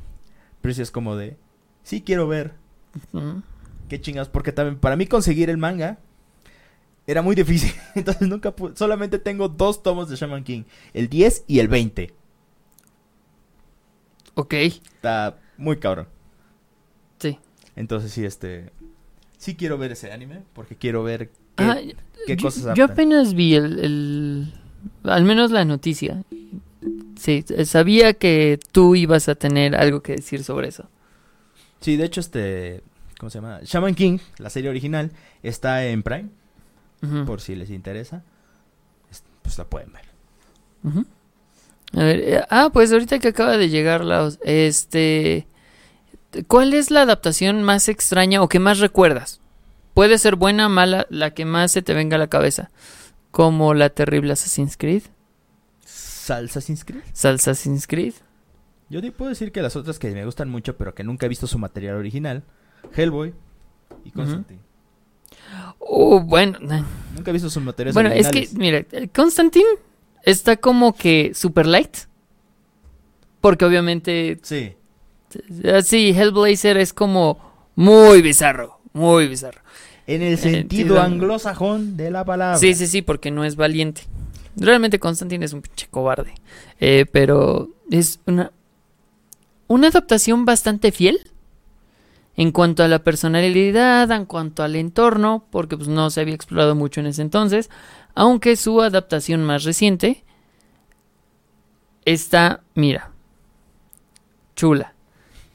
pero 0.62 0.74
sí 0.74 0.82
es 0.82 0.92
como 0.92 1.16
de, 1.16 1.36
sí 1.82 2.02
quiero 2.02 2.28
ver 2.28 2.54
Ujú. 3.12 3.42
qué 3.90 4.00
chingas, 4.00 4.30
porque 4.30 4.52
también 4.52 4.78
para 4.78 4.96
mí 4.96 5.08
conseguir 5.08 5.50
el 5.50 5.58
manga 5.58 5.98
era 7.08 7.22
muy 7.24 7.36
difícil. 7.36 7.74
Entonces 7.96 8.28
nunca 8.28 8.56
pude, 8.56 8.76
solamente 8.76 9.18
tengo 9.18 9.48
dos 9.50 9.82
tomos 9.82 10.10
de 10.10 10.16
Shaman 10.16 10.44
King, 10.44 10.64
el 10.94 11.10
10 11.10 11.46
y 11.48 11.60
el 11.60 11.68
20. 11.68 12.14
Ok. 14.36 14.54
Está 14.54 15.40
muy 15.58 15.78
cabrón. 15.78 16.08
Sí. 17.20 17.40
Entonces 17.76 18.12
sí, 18.12 18.24
este... 18.26 18.72
Sí 19.38 19.56
quiero 19.56 19.78
ver 19.78 19.92
ese 19.92 20.12
anime, 20.12 20.44
porque 20.54 20.76
quiero 20.76 21.04
ver 21.04 21.30
qué, 21.56 21.64
Ah, 21.64 21.78
qué 22.26 22.36
yo, 22.36 22.44
cosas 22.44 22.64
yo 22.64 22.70
adaptan. 22.70 22.92
apenas 22.92 23.34
vi 23.34 23.56
el, 23.56 23.80
el- 23.80 24.54
Al 25.04 25.24
menos 25.24 25.52
la 25.52 25.64
noticia. 25.66 26.24
Sí, 27.16 27.44
sabía 27.66 28.14
que 28.14 28.60
tú 28.72 28.96
ibas 28.96 29.30
a 29.30 29.36
tener 29.36 29.76
algo 29.76 30.02
que 30.02 30.16
decir 30.18 30.44
sobre 30.44 30.68
eso. 30.70 30.90
Sí, 31.82 31.98
de 31.98 32.06
hecho, 32.06 32.20
este... 32.20 32.82
¿Cómo 33.20 33.30
se 33.32 33.40
llama? 33.40 33.60
Shaman 33.64 33.96
King, 33.96 34.20
la 34.38 34.50
serie 34.52 34.70
original, 34.70 35.12
está 35.42 35.86
en 35.88 36.04
Prime, 36.04 36.30
Por 37.26 37.42
si 37.42 37.56
les 37.56 37.70
interesa. 37.70 38.24
Es- 39.12 39.24
Pues 39.42 39.58
la 39.58 39.66
pueden 39.66 39.92
ver. 39.94 40.06
A 41.94 42.00
ver, 42.04 42.20
eh, 42.20 42.44
ah, 42.50 42.70
pues 42.74 42.92
ahorita 42.92 43.20
que 43.20 43.30
acaba 43.30 43.58
de 43.58 43.70
llegar 43.70 44.04
la... 44.04 44.32
Este... 44.44 45.48
¿Cuál 46.48 46.74
es 46.74 46.92
la 46.92 47.02
adaptación 47.04 47.64
más 47.64 47.88
extraña 47.88 48.42
o 48.42 48.50
que 48.50 48.60
más 48.60 48.80
recuerdas? 48.80 49.40
Puede 49.94 50.18
ser 50.20 50.36
buena, 50.36 50.70
mala, 50.70 51.08
la 51.10 51.32
que 51.34 51.46
más 51.46 51.72
se 51.72 51.82
te 51.82 51.94
venga 51.94 52.16
a 52.18 52.20
la 52.20 52.28
cabeza. 52.28 52.70
Como 53.32 53.74
la 53.74 53.90
terrible 53.90 54.34
Assassin's 54.34 54.76
Creed. 54.78 55.04
¿Salsa 55.86 56.60
sin 56.62 56.76
Creed? 56.78 57.02
Assassin's 57.24 57.88
Creed. 57.88 58.14
Yo 58.90 59.02
di- 59.02 59.12
puedo 59.12 59.30
decir 59.30 59.52
que 59.52 59.62
las 59.62 59.76
otras 59.76 59.98
que 60.00 60.12
me 60.12 60.26
gustan 60.26 60.50
mucho, 60.50 60.76
pero 60.78 60.94
que 60.94 61.04
nunca 61.04 61.26
he 61.26 61.30
visto 61.30 61.48
su 61.48 61.58
material 61.58 61.96
original, 61.96 62.44
Hellboy 62.96 63.34
y 64.04 64.12
Constantine. 64.12 64.60
Oh, 65.90 66.20
bueno. 66.20 66.60
Nunca 67.16 67.32
he 67.32 67.34
visto 67.34 67.50
sus 67.50 67.64
materiales 67.64 67.94
Bueno, 67.94 68.10
es 68.10 68.28
que, 68.30 68.48
mira, 68.54 68.86
Constantine 69.16 69.66
está 70.24 70.58
como 70.58 70.94
que 70.94 71.32
super 71.34 71.66
light. 71.66 71.96
Porque 73.42 73.66
obviamente, 73.66 74.40
Sí, 74.42 74.74
así, 75.74 76.10
Hellblazer 76.10 76.78
es 76.78 76.94
como 76.94 77.40
muy 77.76 78.22
bizarro, 78.22 78.80
muy 78.94 79.28
bizarro. 79.28 79.62
en 80.08 80.22
el 80.22 80.34
Entiendo. 80.34 80.58
sentido 80.60 81.02
anglosajón 81.02 81.96
de 81.98 82.12
la 82.12 82.26
palabra. 82.26 82.58
Sí, 82.58 82.74
sí, 82.74 82.88
sí, 82.88 83.02
porque 83.02 83.30
no 83.32 83.44
es 83.46 83.56
valiente. 83.56 84.02
Realmente 84.56 85.00
Constantine 85.00 85.46
es 85.46 85.54
un 85.54 85.62
pinche 85.62 85.88
cobarde. 85.90 86.34
Eh, 86.80 87.06
pero 87.12 87.70
es 87.92 88.20
una, 88.26 88.52
una 89.68 89.88
adaptación 89.90 90.46
bastante 90.46 90.92
fiel 90.92 91.20
en 92.38 92.52
cuanto 92.52 92.84
a 92.84 92.88
la 92.88 93.00
personalidad, 93.00 94.10
en 94.12 94.26
cuanto 94.26 94.64
al 94.64 94.76
entorno, 94.76 95.46
porque 95.50 95.76
pues, 95.76 95.90
no 95.90 96.12
se 96.12 96.22
había 96.22 96.36
explorado 96.36 96.76
mucho 96.76 97.02
en 97.02 97.08
ese 97.08 97.24
entonces. 97.24 97.72
Aunque 98.14 98.56
su 98.56 98.82
adaptación 98.82 99.44
más 99.44 99.64
reciente 99.64 100.24
está, 102.06 102.62
mira, 102.76 103.12
chula. 104.56 104.94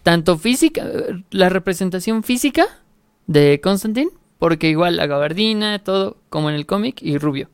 Tanto 0.03 0.37
física, 0.37 0.85
la 1.31 1.49
representación 1.49 2.25
física 2.25 2.67
de 3.29 3.61
Constantine, 3.63 4.11
porque 4.41 4.69
igual 4.69 4.97
la 4.97 5.07
gabardina, 5.07 5.79
todo 5.79 6.17
como 6.29 6.51
en 6.51 6.57
el 6.57 6.67
cómic, 6.67 7.01
y 7.01 7.17
rubio. 7.17 7.49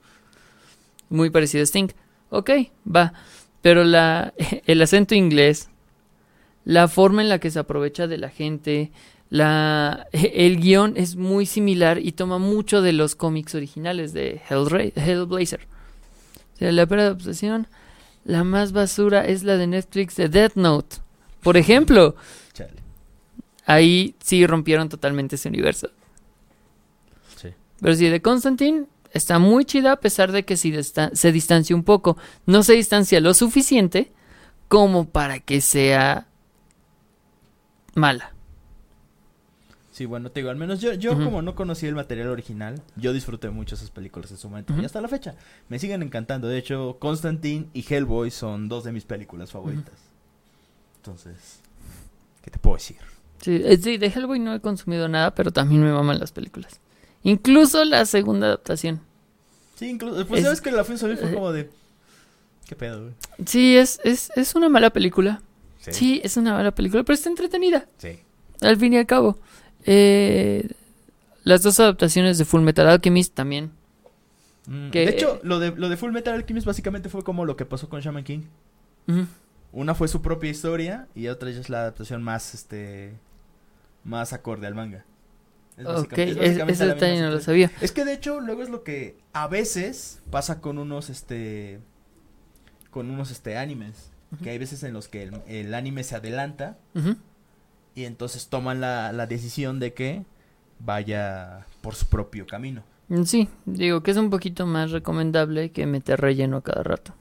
Muy 1.11 1.29
parecido 1.29 1.63
a 1.63 1.67
Sting. 1.67 1.89
Ok, 2.31 2.51
va. 2.87 3.13
Pero 3.61 3.85
la, 3.85 4.33
el 4.67 4.81
acento 4.81 5.15
inglés, 5.15 5.69
la 6.65 6.89
forma 6.89 7.21
en 7.21 7.29
la 7.29 7.41
que 7.41 7.51
se 7.51 7.59
aprovecha 7.59 8.07
de 8.07 8.17
la 8.17 8.31
gente, 8.31 8.91
la, 9.31 10.07
el 10.13 10.61
guion 10.61 10.95
es 10.97 11.17
muy 11.17 11.47
similar 11.47 11.99
y 11.99 12.13
toma 12.13 12.39
mucho 12.39 12.83
de 12.83 12.93
los 12.93 13.15
cómics 13.15 13.55
originales 13.55 14.13
de 14.13 14.41
Hellra- 14.49 14.93
Hellblazer. 14.95 15.61
O 16.55 16.59
sea, 16.59 16.73
la 16.73 16.87
peor 16.87 17.13
obsesión, 17.13 17.67
la 18.25 18.45
más 18.45 18.73
basura 18.73 19.25
es 19.25 19.43
la 19.45 19.57
de 19.57 19.67
Netflix 19.67 20.17
de 20.17 20.29
Death 20.29 20.55
Note. 20.57 20.97
Por 21.43 21.57
ejemplo, 21.57 22.17
Chale. 22.53 22.73
ahí 23.65 24.15
sí 24.23 24.47
rompieron 24.47 24.89
totalmente 24.89 25.37
ese 25.37 25.49
universo. 25.49 25.91
Sí. 27.37 27.49
Pero 27.81 27.95
sí, 27.95 28.09
de 28.09 28.21
Constantine 28.21 28.87
está 29.13 29.39
muy 29.39 29.65
chida 29.65 29.93
a 29.93 29.97
pesar 30.01 30.33
de 30.33 30.45
que 30.45 30.57
sí 30.57 30.71
dista- 30.73 31.11
se 31.15 31.31
distancia 31.33 31.77
un 31.77 31.85
poco. 31.85 32.17
No 32.45 32.63
se 32.65 32.73
distancia 32.75 33.21
lo 33.21 33.35
suficiente 33.35 34.11
como 34.69 35.09
para 35.09 35.39
que 35.39 35.61
sea 35.61 36.27
mala. 37.95 38.33
Sí, 39.99 40.07
bueno, 40.07 40.31
te 40.31 40.39
digo, 40.39 40.51
al 40.51 40.57
menos 40.57 40.81
yo, 40.81 40.95
yo 40.95 41.15
Ujú. 41.15 41.25
como 41.25 41.43
no 41.43 41.57
conocía 41.57 41.89
el 41.89 41.97
material 41.97 42.29
original, 42.29 42.81
yo 42.95 43.13
disfruté 43.13 43.51
mucho 43.51 43.75
esas 43.75 43.91
películas 43.91 44.31
en 44.31 44.37
su 44.37 44.49
momento. 44.49 44.73
Y 44.81 44.85
hasta 44.85 45.01
la 45.01 45.09
fecha, 45.09 45.35
me 45.69 45.81
siguen 45.81 46.05
encantando. 46.05 46.47
De 46.47 46.57
hecho, 46.57 46.99
Constantine 47.01 47.67
y 47.75 47.85
Hellboy 47.85 48.31
son 48.31 48.69
dos 48.69 48.85
de 48.85 48.93
mis 48.93 49.03
películas 49.03 49.51
favoritas. 49.51 49.95
Entonces, 50.99 51.59
¿qué 52.43 52.53
te 52.53 52.61
puedo 52.61 52.77
decir? 52.77 52.99
Sí, 53.41 53.61
eh, 53.65 53.77
sí, 53.77 53.97
de 53.97 54.07
Hellboy 54.07 54.39
no 54.39 54.55
he 54.55 54.61
consumido 54.61 55.09
nada, 55.09 55.35
pero 55.35 55.51
también 55.51 55.83
me 55.83 55.91
maman 55.91 56.21
las 56.21 56.31
películas. 56.31 56.79
Incluso 57.25 57.85
la 57.85 58.07
segunda 58.07 58.47
adaptación. 58.47 59.01
Sí, 59.75 59.87
incluso, 59.89 60.25
pues 60.29 60.39
Es- 60.39 60.45
sabes 60.45 60.61
que 60.61 60.71
la 60.71 60.85
fui 60.85 60.95
a 60.95 60.99
fue 60.99 61.13
eh, 61.15 61.35
como 61.35 61.51
de... 61.51 61.71
¿Qué 62.69 62.77
pedo, 62.77 63.03
güey? 63.03 63.15
Sí, 63.47 63.77
es, 63.77 63.99
es, 64.05 64.31
es 64.37 64.55
una 64.55 64.69
mala 64.69 64.91
película. 64.91 65.43
Sí. 65.81 65.93
Sí, 65.93 66.21
es 66.23 66.37
una 66.37 66.53
mala 66.53 66.71
película, 66.73 67.03
pero 67.03 67.15
está 67.15 67.31
entretenida. 67.31 67.85
Sí. 67.97 68.21
al 68.61 68.77
fin 68.77 68.93
y 68.93 68.99
al 68.99 69.07
cabo. 69.07 69.39
Eh, 69.91 70.69
las 71.45 71.63
dos 71.63 71.81
adaptaciones 71.81 72.37
de 72.37 72.45
Full 72.45 72.61
Metal 72.61 72.87
Alchemist 72.87 73.35
también. 73.35 73.71
Mm, 74.67 74.91
Que- 74.91 75.07
De 75.07 75.13
hecho, 75.13 75.41
lo 75.43 75.59
de, 75.59 75.71
lo 75.71 75.89
de 75.89 75.97
Full 75.97 76.13
Metal 76.13 76.35
Alchemist 76.35 76.67
básicamente 76.67 77.09
fue 77.09 77.23
como 77.23 77.47
lo 77.47 77.57
que 77.57 77.65
pasó 77.65 77.89
con 77.89 78.01
Shaman 78.01 78.25
King. 78.25 78.43
Una 79.73 79.95
fue 79.95 80.09
su 80.09 80.21
propia 80.21 80.51
historia 80.51 81.09
y 81.15 81.29
otra 81.29 81.51
ya 81.51 81.61
es 81.61 81.71
la 81.71 81.81
adaptación 81.81 82.23
más, 82.23 82.53
este, 82.55 83.15
más 84.05 84.33
acorde 84.35 84.67
al 84.67 84.75
manga. 84.75 85.05
Es 85.79 85.87
Ok, 85.87 85.95
básicamente- 85.95 86.47
es 86.47 86.59
ese 86.69 86.87
detalle 86.87 87.21
no 87.23 87.31
lo 87.31 87.41
sabía. 87.41 87.71
Es 87.81 87.93
que 87.93 88.05
de 88.05 88.13
hecho 88.13 88.41
luego 88.41 88.63
es 88.63 88.69
lo 88.69 88.83
que 88.83 89.17
a 89.33 89.47
veces 89.49 90.21
pasa 90.31 90.61
con 90.61 90.77
unos, 90.79 91.09
este, 91.09 91.81
con 92.91 93.11
unos, 93.11 93.31
este, 93.31 93.57
animes. 93.57 94.11
Que 94.43 94.51
hay 94.51 94.59
veces 94.59 94.83
en 94.83 94.93
los 94.93 95.09
que 95.09 95.23
el, 95.23 95.41
el 95.47 95.73
anime 95.73 96.05
se 96.05 96.15
adelanta 96.15 96.77
Ujú. 96.95 97.17
Y 97.99 98.05
entonces 98.05 98.49
toman 98.49 98.81
la, 98.81 99.13
la 99.13 99.27
decisión 99.27 99.81
de 99.81 99.93
que 99.93 100.25
vaya 100.79 101.67
por 101.81 101.95
su 101.95 102.07
propio 102.07 102.47
camino. 102.47 102.85
Mm, 103.09 103.25
Sí, 103.25 103.49
digo 103.65 104.03
que 104.03 104.11
es 104.13 104.17
un 104.17 104.31
poquito 104.31 104.67
más 104.67 104.91
recomendable 104.93 105.73
que 105.73 105.87
meter 105.87 106.21
relleno 106.21 106.59
a 106.59 106.63
cada 106.63 106.83
rato. 106.83 107.15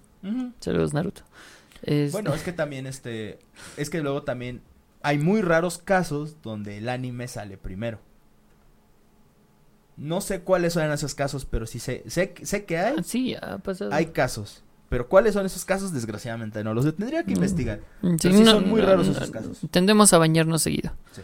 Saludos 0.59 0.93
Naruto. 0.93 1.21
Es- 1.81 2.11
Bueno, 2.11 2.33
es 2.33 2.43
que 2.43 2.51
también 2.53 2.85
este 2.87 3.39
es 3.77 3.89
que 3.89 4.01
luego 4.01 4.23
también 4.23 4.61
hay 5.01 5.17
muy 5.17 5.41
raros 5.41 5.77
casos 5.77 6.41
donde 6.41 6.77
el 6.79 6.89
anime 6.89 7.27
sale 7.27 7.57
primero. 7.57 7.99
No 9.95 10.21
sé 10.21 10.41
cuáles 10.41 10.73
son 10.73 10.91
esos 10.91 11.15
casos, 11.15 11.45
pero 11.45 11.65
sí 11.65 11.79
sé 11.79 12.03
sé, 12.07 12.35
sé 12.43 12.65
que 12.65 12.77
hay 12.77 12.95
Ah, 12.99 13.03
sí, 13.03 13.35
ha 13.41 13.57
pasado. 13.57 13.91
hay 13.93 14.07
casos. 14.07 14.63
Pero 14.89 15.07
cuáles 15.09 15.33
son 15.33 15.45
esos 15.45 15.65
casos 15.65 15.91
desgraciadamente 15.93 16.63
no 16.63 16.73
los 16.73 16.85
tendría 16.95 17.23
que 17.23 17.31
Mm. 17.31 17.35
investigar. 17.37 17.79
Pero 18.01 18.17
sí 18.37 18.45
son 18.45 18.69
muy 18.69 18.81
raros 18.81 19.07
esos 19.07 19.29
casos. 19.31 19.57
Tendemos 19.71 20.13
a 20.13 20.17
bañarnos 20.17 20.61
seguido. 20.61 20.91
Sí. 21.13 21.21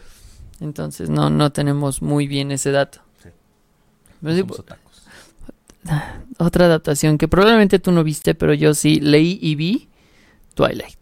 Entonces 0.60 1.08
no, 1.10 1.30
no 1.30 1.50
tenemos 1.52 2.02
muy 2.02 2.26
bien 2.26 2.50
ese 2.52 2.70
dato. 2.72 3.00
Sí. 3.22 3.30
Pero 4.20 4.34
sí, 4.34 4.40
Somos 4.40 4.58
otakus. 4.60 5.02
otra 6.38 6.66
adaptación 6.66 7.18
que 7.18 7.28
probablemente 7.28 7.78
tú 7.78 7.90
no 7.92 8.04
viste, 8.04 8.34
pero 8.34 8.54
yo 8.54 8.74
sí 8.74 9.00
leí 9.00 9.38
y 9.40 9.54
vi 9.54 9.88
Twilight. 10.54 10.98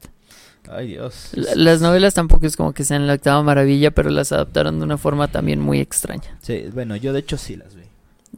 Ay, 0.70 0.88
Dios. 0.88 1.30
La- 1.32 1.54
Las 1.54 1.80
novelas 1.80 2.14
tampoco 2.14 2.46
es 2.46 2.56
como 2.56 2.72
que 2.72 2.84
sean 2.84 3.06
la 3.06 3.14
octava 3.14 3.42
maravilla, 3.42 3.90
pero 3.90 4.08
las 4.10 4.32
adaptaron 4.32 4.78
de 4.78 4.84
una 4.84 4.96
forma 4.96 5.28
también 5.28 5.60
muy 5.60 5.80
extraña. 5.80 6.38
Sí, 6.40 6.64
bueno, 6.72 6.96
yo 6.96 7.12
de 7.12 7.18
hecho 7.20 7.36
sí 7.36 7.56
las 7.56 7.74
vi. 7.74 7.82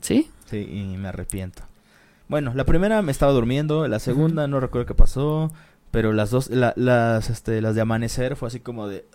¿Sí? 0.01 0.29
Sí, 0.51 0.57
y 0.59 0.97
me 0.97 1.09
arrepiento. 1.09 1.63
Bueno, 2.35 2.51
la 2.53 2.65
primera 2.65 3.01
me 3.01 3.13
estaba 3.13 3.31
durmiendo, 3.31 3.87
la 3.87 4.01
segunda 4.01 4.49
no 4.49 4.59
recuerdo 4.59 4.87
qué 4.87 4.95
pasó, 4.95 5.53
pero 5.93 6.13
las 6.13 6.31
dos, 6.31 6.51
la- 6.51 6.73
las, 6.75 7.31
este, 7.31 7.61
las 7.61 7.77
de 7.77 7.81
amanecer 7.83 8.35
fue 8.35 8.49
así 8.49 8.59
como 8.59 8.89
de, 8.89 9.07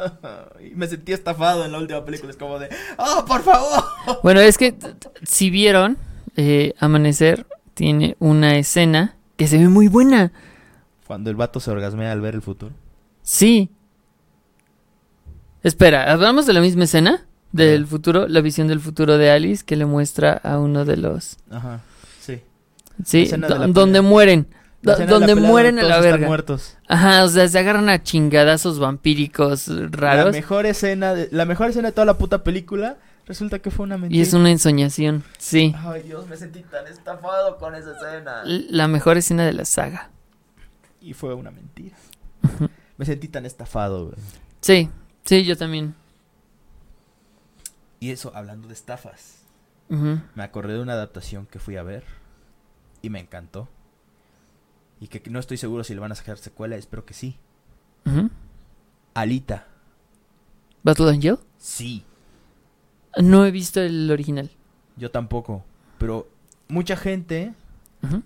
y 0.66 0.74
me 0.74 0.86
sentí 0.88 1.12
estafado 1.12 1.66
en 1.66 1.72
la 1.72 1.78
última 1.78 2.02
película, 2.02 2.30
es 2.30 2.38
como 2.38 2.58
de, 2.58 2.70
oh, 2.96 3.26
por 3.26 3.42
favor. 3.42 3.84
Bueno, 4.22 4.40
es 4.40 4.56
que 4.56 4.74
si 5.22 5.50
vieron, 5.50 5.98
eh, 6.38 6.72
Amanecer 6.80 7.46
tiene 7.74 8.16
una 8.20 8.56
escena 8.56 9.16
que 9.36 9.48
se 9.48 9.58
ve 9.58 9.68
muy 9.68 9.88
buena. 9.88 10.32
Cuando 11.06 11.28
el 11.28 11.36
vato 11.36 11.60
se 11.60 11.70
orgasmea 11.70 12.10
al 12.10 12.22
ver 12.22 12.36
el 12.36 12.40
futuro. 12.40 12.72
Sí. 13.20 13.68
Espera, 15.62 16.10
¿hablamos 16.10 16.46
de 16.46 16.54
la 16.54 16.62
misma 16.62 16.84
escena? 16.84 17.26
Del 17.52 17.86
futuro, 17.86 18.28
la 18.28 18.40
visión 18.40 18.66
del 18.66 18.80
futuro 18.80 19.18
de 19.18 19.30
Alice 19.30 19.62
que 19.62 19.76
le 19.76 19.84
muestra 19.84 20.32
a 20.42 20.58
uno 20.58 20.86
de 20.86 20.96
los... 20.96 21.36
Ajá, 21.50 21.82
sí. 23.04 23.26
La 23.26 23.66
donde 23.68 24.00
mueren. 24.00 24.48
La 24.82 24.96
donde 24.96 25.34
la 25.34 25.40
mueren 25.40 25.78
a 25.78 25.82
la 25.82 25.96
están 25.96 26.02
verga. 26.02 26.26
muertos. 26.26 26.76
Ajá, 26.88 27.22
o 27.24 27.28
sea, 27.28 27.46
se 27.46 27.58
agarran 27.58 27.88
a 27.88 28.02
chingadazos 28.02 28.80
vampíricos 28.80 29.68
La 29.68 29.88
raros. 29.90 30.32
mejor 30.32 30.66
escena, 30.66 31.14
de, 31.14 31.28
la 31.30 31.44
mejor 31.44 31.70
escena 31.70 31.88
de 31.88 31.92
toda 31.92 32.04
la 32.04 32.18
puta 32.18 32.42
película, 32.42 32.96
resulta 33.24 33.60
que 33.60 33.70
fue 33.70 33.84
una 33.84 33.96
mentira. 33.96 34.18
Y 34.18 34.22
es 34.22 34.34
una 34.34 34.50
ensoñación, 34.50 35.22
sí. 35.38 35.72
Ay, 35.78 36.02
Dios, 36.02 36.26
me 36.28 36.36
sentí 36.36 36.62
tan 36.62 36.86
estafado 36.88 37.58
con 37.58 37.76
esa 37.76 37.92
escena. 37.92 38.42
La 38.44 38.88
mejor 38.88 39.16
escena 39.18 39.46
de 39.46 39.52
la 39.52 39.64
saga. 39.64 40.10
Y 41.00 41.14
fue 41.14 41.34
una 41.34 41.50
mentira. 41.52 41.96
Me 42.96 43.06
sentí 43.06 43.28
tan 43.28 43.46
estafado, 43.46 44.06
güey. 44.06 44.16
Sí, 44.60 44.90
sí, 45.24 45.44
yo 45.44 45.56
también. 45.56 45.94
Y 48.00 48.10
eso, 48.10 48.32
hablando 48.34 48.66
de 48.66 48.74
estafas. 48.74 49.38
Me 49.88 50.42
acordé 50.42 50.72
de 50.72 50.80
una 50.80 50.94
adaptación 50.94 51.46
que 51.46 51.58
fui 51.58 51.76
a 51.76 51.82
ver 51.82 52.02
y 53.02 53.10
me 53.10 53.20
encantó. 53.20 53.68
Y 55.00 55.08
que 55.08 55.20
no 55.30 55.38
estoy 55.40 55.56
seguro 55.56 55.82
si 55.84 55.94
le 55.94 56.00
van 56.00 56.12
a 56.12 56.14
sacar 56.14 56.38
secuela, 56.38 56.76
espero 56.76 57.04
que 57.04 57.12
sí. 57.14 57.36
Ujú. 58.06 58.30
Alita. 59.14 59.66
Battle 60.82 61.10
Angel. 61.10 61.38
Sí, 61.58 62.04
No 63.18 63.44
he 63.44 63.50
visto 63.50 63.80
el 63.80 64.10
original. 64.10 64.50
yo 64.96 65.10
tampoco. 65.10 65.64
Pero 65.98 66.28
mucha 66.68 66.96
gente 66.96 67.52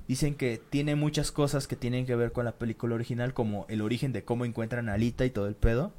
dicen 0.08 0.34
que 0.36 0.58
tiene 0.70 0.94
muchas 0.96 1.30
cosas 1.32 1.66
que 1.68 1.76
tienen 1.76 2.06
que 2.06 2.16
ver 2.16 2.32
con 2.32 2.44
la 2.46 2.52
película 2.52 2.94
original, 2.94 3.34
como 3.34 3.66
el 3.68 3.82
origen 3.82 4.12
de 4.12 4.24
cómo 4.24 4.44
encuentran 4.46 4.88
a 4.88 4.94
Alita 4.94 5.24
y 5.26 5.30
todo 5.30 5.48
el 5.48 5.54
pedo. 5.54 5.92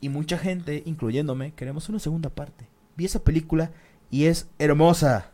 Y 0.00 0.08
mucha 0.08 0.38
gente, 0.38 0.82
incluyéndome, 0.86 1.52
queremos 1.52 1.88
una 1.90 1.98
segunda 1.98 2.30
parte. 2.30 2.66
Vi 2.96 3.04
esa 3.04 3.22
película 3.22 3.70
y 4.10 4.24
es 4.26 4.48
hermosa. 4.58 5.30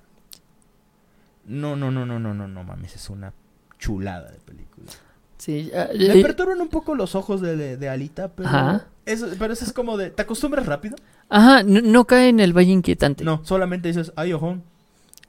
No, 1.47 1.77
no, 1.77 1.91
no, 1.91 2.07
no, 2.07 2.19
no, 2.19 2.33
no, 2.35 2.49
no 2.49 2.65
mames, 2.65 2.95
es 2.97 3.11
una 3.11 3.33
chulada 3.79 4.31
de 4.31 4.39
película. 4.39 4.91
Sí, 5.39 5.71
ah, 5.77 5.89
Me 5.95 6.19
eh, 6.19 6.23
perturban 6.23 6.61
un 6.61 6.69
poco 6.69 6.95
los 6.95 7.15
ojos 7.15 7.41
de, 7.41 7.57
de- 7.57 7.77
de 7.77 7.89
Alita, 7.89 8.29
pero 8.29 8.49
Ajá. 8.49 8.87
eso, 9.05 9.27
pero 9.39 9.53
eso 9.53 9.65
es 9.65 9.73
como 9.73 9.97
de, 9.97 10.11
¿te 10.11 10.23
acostumbras 10.23 10.65
rápido? 10.65 10.97
Ajá, 11.29 11.63
no, 11.63 11.81
no 11.83 12.05
cae 12.07 12.29
en 12.29 12.41
el 12.41 12.53
valle 12.57 12.73
inquietante. 12.73 13.25
No, 13.25 13.41
solamente 13.45 13.89
dices, 13.89 14.13
ay, 14.17 14.33
ojón, 14.33 14.63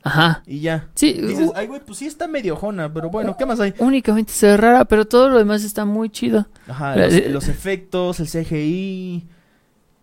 Ajá. 0.03 0.43
y 0.45 0.59
ya. 0.61 0.87
Sí, 0.95 1.13
Dices, 1.13 1.51
ay, 1.55 1.67
güey, 1.67 1.81
pues 1.83 1.97
sí 1.97 2.05
está 2.05 2.27
medio 2.27 2.53
ojona, 2.53 2.93
pero 2.93 3.09
bueno, 3.09 3.35
¿qué 3.35 3.45
más 3.45 3.59
hay? 3.59 3.73
únicamente 3.79 4.31
se 4.31 4.47
ve 4.47 4.57
rara, 4.57 4.85
pero 4.85 5.05
todo 5.05 5.29
lo 5.29 5.37
demás 5.39 5.63
está 5.63 5.83
muy 5.83 6.09
chido. 6.09 6.45
Ajá, 6.67 6.95
los, 6.95 7.13
eh, 7.13 7.29
los 7.29 7.47
efectos, 7.49 8.19
el 8.21 8.27
CGI, 8.29 9.25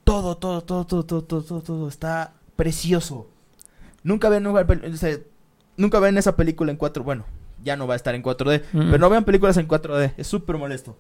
todo, 0.05 0.36
todo, 0.36 0.62
todo, 0.62 0.84
todo, 0.86 1.05
todo, 1.05 1.22
todo, 1.22 1.43
todo, 1.43 1.60
todo, 1.62 1.89
está 1.89 2.34
precioso. 2.56 3.28
Nunca 4.02 4.28
ven, 4.28 4.43
nunca, 4.43 4.66
o 4.93 4.97
sea, 4.97 5.16
nunca 5.76 6.00
ven 6.00 6.18
esa 6.18 6.36
película 6.36 6.70
en 6.70 6.76
4, 6.76 7.02
bueno, 7.04 7.24
ya 7.64 7.76
no 7.76 7.86
va 7.86 7.94
a 7.94 7.96
estar 7.96 8.14
en 8.14 8.22
4D, 8.22 8.62
Mm. 8.72 8.78
pero 8.90 8.98
no 8.98 9.08
vean 9.08 9.24
películas 9.24 9.56
en 9.56 9.68
4D, 9.68 10.14
es 10.16 10.26
súper 10.26 10.56
molesto 10.58 10.96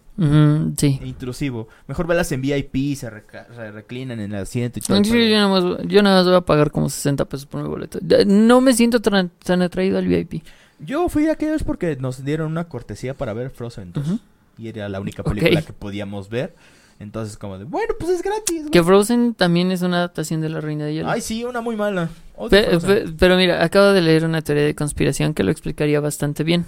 sí. 0.76 0.98
e 1.02 1.06
intrusivo. 1.06 1.68
Mejor 1.88 2.06
velas 2.06 2.30
en 2.32 2.40
VIP, 2.40 2.94
se, 2.96 3.10
reca- 3.10 3.46
se 3.54 3.70
reclinan 3.72 4.20
en 4.20 4.32
el 4.32 4.42
asiento 4.42 4.78
y 4.78 4.82
todo. 4.82 5.02
Sí, 5.04 5.28
yo, 5.30 5.36
nada 5.36 5.48
más, 5.48 5.64
yo 5.88 6.02
nada 6.02 6.16
más 6.18 6.26
voy 6.26 6.36
a 6.36 6.40
pagar 6.42 6.70
como 6.70 6.88
60 6.88 7.24
pesos 7.24 7.46
por 7.46 7.62
mi 7.62 7.68
boleto. 7.68 7.98
No 8.26 8.60
me 8.60 8.72
siento 8.74 9.00
tan, 9.00 9.30
tan 9.44 9.62
atraído 9.62 9.98
al 9.98 10.06
VIP. 10.06 10.44
Yo 10.78 11.08
fui 11.08 11.28
aquella 11.28 11.52
vez 11.52 11.64
porque 11.64 11.96
nos 11.96 12.24
dieron 12.24 12.50
una 12.52 12.64
cortesía 12.68 13.14
para 13.14 13.32
ver 13.32 13.50
Frozen 13.50 13.92
2. 13.92 14.06
Ujú. 14.06 14.18
Y 14.58 14.68
era 14.68 14.88
la 14.88 15.00
única 15.00 15.22
película 15.24 15.62
que 15.62 15.72
podíamos 15.72 16.28
ver. 16.28 16.54
Entonces, 17.02 17.36
como 17.36 17.58
de, 17.58 17.64
bueno, 17.64 17.94
pues 17.98 18.12
es 18.12 18.22
gratis. 18.22 18.66
Que. 18.70 18.82
Frozen 18.82 19.34
también 19.34 19.72
es 19.72 19.82
una 19.82 19.96
adaptación 19.98 20.40
de 20.40 20.48
La 20.48 20.60
Reina 20.60 20.84
de 20.84 20.94
Hielo. 20.94 21.10
Ay, 21.10 21.20
sí, 21.20 21.42
una 21.44 21.60
muy 21.60 21.74
mala. 21.74 22.08
Pe- 22.48 22.78
pe- 22.78 23.04
pero 23.18 23.36
mira, 23.36 23.64
acabo 23.64 23.86
de 23.88 24.00
leer 24.00 24.24
una 24.24 24.40
teoría 24.40 24.64
de 24.64 24.74
conspiración 24.76 25.34
que 25.34 25.42
lo 25.42 25.50
explicaría 25.50 25.98
bastante 26.00 26.44
bien. 26.44 26.66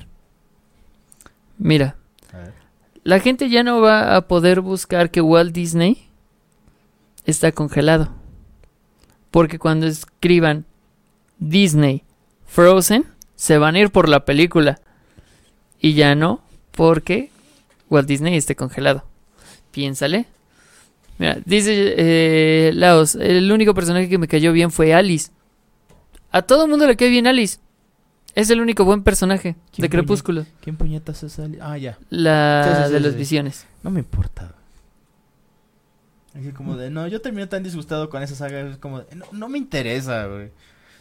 Mira, 1.57 1.95
la 3.05 3.21
gente 3.21 3.49
ya 3.49 3.63
no 3.63 3.81
va 3.81 4.17
a 4.17 4.27
poder 4.27 4.61
buscar 4.61 5.11
que 5.13 5.21
Walt 5.21 5.53
Disney 5.55 6.09
está 7.27 7.53
congelado. 7.53 8.09
Porque 9.31 9.59
cuando 9.61 9.87
escriban 9.87 10.65
Disney 11.39 12.03
Frozen, 12.47 13.05
se 13.37 13.59
van 13.59 13.77
a 13.77 13.81
ir 13.81 13.91
por 13.91 14.09
la 14.09 14.25
película. 14.25 14.81
Y 15.81 15.95
ya 15.95 16.15
no, 16.17 16.41
porque 16.73 17.31
Walt 17.89 18.09
Disney 18.09 18.37
esté 18.37 18.57
congelado. 18.57 19.05
Piénsale. 19.75 20.27
Mira, 21.19 21.39
dice 21.45 21.95
eh, 21.97 22.73
Laos, 22.75 23.17
el 23.17 23.51
único 23.51 23.75
personaje 23.75 24.09
que 24.09 24.19
me 24.19 24.29
cayó 24.29 24.53
bien 24.53 24.71
fue 24.71 24.95
Alice. 24.95 25.31
A 26.31 26.43
todo 26.43 26.65
el 26.65 26.71
mundo 26.71 26.87
le 26.87 26.97
cae 26.97 27.09
bien 27.09 27.27
Alice. 27.27 27.59
Es 28.35 28.51
el 28.51 28.61
único 28.61 28.85
buen 28.85 29.03
personaje 29.03 29.57
¿Quién 29.73 29.83
de 29.83 29.91
Crepúsculo. 29.91 30.47
¿Quién 30.61 30.77
puñetas 30.77 31.23
es 31.23 31.39
Ali? 31.39 31.59
Ah, 31.61 31.77
ya. 31.79 31.99
La 32.11 32.65
Sí, 32.65 32.71
sí, 32.71 32.87
sí, 32.87 32.93
de 32.93 32.99
sí, 32.99 33.05
las 33.05 33.13
sí. 33.13 33.19
visiones. 33.19 33.67
No 33.83 33.91
me 33.91 34.01
importa. 34.01 34.55
Así 36.35 36.51
como 36.51 36.77
de, 36.77 36.91
no, 36.91 37.07
yo 37.07 37.21
termino 37.21 37.49
tan 37.49 37.63
disgustado 37.63 38.11
con 38.11 38.23
esa 38.23 38.35
saga. 38.35 38.61
Es 38.61 38.79
como 38.79 39.01
de, 39.01 39.15
no, 39.15 39.27
no 39.31 39.49
me 39.49 39.59
interesa, 39.59 40.27
güey. 40.27 40.51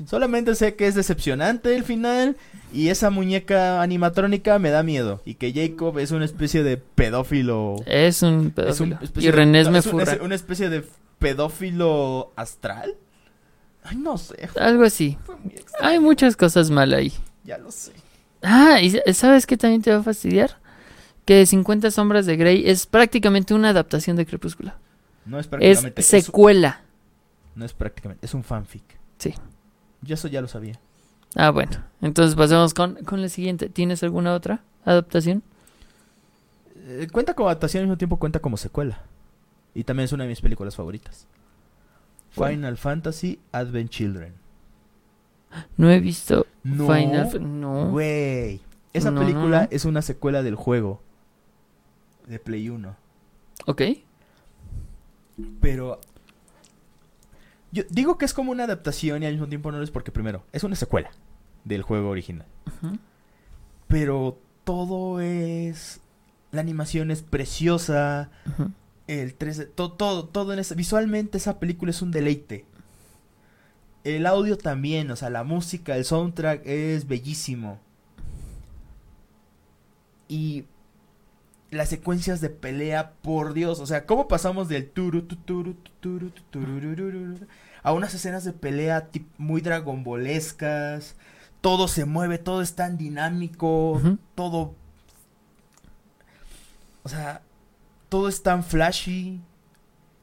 Solamente 0.06 0.56
sé 0.56 0.76
que 0.76 0.88
es 0.88 0.96
decepcionante 0.96 1.76
el 1.76 1.84
final. 1.84 2.36
Y 2.74 2.90
esa 2.90 3.10
muñeca 3.12 3.82
animatrónica 3.82 4.58
me 4.60 4.72
da 4.72 4.82
miedo. 4.84 5.22
Y 5.26 5.36
que 5.36 5.54
Jacob 5.54 6.00
es 6.00 6.12
una 6.12 6.26
especie 6.26 6.64
de 6.64 6.78
pedófilo. 6.78 7.76
Es 7.86 8.24
un 8.24 8.48
Es 8.48 8.54
pedófilo. 8.54 8.98
un 8.98 9.04
especie 9.04 9.30
y 9.30 9.32
René 9.32 9.70
me 9.70 9.80
es 9.80 9.86
furra. 9.88 10.14
es 10.14 10.20
una 10.22 10.36
especie 10.36 10.70
de 10.70 10.84
pedófilo 11.20 12.32
astral. 12.36 12.96
Ay, 13.84 13.98
no 13.98 14.18
sé. 14.18 14.50
Algo 14.60 14.84
así. 14.84 15.18
Hay 15.82 16.00
muchas 16.00 16.36
cosas 16.36 16.70
mal 16.72 16.94
ahí. 16.94 17.12
Ya 17.44 17.58
lo 17.58 17.72
sé. 17.72 17.92
Ah, 18.42 18.80
y 18.82 18.92
sa- 18.92 19.14
¿sabes 19.14 19.46
qué 19.46 19.58
también 19.58 19.82
te 19.82 19.92
va 19.92 19.98
a 19.98 20.04
fastidiar? 20.04 20.58
Que 21.26 21.46
50 21.46 21.92
sombras 21.92 22.26
de 22.26 22.36
Grey 22.38 22.64
es 22.70 22.86
prácticamente 22.86 23.54
una 23.54 23.70
adaptación 23.70 24.16
de 24.18 24.26
Crepúsculo. 24.26 24.74
No 25.26 25.38
es 25.40 25.46
Es 25.46 25.50
prácticamente. 25.50 26.02
es 26.02 26.14
un- 26.14 26.22
secuela. 26.22 26.82
no 27.56 27.66
es 27.66 27.74
prácticamente. 27.74 28.26
Es 28.26 28.34
un 28.34 28.44
fanfic. 28.44 28.84
Sí. 29.20 29.34
Yo 30.04 30.16
eso 30.16 30.28
ya 30.28 30.42
lo 30.42 30.48
sabía. 30.48 30.80
Ah, 31.36 31.50
bueno. 31.50 31.72
Entonces 32.02 32.36
pasemos 32.36 32.74
con, 32.74 32.96
con 33.06 33.22
la 33.22 33.30
siguiente. 33.30 33.70
¿Tienes 33.70 34.04
alguna 34.04 34.34
otra 34.34 34.62
adaptación? 34.86 35.42
Eh, 36.86 37.08
cuenta 37.12 37.34
como 37.34 37.50
adaptación 37.50 37.82
al 37.82 37.88
mismo 37.88 37.98
tiempo 37.98 38.18
cuenta 38.18 38.40
como 38.40 38.58
secuela. 38.58 39.02
Y 39.74 39.84
también 39.86 40.06
es 40.06 40.12
una 40.12 40.24
de 40.26 40.30
mis 40.30 40.42
películas 40.42 40.76
favoritas. 40.76 41.26
Final 42.32 42.78
Fantasy 42.78 43.40
Advent 43.52 43.90
Children. 43.90 44.34
No 45.78 45.90
he 45.92 46.00
visto 46.00 46.46
No, 46.64 46.88
Final 46.92 47.30
Fa- 47.32 47.40
No. 47.40 47.90
güey. 47.92 48.62
Esa 48.92 49.10
No, 49.12 49.22
no, 49.22 49.26
película 49.28 49.62
no. 49.64 49.68
es 49.72 49.86
una 49.86 50.02
secuela 50.02 50.44
del 50.44 50.56
juego 50.56 51.02
de 52.28 52.40
Play 52.40 52.70
1. 52.70 52.96
Ok. 53.66 53.82
Pero 55.62 56.00
yo 57.74 57.84
digo 57.90 58.18
que 58.20 58.26
es 58.26 58.34
como 58.34 58.52
una 58.52 58.66
adaptación 58.66 59.24
y 59.24 59.26
al 59.26 59.34
mismo 59.34 59.48
tiempo 59.48 59.72
no 59.72 59.80
lo 59.80 59.84
es 59.84 59.90
porque 59.90 60.12
primero 60.12 60.46
es 60.54 60.64
una 60.64 60.76
secuela 60.76 61.10
del 61.66 61.82
juego 61.82 62.10
original. 62.10 62.46
Pero 63.88 64.40
todo 64.64 65.20
es 65.20 66.00
la 66.52 66.62
animación 66.62 67.10
es 67.10 67.24
preciosa, 67.24 68.30
el 69.08 69.38
3D, 69.38 69.70
todo 69.74 69.94
todo 69.94 70.26
todo 70.26 70.54
en 70.54 70.60
esa 70.60 70.76
visualmente 70.76 71.40
esa 71.40 71.60
película 71.60 71.90
es 71.90 72.04
un 72.04 72.12
deleite. 72.12 72.66
El 74.04 74.28
audio 74.28 74.58
también, 74.58 75.10
o 75.10 75.16
sea, 75.16 75.32
la 75.32 75.44
música, 75.44 75.98
el 75.98 76.06
soundtrack 76.06 76.62
es 76.66 77.08
bellísimo. 77.08 77.80
Y 80.28 80.66
las 81.74 81.90
secuencias 81.90 82.42
de 82.42 82.50
pelea, 82.50 83.14
por 83.22 83.54
Dios, 83.54 83.80
o 83.80 83.86
sea, 83.86 84.06
¿cómo 84.06 84.28
pasamos 84.28 84.68
del 84.68 84.90
turu 84.90 85.24
tu, 85.24 85.36
turu 85.36 85.74
tu, 85.76 85.92
turu 86.00 86.30
tu, 86.30 86.42
tururururu 86.44 87.48
a 87.82 87.94
unas 87.94 88.14
escenas 88.14 88.44
de 88.44 88.54
pelea 88.54 89.10
muy 89.38 89.62
dragonbolescas? 89.62 91.16
Todo 91.62 91.88
se 91.88 92.06
mueve, 92.06 92.38
todo 92.38 92.62
es 92.62 92.76
tan 92.76 92.98
dinámico, 92.98 94.02
todo 94.36 94.76
o 97.04 97.10
sea, 97.10 97.42
todo 98.10 98.28
es 98.30 98.42
tan 98.44 98.64
flashy 98.64 99.42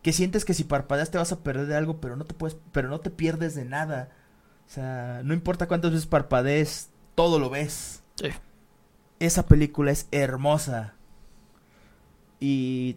que 0.03 0.13
sientes 0.13 0.45
que 0.45 0.55
si 0.55 0.65
parpadeas 0.65 1.11
te 1.11 1.19
vas 1.19 1.31
a 1.33 1.41
perder 1.41 1.67
de 1.67 1.77
algo, 1.77 2.01
pero 2.01 2.17
no 2.17 2.25
te 2.25 2.35
puedes, 2.35 2.57
pero 2.73 2.89
no 2.89 3.01
te 3.01 3.11
pierdes 3.11 3.55
de 3.55 3.67
nada. 3.67 4.11
O 4.67 4.73
sea, 4.73 5.21
no 5.25 5.35
importa 5.35 5.69
cuántas 5.69 5.93
veces 5.93 6.07
parpadees, 6.07 6.89
todo 7.15 7.39
lo 7.39 7.51
ves. 7.51 8.03
Sí. 8.17 8.29
Esa 9.19 9.47
película 9.47 9.91
es 9.91 10.09
hermosa. 10.11 10.95
Y 12.41 12.97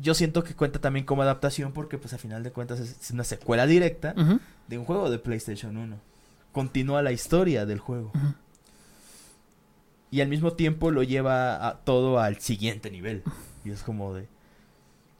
yo 0.00 0.14
siento 0.14 0.44
que 0.44 0.54
cuenta 0.54 0.80
también 0.80 1.04
como 1.04 1.22
adaptación 1.22 1.72
porque 1.72 1.98
pues 1.98 2.12
a 2.14 2.18
final 2.18 2.42
de 2.42 2.52
cuentas 2.52 2.78
es, 2.80 3.10
una 3.10 3.24
secuela 3.24 3.66
directa 3.66 4.14
de 4.68 4.78
un 4.78 4.84
juego 4.84 5.10
de 5.10 5.18
PlayStation 5.18 5.76
1. 5.76 5.96
Continúa 6.52 7.02
la 7.02 7.12
historia 7.12 7.66
del 7.66 7.80
juego. 7.80 8.12
Y 10.10 10.20
al 10.20 10.28
mismo 10.28 10.52
tiempo 10.52 10.90
lo 10.90 11.02
lleva 11.02 11.66
a 11.66 11.78
todo 11.80 12.20
al 12.20 12.40
siguiente 12.40 12.90
nivel. 12.90 13.22
Y 13.64 13.70
es 13.70 13.82
como 13.82 14.14
de... 14.14 14.28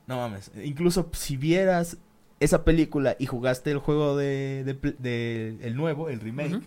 No 0.06 0.16
mames. 0.18 0.51
Incluso 0.62 1.10
si 1.12 1.36
vieras 1.36 1.97
esa 2.38 2.64
película 2.64 3.16
y 3.18 3.26
jugaste 3.26 3.70
el 3.72 3.78
juego 3.78 4.16
de, 4.16 4.76
de 4.98 5.56
el 5.62 5.74
nuevo, 5.74 6.09
el 6.09 6.20
remake, 6.20 6.55
Ujú. 6.56 6.64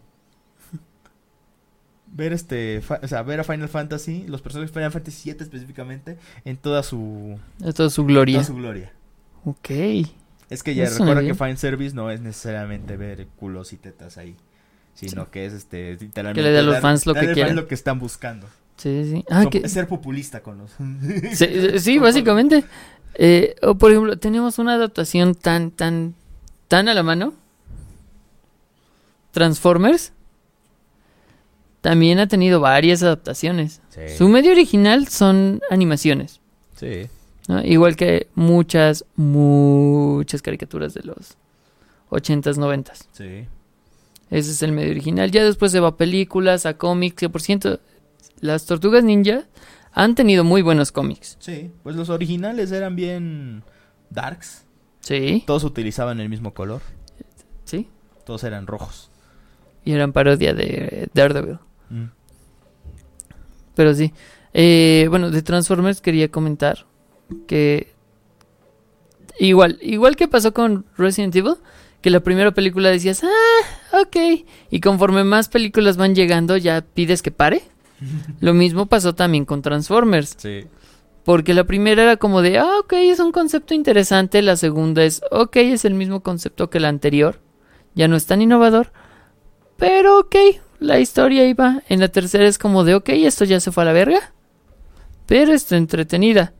Ver 2.14 2.32
este, 2.32 2.82
o 3.02 3.06
sea, 3.08 3.22
ver 3.22 3.40
a 3.40 3.44
Final 3.44 3.68
Fantasy, 3.68 4.26
los 4.26 4.42
personajes 4.42 4.70
de 4.72 4.74
Final 4.80 4.90
Fantasy 4.92 5.16
7 5.22 5.44
específicamente, 5.44 6.18
en 6.44 6.56
toda 6.58 6.82
su, 6.82 7.38
Esto 7.64 7.86
es 7.86 7.92
su 7.94 8.04
gloria. 8.04 8.34
toda 8.38 8.44
su 8.44 8.54
gloria. 8.56 8.92
Ok. 9.44 9.70
Es 10.50 10.62
que 10.62 10.74
ya 10.74 10.84
Eso 10.84 10.98
recuerda 11.04 11.22
que 11.26 11.34
fan 11.34 11.56
service 11.56 11.94
no 11.94 12.10
es 12.10 12.20
necesariamente 12.20 12.96
ver 12.98 13.26
culos 13.36 13.72
y 13.72 13.76
tetas 13.78 14.18
ahí, 14.18 14.36
sino 14.94 15.24
Sí. 15.24 15.28
que 15.30 15.46
es 15.46 15.52
este 15.54 15.92
literalmente 15.98 16.40
Que 16.40 16.42
le 16.42 16.50
dé 16.52 16.58
a 16.58 16.62
los 16.62 16.74
dar- 16.74 16.82
fans 16.82 17.06
lo 17.06 17.14
que 17.14 17.32
quieran. 17.32 17.56
lo 17.56 17.66
que 17.66 17.74
están 17.74 17.98
buscando. 17.98 18.46
Sí, 18.82 19.04
sí. 19.04 19.24
Ah, 19.30 19.46
que... 19.48 19.68
ser 19.68 19.86
populista 19.86 20.42
con 20.42 20.58
los. 20.58 20.72
Sí, 21.34 21.46
sí, 21.46 21.78
sí, 21.78 21.98
básicamente. 21.98 22.64
Eh, 23.14 23.54
o 23.62 23.76
por 23.76 23.92
ejemplo, 23.92 24.18
tenemos 24.18 24.58
una 24.58 24.74
adaptación 24.74 25.36
tan, 25.36 25.70
tan, 25.70 26.16
tan 26.66 26.88
a 26.88 26.94
la 26.94 27.04
mano. 27.04 27.32
Transformers. 29.30 30.12
También 31.80 32.18
ha 32.18 32.26
tenido 32.26 32.58
varias 32.58 33.04
adaptaciones. 33.04 33.80
Sí. 33.90 34.00
Su 34.18 34.28
medio 34.28 34.50
original 34.50 35.06
son 35.06 35.60
animaciones. 35.70 36.40
Sí. 36.74 37.06
¿no? 37.46 37.62
Igual 37.64 37.94
que 37.94 38.26
muchas, 38.34 39.04
muchas 39.14 40.42
caricaturas 40.42 40.94
de 40.94 41.02
los 41.04 41.36
80s, 42.10 42.56
90s. 42.56 43.06
Sí. 43.12 43.46
Ese 44.30 44.50
es 44.50 44.62
el 44.62 44.72
medio 44.72 44.90
original. 44.90 45.30
Ya 45.30 45.44
después 45.44 45.70
se 45.70 45.78
va 45.78 45.88
a 45.88 45.96
películas, 45.96 46.66
a 46.66 46.76
cómics. 46.76 47.16
Que 47.16 47.28
por 47.28 47.42
ciento, 47.42 47.78
las 48.40 48.66
tortugas 48.66 49.04
ninja 49.04 49.44
han 49.92 50.14
tenido 50.14 50.44
muy 50.44 50.62
buenos 50.62 50.92
cómics. 50.92 51.36
Sí. 51.40 51.70
Pues 51.82 51.96
los 51.96 52.08
originales 52.08 52.72
eran 52.72 52.96
bien 52.96 53.62
darks. 54.10 54.64
Sí, 55.00 55.42
Todos 55.46 55.64
utilizaban 55.64 56.20
el 56.20 56.28
mismo 56.28 56.54
color. 56.54 56.80
sí. 57.64 57.88
Todos 58.24 58.44
eran 58.44 58.66
rojos. 58.68 59.10
Y 59.84 59.92
eran 59.92 60.12
parodia 60.12 60.54
de 60.54 61.08
Daredevil. 61.12 61.58
Pero 63.74 63.94
sí. 63.94 64.12
Eh, 64.54 65.06
bueno, 65.10 65.30
de 65.30 65.42
Transformers 65.42 66.00
quería 66.00 66.30
comentar 66.30 66.86
que 67.46 67.92
igual, 69.38 69.78
igual 69.82 70.14
que 70.14 70.28
pasó 70.28 70.52
con 70.52 70.84
Resident 70.96 71.34
Evil, 71.34 71.54
que 72.00 72.10
la 72.10 72.20
primera 72.20 72.52
película 72.52 72.90
decías, 72.90 73.22
ah, 73.24 74.00
ok, 74.02 74.44
y 74.70 74.80
conforme 74.80 75.24
más 75.24 75.48
películas 75.48 75.96
van 75.96 76.14
llegando 76.14 76.56
ya 76.56 76.82
pides 76.82 77.22
que 77.22 77.30
pare. 77.30 77.62
Lo 78.40 78.54
mismo 78.54 78.86
pasó 78.86 79.14
también 79.14 79.44
con 79.44 79.62
Transformers, 79.62 80.34
Sí. 80.38 80.66
porque 81.24 81.54
la 81.54 81.64
primera 81.64 82.02
era 82.02 82.16
como 82.16 82.42
de, 82.42 82.58
ah, 82.58 82.78
ok, 82.80 82.92
es 82.94 83.20
un 83.20 83.32
concepto 83.32 83.74
interesante, 83.74 84.42
la 84.42 84.56
segunda 84.56 85.04
es, 85.04 85.22
ok, 85.30 85.56
es 85.56 85.84
el 85.84 85.94
mismo 85.94 86.20
concepto 86.22 86.70
que 86.70 86.80
la 86.80 86.88
anterior, 86.88 87.40
ya 87.94 88.08
no 88.08 88.16
es 88.16 88.26
tan 88.26 88.42
innovador, 88.42 88.92
pero 89.76 90.20
ok, 90.20 90.36
la 90.80 90.98
historia 91.00 91.46
iba. 91.46 91.82
En 91.88 92.00
la 92.00 92.08
tercera 92.08 92.44
es 92.46 92.58
como 92.58 92.84
de, 92.84 92.94
ok, 92.94 93.08
esto 93.10 93.44
ya 93.44 93.60
se 93.60 93.70
fue 93.72 93.82
a 93.84 93.86
la 93.86 93.92
verga. 93.92 94.32
Pero 95.26 95.52
está 95.52 95.76
entretenida. 95.76 96.52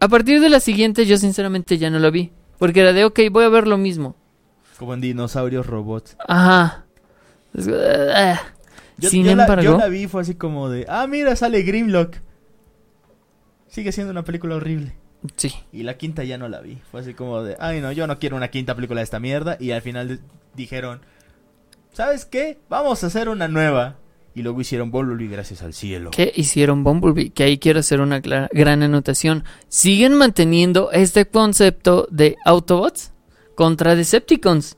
A 0.00 0.08
partir 0.08 0.40
de 0.40 0.48
la 0.48 0.60
siguiente 0.60 1.06
yo 1.06 1.16
sinceramente 1.16 1.78
ya 1.78 1.90
no 1.90 1.98
la 1.98 2.10
vi. 2.10 2.30
Porque 2.58 2.80
era 2.80 2.92
de, 2.92 3.04
ok, 3.04 3.20
voy 3.30 3.44
a 3.44 3.48
ver 3.48 3.66
lo 3.66 3.78
mismo. 3.78 4.16
Como 4.78 4.94
en 4.94 5.00
dinosaurios 5.00 5.66
robots. 5.66 6.16
Ajá. 6.28 6.84
Yo, 8.98 9.10
Sin 9.10 9.24
yo 9.24 9.34
la, 9.34 9.42
embargo- 9.44 9.62
yo 9.64 9.78
la 9.78 9.88
vi, 9.88 10.06
fue 10.06 10.22
así 10.22 10.34
como 10.34 10.68
de, 10.70 10.86
ah, 10.88 11.06
mira, 11.06 11.34
sale 11.36 11.62
Grimlock. 11.62 12.16
Sigue 13.68 13.92
siendo 13.92 14.12
una 14.12 14.22
película 14.24 14.56
horrible. 14.56 14.94
Sí. 15.36 15.52
Y 15.72 15.82
la 15.82 15.96
quinta 15.96 16.22
ya 16.22 16.38
no 16.38 16.48
la 16.48 16.60
vi. 16.60 16.78
Fue 16.90 17.00
así 17.00 17.14
como 17.14 17.42
de, 17.42 17.56
ay, 17.58 17.80
no, 17.80 17.90
yo 17.92 18.06
no 18.06 18.18
quiero 18.18 18.36
una 18.36 18.48
quinta 18.48 18.74
película 18.74 19.00
de 19.00 19.04
esta 19.04 19.18
mierda. 19.20 19.56
Y 19.58 19.72
al 19.72 19.82
final 19.82 20.20
dijeron, 20.54 21.00
¿sabes 21.92 22.24
qué? 22.24 22.58
Vamos 22.68 23.02
a 23.02 23.08
hacer 23.08 23.28
una 23.28 23.48
nueva. 23.48 23.96
Y 24.36 24.42
luego 24.42 24.60
hicieron 24.60 24.90
Bumblebee 24.90 25.28
gracias 25.28 25.62
al 25.62 25.74
cielo. 25.74 26.10
¿Qué 26.10 26.32
hicieron 26.34 26.82
Bumblebee? 26.84 27.30
Que 27.30 27.44
ahí 27.44 27.58
quiero 27.58 27.80
hacer 27.80 28.00
una 28.00 28.18
gran 28.20 28.82
anotación. 28.82 29.44
Siguen 29.68 30.14
manteniendo 30.14 30.90
este 30.92 31.26
concepto 31.26 32.06
de 32.10 32.36
Autobots 32.44 33.12
contra 33.54 33.94
Decepticons. 33.94 34.76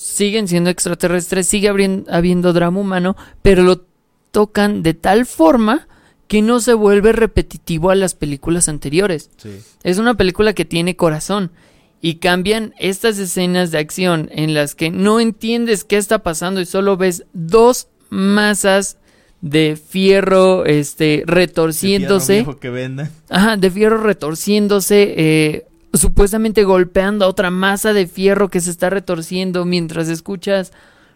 Siguen 0.00 0.48
siendo 0.48 0.70
extraterrestres, 0.70 1.46
sigue 1.46 1.68
habiendo 1.68 2.54
drama 2.54 2.80
humano, 2.80 3.16
pero 3.42 3.62
lo 3.62 3.84
tocan 4.30 4.82
de 4.82 4.94
tal 4.94 5.26
forma 5.26 5.88
que 6.26 6.40
no 6.40 6.60
se 6.60 6.72
vuelve 6.72 7.12
repetitivo 7.12 7.90
a 7.90 7.94
las 7.94 8.14
películas 8.14 8.70
anteriores. 8.70 9.28
Sí. 9.36 9.50
Es 9.82 9.98
una 9.98 10.14
película 10.14 10.54
que 10.54 10.64
tiene 10.64 10.96
corazón. 10.96 11.52
Y 12.00 12.14
cambian 12.14 12.72
estas 12.78 13.18
escenas 13.18 13.72
de 13.72 13.78
acción 13.78 14.30
en 14.32 14.54
las 14.54 14.74
que 14.74 14.88
no 14.88 15.20
entiendes 15.20 15.84
qué 15.84 15.98
está 15.98 16.20
pasando 16.20 16.62
y 16.62 16.64
solo 16.64 16.96
ves 16.96 17.26
dos 17.34 17.88
masas 18.08 18.96
de 19.42 19.76
fierro 19.76 20.64
este 20.64 21.24
retorciéndose. 21.26 22.32
De 22.32 22.44
fierro 22.44 22.58
que 22.58 22.70
venden. 22.70 23.10
Ajá, 23.28 23.58
de 23.58 23.70
fierro 23.70 23.98
retorciéndose, 23.98 25.14
eh, 25.14 25.66
supuestamente 25.92 26.64
golpeando 26.64 27.24
a 27.24 27.28
otra 27.28 27.50
masa 27.50 27.92
de 27.92 28.06
fierro 28.06 28.48
que 28.48 28.60
se 28.60 28.70
está 28.70 28.90
retorciendo 28.90 29.64
mientras 29.64 30.08
escuchas 30.08 30.72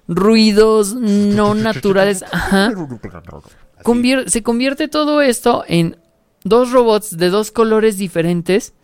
ruidos 0.09 0.95
no 0.95 1.55
naturales. 1.55 2.25
Ajá. 2.33 2.71
Convier- 3.83 4.29
se 4.29 4.43
convierte 4.43 4.89
todo 4.89 5.21
esto 5.21 5.65
en 5.69 5.97
dos 6.43 6.73
robots 6.73 7.17
de 7.17 7.31
dos 7.31 7.51
colores 7.51 7.97
diferentes 7.99 8.75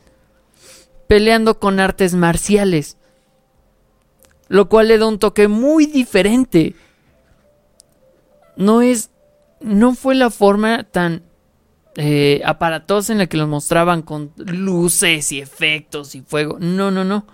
peleando 1.08 1.58
con 1.58 1.80
artes 1.80 2.14
marciales. 2.14 2.96
Lo 4.48 4.68
cual 4.68 4.88
le 4.88 4.98
da 4.98 5.06
un 5.06 5.18
toque 5.18 5.48
muy 5.48 5.86
diferente. 5.86 6.74
No 8.56 8.82
es. 8.82 9.10
No 9.60 9.94
fue 9.94 10.14
la 10.14 10.30
forma 10.30 10.84
tan 10.84 11.22
eh, 11.96 12.40
aparatosa 12.44 13.12
en 13.12 13.18
la 13.18 13.26
que 13.26 13.36
los 13.36 13.48
mostraban 13.48 14.02
con 14.02 14.32
luces 14.36 15.32
y 15.32 15.40
efectos 15.40 16.14
y 16.14 16.20
fuego. 16.22 16.58
No, 16.60 16.90
no, 16.90 17.04
no. 17.04 17.26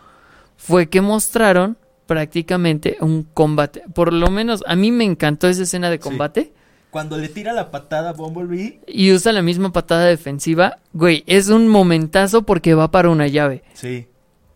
Fue 0.56 0.88
que 0.88 1.00
mostraron 1.00 1.76
prácticamente 2.06 2.96
un 3.00 3.24
combate. 3.24 3.82
Por 3.94 4.12
lo 4.12 4.30
menos 4.30 4.62
a 4.66 4.76
mí 4.76 4.90
me 4.92 5.04
encantó 5.04 5.48
esa 5.48 5.64
escena 5.64 5.90
de 5.90 5.96
Sí. 5.96 6.02
combate. 6.02 6.52
Cuando 6.90 7.18
le 7.18 7.28
tira 7.28 7.52
la 7.52 7.70
patada 7.70 8.10
a 8.10 8.12
Bumblebee. 8.14 8.80
y 8.86 9.12
usa 9.12 9.32
la 9.32 9.42
misma 9.42 9.70
patada 9.72 10.06
defensiva, 10.06 10.78
güey, 10.94 11.24
es 11.26 11.48
un 11.48 11.68
momentazo 11.68 12.42
porque 12.42 12.74
va 12.74 12.90
para 12.90 13.10
una 13.10 13.26
llave. 13.26 13.62
Sí. 13.74 14.06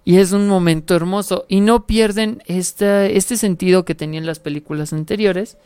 Y 0.04 0.16
es 0.18 0.32
un 0.32 0.48
momento 0.48 0.96
hermoso. 0.96 1.44
Y 1.48 1.60
no 1.60 1.86
pierden 1.86 2.42
esta, 2.46 3.04
este 3.06 3.36
sentido 3.36 3.84
que 3.84 3.94
tenían 3.94 4.24
las 4.24 4.38
películas 4.38 4.94
anteriores. 4.94 5.58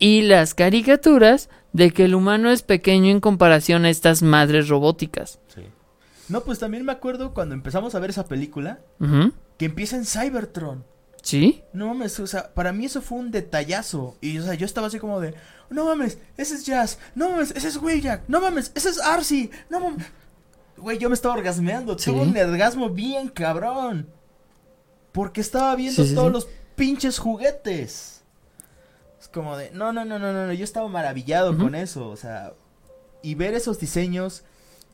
Y 0.00 0.22
las 0.22 0.54
caricaturas 0.54 1.48
de 1.74 1.90
que 1.90 2.04
el 2.06 2.14
humano 2.14 2.50
es 2.50 2.62
pequeño 2.62 3.10
en 3.10 3.20
comparación 3.20 3.84
a 3.84 3.90
estas 3.90 4.22
madres 4.22 4.68
robóticas. 4.68 5.40
Sí. 5.54 5.62
No, 6.28 6.42
pues 6.44 6.60
también 6.60 6.84
me 6.84 6.92
acuerdo 6.92 7.34
cuando 7.34 7.54
empezamos 7.54 7.94
a 7.94 7.98
ver 7.98 8.10
esa 8.10 8.26
película. 8.26 8.78
Que 9.58 9.66
empieza 9.66 9.96
en 9.96 10.06
Cybertron. 10.06 10.84
¿Sí? 11.20 11.62
No 11.72 11.88
mames, 11.88 12.20
o 12.20 12.26
sea, 12.26 12.54
para 12.54 12.72
mí 12.72 12.84
eso 12.84 13.02
fue 13.02 13.18
un 13.18 13.30
detallazo. 13.30 14.16
Y, 14.20 14.38
o 14.38 14.42
sea, 14.42 14.54
yo 14.54 14.66
estaba 14.66 14.86
así 14.86 14.98
como 14.98 15.20
de, 15.20 15.34
no 15.68 15.84
mames, 15.86 16.18
ese 16.36 16.54
es 16.54 16.64
Jazz. 16.64 16.98
No 17.14 17.30
mames, 17.30 17.50
ese 17.50 17.68
es 17.68 17.76
Wayjack. 17.76 18.22
No 18.28 18.40
mames, 18.40 18.70
ese 18.74 18.90
es 18.90 19.00
Arcee. 19.00 19.50
No 19.68 19.80
mames. 19.80 20.06
Güey, 20.76 20.98
yo 20.98 21.08
me 21.08 21.14
estaba 21.14 21.34
orgasmeando. 21.34 21.98
Sí. 21.98 22.10
Tuve 22.10 22.20
un 22.22 22.36
orgasmo 22.36 22.88
bien 22.90 23.28
cabrón. 23.28 24.06
Porque 25.12 25.40
estaba 25.40 25.74
viendo 25.76 26.02
Sí, 26.02 26.10
sí, 26.10 26.14
todos 26.14 26.28
sí. 26.28 26.32
los 26.34 26.48
pinches 26.76 27.18
juguetes. 27.18 28.13
Como 29.34 29.56
de, 29.56 29.72
no, 29.72 29.92
no, 29.92 30.04
no, 30.04 30.20
no, 30.20 30.32
no, 30.32 30.46
no. 30.46 30.52
Yo 30.52 30.62
estaba 30.62 30.88
maravillado 30.88 31.58
con 31.58 31.74
eso. 31.74 32.08
O 32.08 32.16
sea, 32.16 32.54
y 33.20 33.34
ver 33.34 33.54
esos 33.54 33.80
diseños. 33.80 34.44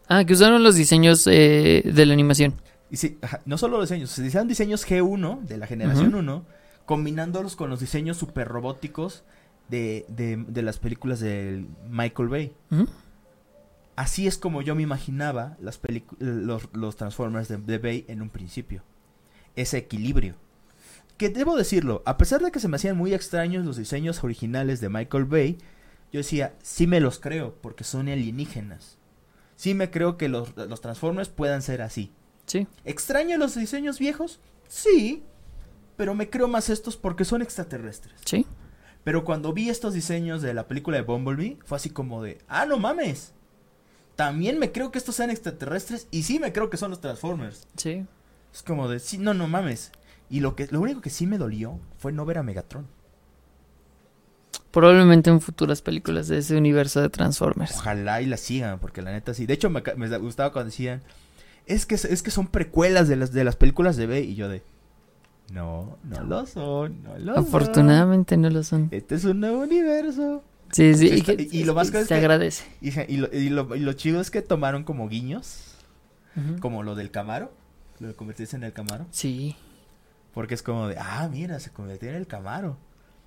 Ah, 0.08 0.24
que 0.24 0.32
usaron 0.32 0.62
los 0.62 0.74
diseños 0.74 1.26
eh, 1.26 1.82
de 1.84 2.06
la 2.06 2.14
animación. 2.14 2.54
Y 2.90 2.96
sí, 2.96 3.18
ajá, 3.20 3.42
no 3.44 3.58
solo 3.58 3.76
los 3.78 3.88
diseños, 3.88 4.10
se 4.10 4.26
hicieron 4.26 4.48
diseños 4.48 4.84
G1 4.84 5.42
de 5.42 5.58
la 5.58 5.66
generación 5.66 6.08
Ujú. 6.08 6.18
1, 6.18 6.44
combinándolos 6.86 7.54
con 7.54 7.70
los 7.70 7.78
diseños 7.78 8.16
super 8.16 8.48
robóticos 8.48 9.22
de, 9.68 10.06
de, 10.08 10.42
de 10.48 10.62
las 10.62 10.78
películas 10.78 11.20
de 11.20 11.66
Michael 11.88 12.28
Bay. 12.28 12.52
Así 13.94 14.26
es 14.26 14.38
como 14.38 14.62
yo 14.62 14.74
me 14.74 14.82
imaginaba 14.82 15.56
las 15.60 15.78
los, 16.18 16.68
los 16.72 16.96
Transformers 16.96 17.48
de, 17.48 17.58
de 17.58 17.78
Bay 17.78 18.04
en 18.08 18.22
un 18.22 18.30
principio. 18.30 18.82
Ese 19.54 19.76
equilibrio. 19.78 20.34
Que 21.20 21.28
debo 21.28 21.54
decirlo, 21.54 22.02
a 22.06 22.16
pesar 22.16 22.40
de 22.40 22.50
que 22.50 22.60
se 22.60 22.68
me 22.68 22.76
hacían 22.76 22.96
muy 22.96 23.12
extraños 23.12 23.66
los 23.66 23.76
diseños 23.76 24.24
originales 24.24 24.80
de 24.80 24.88
Michael 24.88 25.26
Bay, 25.26 25.58
yo 26.10 26.20
decía, 26.20 26.54
sí 26.62 26.86
me 26.86 26.98
los 26.98 27.18
creo, 27.18 27.56
porque 27.60 27.84
son 27.84 28.08
alienígenas. 28.08 28.96
Sí 29.54 29.74
me 29.74 29.90
creo 29.90 30.16
que 30.16 30.30
los, 30.30 30.56
los 30.56 30.80
Transformers 30.80 31.28
puedan 31.28 31.60
ser 31.60 31.82
así. 31.82 32.10
Sí. 32.46 32.66
¿Extraño 32.86 33.36
los 33.36 33.54
diseños 33.54 33.98
viejos? 33.98 34.40
Sí, 34.66 35.22
pero 35.98 36.14
me 36.14 36.30
creo 36.30 36.48
más 36.48 36.70
estos 36.70 36.96
porque 36.96 37.26
son 37.26 37.42
extraterrestres. 37.42 38.14
Sí. 38.24 38.46
Pero 39.04 39.22
cuando 39.22 39.52
vi 39.52 39.68
estos 39.68 39.92
diseños 39.92 40.40
de 40.40 40.54
la 40.54 40.68
película 40.68 40.96
de 40.96 41.02
Bumblebee, 41.02 41.58
fue 41.66 41.76
así 41.76 41.90
como 41.90 42.22
de, 42.22 42.38
ah, 42.48 42.64
no 42.64 42.78
mames. 42.78 43.34
También 44.16 44.58
me 44.58 44.72
creo 44.72 44.90
que 44.90 44.96
estos 44.96 45.16
sean 45.16 45.28
extraterrestres 45.28 46.08
y 46.10 46.22
sí 46.22 46.38
me 46.38 46.54
creo 46.54 46.70
que 46.70 46.78
son 46.78 46.88
los 46.88 47.02
Transformers. 47.02 47.68
Sí. 47.76 48.06
Es 48.54 48.62
como 48.62 48.88
de, 48.88 49.00
sí, 49.00 49.18
no, 49.18 49.34
no 49.34 49.48
mames. 49.48 49.92
Y 50.30 50.40
lo 50.40 50.54
que 50.54 50.68
lo 50.70 50.80
único 50.80 51.00
que 51.00 51.10
sí 51.10 51.26
me 51.26 51.38
dolió 51.38 51.78
fue 51.98 52.12
no 52.12 52.24
ver 52.24 52.38
a 52.38 52.42
Megatron. 52.42 52.86
Probablemente 54.70 55.30
en 55.30 55.40
futuras 55.40 55.82
películas 55.82 56.28
de 56.28 56.38
ese 56.38 56.56
universo 56.56 57.00
de 57.00 57.08
Transformers. 57.08 57.72
Ojalá 57.74 58.22
y 58.22 58.26
la 58.26 58.36
sigan, 58.36 58.78
porque 58.78 59.02
la 59.02 59.10
neta 59.10 59.34
sí. 59.34 59.44
De 59.46 59.54
hecho, 59.54 59.68
me, 59.68 59.80
gustaba 60.18 60.52
cuando 60.52 60.70
decían, 60.70 61.02
es 61.66 61.86
que, 61.86 61.96
es 61.96 62.22
que 62.22 62.30
son 62.30 62.46
precuelas 62.46 63.08
de 63.08 63.16
las, 63.16 63.32
de 63.32 63.42
las 63.42 63.56
películas 63.56 63.96
de 63.96 64.06
B. 64.06 64.20
Y 64.20 64.36
yo 64.36 64.48
de, 64.48 64.62
no, 65.52 65.98
no 66.04 66.22
lo 66.22 66.46
son, 66.46 67.02
no 67.02 67.18
lo 67.18 67.34
son. 67.34 67.44
Afortunadamente 67.44 68.36
no 68.36 68.48
lo 68.48 68.62
son. 68.62 68.88
Este 68.92 69.16
es 69.16 69.24
un 69.24 69.40
nuevo 69.40 69.62
universo. 69.62 70.44
Sí, 70.70 70.94
sí. 70.94 71.24
Y, 71.50 71.58
y 71.58 71.64
lo 71.64 71.74
más 71.74 71.92
es 71.92 72.06
se 72.06 72.06
que- 72.06 72.14
agradece. 72.14 72.64
Y, 72.80 72.90
y 73.12 73.16
lo, 73.16 73.28
y, 73.32 73.48
lo, 73.48 73.74
y 73.74 73.80
lo 73.80 73.92
chido 73.94 74.20
es 74.20 74.30
que 74.30 74.40
tomaron 74.40 74.84
como 74.84 75.08
guiños, 75.08 75.74
como 76.60 76.84
lo 76.84 76.94
del 76.94 77.10
Camaro, 77.10 77.52
lo 77.98 78.06
de 78.06 78.14
convertirse 78.14 78.54
en 78.54 78.62
el 78.62 78.72
Camaro. 78.72 79.06
Sí. 79.10 79.56
Porque 80.32 80.54
es 80.54 80.62
como 80.62 80.86
de, 80.88 80.96
ah, 80.98 81.28
mira, 81.30 81.58
se 81.60 81.70
convirtió 81.70 82.08
en 82.08 82.14
el 82.16 82.26
Camaro. 82.26 82.76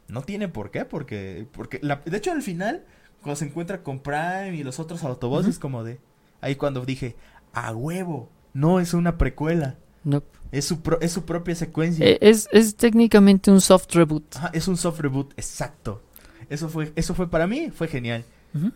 No 0.08 0.22
tiene 0.22 0.48
por 0.48 0.72
qué, 0.72 0.86
porque, 0.86 1.48
porque 1.52 1.80
la- 1.82 2.02
de 2.06 2.18
hecho 2.18 2.32
al 2.32 2.42
final, 2.42 2.84
cuando 3.22 3.36
se 3.38 3.46
encuentra 3.46 3.84
con 3.84 4.00
Prime 4.00 4.56
y 4.56 4.64
los 4.64 4.80
otros 4.80 5.04
Autobots, 5.04 5.48
es 5.48 5.60
como 5.60 5.84
de, 5.84 6.00
ahí 6.42 6.56
cuando 6.56 6.86
dije, 6.86 7.16
a 7.54 7.74
huevo, 7.74 8.30
no 8.54 8.80
es 8.80 8.94
una 8.94 9.18
precuela, 9.18 9.76
No. 10.04 10.24
es 10.52 10.66
su, 10.66 10.82
pro- 10.82 11.00
es 11.02 11.12
su 11.12 11.24
propia 11.26 11.56
secuencia. 11.56 12.06
Eh, 12.06 12.18
Es, 12.22 12.48
es 12.52 12.76
técnicamente 12.76 13.50
un 13.52 13.62
soft 13.62 13.94
reboot. 13.94 14.36
Ajá, 14.36 14.50
es 14.54 14.68
un 14.68 14.78
soft 14.78 15.00
reboot, 15.00 15.32
exacto. 15.38 16.02
Eso 16.50 16.68
fue, 16.70 16.92
eso 16.96 17.16
fue 17.16 17.30
para 17.30 17.48
mí, 17.48 17.72
fue 17.72 17.88
genial. 17.88 18.26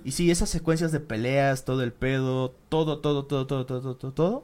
Y 0.03 0.13
sí, 0.13 0.31
esas 0.31 0.49
secuencias 0.49 0.91
de 0.91 0.99
peleas, 0.99 1.63
todo 1.63 1.83
el 1.83 1.93
pedo, 1.93 2.55
todo, 2.69 2.97
todo, 2.99 3.25
todo, 3.25 3.45
todo, 3.45 3.65
todo, 3.67 3.81
todo, 3.81 3.95
todo, 3.95 4.11
todo, 4.13 4.43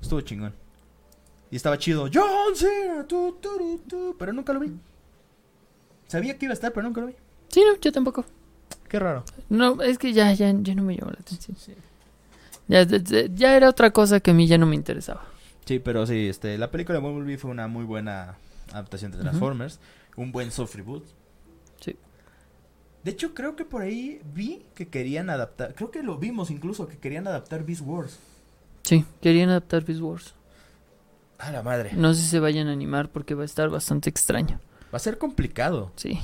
estuvo 0.00 0.20
chingón. 0.20 0.54
Y 1.54 1.56
estaba 1.56 1.78
chido. 1.78 2.08
John 2.12 2.56
Cena, 2.56 3.06
tu, 3.06 3.34
tu, 3.40 3.78
tu, 3.88 4.16
pero 4.18 4.32
nunca 4.32 4.52
lo 4.52 4.58
vi. 4.58 4.72
Sabía 6.08 6.36
que 6.36 6.46
iba 6.46 6.52
a 6.52 6.54
estar, 6.54 6.72
pero 6.72 6.82
nunca 6.84 7.00
lo 7.00 7.06
vi. 7.06 7.12
Sí, 7.46 7.62
no, 7.64 7.78
yo 7.80 7.92
tampoco. 7.92 8.24
Qué 8.88 8.98
raro. 8.98 9.22
No, 9.48 9.80
es 9.80 9.96
que 9.98 10.12
ya, 10.12 10.32
ya, 10.32 10.52
ya 10.52 10.74
no 10.74 10.82
me 10.82 10.96
llamó 10.96 11.12
la 11.12 11.20
atención. 11.20 11.56
Ya, 12.66 12.82
ya- 12.82 13.26
ya 13.32 13.56
era 13.56 13.68
otra 13.68 13.92
cosa 13.92 14.18
que 14.18 14.32
a 14.32 14.34
mí 14.34 14.48
ya 14.48 14.58
no 14.58 14.66
me 14.66 14.74
interesaba. 14.74 15.22
Sí, 15.64 15.78
pero 15.78 16.04
sí, 16.08 16.26
este, 16.28 16.58
la 16.58 16.72
película 16.72 16.98
de 16.98 17.04
Bumblebee 17.04 17.38
fue 17.38 17.52
una 17.52 17.68
muy 17.68 17.84
buena 17.84 18.34
adaptación 18.72 19.12
de. 19.12 19.18
Transformers, 19.18 19.78
un 20.16 20.32
buen 20.32 20.50
soft 20.50 20.74
reboot. 20.74 21.04
Sí. 21.78 21.94
De 23.04 23.12
hecho, 23.12 23.32
creo 23.32 23.54
que 23.54 23.64
por 23.64 23.82
ahí 23.82 24.20
vi 24.34 24.64
que 24.74 24.88
querían 24.88 25.30
adaptar, 25.30 25.76
creo 25.76 25.92
que 25.92 26.02
lo 26.02 26.18
vimos 26.18 26.50
incluso, 26.50 26.88
que 26.88 26.98
querían 26.98 27.28
adaptar 27.28 27.64
Beast 27.64 27.82
Wars. 27.82 28.18
Sí, 28.82 29.04
querían 29.22 29.50
adaptar 29.50 29.84
Beast 29.84 30.00
Wars. 30.00 30.34
A 31.38 31.50
la 31.50 31.62
madre. 31.62 31.90
No 31.94 32.14
sé 32.14 32.22
si 32.22 32.28
se 32.28 32.40
vayan 32.40 32.68
a 32.68 32.72
animar 32.72 33.10
porque 33.10 33.34
va 33.34 33.42
a 33.42 33.46
estar 33.46 33.68
bastante 33.68 34.08
extraño. 34.10 34.60
Va 34.92 34.96
a 34.96 35.00
ser 35.00 35.18
complicado. 35.18 35.92
Sí. 35.96 36.20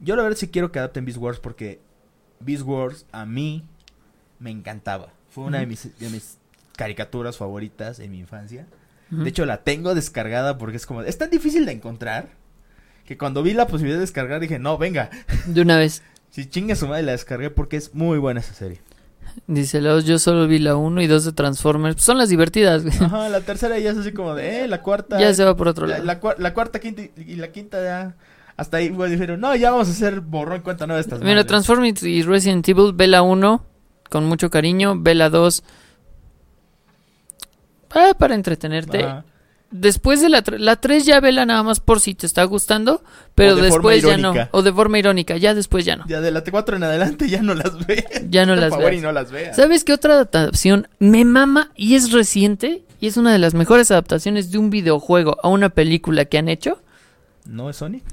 Yo 0.00 0.16
la 0.16 0.22
verdad 0.22 0.38
sí 0.38 0.48
quiero 0.48 0.70
que 0.70 0.78
adapten 0.78 1.04
Beast 1.04 1.18
Wars 1.18 1.40
porque 1.40 1.80
Beast 2.40 2.62
Wars 2.64 3.06
a 3.10 3.26
mí 3.26 3.64
me 4.38 4.50
encantaba. 4.50 5.12
Fue 5.30 5.44
una 5.44 5.58
de, 5.58 5.66
mis, 5.66 5.98
de 5.98 6.08
mis 6.08 6.38
caricaturas 6.76 7.36
favoritas 7.36 7.98
en 7.98 8.12
mi 8.12 8.20
infancia. 8.20 8.66
De 9.10 9.28
hecho 9.28 9.46
la 9.46 9.64
tengo 9.64 9.94
descargada 9.94 10.58
porque 10.58 10.76
es 10.76 10.86
como... 10.86 11.02
Es 11.02 11.16
tan 11.16 11.30
difícil 11.30 11.64
de 11.64 11.72
encontrar 11.72 12.28
Que 13.06 13.16
cuando 13.16 13.42
vi 13.42 13.54
la 13.54 13.66
posibilidad 13.66 13.96
de 13.96 14.02
descargar 14.02 14.38
dije, 14.38 14.58
no, 14.58 14.76
venga. 14.76 15.08
De 15.46 15.62
una 15.62 15.78
vez. 15.78 16.02
Si 16.30 16.44
chingue 16.44 16.76
su 16.76 16.86
madre 16.86 17.04
la 17.04 17.12
descargué 17.12 17.48
porque 17.48 17.78
es 17.78 17.94
muy 17.94 18.18
buena 18.18 18.40
esa 18.40 18.52
serie. 18.52 18.82
Dice 19.46 19.80
yo 20.04 20.18
solo 20.18 20.46
vi 20.46 20.58
la 20.58 20.76
1 20.76 21.00
y 21.02 21.06
2 21.06 21.24
de 21.24 21.32
Transformers. 21.32 21.96
Pues 21.96 22.04
son 22.04 22.18
las 22.18 22.28
divertidas, 22.28 22.82
güey. 22.84 22.94
Ajá, 23.00 23.28
la 23.28 23.40
tercera 23.40 23.78
ya 23.78 23.90
es 23.92 23.98
así 23.98 24.12
como 24.12 24.34
de, 24.34 24.64
eh, 24.64 24.68
la 24.68 24.82
cuarta. 24.82 25.18
Ya 25.18 25.32
se 25.32 25.44
va 25.44 25.56
por 25.56 25.68
otro 25.68 25.86
la, 25.86 25.94
lado. 25.94 26.04
la 26.04 26.20
cua- 26.20 26.36
la 26.38 26.52
cuarta, 26.54 26.80
quinta 26.80 27.02
y, 27.02 27.10
y 27.16 27.36
la 27.36 27.48
quinta 27.52 27.82
ya. 27.82 28.16
Hasta 28.56 28.78
ahí, 28.78 28.88
güey, 28.88 29.10
dijeron, 29.10 29.40
no, 29.40 29.54
ya 29.54 29.70
vamos 29.70 29.88
a 29.88 29.92
hacer 29.92 30.20
borrón 30.20 30.62
cuenta 30.62 30.86
nueva 30.86 30.96
de 30.96 31.02
estas 31.02 31.20
Mira, 31.20 31.30
madres". 31.34 31.46
Transformers 31.46 32.02
y 32.02 32.22
Resident 32.22 32.68
Evil, 32.68 32.92
ve 32.92 33.06
la 33.06 33.22
1 33.22 33.64
con 34.10 34.24
mucho 34.24 34.50
cariño, 34.50 34.94
ve 34.98 35.14
la 35.14 35.30
2 35.30 35.62
ah, 37.90 38.12
para 38.18 38.34
entretenerte. 38.34 39.04
Ajá. 39.04 39.24
Después 39.70 40.22
de 40.22 40.30
la 40.30 40.40
3, 40.40 40.60
la 40.60 40.76
3 40.76 41.04
ya 41.04 41.20
vela 41.20 41.44
nada 41.44 41.62
más 41.62 41.80
por 41.80 42.00
si 42.00 42.14
te 42.14 42.24
está 42.24 42.42
gustando, 42.44 43.02
pero 43.34 43.54
de 43.54 43.62
después 43.62 44.02
ya 44.02 44.16
no. 44.16 44.32
O 44.50 44.62
de 44.62 44.72
forma 44.72 44.98
irónica, 44.98 45.36
ya 45.36 45.52
después 45.54 45.84
ya 45.84 45.96
no. 45.96 46.06
Ya 46.08 46.22
de 46.22 46.30
la 46.30 46.42
T4 46.42 46.76
en 46.76 46.84
adelante 46.84 47.28
ya 47.28 47.42
no 47.42 47.54
las 47.54 47.86
ve. 47.86 48.06
Ya 48.30 48.46
no 48.46 48.54
Por 48.54 48.62
las 48.62 48.70
favor, 48.70 48.86
veas. 48.86 48.98
y 48.98 49.00
no 49.02 49.12
las 49.12 49.30
veas. 49.30 49.56
¿Sabes 49.56 49.84
qué 49.84 49.92
otra 49.92 50.14
adaptación 50.14 50.88
me 50.98 51.24
mama 51.26 51.70
y 51.76 51.96
es 51.96 52.12
reciente? 52.12 52.82
Y 53.00 53.08
es 53.08 53.16
una 53.18 53.30
de 53.30 53.38
las 53.38 53.52
mejores 53.54 53.90
adaptaciones 53.90 54.50
de 54.50 54.58
un 54.58 54.70
videojuego 54.70 55.36
a 55.42 55.48
una 55.48 55.68
película 55.68 56.24
que 56.24 56.38
han 56.38 56.48
hecho. 56.48 56.80
¿No 57.44 57.68
es 57.68 57.76
Sonic? 57.76 58.04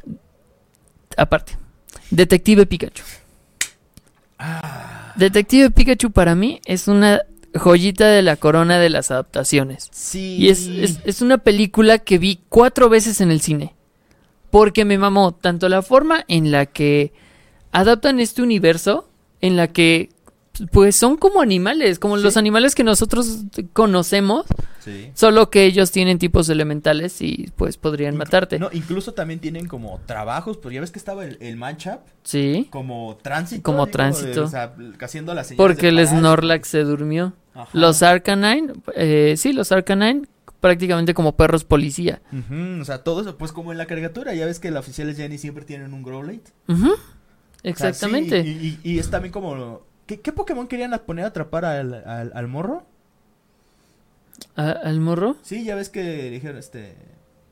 Aparte, 1.18 1.58
Detective 2.12 2.66
Pikachu. 2.66 3.04
Ah. 4.38 5.14
Detective 5.16 5.72
Pikachu 5.72 6.12
para 6.12 6.36
mí 6.36 6.60
es 6.66 6.88
una 6.90 7.22
joyita 7.56 8.08
de 8.08 8.22
la 8.22 8.36
corona 8.36 8.80
de 8.80 8.90
las 8.90 9.12
adaptaciones. 9.12 9.90
Sí. 9.92 10.38
Y 10.38 10.50
es, 10.50 10.68
es, 10.68 11.00
es 11.04 11.22
una 11.22 11.38
película 11.38 12.00
que 12.00 12.18
vi 12.18 12.40
cuatro 12.50 12.90
veces 12.90 13.22
en 13.22 13.32
el 13.32 13.42
cine. 13.42 13.76
Porque 14.52 14.86
me 14.86 14.98
mamó 14.98 15.34
tanto 15.34 15.68
la 15.70 15.82
forma 15.82 16.24
en 16.28 16.52
la 16.52 16.66
que 16.66 17.12
adaptan 17.72 18.20
este 18.20 18.42
universo, 18.42 19.10
en 19.42 19.58
la 19.58 19.68
que 19.68 20.10
pues 20.72 20.96
son 20.96 21.18
como 21.18 21.42
animales, 21.42 22.00
como 22.00 22.18
Sí. 22.18 22.24
los 22.24 22.38
animales 22.38 22.76
que 22.76 22.84
nosotros 22.84 23.44
conocemos, 23.74 24.46
Sí. 24.80 25.12
solo 25.14 25.50
que 25.50 25.66
ellos 25.66 25.92
tienen 25.92 26.20
tipos 26.20 26.48
elementales 26.50 27.22
y 27.22 27.52
pues 27.56 27.78
podrían 27.78 28.16
Inc- 28.16 28.20
matarte. 28.20 28.60
No, 28.60 28.70
incluso 28.72 29.14
también 29.14 29.40
tienen 29.40 29.68
como 29.68 30.00
trabajos, 30.06 30.58
pues 30.58 30.74
ya 30.76 30.82
ves 30.82 30.92
que 30.92 31.00
estaba 31.00 31.26
el, 31.26 31.38
el 31.42 31.58
Manchap 31.58 32.02
Sí, 32.24 32.68
como 32.72 33.18
tránsito. 33.22 33.64
Como 33.64 33.86
de- 33.86 33.92
tránsito. 33.92 34.44
o 34.44 34.48
sea, 34.48 34.74
haciendo 35.02 35.34
las 35.34 35.54
porque 35.54 35.90
el. 35.90 36.08
Snorlax 36.08 36.68
se 36.68 36.84
durmió. 36.84 37.34
Ajá. 37.54 37.70
Los 37.74 38.04
Arcanine, 38.04 38.74
eh, 38.96 39.36
sí, 39.38 39.54
los 39.54 39.72
Arcanine 39.72 40.24
prácticamente 40.60 41.14
como 41.14 41.36
perros 41.36 41.64
policía. 41.64 42.22
Ujú, 42.34 42.82
o 42.82 42.86
sea, 42.86 43.04
todo 43.04 43.22
eso, 43.22 43.38
pues 43.38 43.52
como 43.52 43.72
en 43.72 43.78
la 43.78 43.86
caricatura, 43.86 44.34
ya 44.34 44.46
ves 44.46 44.60
que 44.60 44.72
los 44.72 44.80
oficiales 44.80 45.16
Jenny 45.18 45.38
siempre 45.38 45.64
tienen 45.64 45.94
un 45.94 46.02
Growlithe. 46.04 46.52
O 46.68 46.76
sea, 46.76 46.90
Exactamente. 47.64 48.44
sí, 48.44 48.78
y, 48.84 48.90
y- 48.90 48.94
y 48.96 49.00
es 49.00 49.10
también 49.10 49.32
como... 49.32 49.84
¿Qué, 50.06 50.20
qué 50.22 50.32
Pokémon 50.32 50.68
querían 50.68 50.94
a- 50.94 51.00
poner 51.04 51.26
a 51.26 51.30
atrapar 51.30 51.66
al, 51.66 51.94
al, 52.06 52.32
al 52.36 52.48
morro? 52.48 52.84
¿A- 54.56 54.70
¿Al 54.72 55.00
morro? 55.00 55.38
Sí, 55.42 55.64
ya 55.64 55.76
ves 55.76 55.90
que 55.90 56.30
dijeron 56.30 56.58
este... 56.58 56.96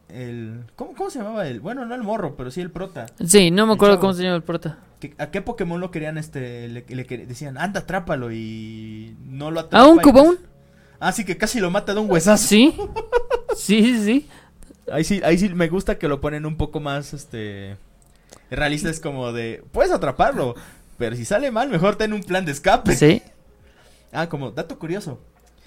El... 0.09 0.65
¿Cómo, 0.75 0.93
¿Cómo 0.95 1.09
se 1.09 1.19
llamaba 1.19 1.47
el? 1.47 1.59
Bueno, 1.59 1.85
no 1.85 1.95
el 1.95 2.03
morro, 2.03 2.35
pero 2.35 2.51
sí 2.51 2.61
el 2.61 2.69
prota. 2.69 3.07
Sí, 3.25 3.49
no 3.49 3.65
me 3.65 3.73
acuerdo 3.73 3.99
cómo 3.99 4.13
se 4.13 4.23
llama 4.23 4.35
el 4.35 4.43
prota. 4.43 4.77
¿Qué- 4.99 5.15
¿A 5.17 5.31
qué 5.31 5.41
Pokémon 5.41 5.80
lo 5.80 5.89
querían 5.89 6.17
este? 6.19 6.67
Le, 6.67 6.85
le 6.88 7.03
decían, 7.25 7.57
anda, 7.57 7.80
atrápalo 7.81 8.31
y 8.31 9.15
no 9.25 9.49
lo 9.49 9.61
atrapa. 9.61 9.85
¿A 9.85 9.88
un 9.88 9.97
Cubone? 9.99 10.38
casi- 10.38 10.47
Ah, 10.99 11.11
sí, 11.11 11.25
que 11.25 11.35
casi 11.38 11.59
lo 11.59 11.71
mata 11.71 11.93
de 11.93 11.99
un 11.99 12.11
huesazo. 12.11 12.47
Sí. 12.47 12.75
Sí, 13.55 13.81
sí, 13.84 14.03
sí. 14.03 14.30
Ahí 14.91 15.03
sí, 15.03 15.21
ahí 15.23 15.38
sí 15.38 15.49
me 15.49 15.67
gusta 15.69 15.97
que 15.97 16.07
lo 16.07 16.21
ponen 16.21 16.45
un 16.45 16.57
poco 16.57 16.80
más, 16.80 17.13
este... 17.13 17.77
Realista 18.51 18.89
es 18.89 18.99
como 18.99 19.31
de, 19.31 19.63
puedes 19.71 19.91
atraparlo, 19.91 20.55
pero 21.03 21.17
si 21.17 21.25
sale 21.25 21.51
mal, 21.51 21.67
mejor 21.67 21.97
ten 21.97 22.13
un 22.13 22.23
plan 22.23 22.45
de 22.45 22.53
escape. 22.53 22.95
Sí. 22.95 23.21
Ah, 24.15 24.30
como 24.30 24.51
dato 24.51 24.77
curioso. 24.77 25.19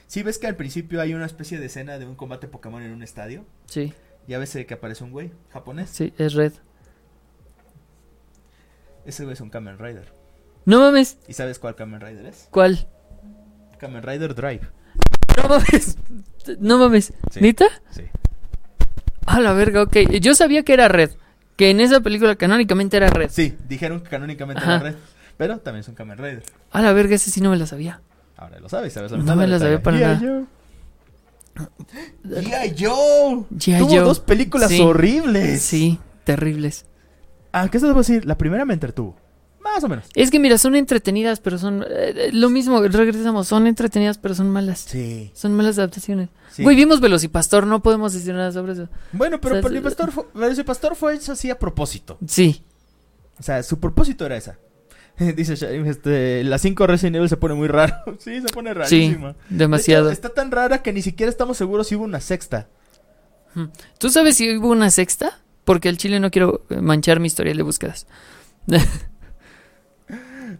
Sí, 0.06 0.22
ves 0.22 0.38
que 0.38 0.46
al 0.46 0.54
principio 0.54 1.00
hay 1.02 1.12
una 1.14 1.26
especie 1.26 1.58
de 1.58 1.66
escena 1.66 1.98
de 1.98 2.06
un 2.06 2.14
combate 2.14 2.46
Pokémon 2.46 2.80
en 2.80 2.92
un 2.92 3.02
estadio. 3.02 3.44
Sí, 3.66 3.92
Ya 4.28 4.38
ves 4.38 4.56
que 4.66 4.72
aparece 4.72 5.02
un 5.02 5.10
güey 5.10 5.32
japonés. 5.52 5.90
sí, 5.90 6.14
es 6.16 6.32
red. 6.34 6.52
Ese 9.04 9.24
güey 9.24 9.34
es 9.34 9.40
un 9.40 9.50
Kamen 9.50 9.80
Rider. 9.80 10.12
No 10.64 10.78
mames. 10.78 11.18
¿Y 11.26 11.32
sabes 11.32 11.58
cuál 11.58 11.74
Kamen 11.74 12.00
Rider 12.00 12.24
es? 12.24 12.46
¿Cuál? 12.52 12.86
Kamen 13.78 14.04
Rider 14.04 14.34
Drive. 14.36 14.62
No 15.36 15.48
mames. 15.48 15.98
No 16.60 16.78
mames. 16.78 17.12
Sí. 17.32 17.40
¿Nita? 17.40 17.66
Sí. 17.90 18.02
A 19.26 19.40
la 19.40 19.52
verga, 19.54 19.82
ok. 19.82 19.96
Yo 20.20 20.36
sabía 20.36 20.62
que 20.62 20.72
era 20.72 20.86
red. 20.86 21.10
Que 21.56 21.70
en 21.70 21.80
esa 21.80 22.00
película 22.00 22.36
canónicamente 22.36 22.96
era 22.96 23.08
red. 23.08 23.28
Sí, 23.28 23.56
dijeron 23.66 24.02
que 24.02 24.08
canónicamente 24.10 24.62
Ajá. 24.62 24.74
era 24.76 24.82
Red. 24.84 24.96
Pero 25.36 25.58
también 25.58 25.80
es 25.80 25.88
un 25.88 25.94
Kamen 25.94 26.18
Rider. 26.18 26.42
A 26.70 26.82
la 26.82 26.92
verga, 26.92 27.14
ese 27.16 27.30
sí 27.30 27.40
no 27.40 27.50
me 27.50 27.56
la 27.56 27.66
sabía. 27.66 28.00
Ahora 28.36 28.58
lo 28.60 28.68
sabes, 28.68 28.92
¿sabes? 28.92 29.12
No 29.12 29.36
me 29.36 29.46
la 29.46 29.58
sabía 29.58 29.82
para 29.82 29.98
nada. 29.98 30.20
G.I. 32.24 32.74
Joe. 32.78 33.44
G.I. 33.50 33.78
Tuvo 33.78 33.88
Joe. 33.88 34.00
dos 34.00 34.20
películas 34.20 34.70
Sí. 34.70 34.80
horribles. 34.80 35.62
Sí, 35.62 35.98
terribles. 36.24 36.86
Ah, 37.52 37.68
¿qué 37.70 37.78
se 37.80 37.86
debo 37.86 38.00
decir? 38.00 38.26
La 38.26 38.36
primera 38.36 38.64
me 38.64 38.74
entretuvo. 38.74 39.16
Más 39.62 39.82
o 39.82 39.88
menos. 39.88 40.04
Es 40.14 40.30
que 40.30 40.38
mira, 40.38 40.58
son 40.58 40.76
entretenidas, 40.76 41.40
pero 41.40 41.58
son... 41.58 41.82
eh, 41.82 41.86
eh, 42.16 42.30
lo 42.32 42.50
mismo, 42.50 42.80
regresamos, 42.82 43.48
son 43.48 43.66
entretenidas, 43.66 44.16
pero 44.18 44.34
son 44.34 44.48
malas. 44.50 44.80
Sí. 44.80 45.30
Son 45.34 45.52
malas 45.54 45.76
adaptaciones. 45.78 46.28
sí. 46.52 46.62
Güey, 46.62 46.76
vimos 46.76 47.00
Velocipastor, 47.00 47.66
no 47.66 47.82
podemos 47.82 48.12
decir 48.12 48.34
nada 48.34 48.52
sobre 48.52 48.74
eso. 48.74 48.88
Bueno, 49.12 49.40
pero 49.40 49.56
O 49.56 49.58
sea, 49.60 49.68
Velocipastor 49.68 50.12
fue, 50.12 50.24
Velocipastor 50.34 50.94
fue 50.94 51.14
hecho 51.14 51.32
así 51.32 51.50
a 51.50 51.58
propósito. 51.58 52.16
Sí, 52.26 52.62
O 53.40 53.42
sea, 53.42 53.62
su 53.62 53.80
propósito 53.80 54.24
era 54.24 54.36
esa. 54.36 54.56
Dice 55.36 55.56
Shaim, 55.56 55.86
este, 55.86 56.44
la 56.44 56.58
5 56.58 56.86
Resident 56.86 57.16
Evil 57.16 57.28
se 57.28 57.36
pone 57.36 57.54
muy 57.54 57.68
raro. 57.68 57.94
sí, 58.18 58.40
se 58.40 58.48
pone 58.48 58.70
sí, 58.70 58.74
rarísima. 58.74 59.32
De 59.48 59.58
demasiado. 59.58 60.06
hecho, 60.06 60.12
está 60.12 60.28
tan 60.30 60.50
rara 60.50 60.82
que 60.82 60.92
ni 60.92 61.02
siquiera 61.02 61.30
estamos 61.30 61.56
seguros 61.56 61.88
si 61.88 61.96
hubo 61.96 62.04
una 62.04 62.20
sexta. 62.20 62.68
¿Tú 63.98 64.10
sabes 64.10 64.36
si 64.36 64.54
hubo 64.56 64.68
una 64.68 64.90
sexta? 64.90 65.40
Porque 65.64 65.88
al 65.88 65.96
chile 65.96 66.20
no 66.20 66.30
quiero 66.30 66.66
eh, 66.68 66.82
manchar 66.82 67.20
mi 67.20 67.26
historial 67.26 67.56
de 67.56 67.62
búsquedas. 67.62 68.06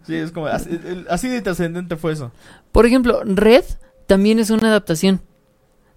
Sí, 0.05 0.15
es 0.15 0.31
como 0.31 0.47
así 0.47 1.27
de 1.27 1.41
trascendente 1.41 1.97
fue 1.97 2.13
eso. 2.13 2.31
Por 2.71 2.85
ejemplo, 2.85 3.23
Red 3.25 3.65
también 4.05 4.39
es 4.39 4.49
una 4.51 4.69
adaptación. 4.69 5.21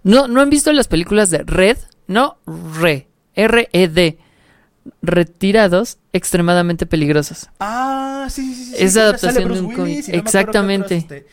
¿No, 0.03 0.27
¿no 0.27 0.41
han 0.41 0.49
visto 0.49 0.73
las 0.73 0.87
películas 0.87 1.29
de 1.29 1.43
Red? 1.43 1.77
No, 2.07 2.37
Re. 2.45 3.07
R-E-D. 3.35 4.17
Retirados, 5.01 5.97
extremadamente 6.13 6.85
peligrosos. 6.85 7.49
Ah, 7.59 8.27
sí, 8.29 8.53
sí, 8.55 8.65
sí. 8.65 8.75
Es 8.77 8.93
sí, 8.93 8.99
adaptación 8.99 9.53
de 9.53 9.59
un. 9.61 9.65
Willis 9.67 10.09
no 10.09 10.15
Exactamente. 10.15 10.97
este, 10.97 11.27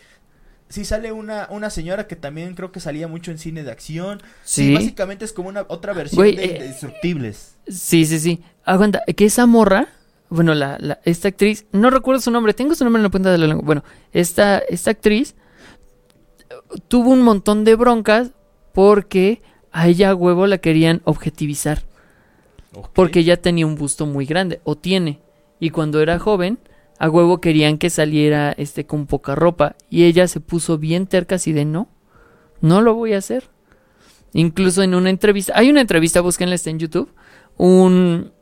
Sí, 0.70 0.84
sale 0.84 1.12
una, 1.12 1.46
una 1.50 1.70
señora 1.70 2.06
que 2.06 2.14
también 2.14 2.54
creo 2.54 2.72
que 2.72 2.80
salía 2.80 3.08
mucho 3.08 3.30
en 3.30 3.38
cine 3.38 3.62
de 3.62 3.70
acción. 3.70 4.20
Sí, 4.44 4.66
Sí. 4.66 4.74
básicamente 4.74 5.24
es 5.24 5.32
como 5.32 5.48
una 5.48 5.64
otra 5.68 5.94
versión 5.94 6.22
de, 6.26 6.30
eh, 6.32 6.36
de 6.36 6.56
Indestructibles. 6.56 7.56
Sí, 7.68 8.04
sí, 8.04 8.20
sí. 8.20 8.42
Aguanta, 8.66 9.02
que 9.16 9.24
esa 9.24 9.46
morra, 9.46 9.88
bueno, 10.28 10.54
la, 10.54 10.76
la- 10.78 11.00
esta 11.04 11.28
actriz, 11.28 11.64
no 11.72 11.88
recuerdo 11.88 12.20
su 12.20 12.30
nombre, 12.30 12.52
tengo 12.52 12.74
su 12.74 12.84
nombre 12.84 13.00
en 13.00 13.04
la 13.04 13.08
punta 13.10 13.32
de 13.32 13.38
la 13.38 13.46
lengua. 13.46 13.64
Bueno, 13.64 13.82
esta, 14.12 14.58
esta 14.58 14.90
actriz 14.90 15.34
tuvo 16.88 17.10
un 17.12 17.22
montón 17.22 17.64
de 17.64 17.74
broncas 17.74 18.32
porque 18.74 19.40
a 19.72 19.88
ella 19.88 20.10
a 20.10 20.14
huevo 20.14 20.46
la 20.46 20.58
querían 20.58 21.00
objetivizar. 21.04 21.84
Porque 22.94 23.20
ella 23.20 23.40
tenía 23.40 23.66
un 23.66 23.74
busto 23.76 24.06
muy 24.06 24.26
grande, 24.26 24.60
o 24.64 24.76
tiene. 24.76 25.20
Y 25.60 25.70
cuando 25.70 26.00
era 26.00 26.18
joven, 26.18 26.58
a 26.98 27.08
huevo 27.08 27.40
querían 27.40 27.78
que 27.78 27.90
saliera 27.90 28.52
este 28.52 28.86
con 28.86 29.06
poca 29.06 29.34
ropa. 29.34 29.76
Y 29.90 30.04
ella 30.04 30.28
se 30.28 30.40
puso 30.40 30.78
bien 30.78 31.06
terca 31.06 31.36
así 31.36 31.52
de 31.52 31.64
no, 31.64 31.88
no 32.60 32.80
lo 32.80 32.94
voy 32.94 33.14
a 33.14 33.18
hacer. 33.18 33.44
Incluso 34.32 34.82
en 34.82 34.94
una 34.94 35.10
entrevista, 35.10 35.52
hay 35.56 35.70
una 35.70 35.80
entrevista, 35.80 36.20
búsquenla, 36.20 36.54
está 36.54 36.70
en 36.70 36.78
YouTube. 36.78 37.12
Un, 37.56 38.32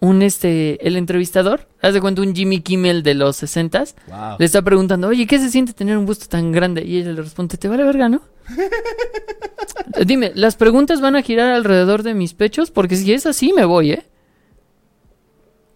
un 0.00 0.22
este, 0.22 0.86
el 0.86 0.96
entrevistador, 0.96 1.68
haz 1.80 1.94
de 1.94 2.00
cuenta 2.00 2.22
un 2.22 2.34
Jimmy 2.34 2.60
Kimmel 2.60 3.02
de 3.02 3.14
los 3.14 3.36
60 3.36 3.84
Wow. 4.08 4.36
le 4.38 4.44
está 4.44 4.60
preguntando, 4.62 5.08
oye, 5.08 5.26
¿qué 5.26 5.38
se 5.38 5.48
siente 5.48 5.72
tener 5.72 5.96
un 5.96 6.06
busto 6.06 6.26
tan 6.26 6.50
grande? 6.52 6.84
Y 6.84 6.98
ella 6.98 7.12
le 7.12 7.22
responde, 7.22 7.56
¿te 7.56 7.68
vale 7.68 7.84
verga, 7.84 8.08
no? 8.08 8.20
Dime, 10.06 10.32
¿las 10.34 10.56
preguntas 10.56 11.00
van 11.00 11.16
a 11.16 11.22
girar 11.22 11.52
alrededor 11.52 12.02
de 12.02 12.14
mis 12.14 12.34
pechos? 12.34 12.70
Porque 12.70 12.96
si 12.96 13.12
es 13.12 13.26
así, 13.26 13.52
me 13.52 13.64
voy, 13.64 13.92
¿eh? 13.92 14.04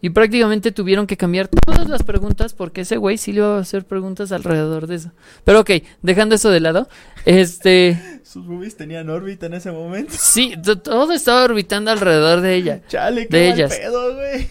Y 0.02 0.10
prácticamente 0.10 0.72
tuvieron 0.72 1.06
que 1.06 1.16
cambiar 1.16 1.48
todas 1.48 1.88
las 1.88 2.02
preguntas 2.02 2.52
porque 2.52 2.82
ese 2.82 2.96
güey 2.96 3.16
sí 3.18 3.32
le 3.32 3.38
iba 3.38 3.56
a 3.56 3.60
hacer 3.60 3.84
preguntas 3.86 4.30
alrededor 4.30 4.86
de 4.86 4.96
eso. 4.96 5.10
Pero 5.42 5.60
ok, 5.60 5.70
dejando 6.02 6.34
eso 6.34 6.50
de 6.50 6.60
lado, 6.60 6.88
este... 7.24 8.20
Sus 8.22 8.46
boobies 8.46 8.76
tenían 8.76 9.08
órbita 9.08 9.46
en 9.46 9.54
ese 9.54 9.72
momento. 9.72 10.12
Sí, 10.16 10.54
to- 10.62 10.78
todo 10.78 11.12
estaba 11.12 11.44
orbitando 11.44 11.90
alrededor 11.90 12.40
de 12.42 12.54
ella. 12.54 12.82
Chale, 12.88 13.26
qué 13.26 13.36
De 13.36 13.48
mal 13.50 13.58
ellas. 13.58 13.74
pedo, 13.76 14.14
güey. 14.14 14.48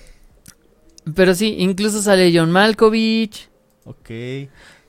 Pero 1.14 1.36
sí, 1.36 1.56
incluso 1.60 2.02
sale 2.02 2.34
John 2.36 2.52
Malkovich. 2.52 3.48
Ok. 3.86 4.10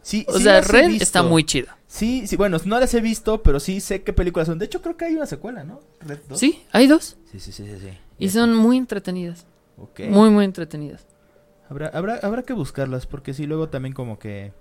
Sí, 0.00 0.24
O 0.28 0.38
sí 0.38 0.42
sea, 0.44 0.62
Red 0.62 1.02
está 1.02 1.22
muy 1.22 1.44
chido. 1.44 1.68
Sí, 1.96 2.26
sí, 2.26 2.36
bueno, 2.36 2.58
no 2.66 2.78
las 2.78 2.92
he 2.94 3.00
visto, 3.00 3.42
pero 3.42 3.58
sí 3.58 3.80
sé 3.80 4.02
qué 4.02 4.12
películas 4.12 4.46
son. 4.48 4.58
De 4.58 4.66
hecho, 4.66 4.82
creo 4.82 4.96
que 4.96 5.06
hay 5.06 5.14
una 5.14 5.26
secuela, 5.26 5.64
¿no? 5.64 5.80
Red 6.00 6.18
2. 6.28 6.38
Sí, 6.38 6.62
hay 6.72 6.86
dos. 6.86 7.16
Sí, 7.32 7.40
sí, 7.40 7.52
sí, 7.52 7.64
sí. 7.64 7.78
sí. 7.80 7.88
Y 8.18 8.28
son 8.28 8.54
muy 8.54 8.76
entretenidas. 8.76 9.46
Ok. 9.78 10.00
Muy, 10.10 10.28
muy 10.30 10.44
entretenidas. 10.44 11.06
Habrá, 11.70 11.88
habrá, 11.88 12.16
habrá 12.22 12.42
que 12.42 12.52
buscarlas, 12.52 13.06
porque 13.06 13.32
sí, 13.34 13.46
luego 13.46 13.68
también 13.68 13.94
como 13.94 14.18
que... 14.18 14.52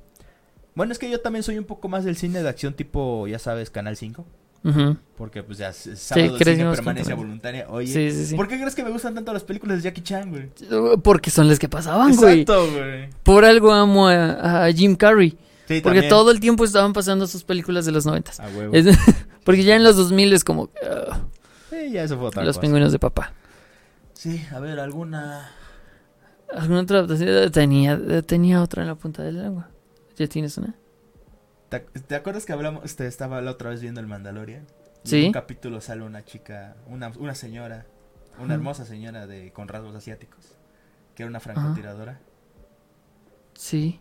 Bueno, 0.75 0.91
es 0.91 0.99
que 0.99 1.09
yo 1.09 1.19
también 1.21 1.43
soy 1.43 1.57
un 1.57 1.65
poco 1.65 1.87
más 1.87 2.03
del 2.05 2.15
cine 2.17 2.41
de 2.41 2.49
acción 2.49 2.73
tipo, 2.73 3.27
ya 3.27 3.39
sabes, 3.39 3.69
Canal 3.69 3.95
5. 3.97 4.25
Ujú. 4.63 4.97
Porque 5.15 5.43
pues 5.43 5.57
ya 5.59 5.71
sábado 5.71 5.93
de 5.93 6.27
cine 6.29 6.37
crecimos 6.39 6.69
con 6.69 6.75
permanencia 6.77 7.11
Canal. 7.13 7.25
voluntaria. 7.25 7.67
Oye, 7.69 7.87
Sí, 7.87 8.11
sí, 8.11 8.25
sí. 8.27 8.35
¿por 8.35 8.47
qué 8.47 8.57
crees 8.57 8.73
que 8.75 8.83
me 8.83 8.89
gustan 8.89 9.13
tanto 9.13 9.31
las 9.31 9.43
películas 9.43 9.77
de 9.77 9.83
Jackie 9.83 10.01
Chan, 10.01 10.31
güey? 10.31 10.49
Porque 11.03 11.29
son 11.29 11.47
las 11.47 11.59
que 11.59 11.69
pasaban, 11.69 12.15
güey. 12.15 12.41
Exacto, 12.41 12.71
güey. 12.71 13.09
Por 13.23 13.45
algo 13.45 13.71
amo 13.71 14.07
a, 14.07 14.65
a 14.65 14.71
Jim 14.71 14.95
Carrey. 14.95 15.37
Sí, 15.67 15.81
Porque 15.81 16.01
también. 16.01 16.09
todo 16.09 16.31
el 16.31 16.39
tiempo 16.39 16.63
estaban 16.63 16.93
pasando 16.93 17.25
sus 17.27 17.43
películas 17.43 17.85
de 17.85 17.91
los 17.91 18.05
noventas. 18.05 18.39
A 18.39 18.47
huevo. 18.49 18.73
Es- 18.73 18.85
porque 19.43 19.63
ya 19.63 19.75
en 19.75 19.83
los 19.83 19.95
2000 19.97 20.33
es 20.33 20.43
como 20.43 20.69
ah, 20.87 21.21
Sí, 21.69 21.91
ya 21.91 22.03
eso 22.03 22.17
fue 22.17 22.27
otra 22.27 22.43
los 22.43 22.55
cosa. 22.57 22.61
pingüinos 22.61 22.91
de 22.91 22.99
papá. 22.99 23.33
Sí, 24.13 24.45
a 24.53 24.59
ver, 24.59 24.79
alguna... 24.79 25.51
¿Alguna 26.53 26.81
otra 26.81 26.99
adaptación? 26.99 27.51
Tenía, 27.51 28.21
tenía 28.21 28.61
otra 28.61 28.83
en 28.83 28.87
la 28.89 28.95
punta 28.95 29.23
de 29.23 29.31
la 29.31 29.43
lengua. 29.43 29.69
¿Ya 30.15 30.27
tienes 30.27 30.57
una? 30.57 30.75
¿Te, 31.69 31.79
te 31.79 32.15
acuerdas 32.15 32.45
que 32.45 32.53
hablamos, 32.53 32.85
este, 32.85 33.07
estaba 33.07 33.41
la 33.41 33.51
otra 33.51 33.71
vez 33.71 33.81
viendo 33.81 33.99
el 33.99 34.07
Mandalorian? 34.07 34.65
Y 35.03 35.09
Sí. 35.09 35.19
En 35.21 35.25
un 35.27 35.31
capítulo 35.33 35.81
sale 35.81 36.03
una 36.03 36.23
chica, 36.23 36.75
una, 36.87 37.11
una 37.17 37.33
señora, 37.35 37.85
una 38.37 38.45
Ajá. 38.45 38.53
hermosa 38.53 38.85
señora 38.85 39.25
de 39.27 39.51
con 39.51 39.67
rasgos 39.67 39.95
asiáticos, 39.95 40.45
que 41.15 41.23
era 41.23 41.29
una 41.29 41.39
francotiradora. 41.39 42.19
Sí. 43.55 43.99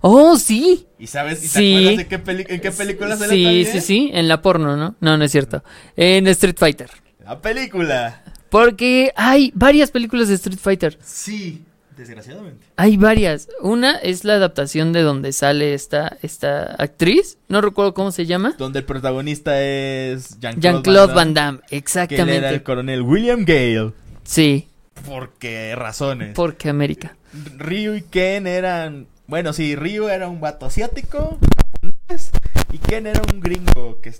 ¡Oh, 0.00 0.36
sí! 0.36 0.86
¿Y 0.98 1.06
sabes, 1.06 1.38
y 1.38 1.48
te 1.48 1.58
Sí. 1.58 1.74
acuerdas 1.76 1.96
de 1.98 2.06
qué 2.06 2.18
peli- 2.18 2.46
en 2.48 2.60
qué 2.60 2.70
película 2.70 3.16
sale 3.16 3.34
Sí, 3.34 3.42
también? 3.44 3.66
sí, 3.72 3.80
sí. 3.80 4.10
En 4.12 4.28
la 4.28 4.42
porno, 4.42 4.76
¿no? 4.76 4.94
No, 5.00 5.16
no 5.16 5.24
es 5.24 5.32
cierto. 5.32 5.62
En 5.96 6.26
Street 6.28 6.56
Fighter. 6.58 6.90
La 7.24 7.40
película. 7.40 8.22
Porque 8.50 9.12
hay 9.16 9.50
varias 9.54 9.90
películas 9.90 10.28
de 10.28 10.34
Street 10.34 10.58
Fighter. 10.60 10.98
Sí, 11.02 11.62
desgraciadamente. 11.96 12.66
Hay 12.76 12.96
varias. 12.96 13.48
Una 13.60 13.96
es 13.96 14.24
la 14.24 14.34
adaptación 14.34 14.92
de 14.92 15.02
donde 15.02 15.32
sale 15.32 15.74
esta, 15.74 16.16
esta 16.22 16.74
actriz. 16.78 17.38
No 17.48 17.60
recuerdo 17.60 17.94
cómo 17.94 18.12
se 18.12 18.26
llama. 18.26 18.54
Donde 18.58 18.80
el 18.80 18.84
protagonista 18.84 19.60
es 19.62 20.38
Jean-Claude, 20.38 20.60
Jean-Claude 20.60 21.06
Van 21.08 21.16
Van 21.16 21.34
Damme, 21.34 21.58
Damme. 21.58 21.58
que 21.68 21.76
él 21.76 21.78
era 21.78 21.78
Exactamente. 21.78 22.48
el 22.50 22.62
coronel 22.62 23.02
William 23.02 23.44
Gale. 23.44 23.92
Sí, 24.22 24.68
¿Por 25.06 25.32
qué 25.38 25.74
razones? 25.74 26.34
porque 26.34 26.68
América. 26.68 27.16
Ryu 27.58 27.94
y 27.94 28.02
Ken 28.02 28.46
eran. 28.46 29.06
Bueno, 29.26 29.52
sí, 29.52 29.74
Ryu 29.76 30.08
era 30.08 30.28
un 30.28 30.40
vato 30.40 30.66
asiático, 30.66 31.38
japonés, 31.56 32.30
y 32.72 32.78
Ken 32.78 33.06
era 33.06 33.22
un 33.32 33.40
gringo. 33.40 34.00
Que, 34.02 34.14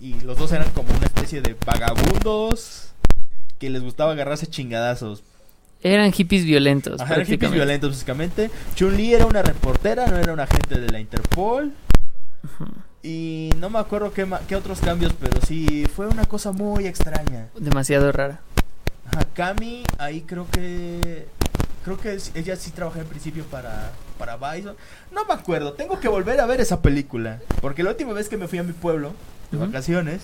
y 0.00 0.20
los 0.20 0.38
dos 0.38 0.52
eran 0.52 0.70
como 0.70 0.92
una 0.94 1.06
especie 1.06 1.40
de 1.42 1.56
vagabundos 1.66 2.92
que 3.58 3.70
les 3.70 3.82
gustaba 3.82 4.12
agarrarse 4.12 4.46
chingadazos. 4.46 5.22
Eran 5.82 6.12
hippies 6.12 6.44
violentos. 6.44 7.00
Ajá, 7.00 7.14
eran 7.14 7.26
hippies 7.26 7.52
violentos, 7.52 7.90
básicamente. 7.92 8.50
Chun-Li 8.74 9.14
era 9.14 9.24
una 9.26 9.40
reportera, 9.42 10.06
no 10.06 10.18
era 10.18 10.32
una 10.34 10.42
agente 10.42 10.78
de 10.78 10.88
la 10.90 11.00
Interpol. 11.00 11.72
Y 13.02 13.50
no 13.56 13.70
me 13.70 13.78
acuerdo 13.78 14.12
qué, 14.12 14.26
ma- 14.26 14.40
qué 14.46 14.56
otros 14.56 14.80
cambios, 14.80 15.14
pero 15.18 15.40
sí 15.46 15.86
fue 15.94 16.06
una 16.06 16.26
cosa 16.26 16.52
muy 16.52 16.86
extraña. 16.86 17.48
Demasiado 17.58 18.12
rara. 18.12 18.40
Ajá, 19.06 19.24
Cami, 19.34 19.82
ahí 19.98 20.20
creo 20.20 20.46
que. 20.50 21.26
Creo 21.84 21.98
que 21.98 22.14
es- 22.14 22.30
ella 22.34 22.56
sí 22.56 22.70
trabajó 22.70 22.98
en 23.00 23.06
principio 23.06 23.44
para, 23.44 23.92
para 24.18 24.36
Bison. 24.36 24.76
No 25.12 25.24
me 25.24 25.32
acuerdo, 25.34 25.72
tengo 25.72 25.98
que 26.00 26.08
volver 26.08 26.40
a 26.40 26.46
ver 26.46 26.60
esa 26.60 26.82
película. 26.82 27.40
Porque 27.60 27.82
la 27.82 27.90
última 27.90 28.12
vez 28.12 28.28
que 28.28 28.36
me 28.36 28.48
fui 28.48 28.58
a 28.58 28.62
mi 28.62 28.72
pueblo, 28.72 29.12
de 29.50 29.58
vacaciones, 29.58 30.20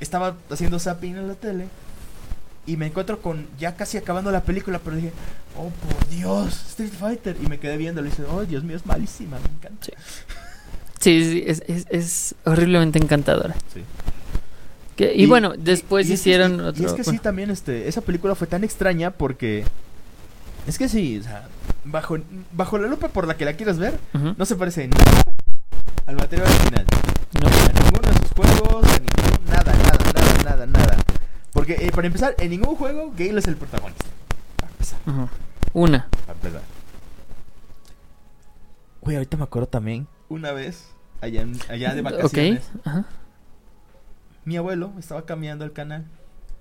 estaba 0.00 0.36
haciendo 0.50 0.78
zapping 0.78 1.16
en 1.16 1.28
la 1.28 1.34
tele. 1.34 1.66
Y 2.66 2.76
me 2.76 2.86
encuentro 2.86 3.20
con 3.22 3.46
ya 3.58 3.74
casi 3.74 3.96
acabando 3.96 4.30
la 4.30 4.42
película, 4.42 4.78
pero 4.84 4.96
dije, 4.96 5.12
oh 5.56 5.70
por 5.70 6.08
Dios, 6.08 6.54
Street 6.68 6.92
Fighter. 6.92 7.36
Y 7.42 7.46
me 7.46 7.58
quedé 7.58 7.76
viendo, 7.78 8.02
le 8.02 8.10
dije, 8.10 8.22
oh 8.30 8.44
Dios 8.44 8.62
mío, 8.62 8.76
es 8.76 8.84
malísima, 8.86 9.38
me 9.38 9.46
encanta. 9.56 9.86
Sí. 9.86 9.92
Sí, 11.00 11.24
sí, 11.24 11.44
es, 11.46 11.62
es, 11.66 11.86
es 11.88 12.34
horriblemente 12.44 12.98
encantadora. 12.98 13.54
Sí. 13.72 13.82
Que- 14.96 15.14
y, 15.14 15.24
bueno, 15.24 15.54
después 15.56 16.06
y 16.08 16.12
es 16.12 16.20
hicieron 16.20 16.56
y- 16.56 16.60
otro. 16.60 16.82
Y 16.82 16.86
es 16.86 16.92
que 16.92 17.04
sí, 17.04 17.18
también 17.18 17.50
este, 17.50 17.88
esa 17.88 18.02
película 18.02 18.34
fue 18.34 18.46
tan 18.46 18.62
extraña 18.64 19.10
porque. 19.10 19.64
Es 20.70 20.78
que 20.78 20.88
sí, 20.88 21.18
o 21.18 21.22
sea, 21.24 21.48
bajo, 21.84 22.16
bajo 22.52 22.78
la 22.78 22.86
lupa 22.86 23.08
por 23.08 23.26
la 23.26 23.36
que 23.36 23.44
la 23.44 23.54
quieras 23.54 23.76
ver, 23.76 23.98
no 24.36 24.44
se 24.46 24.54
parece 24.54 24.84
en 24.84 24.90
nada 24.90 25.24
al 26.06 26.14
material 26.14 26.46
original. 26.46 26.86
no. 27.40 27.48
A 27.48 27.82
ninguno 27.82 28.08
de 28.08 28.18
sus 28.20 28.30
juegos, 28.36 28.84
a 28.86 28.98
ninguno, 29.00 29.50
nada, 29.50 29.72
nada, 29.74 30.12
nada, 30.14 30.44
nada, 30.44 30.66
nada. 30.66 30.96
Porque, 31.52 31.72
eh, 31.72 31.90
para 31.92 32.06
empezar, 32.06 32.36
en 32.38 32.50
ningún 32.50 32.76
juego 32.76 33.10
Gale 33.18 33.40
es 33.40 33.48
el 33.48 33.56
protagonista. 33.56 34.04
Para 34.58 34.70
empezar. 34.70 35.00
Una. 35.72 36.08
para 36.24 36.38
empezar. 36.38 36.62
Güey, 39.00 39.16
ahorita 39.16 39.36
me 39.38 39.42
acuerdo 39.42 39.66
también, 39.66 40.06
una 40.28 40.52
vez, 40.52 40.86
allá, 41.20 41.46
allá 41.68 41.94
de 41.96 42.02
vacaciones, 42.02 42.70
Ok. 42.76 42.86
Ajá. 42.86 43.04
mi 44.44 44.56
abuelo 44.56 44.92
estaba 45.00 45.26
cambiando 45.26 45.64
el 45.64 45.72
canal 45.72 46.04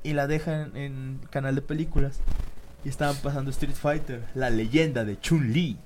y 0.02 0.14
la 0.14 0.26
deja 0.26 0.64
en, 0.64 0.76
en 0.78 1.20
canal 1.30 1.54
de 1.54 1.62
películas. 1.62 2.22
Y 2.90 2.92
estaban 2.92 3.18
pasando 3.18 3.52
Street 3.52 3.76
Fighter, 3.76 4.24
la 4.34 4.50
leyenda 4.50 5.06
de 5.06 5.20
Chun-Li. 5.20 5.78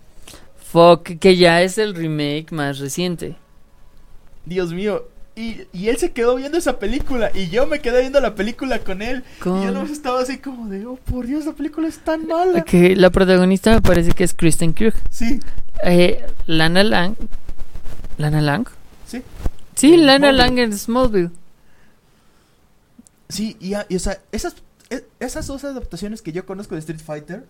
Fuck, 0.72 1.20
que 1.20 1.36
ya 1.36 1.62
es 1.62 1.78
el 1.78 1.96
remake 1.96 2.54
más 2.54 2.80
reciente. 2.80 3.36
Dios 4.46 4.72
mío. 4.72 5.10
Y, 5.36 5.64
y 5.74 5.90
él 5.90 5.98
se 5.98 6.14
quedó 6.14 6.36
viendo 6.36 6.58
esa 6.58 6.80
película 6.80 7.30
y 7.34 7.50
yo 7.50 7.68
me 7.68 7.82
quedé 7.82 8.00
viendo 8.00 8.22
la 8.22 8.36
película 8.36 8.80
con 8.80 9.02
él. 9.02 9.22
Y 9.42 9.44
yo 9.44 9.72
no 9.72 9.82
estaba 9.84 10.22
así 10.22 10.38
como 10.38 10.70
de, 10.70 10.86
oh 10.86 10.96
por 10.96 11.28
Dios, 11.28 11.46
la 11.46 11.52
película 11.52 11.90
es 11.90 12.00
tan 12.00 12.26
mala. 12.26 12.62
Que 12.62 12.96
la 12.96 13.10
protagonista 13.10 13.74
me 13.74 13.82
parece 13.82 14.12
que 14.14 14.24
es 14.24 14.34
Kristen 14.34 14.72
Krug. 14.72 14.94
Sí, 15.10 15.42
Eh, 15.84 16.26
Lana 16.46 16.84
Lang. 16.86 17.16
¿Lana 18.18 18.40
Lang? 18.42 18.66
sí, 19.06 19.22
Sí, 19.76 19.98
Lana 19.98 20.30
Smallville. 20.32 20.38
Lang 20.38 20.58
en 20.60 20.78
Smallville. 20.78 21.32
sí. 23.28 23.58
Y, 23.60 23.74
o 23.74 24.00
sea, 24.00 24.20
esas, 24.32 24.56
e- 24.94 25.06
esas 25.20 25.48
dos 25.48 25.64
adaptaciones 25.64 26.22
que 26.22 26.32
yo 26.32 26.46
conozco 26.46 26.76
de 26.76 26.80
Street 26.80 27.00
Fighter, 27.00 27.46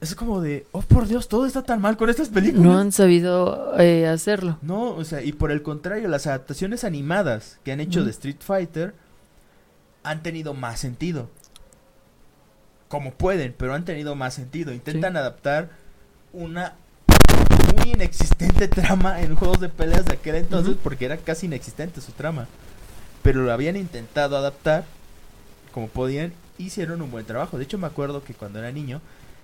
es 0.00 0.14
como 0.14 0.40
de, 0.40 0.66
oh 0.72 0.82
por 0.82 1.06
Dios, 1.08 1.28
todo 1.28 1.46
está 1.46 1.62
tan 1.62 1.80
mal 1.80 1.96
con 1.96 2.10
estas 2.10 2.28
películas. 2.28 2.64
No 2.64 2.78
han 2.78 2.92
sabido 2.92 3.78
eh, 3.78 4.06
hacerlo. 4.06 4.58
No, 4.62 4.90
o 4.90 5.04
sea, 5.04 5.22
y 5.22 5.32
por 5.32 5.50
el 5.50 5.62
contrario, 5.62 6.08
las 6.08 6.26
adaptaciones 6.26 6.84
animadas 6.84 7.58
que 7.64 7.72
han 7.72 7.80
hecho 7.80 8.04
de 8.04 8.10
Street 8.10 8.36
Fighter 8.40 8.94
han 10.02 10.22
tenido 10.22 10.54
más 10.54 10.80
sentido. 10.80 11.28
Como 12.88 13.12
pueden, 13.14 13.54
pero 13.56 13.74
han 13.74 13.84
tenido 13.84 14.14
más 14.14 14.34
sentido. 14.34 14.72
Intentan 14.72 15.16
adaptar 15.16 15.70
una 16.32 16.74
muy 17.76 17.92
inexistente 17.92 18.68
trama 18.68 19.20
en 19.22 19.34
juegos 19.34 19.60
de 19.60 19.68
peleas 19.68 20.04
de 20.04 20.14
aquel 20.14 20.36
entonces, 20.36 20.76
porque 20.82 21.06
era 21.06 21.16
casi 21.16 21.46
inexistente 21.46 22.00
su 22.00 22.12
trama. 22.12 22.46
Pero 23.22 23.42
lo 23.42 23.50
habían 23.52 23.76
intentado 23.76 24.36
adaptar 24.36 24.84
como 25.76 25.88
podían, 25.88 26.32
hicieron 26.56 27.02
un 27.02 27.10
buen 27.10 27.26
trabajo. 27.26 27.58
De 27.58 27.64
hecho, 27.64 27.76
me 27.76 27.86
acuerdo 27.86 28.24
que 28.24 28.32
cuando 28.32 28.58
era 28.58 28.72
niño 28.72 29.02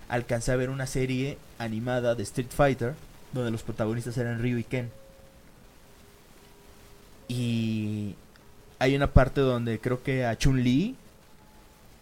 alcancé 0.09 0.51
a 0.51 0.57
ver 0.57 0.71
una 0.71 0.87
serie 0.87 1.37
animada 1.59 2.15
de 2.15 2.23
Street 2.23 2.49
Fighter 2.49 2.95
donde 3.35 3.51
los 3.51 3.63
protagonistas 3.63 4.17
eran 4.17 4.41
Ryu 4.41 4.57
y 4.57 4.65
Ken. 4.65 4.89
Y 7.29 8.15
hay 8.79 8.97
una 8.97 9.09
parte 9.13 9.43
donde 9.43 9.79
creo 9.79 10.03
que 10.03 10.25
a 10.25 10.35
Chun-Li 10.39 10.97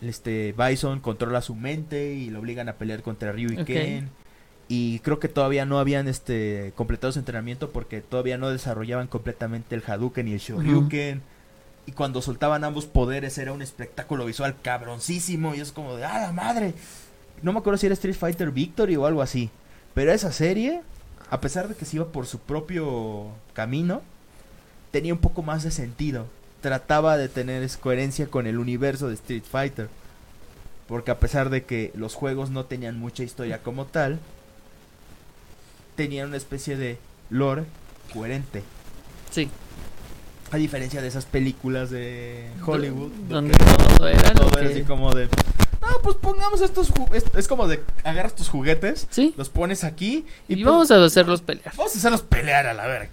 este 0.00 0.54
Bison 0.56 1.00
controla 1.00 1.42
su 1.42 1.56
mente 1.56 2.14
y 2.14 2.30
lo 2.30 2.38
obligan 2.38 2.68
a 2.68 2.74
pelear 2.74 3.02
contra 3.02 3.32
Ryu 3.32 3.50
y. 3.50 3.64
Ken. 3.64 4.10
Y 4.68 5.00
creo 5.00 5.18
que 5.18 5.26
todavía 5.26 5.64
no 5.64 5.80
habían 5.80 6.06
este 6.06 6.72
completado 6.76 7.12
su 7.12 7.18
entrenamiento 7.18 7.70
porque 7.70 8.00
todavía 8.00 8.38
no 8.38 8.48
desarrollaban 8.48 9.08
completamente 9.08 9.74
el 9.74 9.82
Hadouken 9.84 10.28
y 10.28 10.34
el 10.34 10.38
Shoryuken. 10.38 11.20
Y 11.90 11.92
cuando 11.92 12.22
soltaban 12.22 12.62
ambos 12.62 12.86
poderes 12.86 13.36
era 13.36 13.52
un 13.52 13.62
espectáculo 13.62 14.24
visual 14.24 14.54
cabroncísimo. 14.62 15.56
Y 15.56 15.60
es 15.60 15.72
como 15.72 15.96
de 15.96 16.04
¡ah, 16.04 16.20
la 16.20 16.30
madre! 16.30 16.72
No 17.42 17.52
me 17.52 17.58
acuerdo 17.58 17.78
si 17.78 17.86
era 17.86 17.94
Street 17.94 18.14
Fighter 18.14 18.52
Victory 18.52 18.94
o 18.94 19.06
algo 19.06 19.22
así. 19.22 19.50
Pero 19.92 20.12
esa 20.12 20.30
serie, 20.30 20.82
a 21.30 21.40
pesar 21.40 21.66
de 21.66 21.74
que 21.74 21.84
se 21.84 21.96
iba 21.96 22.06
por 22.06 22.28
su 22.28 22.38
propio 22.38 23.26
camino, 23.54 24.02
tenía 24.92 25.12
un 25.12 25.18
poco 25.18 25.42
más 25.42 25.64
de 25.64 25.72
sentido. 25.72 26.28
Trataba 26.60 27.16
de 27.16 27.28
tener 27.28 27.68
coherencia 27.80 28.28
con 28.28 28.46
el 28.46 28.58
universo 28.58 29.08
de 29.08 29.14
Street 29.14 29.42
Fighter. 29.42 29.88
Porque 30.86 31.10
a 31.10 31.18
pesar 31.18 31.50
de 31.50 31.64
que 31.64 31.90
los 31.96 32.14
juegos 32.14 32.50
no 32.50 32.66
tenían 32.66 33.00
mucha 33.00 33.24
historia 33.24 33.64
como 33.64 33.86
tal, 33.86 34.20
tenían 35.96 36.28
una 36.28 36.36
especie 36.36 36.76
de 36.76 36.98
lore 37.30 37.64
coherente. 38.14 38.62
Sí. 39.32 39.50
A 40.52 40.56
diferencia 40.56 41.00
de 41.00 41.08
esas 41.08 41.26
películas 41.26 41.90
de 41.90 42.48
Hollywood. 42.66 43.10
Donde 43.28 43.54
todo 43.56 44.08
era 44.08 44.32
todo 44.32 44.48
era 44.58 44.68
que- 44.68 44.74
así 44.74 44.82
como 44.82 45.12
de... 45.14 45.28
No, 45.80 45.88
pues 46.02 46.16
pongamos 46.16 46.60
estos... 46.60 46.92
Es, 47.14 47.24
es 47.36 47.48
como 47.48 47.66
de... 47.68 47.80
Agarras 48.04 48.34
tus 48.34 48.48
juguetes, 48.48 49.06
Sí. 49.10 49.32
los 49.36 49.48
pones 49.48 49.84
aquí 49.84 50.24
y, 50.48 50.54
Y 50.54 50.56
pues, 50.56 50.66
vamos 50.66 50.90
a 50.90 51.04
hacerlos 51.04 51.40
pelear. 51.42 51.72
vamos 51.76 51.94
a 51.94 51.98
hacerlos 51.98 52.22
pelear 52.22 52.66
a 52.66 52.74
la 52.74 52.86
verga. 52.86 53.10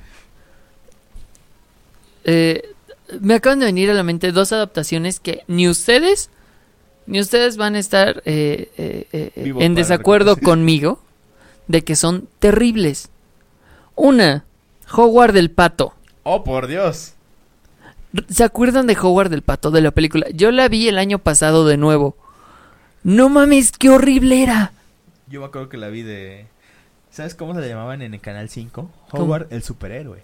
Eh, 2.24 2.74
me 3.22 3.36
acaban 3.36 3.60
de 3.60 3.66
venir 3.68 3.90
a 3.90 3.94
la 3.94 4.04
mente 4.04 4.32
dos 4.32 4.52
adaptaciones 4.52 5.20
que 5.20 5.44
ni 5.48 5.70
ustedes 5.70 6.30
Y 7.08 7.20
ustedes 7.22 7.56
van 7.56 7.76
a 7.76 7.80
estar 7.80 8.22
eh, 8.26 8.70
eh, 8.78 9.32
en 9.60 9.76
desacuerdo 9.76 10.32
reconocer. 10.36 10.44
conmigo 10.44 11.02
de 11.68 11.84
que 11.84 11.96
son 11.96 12.28
terribles. 12.40 13.10
Una, 13.96 14.44
Howard 14.94 15.34
del 15.34 15.52
Pato. 15.52 15.94
Oh, 16.24 16.44
por 16.44 16.68
Dios. 16.68 17.14
¿Se 18.30 18.44
acuerdan 18.44 18.88
de 18.88 18.98
Howard 18.98 19.30
del 19.30 19.42
Pato 19.42 19.72
de 19.72 19.82
la 19.82 19.92
película? 19.92 20.28
Yo 20.34 20.52
la 20.52 20.68
vi 20.68 20.88
el 20.88 20.98
año 20.98 21.20
pasado 21.20 21.66
de 21.66 21.78
nuevo. 21.78 22.16
No 23.04 23.30
mames, 23.30 23.72
qué 23.72 23.90
horrible 23.90 24.44
era. 24.44 24.74
Yo 25.28 25.42
me 25.42 25.46
acuerdo 25.48 25.70
que 25.70 25.78
la 25.78 25.88
vi 25.90 26.02
de... 26.04 26.48
¿Sabes 27.12 27.36
cómo 27.36 27.54
se 27.56 27.62
la 27.62 27.68
llamaban 27.68 28.02
en 28.02 28.14
el 28.14 28.20
Canal 28.22 28.50
5? 28.50 28.92
¿Cómo? 29.10 29.24
Howard 29.24 29.48
el 29.52 29.64
superhéroe. 29.64 30.24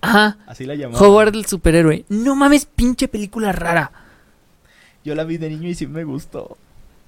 Ajá, 0.00 0.36
Así 0.46 0.64
la 0.64 0.74
llamaban. 0.74 1.02
Howard 1.02 1.34
el 1.34 1.46
superhéroe. 1.46 2.04
No 2.08 2.34
mames, 2.34 2.66
pinche 2.66 3.08
película 3.08 3.52
rara. 3.52 3.92
Yo 5.04 5.14
la 5.14 5.24
vi 5.24 5.36
de 5.38 5.48
niño 5.48 5.68
y 5.68 5.74
sí 5.74 5.86
me 5.86 6.04
gustó. 6.04 6.56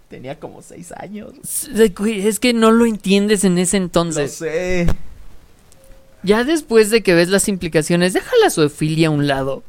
Tenía 0.08 0.38
como 0.38 0.62
seis 0.62 0.92
años. 0.92 1.32
Es 1.74 2.38
que 2.40 2.52
no 2.52 2.70
lo 2.70 2.86
entiendes 2.86 3.44
en 3.44 3.58
ese 3.58 3.78
Lo 3.78 3.84
entonces. 3.84 4.34
sé. 4.34 4.86
Ya 6.22 6.44
después 6.44 6.90
de 6.90 7.02
que 7.02 7.14
ves 7.14 7.28
las 7.28 7.48
implicaciones, 7.48 8.12
deja 8.12 8.30
la 8.42 8.50
zoofilia 8.50 9.08
a 9.08 9.10
un 9.10 9.26
lado. 9.26 9.62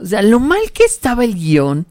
O 0.00 0.06
sea, 0.06 0.22
lo 0.22 0.40
mal 0.40 0.72
que 0.72 0.84
estaba 0.84 1.24
el 1.24 1.34
guion. 1.34 1.86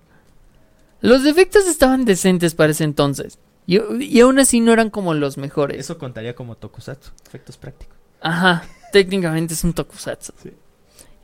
Los 1.01 1.23
defectos 1.23 1.67
estaban 1.67 2.05
decentes 2.05 2.55
para 2.55 2.71
ese 2.71 2.83
entonces. 2.83 3.39
Y, 3.65 3.79
y 4.03 4.19
aún 4.21 4.39
así 4.39 4.59
no 4.61 4.73
eran 4.73 4.89
como 4.89 5.13
los 5.13 5.37
mejores. 5.37 5.79
Eso 5.79 5.97
contaría 5.97 6.35
como 6.35 6.55
tokusatsu. 6.55 7.11
Efectos 7.25 7.57
prácticos. 7.57 7.95
Ajá, 8.21 8.63
técnicamente 8.91 9.53
es 9.53 9.63
un 9.63 9.73
tokusatsu. 9.73 10.33
Sí. 10.41 10.51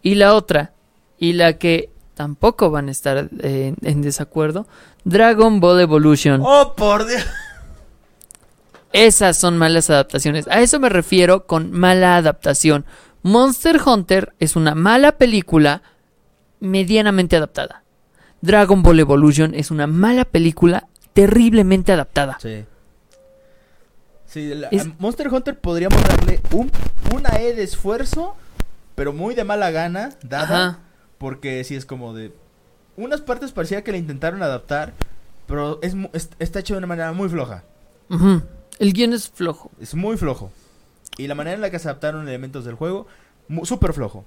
Y 0.02 0.16
la 0.16 0.36
otra, 0.36 0.74
y 1.18 1.34
la 1.34 1.58
que 1.58 1.90
tampoco 2.14 2.70
van 2.70 2.90
a 2.90 2.92
estar 2.92 3.30
eh, 3.40 3.74
en 3.82 4.02
desacuerdo, 4.02 4.68
Dragon 5.06 5.60
Ball 5.60 5.82
Evolution. 5.82 6.42
¡Oh, 6.44 6.76
por 6.76 7.06
Dios! 7.06 7.26
Esas 8.92 9.38
son 9.38 9.58
malas 9.58 9.90
adaptaciones. 9.90 10.48
A 10.48 10.62
eso 10.62 10.80
me 10.80 10.90
refiero 10.90 11.48
con 11.48 11.72
mala 11.72 12.18
adaptación. 12.18 12.86
Monster 13.24 13.82
Hunter 13.84 14.34
es 14.40 14.56
una 14.56 14.76
mala 14.76 15.14
película 15.14 15.82
medianamente 16.64 17.36
adaptada. 17.36 17.84
Dragon 18.42 18.82
Ball 18.84 19.00
Evolution 19.00 19.54
es 19.54 19.70
una 19.72 19.86
mala 19.88 20.26
película 20.26 20.88
terriblemente 21.14 21.92
adaptada. 21.92 22.38
Sí. 22.42 22.66
Sí, 24.26 24.54
la- 24.54 24.70
Es- 24.70 24.88
Monster 25.00 25.28
Hunter 25.32 25.60
podríamos 25.60 26.02
darle 26.04 26.40
un, 26.52 26.72
una 27.14 27.30
E 27.40 27.54
de 27.54 27.64
esfuerzo, 27.64 28.36
pero 28.96 29.14
muy 29.14 29.36
de 29.36 29.44
mala 29.44 29.72
gana, 29.72 30.12
dada. 30.24 30.68
Ajá. 30.68 30.80
Porque 31.18 31.64
sí 31.64 31.76
es 31.76 31.86
como 31.86 32.14
de... 32.14 32.34
Unas 32.98 33.22
partes 33.22 33.52
parecía 33.52 33.84
que 33.84 33.92
le 33.92 33.98
intentaron 33.98 34.42
adaptar, 34.44 34.94
pero 35.48 35.80
es, 35.82 35.96
está 36.40 36.60
hecho 36.60 36.74
de 36.74 36.80
una 36.80 36.88
manera 36.88 37.12
muy 37.12 37.30
floja. 37.30 37.64
El 38.80 38.94
guion 38.94 39.14
es 39.14 39.30
flojo. 39.30 39.72
Es 39.80 39.96
muy 39.96 40.18
flojo. 40.18 40.52
Y 41.18 41.28
la 41.28 41.36
manera 41.36 41.56
en 41.56 41.62
la 41.62 41.70
que 41.72 41.80
se 41.80 41.88
adaptaron 41.88 42.28
elementos 42.28 42.66
del 42.66 42.76
juego, 42.76 43.08
súper 43.64 43.94
flojo. 43.94 44.26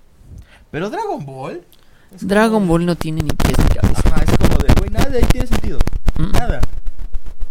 Pero 0.70 0.90
Dragon 0.90 1.24
Ball... 1.24 1.62
Dragon 2.20 2.66
Ball 2.66 2.86
no 2.86 2.96
tiene 2.96 3.22
ni 3.22 3.30
pies 3.30 3.58
ni 3.58 3.74
cabeza. 3.74 4.02
Ajá, 4.06 4.22
es 4.24 4.38
como 4.38 4.58
de, 4.62 4.74
güey, 4.78 4.90
nada 4.90 5.10
de 5.10 5.18
ahí 5.18 5.24
tiene 5.30 5.46
sentido. 5.46 5.78
Mm. 6.18 6.32
Nada. 6.32 6.60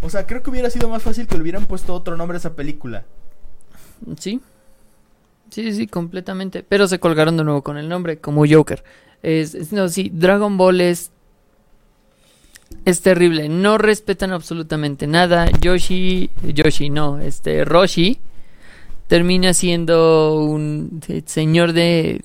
O 0.02 0.10
sea, 0.10 0.26
creo 0.26 0.42
que 0.44 0.50
hubiera 0.50 0.70
sido 0.70 0.90
más 0.90 1.04
fácil 1.04 1.28
que 1.28 1.36
le 1.36 1.42
hubieran 1.42 1.66
puesto 1.66 1.94
otro 1.94 2.16
nombre 2.18 2.36
a 2.38 2.40
esa 2.40 2.54
película. 2.56 3.04
Sí. 4.20 4.42
Sí, 5.50 5.74
sí, 5.74 5.88
completamente. 5.88 6.64
Pero 6.64 6.88
se 6.88 7.00
colgaron 7.00 7.38
de 7.38 7.44
nuevo 7.44 7.62
con 7.64 7.78
el 7.78 7.88
nombre, 7.90 8.18
como 8.20 8.46
Joker. 8.48 8.84
Es, 9.24 9.56
es- 9.56 9.72
no, 9.72 9.88
sí, 9.90 10.12
Dragon 10.14 10.58
Ball 10.58 10.82
es. 10.82 11.12
Es 12.84 13.02
terrible. 13.02 13.48
No 13.50 13.78
respetan 13.78 14.32
absolutamente 14.32 15.08
nada. 15.08 15.50
Yoshi. 15.62 16.30
Yoshi, 16.44 16.90
no. 16.90 17.20
Este, 17.20 17.64
Roshi. 17.66 18.20
Termina 19.08 19.54
siendo 19.54 20.40
un 20.40 21.02
señor 21.26 21.74
de. 21.74 22.24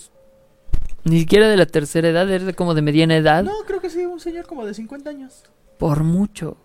Ni 1.05 1.21
siquiera 1.21 1.49
de 1.49 1.57
la 1.57 1.67
tercera 1.67 2.09
edad, 2.09 2.29
es 2.31 2.55
como 2.57 2.75
de 2.75 2.83
mediana 2.83 3.17
edad. 3.17 3.43
No, 3.45 3.53
creo 3.67 3.81
que 3.81 3.91
sí, 3.91 4.05
un 4.05 4.21
señor 4.21 4.47
como 4.47 4.67
de 4.67 4.75
50 4.75 5.11
años. 5.11 5.45
Por 5.79 6.05
mucho. 6.05 6.57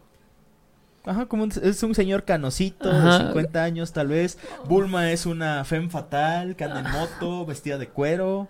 Ajá, 1.06 1.28
como 1.28 1.44
un- 1.44 1.54
es 1.62 1.84
un 1.84 1.94
señor 1.96 2.24
canosito 2.26 2.90
Ajá. 2.90 3.20
de 3.20 3.26
50 3.28 3.64
años 3.64 3.94
tal 3.94 4.08
vez. 4.08 4.38
Bulma 4.68 5.12
es 5.12 5.26
una 5.26 5.64
femme 5.64 5.90
fatal 5.90 6.56
que 6.56 6.64
anda 6.64 6.80
en 6.80 6.92
moto, 6.92 7.46
vestida 7.46 7.78
de 7.78 7.88
cuero. 7.88 8.48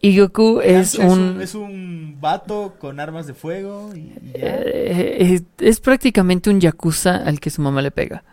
Y 0.00 0.18
Goku 0.18 0.60
es 0.62 0.94
un. 0.94 1.40
es 1.42 1.54
un 1.54 2.16
vato 2.20 2.76
con 2.78 3.00
armas 3.00 3.26
de 3.26 3.34
fuego 3.34 3.90
y, 3.94 3.98
y 3.98 4.32
ya. 4.32 4.38
eh, 4.62 5.16
es, 5.34 5.42
es 5.58 5.78
prácticamente 5.80 6.48
un 6.48 6.58
yakuza 6.58 7.16
al 7.16 7.38
que 7.38 7.50
su 7.50 7.60
mamá 7.60 7.82
le 7.82 7.90
pega. 7.90 8.24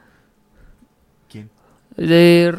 ¿Quién? 1.29 1.49
De 1.97 2.57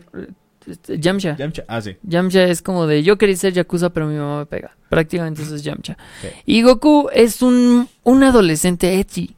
Yamcha. 0.86 1.36
Yamcha. 1.36 1.64
Ah, 1.68 1.80
sí. 1.80 1.96
Yamcha 2.02 2.44
es 2.44 2.62
como 2.62 2.86
de 2.86 3.02
yo 3.02 3.18
quería 3.18 3.36
ser 3.36 3.52
yakuza 3.52 3.90
pero 3.90 4.06
mi 4.06 4.16
mamá 4.16 4.40
me 4.40 4.46
pega. 4.46 4.76
Prácticamente 4.88 5.42
eso 5.42 5.54
es 5.54 5.62
Yamcha. 5.62 5.96
Y 6.46 6.62
Goku 6.62 7.08
es 7.12 7.42
un, 7.42 7.88
un 8.04 8.22
adolescente 8.22 8.98
edgy. 8.98 9.34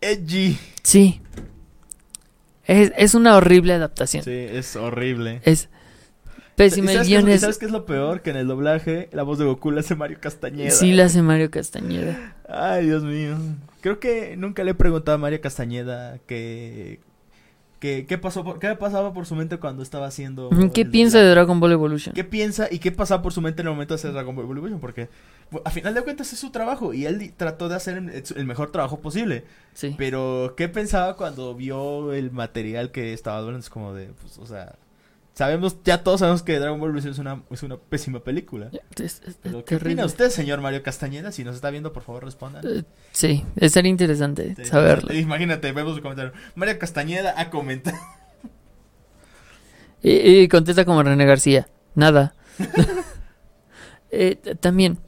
Edgy. 0.00 0.56
Sí. 0.82 1.20
Es, 2.64 2.92
es 2.96 3.14
una 3.14 3.36
horrible 3.36 3.72
adaptación. 3.72 4.22
Sí, 4.22 4.30
es 4.32 4.76
horrible. 4.76 5.40
Es 5.44 5.68
pésima. 6.54 6.92
¿Y 6.92 6.96
El 6.96 7.04
sabes, 7.06 7.24
qué 7.24 7.34
es, 7.34 7.40
sabes 7.40 7.58
qué 7.58 7.66
es 7.66 7.72
lo 7.72 7.86
peor? 7.86 8.20
Que 8.20 8.30
en 8.30 8.36
el 8.36 8.46
doblaje 8.46 9.08
la 9.12 9.22
voz 9.22 9.38
de 9.38 9.46
Goku 9.46 9.70
la 9.70 9.80
hace 9.80 9.94
Mario 9.94 10.18
Castañeda. 10.20 10.70
Sí, 10.70 10.92
la 10.92 11.06
hace 11.06 11.22
Mario 11.22 11.50
Castañeda. 11.50 12.36
Ay, 12.48 12.86
Dios 12.86 13.02
mío. 13.02 13.36
Creo 13.80 14.00
que 14.00 14.36
nunca 14.36 14.64
le 14.64 14.72
he 14.72 14.74
preguntado 14.74 15.14
a 15.14 15.18
María 15.18 15.40
Castañeda 15.40 16.18
que, 16.26 17.00
que- 17.78 18.06
qué 18.06 18.18
pasó 18.18 18.44
por, 18.44 18.58
qué 18.58 18.74
pasaba 18.76 19.12
por 19.12 19.26
su 19.26 19.34
mente 19.34 19.58
cuando 19.58 19.82
estaba 19.82 20.06
haciendo 20.06 20.50
¿Qué 20.74 20.84
piensa 20.84 21.18
de. 21.20 21.30
Dragon 21.30 21.60
Ball 21.60 21.72
Evolution? 21.72 22.14
¿Qué 22.14 22.24
piensa 22.24 22.68
y 22.70 22.78
qué 22.78 22.90
pasaba 22.92 23.22
por 23.22 23.32
su 23.32 23.40
mente 23.40 23.62
en 23.62 23.68
el 23.68 23.72
momento 23.74 23.94
de 23.94 23.96
hacer 24.00 24.12
Dragon 24.12 24.34
Ball 24.34 24.44
Evolution? 24.46 24.80
Porque 24.80 25.08
bu- 25.52 25.62
a 25.64 25.70
final 25.70 25.94
de 25.94 26.02
cuentas 26.02 26.32
es 26.32 26.38
su 26.38 26.50
trabajo 26.50 26.92
y 26.94 27.06
él 27.06 27.32
trató 27.36 27.68
de 27.68 27.76
hacer 27.76 27.96
el, 27.98 28.22
el 28.36 28.46
mejor 28.46 28.72
trabajo 28.72 28.98
posible. 29.00 29.44
Sí. 29.74 29.94
Pero 29.96 30.54
¿qué 30.56 30.68
pensaba 30.68 31.16
cuando 31.16 31.54
vio 31.54 32.12
el 32.12 32.30
material 32.32 32.90
que 32.90 33.12
estaba 33.12 33.38
doblando? 33.38 33.60
Es 33.60 33.70
como 33.70 33.94
de, 33.94 34.06
pues, 34.20 34.38
o 34.38 34.46
sea, 34.46 34.74
sabemos, 35.38 35.76
ya 35.84 36.02
todos 36.02 36.18
sabemos 36.18 36.42
que 36.42 36.58
Dragon 36.58 36.80
Ball 36.80 36.88
Evolution 36.90 37.12
es 37.12 37.18
una, 37.20 37.42
es 37.50 37.62
una 37.62 37.76
pésima 37.76 38.18
película. 38.18 38.70
Es- 38.96 39.22
es 39.24 39.36
Pero, 39.40 39.64
¿Qué 39.64 39.76
opina 39.76 40.04
usted, 40.04 40.30
señor 40.30 40.60
Mario 40.60 40.82
Castañeda? 40.82 41.30
Si 41.30 41.44
nos 41.44 41.54
está 41.54 41.70
viendo, 41.70 41.92
por 41.92 42.02
favor, 42.02 42.24
responda. 42.24 42.60
Eh, 42.64 42.82
Sí, 43.12 43.44
sería 43.68 43.88
interesante 43.90 44.54
Sí, 44.56 44.64
saberlo. 44.64 45.14
Imagínate, 45.14 45.70
vemos 45.70 45.94
el 45.96 46.02
comentario. 46.02 46.32
María 46.56 46.78
Castañeda 46.78 47.34
ha 47.40 47.50
comentado. 47.50 47.96
Y, 50.02 50.10
y 50.10 50.48
contesta 50.48 50.84
como 50.84 51.02
René 51.02 51.24
García. 51.24 51.68
Nada. 51.94 52.34
Eh, 54.10 54.36
también, 54.60 54.98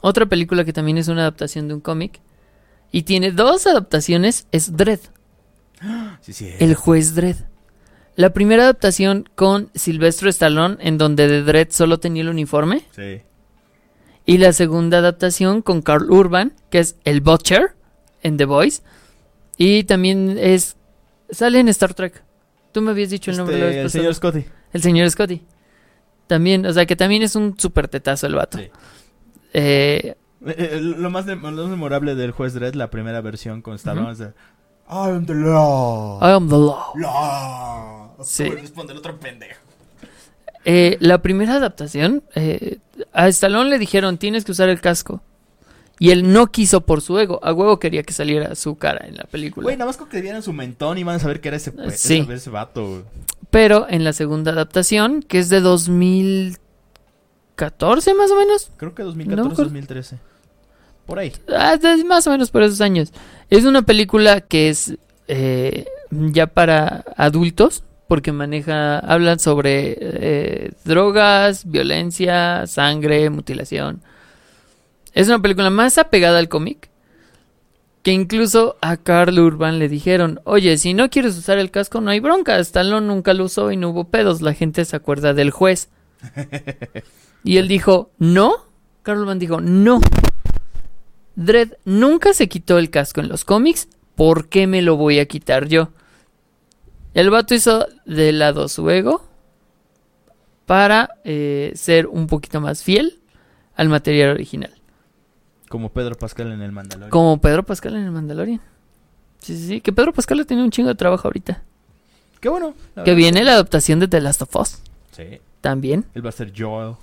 otra 0.00 0.26
película 0.26 0.64
que 0.64 0.72
también 0.72 0.98
es 0.98 1.06
una 1.06 1.20
adaptación 1.20 1.68
de 1.68 1.74
un 1.74 1.80
cómic. 1.80 2.20
Y 2.90 3.04
tiene 3.04 3.30
dos 3.30 3.68
adaptaciones, 3.68 4.48
es 4.50 4.76
Dredd, 4.76 4.98
Sí, 6.22 6.32
sí. 6.32 6.50
el 6.58 6.74
juez 6.74 7.14
Dredd. 7.14 7.36
La 8.22 8.32
primera 8.32 8.62
adaptación 8.62 9.28
con 9.34 9.68
Silvestre 9.74 10.30
Stallone, 10.30 10.76
en 10.80 10.96
donde 10.96 11.26
de 11.26 11.42
Dredd 11.42 11.70
solo 11.70 11.98
tenía 11.98 12.22
el 12.22 12.28
uniforme. 12.28 12.82
Sí. 12.94 13.20
Y 14.26 14.38
la 14.38 14.52
segunda 14.52 14.98
adaptación 14.98 15.60
con 15.62 15.82
Carl 15.82 16.08
Urban, 16.08 16.52
que 16.70 16.78
es 16.78 16.94
el 17.04 17.20
Butcher 17.20 17.74
en 18.22 18.36
The 18.36 18.44
Voice. 18.44 18.82
Y 19.56 19.82
también 19.84 20.36
es. 20.38 20.76
Sale 21.30 21.58
en 21.58 21.68
Star 21.68 21.94
Trek. 21.94 22.22
Tú 22.70 22.80
me 22.80 22.92
habías 22.92 23.10
dicho 23.10 23.32
el 23.32 23.38
nombre 23.38 23.58
la 23.58 23.66
Este, 23.66 23.76
vez 23.82 23.84
el 23.86 23.90
señor 24.00 24.14
Scotty. 24.14 24.44
El 24.72 24.82
señor 24.82 25.10
Scotty. 25.10 25.42
También, 26.28 26.64
o 26.64 26.72
sea 26.72 26.86
que 26.86 26.94
también 26.94 27.22
es 27.24 27.34
un 27.34 27.58
súper 27.58 27.88
tetazo 27.88 28.28
el 28.28 28.36
vato. 28.36 28.58
Sí. 28.58 28.70
Eh, 29.52 30.14
Eh, 30.44 30.54
eh, 30.74 30.80
lo, 30.80 31.08
más 31.10 31.24
de- 31.26 31.36
lo 31.36 31.50
más 31.52 31.68
memorable 31.68 32.14
del 32.16 32.30
juez 32.32 32.52
Dredd, 32.54 32.74
la 32.74 32.90
primera 32.90 33.20
versión 33.20 33.62
con 33.62 33.74
Stallone, 33.76 34.10
es 34.12 34.18
de 34.18 34.32
I 34.92 35.08
am 35.10 35.26
the 35.26 35.34
law. 35.34 36.18
I 36.22 36.30
am 36.34 36.48
the 36.48 36.56
law. 36.56 36.92
Law. 36.96 38.16
Sí. 38.22 38.44
Responde 38.48 38.92
el 38.92 38.98
otro 38.98 39.18
pendejo. 39.18 39.60
Eh, 40.64 40.96
la 41.00 41.20
primera 41.22 41.54
adaptación, 41.56 42.22
eh, 42.34 42.78
a 43.12 43.26
Stallone 43.28 43.70
le 43.70 43.78
dijeron 43.78 44.18
tienes 44.18 44.44
que 44.44 44.52
usar 44.52 44.68
el 44.68 44.80
casco. 44.80 45.22
Y 45.98 46.10
él 46.10 46.32
no 46.32 46.48
quiso 46.48 46.80
por 46.82 47.00
su 47.00 47.18
ego. 47.18 47.40
A 47.44 47.52
huevo 47.52 47.78
quería 47.78 48.02
que 48.02 48.12
saliera 48.12 48.54
su 48.54 48.76
cara 48.76 49.06
en 49.06 49.16
la 49.16 49.24
película. 49.24 49.64
Güey, 49.64 49.76
nada 49.76 49.86
más 49.88 49.96
con 49.96 50.08
que 50.08 50.20
vieran 50.20 50.42
su 50.42 50.52
mentón 50.52 50.98
y 50.98 51.04
van 51.04 51.16
a 51.16 51.18
saber 51.20 51.40
que 51.40 51.48
era 51.48 51.56
ese, 51.58 51.72
pues, 51.72 52.00
Sí. 52.00 52.18
ese, 52.18 52.34
ese 52.34 52.50
vato. 52.50 52.86
güey. 52.86 53.02
Pero 53.50 53.86
en 53.88 54.04
la 54.04 54.12
segunda 54.12 54.50
adaptación, 54.52 55.22
que 55.22 55.38
es 55.38 55.48
de 55.48 55.60
2014 55.60 58.14
más 58.14 58.30
o 58.30 58.36
menos. 58.36 58.70
Creo 58.76 58.94
que 58.94 59.02
No 59.02 59.08
me 59.14 59.24
2014, 59.24 59.52
acuerdo. 59.52 59.64
2013. 59.64 60.18
Por 61.06 61.18
ahí. 61.18 61.32
Ah, 61.48 61.76
de- 61.76 62.04
más 62.04 62.26
o 62.26 62.30
menos 62.30 62.50
por 62.50 62.62
esos 62.62 62.80
años. 62.80 63.12
Es 63.50 63.64
una 63.64 63.82
película 63.82 64.40
que 64.40 64.68
es 64.68 64.96
eh, 65.28 65.86
ya 66.10 66.46
para 66.46 67.04
adultos, 67.16 67.84
porque 68.08 68.32
maneja, 68.32 68.98
hablan 68.98 69.38
sobre 69.38 69.96
eh, 70.00 70.72
drogas, 70.84 71.64
violencia, 71.70 72.66
sangre, 72.66 73.30
mutilación. 73.30 74.02
Es 75.12 75.28
una 75.28 75.40
película 75.40 75.70
más 75.70 75.98
apegada 75.98 76.38
al 76.38 76.48
cómic, 76.48 76.88
Que 78.02 78.12
incluso 78.12 78.76
a 78.80 78.96
Carl 78.96 79.38
Urban 79.38 79.78
le 79.78 79.88
dijeron, 79.88 80.40
oye, 80.44 80.76
si 80.78 80.92
no 80.94 81.08
quieres 81.10 81.36
usar 81.38 81.58
el 81.58 81.70
casco 81.70 82.00
no 82.00 82.10
hay 82.10 82.18
bronca, 82.20 82.58
Stallone 82.58 83.06
nunca 83.06 83.32
lo 83.32 83.44
usó 83.44 83.70
y 83.70 83.76
no 83.76 83.90
hubo 83.90 84.04
pedos, 84.10 84.40
la 84.42 84.54
gente 84.54 84.84
se 84.84 84.96
acuerda 84.96 85.34
del 85.34 85.50
juez. 85.50 85.88
y 87.44 87.58
él 87.58 87.68
dijo, 87.68 88.10
no, 88.18 88.66
Carl 89.02 89.20
Urban 89.20 89.38
dijo, 89.38 89.60
no. 89.60 90.00
Dredd 91.36 91.74
nunca 91.84 92.32
se 92.34 92.48
quitó 92.48 92.78
el 92.78 92.90
casco 92.90 93.20
en 93.20 93.28
los 93.28 93.44
cómics, 93.44 93.88
¿por 94.14 94.48
qué 94.48 94.66
me 94.66 94.82
lo 94.82 94.96
voy 94.96 95.18
a 95.18 95.26
quitar 95.26 95.68
yo? 95.68 95.90
El 97.14 97.30
vato 97.30 97.54
hizo 97.54 97.86
de 98.06 98.32
lado 98.32 98.68
su 98.68 98.88
ego 98.90 99.22
para 100.66 101.16
eh, 101.24 101.72
ser 101.74 102.06
un 102.06 102.26
poquito 102.26 102.60
más 102.60 102.82
fiel 102.82 103.20
al 103.74 103.88
material 103.88 104.30
original. 104.30 104.72
Como 105.68 105.90
Pedro 105.90 106.14
Pascal 106.16 106.52
en 106.52 106.62
el 106.62 106.72
Mandalorian. 106.72 107.10
Como 107.10 107.40
Pedro 107.40 107.64
Pascal 107.64 107.96
en 107.96 108.04
el 108.04 108.10
Mandalorian. 108.10 108.60
Sí, 109.38 109.56
sí, 109.56 109.66
sí. 109.66 109.80
Que 109.80 109.92
Pedro 109.92 110.12
Pascal 110.12 110.40
ha 110.40 110.44
tenido 110.44 110.64
un 110.64 110.70
chingo 110.70 110.88
de 110.88 110.94
trabajo 110.94 111.28
ahorita. 111.28 111.62
Qué 112.40 112.48
bueno. 112.48 112.74
Que 113.04 113.14
viene 113.14 113.44
la 113.44 113.52
adaptación 113.52 113.98
de 113.98 114.08
The 114.08 114.20
Last 114.20 114.42
of 114.42 114.54
Us. 114.56 114.78
Sí. 115.12 115.40
También. 115.60 116.04
Él 116.14 116.24
va 116.24 116.28
a 116.28 116.32
ser 116.32 116.52
Joel. 116.56 116.96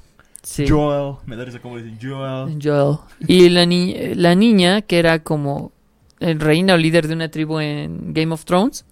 Sí. 0.44 0.66
Joel. 0.68 1.16
Me 1.26 1.36
da 1.36 1.46
risa 1.46 1.60
cómo 1.62 1.78
dicen 1.78 1.98
Joel. 2.02 2.58
Joel. 2.62 2.98
Y 3.28 3.50
la, 3.50 3.66
ni- 3.66 4.16
la 4.16 4.36
niña, 4.36 4.82
que 4.82 5.00
era 5.00 5.20
como 5.24 5.72
el 6.20 6.40
reina 6.40 6.74
o 6.74 6.78
líder 6.78 7.08
de 7.08 7.14
una 7.14 7.30
tribu 7.30 7.60
en 7.60 8.14
Game 8.14 8.34
of 8.34 8.46
Thrones. 8.46 8.86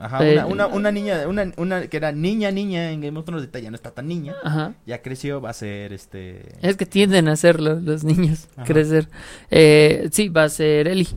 Ajá, 0.00 0.24
Eh, 0.24 0.34
una, 0.34 0.46
una, 0.46 0.66
una 0.68 0.92
niña, 0.92 1.26
una, 1.26 1.52
una 1.56 1.88
que 1.88 1.96
era 1.96 2.12
niña, 2.12 2.50
niña 2.52 2.92
en 2.92 3.00
Game 3.00 3.18
of 3.18 3.24
Thrones, 3.24 3.48
ya 3.52 3.68
no 3.70 3.74
está 3.74 3.90
tan 3.90 4.06
niña. 4.06 4.36
Ajá. 4.44 4.74
Ya 4.86 5.02
creció, 5.02 5.40
va 5.40 5.50
a 5.50 5.54
ser 5.54 5.92
este... 5.92 6.52
Es 6.62 6.76
que 6.76 6.86
tienden 6.86 7.26
a 7.28 7.32
hacerlo 7.32 7.74
los 7.80 8.04
niños, 8.04 8.46
Ajá. 8.56 8.64
crecer. 8.64 9.08
Eh, 9.50 10.08
sí, 10.12 10.28
va 10.28 10.44
a 10.44 10.48
ser 10.50 10.86
Ellie. 10.88 11.08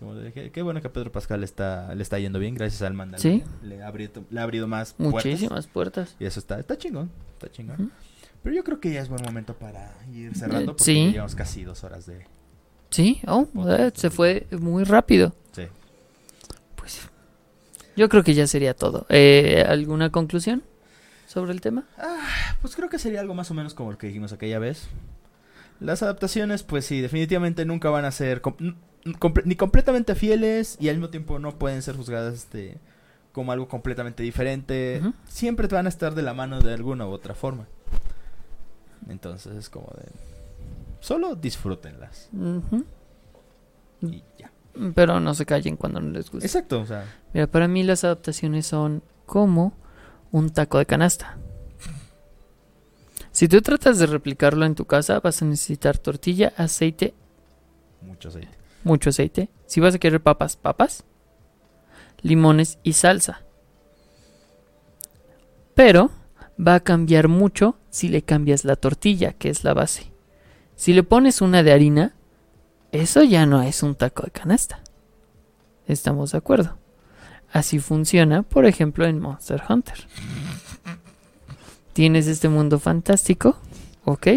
Como 0.00 0.14
de 0.16 0.32
que- 0.32 0.50
qué 0.50 0.62
bueno 0.62 0.80
que 0.80 0.88
a 0.88 0.92
Pedro 0.92 1.12
Pascal 1.12 1.44
está, 1.44 1.94
le 1.94 2.02
está 2.02 2.18
yendo 2.18 2.38
bien 2.40 2.54
gracias 2.56 2.82
al 2.82 2.94
Mandalorian. 2.94 3.44
Le 3.62 3.82
ha 3.82 3.86
abierto, 3.86 4.24
le 4.30 4.40
ha 4.40 4.42
abrido 4.42 4.66
más 4.66 4.94
puertas. 4.94 5.12
Muchísimas 5.26 5.66
puertas. 5.68 6.16
Y 6.18 6.24
eso 6.24 6.40
está, 6.40 6.58
está 6.58 6.76
chingón, 6.76 7.10
está 7.34 7.50
chingón. 7.52 7.92
Pero 8.42 8.56
yo 8.56 8.64
creo 8.64 8.80
que 8.80 8.92
ya 8.92 9.00
es 9.02 9.08
buen 9.10 9.22
momento 9.22 9.54
para 9.54 9.92
ir 10.12 10.34
cerrando 10.34 10.62
Eh, 10.72 10.74
porque 10.74 10.84
sí. 10.84 11.12
llevamos 11.12 11.34
casi 11.36 11.62
dos 11.62 11.84
horas 11.84 12.06
de... 12.06 12.24
Sí, 12.88 13.20
oh, 13.28 13.46
eh, 13.68 13.92
se 13.94 14.10
fue 14.10 14.46
muy 14.58 14.82
rápido. 14.84 15.34
Sí. 15.52 15.64
Pues 16.74 17.02
yo 17.96 18.08
creo 18.08 18.24
que 18.24 18.34
ya 18.34 18.46
sería 18.46 18.74
todo. 18.74 19.06
Eh, 19.10 19.64
¿Alguna 19.68 20.10
conclusión 20.10 20.62
sobre 21.26 21.52
el 21.52 21.60
tema? 21.60 21.84
Pues 22.62 22.74
creo 22.74 22.88
que 22.88 22.98
sería 22.98 23.20
algo 23.20 23.34
más 23.34 23.50
o 23.50 23.54
menos 23.54 23.74
como 23.74 23.92
lo 23.92 23.98
que 23.98 24.06
dijimos 24.06 24.32
aquella 24.32 24.58
vez. 24.58 24.88
Las 25.78 26.02
adaptaciones, 26.02 26.62
pues 26.62 26.84
sí, 26.86 27.00
definitivamente 27.00 27.64
nunca 27.64 27.90
van 27.90 28.04
a 28.06 28.10
ser 28.10 28.40
comple- 29.04 29.44
ni 29.44 29.56
completamente 29.56 30.14
fieles 30.14 30.76
y 30.80 30.88
al 30.88 30.96
mismo 30.96 31.10
tiempo 31.10 31.38
no 31.38 31.58
pueden 31.58 31.82
ser 31.82 31.96
juzgadas 31.96 32.34
este, 32.34 32.78
como 33.32 33.52
algo 33.52 33.68
completamente 33.68 34.22
diferente. 34.22 35.02
Siempre 35.28 35.66
van 35.68 35.86
a 35.86 35.88
estar 35.88 36.14
de 36.14 36.22
la 36.22 36.34
mano 36.34 36.60
de 36.60 36.74
alguna 36.74 37.06
u 37.06 37.10
otra 37.10 37.34
forma. 37.34 37.66
Entonces 39.08 39.56
es 39.56 39.68
como 39.68 39.86
de... 39.96 40.06
Solo 41.00 41.34
disfrútenlas. 41.34 42.28
Y 44.02 44.22
ya. 44.38 44.52
Pero 44.94 45.18
no 45.18 45.34
se 45.34 45.46
callen 45.46 45.76
cuando 45.76 46.00
no 46.00 46.10
les 46.10 46.30
guste. 46.30 46.46
Exacto, 46.46 46.80
o 46.80 46.86
sea... 46.86 47.04
Mira, 47.32 47.46
para 47.46 47.68
mí 47.68 47.82
las 47.82 48.04
adaptaciones 48.04 48.66
son 48.66 49.02
como 49.26 49.72
un 50.30 50.50
taco 50.50 50.78
de 50.78 50.86
canasta. 50.86 51.38
Si 53.32 53.48
tú 53.48 53.62
tratas 53.62 53.98
de 53.98 54.06
replicarlo 54.06 54.66
en 54.66 54.74
tu 54.74 54.84
casa, 54.84 55.20
vas 55.20 55.40
a 55.40 55.44
necesitar 55.44 55.98
tortilla, 55.98 56.52
aceite, 56.56 57.14
Mucho 58.02 58.28
aceite. 58.28 58.59
Mucho 58.84 59.10
aceite. 59.10 59.50
Si 59.66 59.80
vas 59.80 59.94
a 59.94 59.98
querer 59.98 60.22
papas, 60.22 60.56
papas, 60.56 61.04
limones 62.22 62.78
y 62.82 62.94
salsa. 62.94 63.42
Pero 65.74 66.10
va 66.58 66.74
a 66.74 66.80
cambiar 66.80 67.28
mucho 67.28 67.76
si 67.90 68.08
le 68.08 68.22
cambias 68.22 68.64
la 68.64 68.76
tortilla, 68.76 69.32
que 69.32 69.48
es 69.48 69.64
la 69.64 69.74
base. 69.74 70.12
Si 70.76 70.92
le 70.92 71.02
pones 71.02 71.40
una 71.40 71.62
de 71.62 71.72
harina, 71.72 72.14
eso 72.92 73.22
ya 73.22 73.46
no 73.46 73.62
es 73.62 73.82
un 73.82 73.94
taco 73.94 74.22
de 74.24 74.30
canasta. 74.30 74.82
¿Estamos 75.86 76.32
de 76.32 76.38
acuerdo? 76.38 76.76
Así 77.52 77.78
funciona, 77.78 78.42
por 78.42 78.66
ejemplo, 78.66 79.06
en 79.06 79.18
Monster 79.18 79.62
Hunter. 79.68 80.06
Tienes 81.92 82.26
este 82.28 82.48
mundo 82.48 82.78
fantástico, 82.78 83.56
¿ok? 84.04 84.28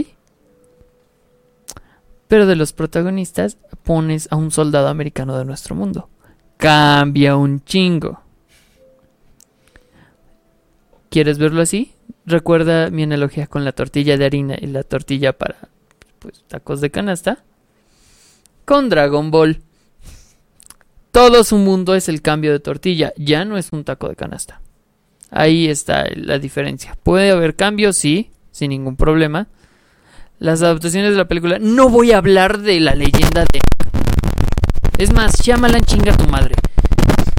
Pero 2.33 2.47
de 2.47 2.55
los 2.55 2.73
protagonistas 2.73 3.59
pones 3.83 4.27
a 4.31 4.37
un 4.37 4.49
soldado 4.49 4.87
americano 4.87 5.37
de 5.37 5.45
nuestro 5.45 5.75
mundo. 5.75 6.09
Cambia 6.57 7.35
un 7.35 7.63
chingo. 7.63 8.23
¿Quieres 11.11 11.37
verlo 11.37 11.61
así? 11.61 11.93
Recuerda 12.25 12.89
mi 12.89 13.03
analogía 13.03 13.45
con 13.45 13.63
la 13.63 13.71
tortilla 13.71 14.17
de 14.17 14.25
harina 14.25 14.55
y 14.59 14.65
la 14.65 14.81
tortilla 14.81 15.37
para 15.37 15.57
pues, 16.17 16.43
tacos 16.47 16.81
de 16.81 16.89
canasta. 16.89 17.43
Con 18.65 18.89
Dragon 18.89 19.29
Ball. 19.29 19.61
Todo 21.11 21.43
su 21.43 21.57
mundo 21.57 21.93
es 21.93 22.09
el 22.09 22.23
cambio 22.23 22.51
de 22.51 22.59
tortilla, 22.59 23.13
ya 23.15 23.45
no 23.45 23.59
es 23.59 23.71
un 23.71 23.83
taco 23.83 24.09
de 24.09 24.15
canasta. 24.15 24.59
Ahí 25.29 25.67
está 25.67 26.07
la 26.15 26.39
diferencia. 26.39 26.97
¿Puede 27.03 27.29
haber 27.29 27.55
cambios? 27.55 27.95
Sí, 27.95 28.31
sin 28.49 28.71
ningún 28.71 28.95
problema. 28.95 29.49
Las 30.39 30.61
adaptaciones 30.61 31.11
de 31.11 31.17
la 31.17 31.27
película. 31.27 31.57
No 31.59 31.89
voy 31.89 32.11
a 32.11 32.17
hablar 32.17 32.59
de 32.59 32.79
la 32.79 32.95
leyenda 32.95 33.45
de. 33.45 33.59
Es 34.97 35.13
más, 35.13 35.39
Shyamalan 35.41 35.81
chinga 35.81 36.15
tu 36.15 36.27
madre. 36.27 36.55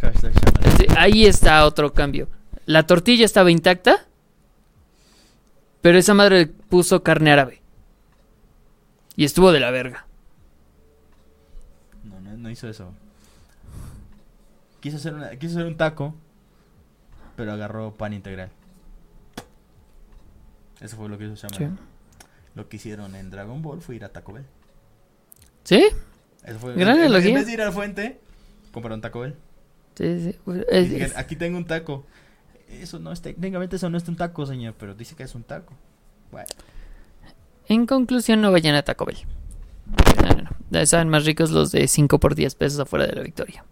Shyamalan. 0.00 0.64
Este, 0.64 0.86
Ahí 0.96 1.26
está 1.26 1.64
otro 1.66 1.92
cambio. 1.92 2.28
La 2.66 2.86
tortilla 2.86 3.24
estaba 3.24 3.50
intacta, 3.50 4.06
pero 5.82 5.98
esa 5.98 6.14
madre 6.14 6.38
le 6.38 6.46
puso 6.46 7.02
carne 7.02 7.30
árabe. 7.30 7.60
Y 9.16 9.24
estuvo 9.24 9.52
de 9.52 9.60
la 9.60 9.70
verga. 9.70 10.06
No, 12.04 12.20
no, 12.20 12.36
no 12.36 12.50
hizo 12.50 12.68
eso. 12.68 12.92
Quiso 14.80 14.96
hacer, 14.96 15.14
una, 15.14 15.30
quiso 15.36 15.54
hacer 15.56 15.66
un 15.66 15.76
taco, 15.76 16.14
pero 17.36 17.52
agarró 17.52 17.92
pan 17.92 18.12
integral. 18.12 18.50
Eso 20.80 20.96
fue 20.96 21.08
lo 21.08 21.16
que 21.16 21.24
hizo 21.24 21.48
Sí. 21.48 21.68
Lo 22.54 22.68
que 22.68 22.76
hicieron 22.76 23.14
en 23.16 23.30
Dragon 23.30 23.60
Ball 23.62 23.80
fue 23.80 23.96
ir 23.96 24.04
a 24.04 24.10
Taco 24.10 24.32
Bell. 24.34 24.44
¿Sí? 25.64 25.84
Eso 26.44 26.58
fue, 26.58 26.74
Gran 26.74 26.98
en, 26.98 27.04
en 27.06 27.12
vez 27.34 27.46
de 27.46 27.52
ir 27.52 27.62
a 27.62 27.66
la 27.66 27.72
fuente, 27.72 28.20
compraron 28.72 29.00
Taco 29.00 29.20
Bell. 29.20 29.34
Sí, 29.96 30.20
sí. 30.20 30.38
Y 30.46 30.50
Es- 30.68 30.90
dijeron, 30.90 31.10
es- 31.12 31.16
aquí 31.16 31.36
tengo 31.36 31.56
un 31.58 31.64
taco. 31.66 32.04
Eso 32.68 32.98
no 32.98 33.12
es 33.12 33.22
técnicamente 33.22 33.76
eso 33.76 33.88
no 33.90 33.96
es 33.98 34.06
un 34.08 34.16
taco, 34.16 34.44
señor, 34.46 34.74
pero 34.78 34.94
dice 34.94 35.14
que 35.14 35.22
es 35.22 35.34
un 35.34 35.42
taco. 35.44 35.72
Bueno, 36.32 36.46
En 37.68 37.86
conclusión, 37.86 38.40
no 38.40 38.50
vayan 38.52 38.74
a 38.74 38.82
Taco 38.82 39.04
Bell. 39.06 39.18
No, 40.22 40.42
no, 40.42 40.50
no. 40.70 40.86
Saben 40.86 41.08
más 41.08 41.24
ricos 41.24 41.50
los 41.50 41.70
de 41.72 41.86
5 41.88 42.18
por 42.18 42.34
10 42.34 42.54
pesos 42.56 42.80
afuera 42.80 43.06
de 43.06 43.12
la 43.14 43.22
victoria. 43.22 43.64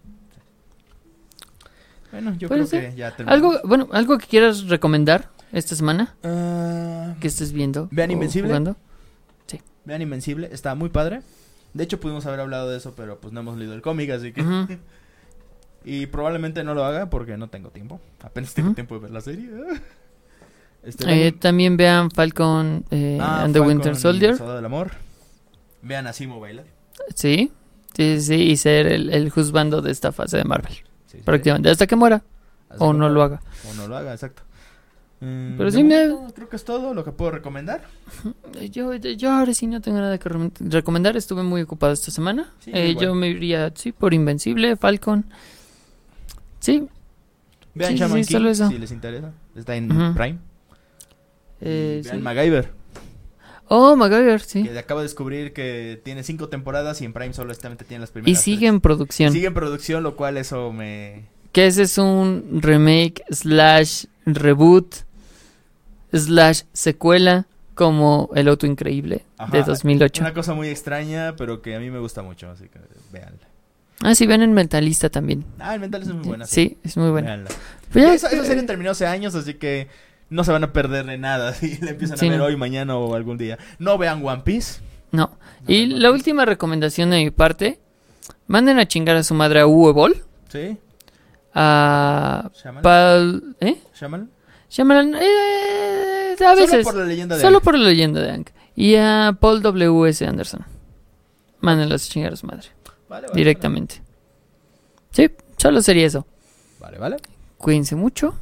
bueno 2.10 2.34
yo 2.38 2.48
Puede 2.48 2.60
creo 2.60 2.66
ser. 2.70 2.90
que 2.90 2.96
ya 2.96 3.16
terminamos. 3.16 3.54
Algo, 3.56 3.68
bueno, 3.68 3.88
algo 3.92 4.18
que 4.18 4.26
quieras 4.26 4.68
recomendar 4.68 5.30
esta 5.52 5.76
semana 5.76 6.14
Ah, 6.24 7.14
que 7.20 7.28
estés 7.28 7.52
viendo. 7.52 7.88
Vean 7.90 8.10
Invencible. 8.10 8.48
jugando? 8.48 8.76
Vean 9.84 10.00
Invencible, 10.02 10.48
está 10.52 10.74
muy 10.76 10.88
padre. 10.90 11.22
De 11.74 11.82
hecho, 11.84 11.98
pudimos 11.98 12.24
haber 12.26 12.38
hablado 12.40 12.70
de 12.70 12.76
eso, 12.76 12.94
pero 12.94 13.18
pues 13.18 13.32
no 13.34 13.40
hemos 13.40 13.56
leído 13.58 13.74
el 13.74 13.82
cómic, 13.82 14.10
así 14.10 14.32
que. 14.32 14.42
Ujú. 14.42 14.66
Y 15.84 16.06
probablemente 16.06 16.62
no 16.62 16.74
lo 16.74 16.84
haga 16.84 17.10
porque 17.10 17.36
no 17.36 17.48
tengo 17.48 17.70
tiempo. 17.70 18.00
Apenas 18.22 18.54
tengo 18.54 18.68
Ujú. 18.68 18.74
tiempo 18.76 18.94
de 18.94 19.00
ver 19.00 19.10
la 19.10 19.20
serie. 19.20 19.50
Este, 20.84 21.26
Eh, 21.28 21.32
también 21.32 21.76
vean 21.76 22.10
Falcon 22.10 22.84
eh, 22.90 23.18
Ah, 23.20 23.42
and 23.42 23.52
the 23.52 23.58
Falcon 23.60 23.68
Winter 23.76 23.92
y 23.92 23.96
Soldier. 23.96 24.36
Soldado 24.36 24.56
del 24.56 24.64
Amor. 24.66 24.90
Vean 25.82 26.06
a 26.08 26.12
Simo 26.12 26.38
bailar. 26.40 26.64
Sí, 27.14 27.52
sí, 27.96 28.20
sí, 28.20 28.34
y 28.34 28.56
ser 28.56 28.86
el, 28.88 29.10
el 29.10 29.30
juzgando 29.30 29.80
de 29.82 29.90
esta 29.92 30.10
fase 30.12 30.36
de 30.38 30.44
Marvel. 30.44 30.72
Sí, 30.72 30.82
sí. 31.06 31.18
Prácticamente, 31.24 31.70
hasta 31.70 31.86
que 31.86 31.94
muera 31.96 32.22
o 32.78 32.92
no 32.92 33.08
lo 33.08 33.22
haga. 33.22 33.40
O 33.70 33.74
no 33.74 33.86
lo 33.88 33.96
haga, 33.96 34.12
exacto. 34.12 34.42
Mm, 35.24 35.56
Pero 35.56 35.70
sí 35.70 35.84
me- 35.84 36.08
Creo 36.34 36.48
que 36.48 36.56
es 36.56 36.64
todo 36.64 36.94
lo 36.94 37.04
que 37.04 37.12
puedo 37.12 37.30
recomendar. 37.30 37.84
Yo, 38.72 38.92
yo 38.96 39.30
ahora 39.30 39.54
sí 39.54 39.68
no 39.68 39.80
tengo 39.80 39.98
nada 40.00 40.18
que 40.18 40.28
re- 40.28 40.50
recomendar. 40.58 41.16
Estuve 41.16 41.44
muy 41.44 41.62
ocupado 41.62 41.92
esta 41.92 42.10
semana. 42.10 42.52
Sí, 42.58 42.72
Eh, 42.74 42.96
yo 43.00 43.14
me 43.14 43.28
iría, 43.28 43.72
sí, 43.76 43.92
por 43.92 44.14
Invencible, 44.14 44.76
Falcon. 44.76 45.24
Sí, 46.58 46.88
Vean 47.74 47.92
Sí, 47.92 47.98
Shaman 47.98 48.24
sí, 48.24 48.34
King 48.34 48.46
eso. 48.46 48.68
si 48.68 48.78
les 48.78 48.90
interesa. 48.90 49.32
Está 49.54 49.76
en 49.76 49.90
Ujú. 49.92 50.14
Prime. 50.14 50.38
eh, 51.60 52.02
Y 52.04 52.08
vean. 52.08 52.22
MacGyver. 52.22 52.70
Oh, 53.68 53.96
MacGyver, 53.96 54.40
sí. 54.40 54.64
Que 54.64 54.78
acabo 54.78 55.00
de 55.00 55.04
descubrir 55.04 55.52
que 55.52 56.00
tiene 56.04 56.22
cinco 56.24 56.48
temporadas 56.48 57.00
y 57.00 57.04
en 57.04 57.12
Prime 57.12 57.32
solamente 57.32 57.84
tiene 57.84 58.00
las 58.00 58.10
Y 58.10 58.12
primeras. 58.14 58.42
sigue 58.42 58.58
tres. 58.58 58.68
en 58.70 58.80
producción. 58.80 59.32
Sigue 59.32 59.46
en 59.46 59.54
producción, 59.54 60.02
lo 60.02 60.16
cual 60.16 60.36
eso 60.36 60.72
me. 60.72 61.26
Que 61.52 61.66
ese 61.68 61.82
es 61.82 61.96
un 61.98 62.58
remake 62.60 63.22
slash 63.30 64.04
reboot 64.26 64.96
slash 66.12 66.62
secuela 66.72 67.46
como 67.74 68.30
El 68.34 68.48
Auto 68.48 68.66
Increíble 68.66 69.16
de 69.16 69.58
Ajá, 69.58 69.62
2008. 69.62 70.22
Una 70.22 70.34
cosa 70.34 70.54
muy 70.54 70.68
extraña, 70.68 71.34
pero 71.36 71.62
que 71.62 71.74
a 71.74 71.80
mí 71.80 71.90
me 71.90 71.98
gusta 71.98 72.22
mucho, 72.22 72.50
así 72.50 72.68
que 72.68 72.78
véanla. 73.12 73.48
Ah, 74.02 74.14
sí, 74.14 74.26
ven 74.26 74.42
en 74.42 74.52
Mentalista 74.52 75.08
también. 75.10 75.44
Ah, 75.58 75.74
el 75.74 75.80
mental 75.80 76.02
es 76.02 76.08
muy 76.08 76.26
buena. 76.26 76.44
Sí, 76.46 76.76
es 76.82 76.96
muy 76.96 77.10
buena. 77.10 77.28
Véanla. 77.28 77.50
Pues 77.92 78.04
ya, 78.04 78.14
esa, 78.14 78.28
esa 78.28 78.42
eh, 78.42 78.46
serie 78.46 78.62
terminó 78.64 78.90
hace 78.90 79.06
años, 79.06 79.34
así 79.36 79.54
que 79.54 79.88
no 80.28 80.42
se 80.44 80.50
van 80.52 80.64
a 80.64 80.72
perder 80.72 81.06
de 81.06 81.18
nada 81.18 81.52
si 81.54 81.78
la 81.78 81.90
empiezan 81.90 82.18
Sí, 82.18 82.26
a 82.26 82.30
ver 82.30 82.38
no. 82.40 82.46
hoy, 82.46 82.56
mañana 82.56 82.96
o 82.96 83.14
algún 83.14 83.38
día. 83.38 83.58
No 83.78 83.98
vean 83.98 84.24
One 84.26 84.42
Piece. 84.44 84.80
No. 85.12 85.26
No 85.28 85.72
Y 85.72 85.86
vean 85.88 85.90
la 86.02 86.08
Piece. 86.08 86.12
última 86.14 86.44
recomendación 86.44 87.10
de 87.10 87.18
mi 87.24 87.30
parte, 87.30 87.78
manden 88.48 88.78
a 88.80 88.86
chingar 88.88 89.16
a 89.16 89.22
su 89.22 89.34
madre 89.34 89.60
a 89.60 89.66
Uwe 89.66 89.92
Boll, 89.92 90.16
¿Sí? 90.48 90.76
a 91.54 92.50
¿Shyamalan? 92.54 92.82
Pal... 92.82 93.56
¿Eh? 93.60 93.76
¿Shyamalan? 93.94 94.30
Shyamalan, 94.72 95.14
eh, 95.20 96.34
a 96.42 96.54
veces. 96.54 96.70
Solo 96.70 96.84
por 96.84 96.94
la 96.94 97.04
leyenda 97.04 97.36
de 97.36 97.42
Solo 97.42 97.60
por 97.60 97.78
la 97.78 97.88
leyenda 97.90 98.22
de 98.22 98.30
Hank. 98.30 98.50
Y 98.74 98.96
a 98.96 99.36
Paul 99.38 99.60
W.S. 99.60 100.26
Anderson. 100.26 100.64
Mándenlos 101.60 102.06
a 102.06 102.10
chingar 102.10 102.32
a 102.32 102.36
su 102.36 102.46
madre. 102.46 102.68
Vale, 103.06 103.26
vale, 103.26 103.38
directamente. 103.38 104.02
Sí, 105.10 105.30
solo 105.58 105.82
sería 105.82 106.06
eso. 106.06 106.26
Vale, 106.80 106.96
vale. 106.96 107.18
Cuídense 107.58 107.96
mucho. 107.96 108.34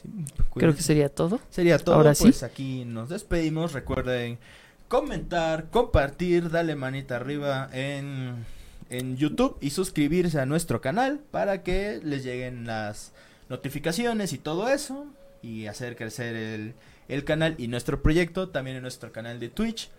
Sí, 0.00 0.08
Creo 0.54 0.72
que 0.72 0.82
sería 0.82 1.08
todo. 1.08 1.40
Sería 1.50 1.80
todo. 1.80 1.96
Ahora 1.96 2.14
sí. 2.14 2.24
pues 2.24 2.44
aquí 2.44 2.84
nos 2.84 3.08
despedimos. 3.08 3.72
Recuerden 3.72 4.38
comentar, 4.86 5.68
compartir, 5.70 6.50
darle 6.50 6.76
manita 6.76 7.16
arriba 7.16 7.68
en, 7.72 8.46
en 8.88 9.16
YouTube 9.16 9.58
y 9.60 9.70
suscribirse 9.70 10.38
a 10.38 10.46
nuestro 10.46 10.80
canal 10.80 11.18
para 11.32 11.64
que 11.64 12.00
les 12.04 12.22
lleguen 12.22 12.68
las 12.68 13.10
notificaciones 13.48 14.32
y 14.32 14.38
todo 14.38 14.68
eso. 14.68 15.06
Y 15.42 15.66
hacer 15.66 15.96
crecer 15.96 16.36
el, 16.36 16.74
el 17.08 17.24
canal 17.24 17.54
y 17.58 17.68
nuestro 17.68 18.02
proyecto. 18.02 18.48
También 18.50 18.76
en 18.76 18.82
nuestro 18.82 19.12
canal 19.12 19.40
de 19.40 19.48
Twitch. 19.48 19.90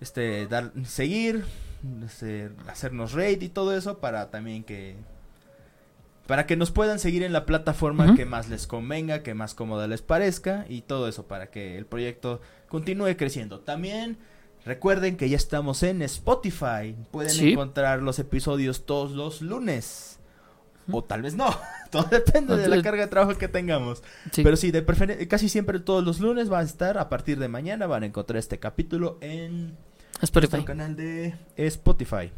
Este, 0.00 0.46
dar, 0.48 0.72
seguir, 0.84 1.44
este, 2.04 2.50
hacernos 2.66 3.12
raid 3.12 3.40
y 3.42 3.48
todo 3.48 3.76
eso 3.76 3.98
para 3.98 4.30
también 4.30 4.64
que 4.64 4.96
para 6.26 6.46
que 6.46 6.56
nos 6.56 6.70
puedan 6.70 6.98
seguir 6.98 7.22
en 7.24 7.32
la 7.32 7.46
plataforma 7.46 8.14
que 8.16 8.24
más 8.24 8.48
les 8.48 8.66
convenga, 8.66 9.22
que 9.22 9.34
más 9.34 9.54
cómoda 9.54 9.86
les 9.88 10.02
parezca 10.02 10.64
y 10.68 10.82
todo 10.82 11.08
eso 11.08 11.26
para 11.26 11.50
que 11.50 11.76
el 11.76 11.84
proyecto 11.84 12.40
continúe 12.68 13.16
creciendo. 13.16 13.60
También 13.60 14.18
recuerden 14.64 15.16
que 15.16 15.28
ya 15.28 15.36
estamos 15.36 15.82
en 15.82 16.00
Spotify. 16.02 16.94
Pueden 17.10 17.30
Sí. 17.32 17.52
encontrar 17.52 18.02
los 18.02 18.18
episodios 18.20 18.86
todos 18.86 19.10
los 19.12 19.42
lunes. 19.42 20.11
O 20.90 21.02
tal 21.04 21.22
vez 21.22 21.34
no. 21.34 21.54
Todo 21.90 22.04
depende 22.10 22.56
de 22.56 22.68
la 22.68 22.82
carga 22.82 23.02
de 23.02 23.08
trabajo 23.08 23.38
que 23.38 23.48
tengamos. 23.48 24.02
Sí. 24.32 24.42
Pero 24.42 24.56
sí, 24.56 24.70
de 24.70 24.82
preferencia, 24.82 25.28
casi 25.28 25.48
siempre 25.48 25.78
todos 25.78 26.02
los 26.02 26.20
lunes 26.20 26.50
va 26.50 26.60
a 26.60 26.62
estar. 26.62 26.96
A 26.98 27.08
partir 27.08 27.38
de 27.38 27.48
mañana 27.48 27.86
van 27.86 28.02
a 28.02 28.06
encontrar 28.06 28.38
este 28.38 28.58
capítulo 28.58 29.18
en 29.20 29.76
Spotify. 30.22 30.52
nuestro 30.56 30.64
canal 30.64 30.96
de 30.96 31.34
Spotify. 31.56 32.30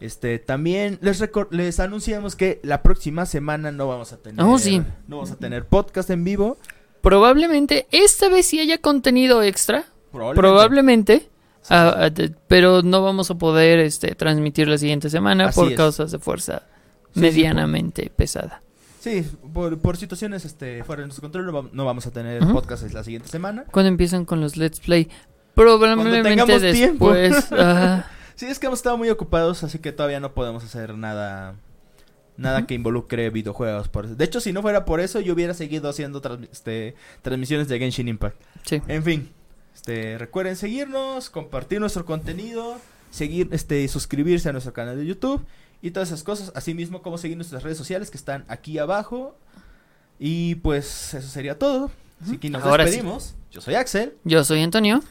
Este, 0.00 0.38
también 0.38 0.98
les 1.00 1.22
les 1.50 1.80
anunciamos 1.80 2.34
que 2.36 2.60
la 2.64 2.82
próxima 2.82 3.24
semana 3.26 3.70
no 3.70 3.86
vamos 3.86 4.12
a 4.12 4.16
tener 4.16 4.44
Oh, 4.44 4.58
sí. 4.58 4.78
no 5.06 5.16
vamos 5.18 5.30
a 5.30 5.36
tener 5.36 5.66
podcast 5.66 6.10
en 6.10 6.24
vivo, 6.24 6.58
Probablemente 7.00 7.86
esta 7.90 8.28
vez 8.28 8.46
sí 8.46 8.60
haya 8.60 8.78
contenido 8.78 9.42
extra. 9.42 9.84
probablemente. 10.12 10.40
Probablemente. 10.40 11.28
ah, 11.68 11.94
ah, 12.06 12.10
pero 12.48 12.82
no 12.82 13.02
vamos 13.02 13.30
a 13.30 13.34
poder 13.36 13.80
este, 13.80 14.14
transmitir 14.14 14.68
la 14.68 14.78
siguiente 14.78 15.10
semana 15.10 15.48
Así 15.48 15.56
por 15.60 15.70
es. 15.70 15.76
causas 15.76 16.10
de 16.12 16.18
fuerza 16.20 16.62
Sí, 17.14 17.20
sí, 17.20 17.20
medianamente 17.20 18.10
pesada. 18.14 18.62
Sí, 19.00 19.26
por, 19.52 19.78
por 19.78 19.96
situaciones 19.96 20.44
este 20.44 20.84
fuera 20.84 21.00
de 21.02 21.06
nuestro 21.08 21.22
control 21.22 21.46
no, 21.46 21.52
va- 21.52 21.68
no 21.72 21.84
vamos 21.84 22.06
a 22.06 22.10
tener 22.12 22.42
Ujú. 22.42 22.52
podcast 22.52 22.84
la 22.92 23.02
siguiente 23.02 23.28
semana. 23.28 23.64
Cuando 23.70 23.88
empiezan 23.88 24.24
con 24.24 24.40
los 24.40 24.56
Let's 24.56 24.80
Play. 24.80 25.08
Probablemente 25.54 26.22
tengamos 26.22 26.60
tiempo. 26.72 27.12
después. 27.12 27.48
ah, 27.58 28.06
Sí, 28.34 28.46
es 28.46 28.58
que 28.58 28.66
hemos 28.66 28.78
estado 28.78 28.96
muy 28.96 29.10
ocupados, 29.10 29.62
así 29.62 29.78
que 29.78 29.92
todavía 29.92 30.18
no 30.20 30.32
podemos 30.32 30.64
hacer 30.64 30.96
nada 30.96 31.54
nada 32.36 32.66
que 32.66 32.74
involucre 32.74 33.28
videojuegos. 33.30 33.88
Por 33.88 34.06
eso. 34.06 34.14
De 34.16 34.24
hecho, 34.24 34.40
si 34.40 34.52
no 34.52 34.62
fuera 34.62 34.84
por 34.84 35.00
eso, 35.00 35.20
yo 35.20 35.34
hubiera 35.34 35.52
seguido 35.54 35.88
haciendo 35.90 36.22
este, 36.50 36.94
transmisiones 37.20 37.68
de 37.68 37.78
Genshin 37.78 38.08
Impact. 38.08 38.40
sí. 38.64 38.80
En 38.88 39.02
fin, 39.04 39.28
este, 39.74 40.16
recuerden 40.18 40.56
seguirnos, 40.56 41.28
compartir 41.30 41.78
nuestro 41.80 42.04
contenido, 42.04 42.78
seguir, 43.10 43.48
este, 43.52 43.86
suscribirse 43.88 44.48
a 44.48 44.52
nuestro 44.52 44.72
canal 44.72 44.96
de 44.96 45.06
YouTube 45.06 45.44
y 45.82 45.90
todas 45.90 46.08
esas 46.08 46.22
cosas. 46.22 46.52
Asimismo, 46.54 47.02
como 47.02 47.18
seguir 47.18 47.36
nuestras 47.36 47.62
redes 47.62 47.76
sociales 47.76 48.10
que 48.10 48.16
están 48.16 48.44
aquí 48.48 48.78
abajo. 48.78 49.36
Y 50.18 50.54
pues 50.56 51.12
eso 51.14 51.28
sería 51.28 51.58
todo. 51.58 51.90
Así 52.22 52.38
que 52.38 52.48
nos 52.48 52.62
Ahora 52.62 52.84
sí. 52.84 52.92
despedimos. 52.92 53.34
Yo 53.50 53.60
soy 53.60 53.74
Axel. 53.74 54.16
Yo 54.24 54.44
soy 54.44 54.62
Antonio. 54.62 55.02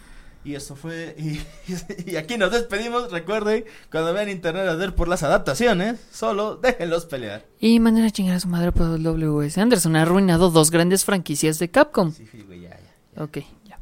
Y 0.43 0.55
eso 0.55 0.75
fue. 0.75 1.15
Y, 1.19 1.39
y 2.11 2.15
aquí 2.15 2.37
nos 2.37 2.51
despedimos. 2.51 3.11
Recuerden, 3.11 3.65
cuando 3.91 4.13
vean 4.13 4.29
internet 4.29 4.67
a 4.67 4.75
ver 4.75 4.95
por 4.95 5.07
las 5.07 5.21
adaptaciones, 5.21 5.99
solo 6.11 6.55
déjenlos 6.55 7.05
pelear. 7.05 7.45
Y 7.59 7.79
manera 7.79 8.07
a 8.07 8.11
chingar 8.11 8.37
a 8.37 8.39
su 8.39 8.47
madre 8.47 8.71
por 8.71 8.87
W.S. 9.01 9.59
Anderson. 9.59 9.95
Ha 9.97 10.03
arruinado 10.03 10.49
dos 10.49 10.71
grandes 10.71 11.03
franquicias 11.05 11.59
de 11.59 11.69
Capcom. 11.69 12.11
Sí, 12.11 12.25
sí, 12.31 12.41
güey, 12.43 12.61
ya, 12.61 12.69
ya. 12.69 13.23
Ok, 13.23 13.39
ya. 13.65 13.79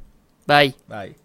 Bye. 0.47 0.75
Bye. 0.87 1.15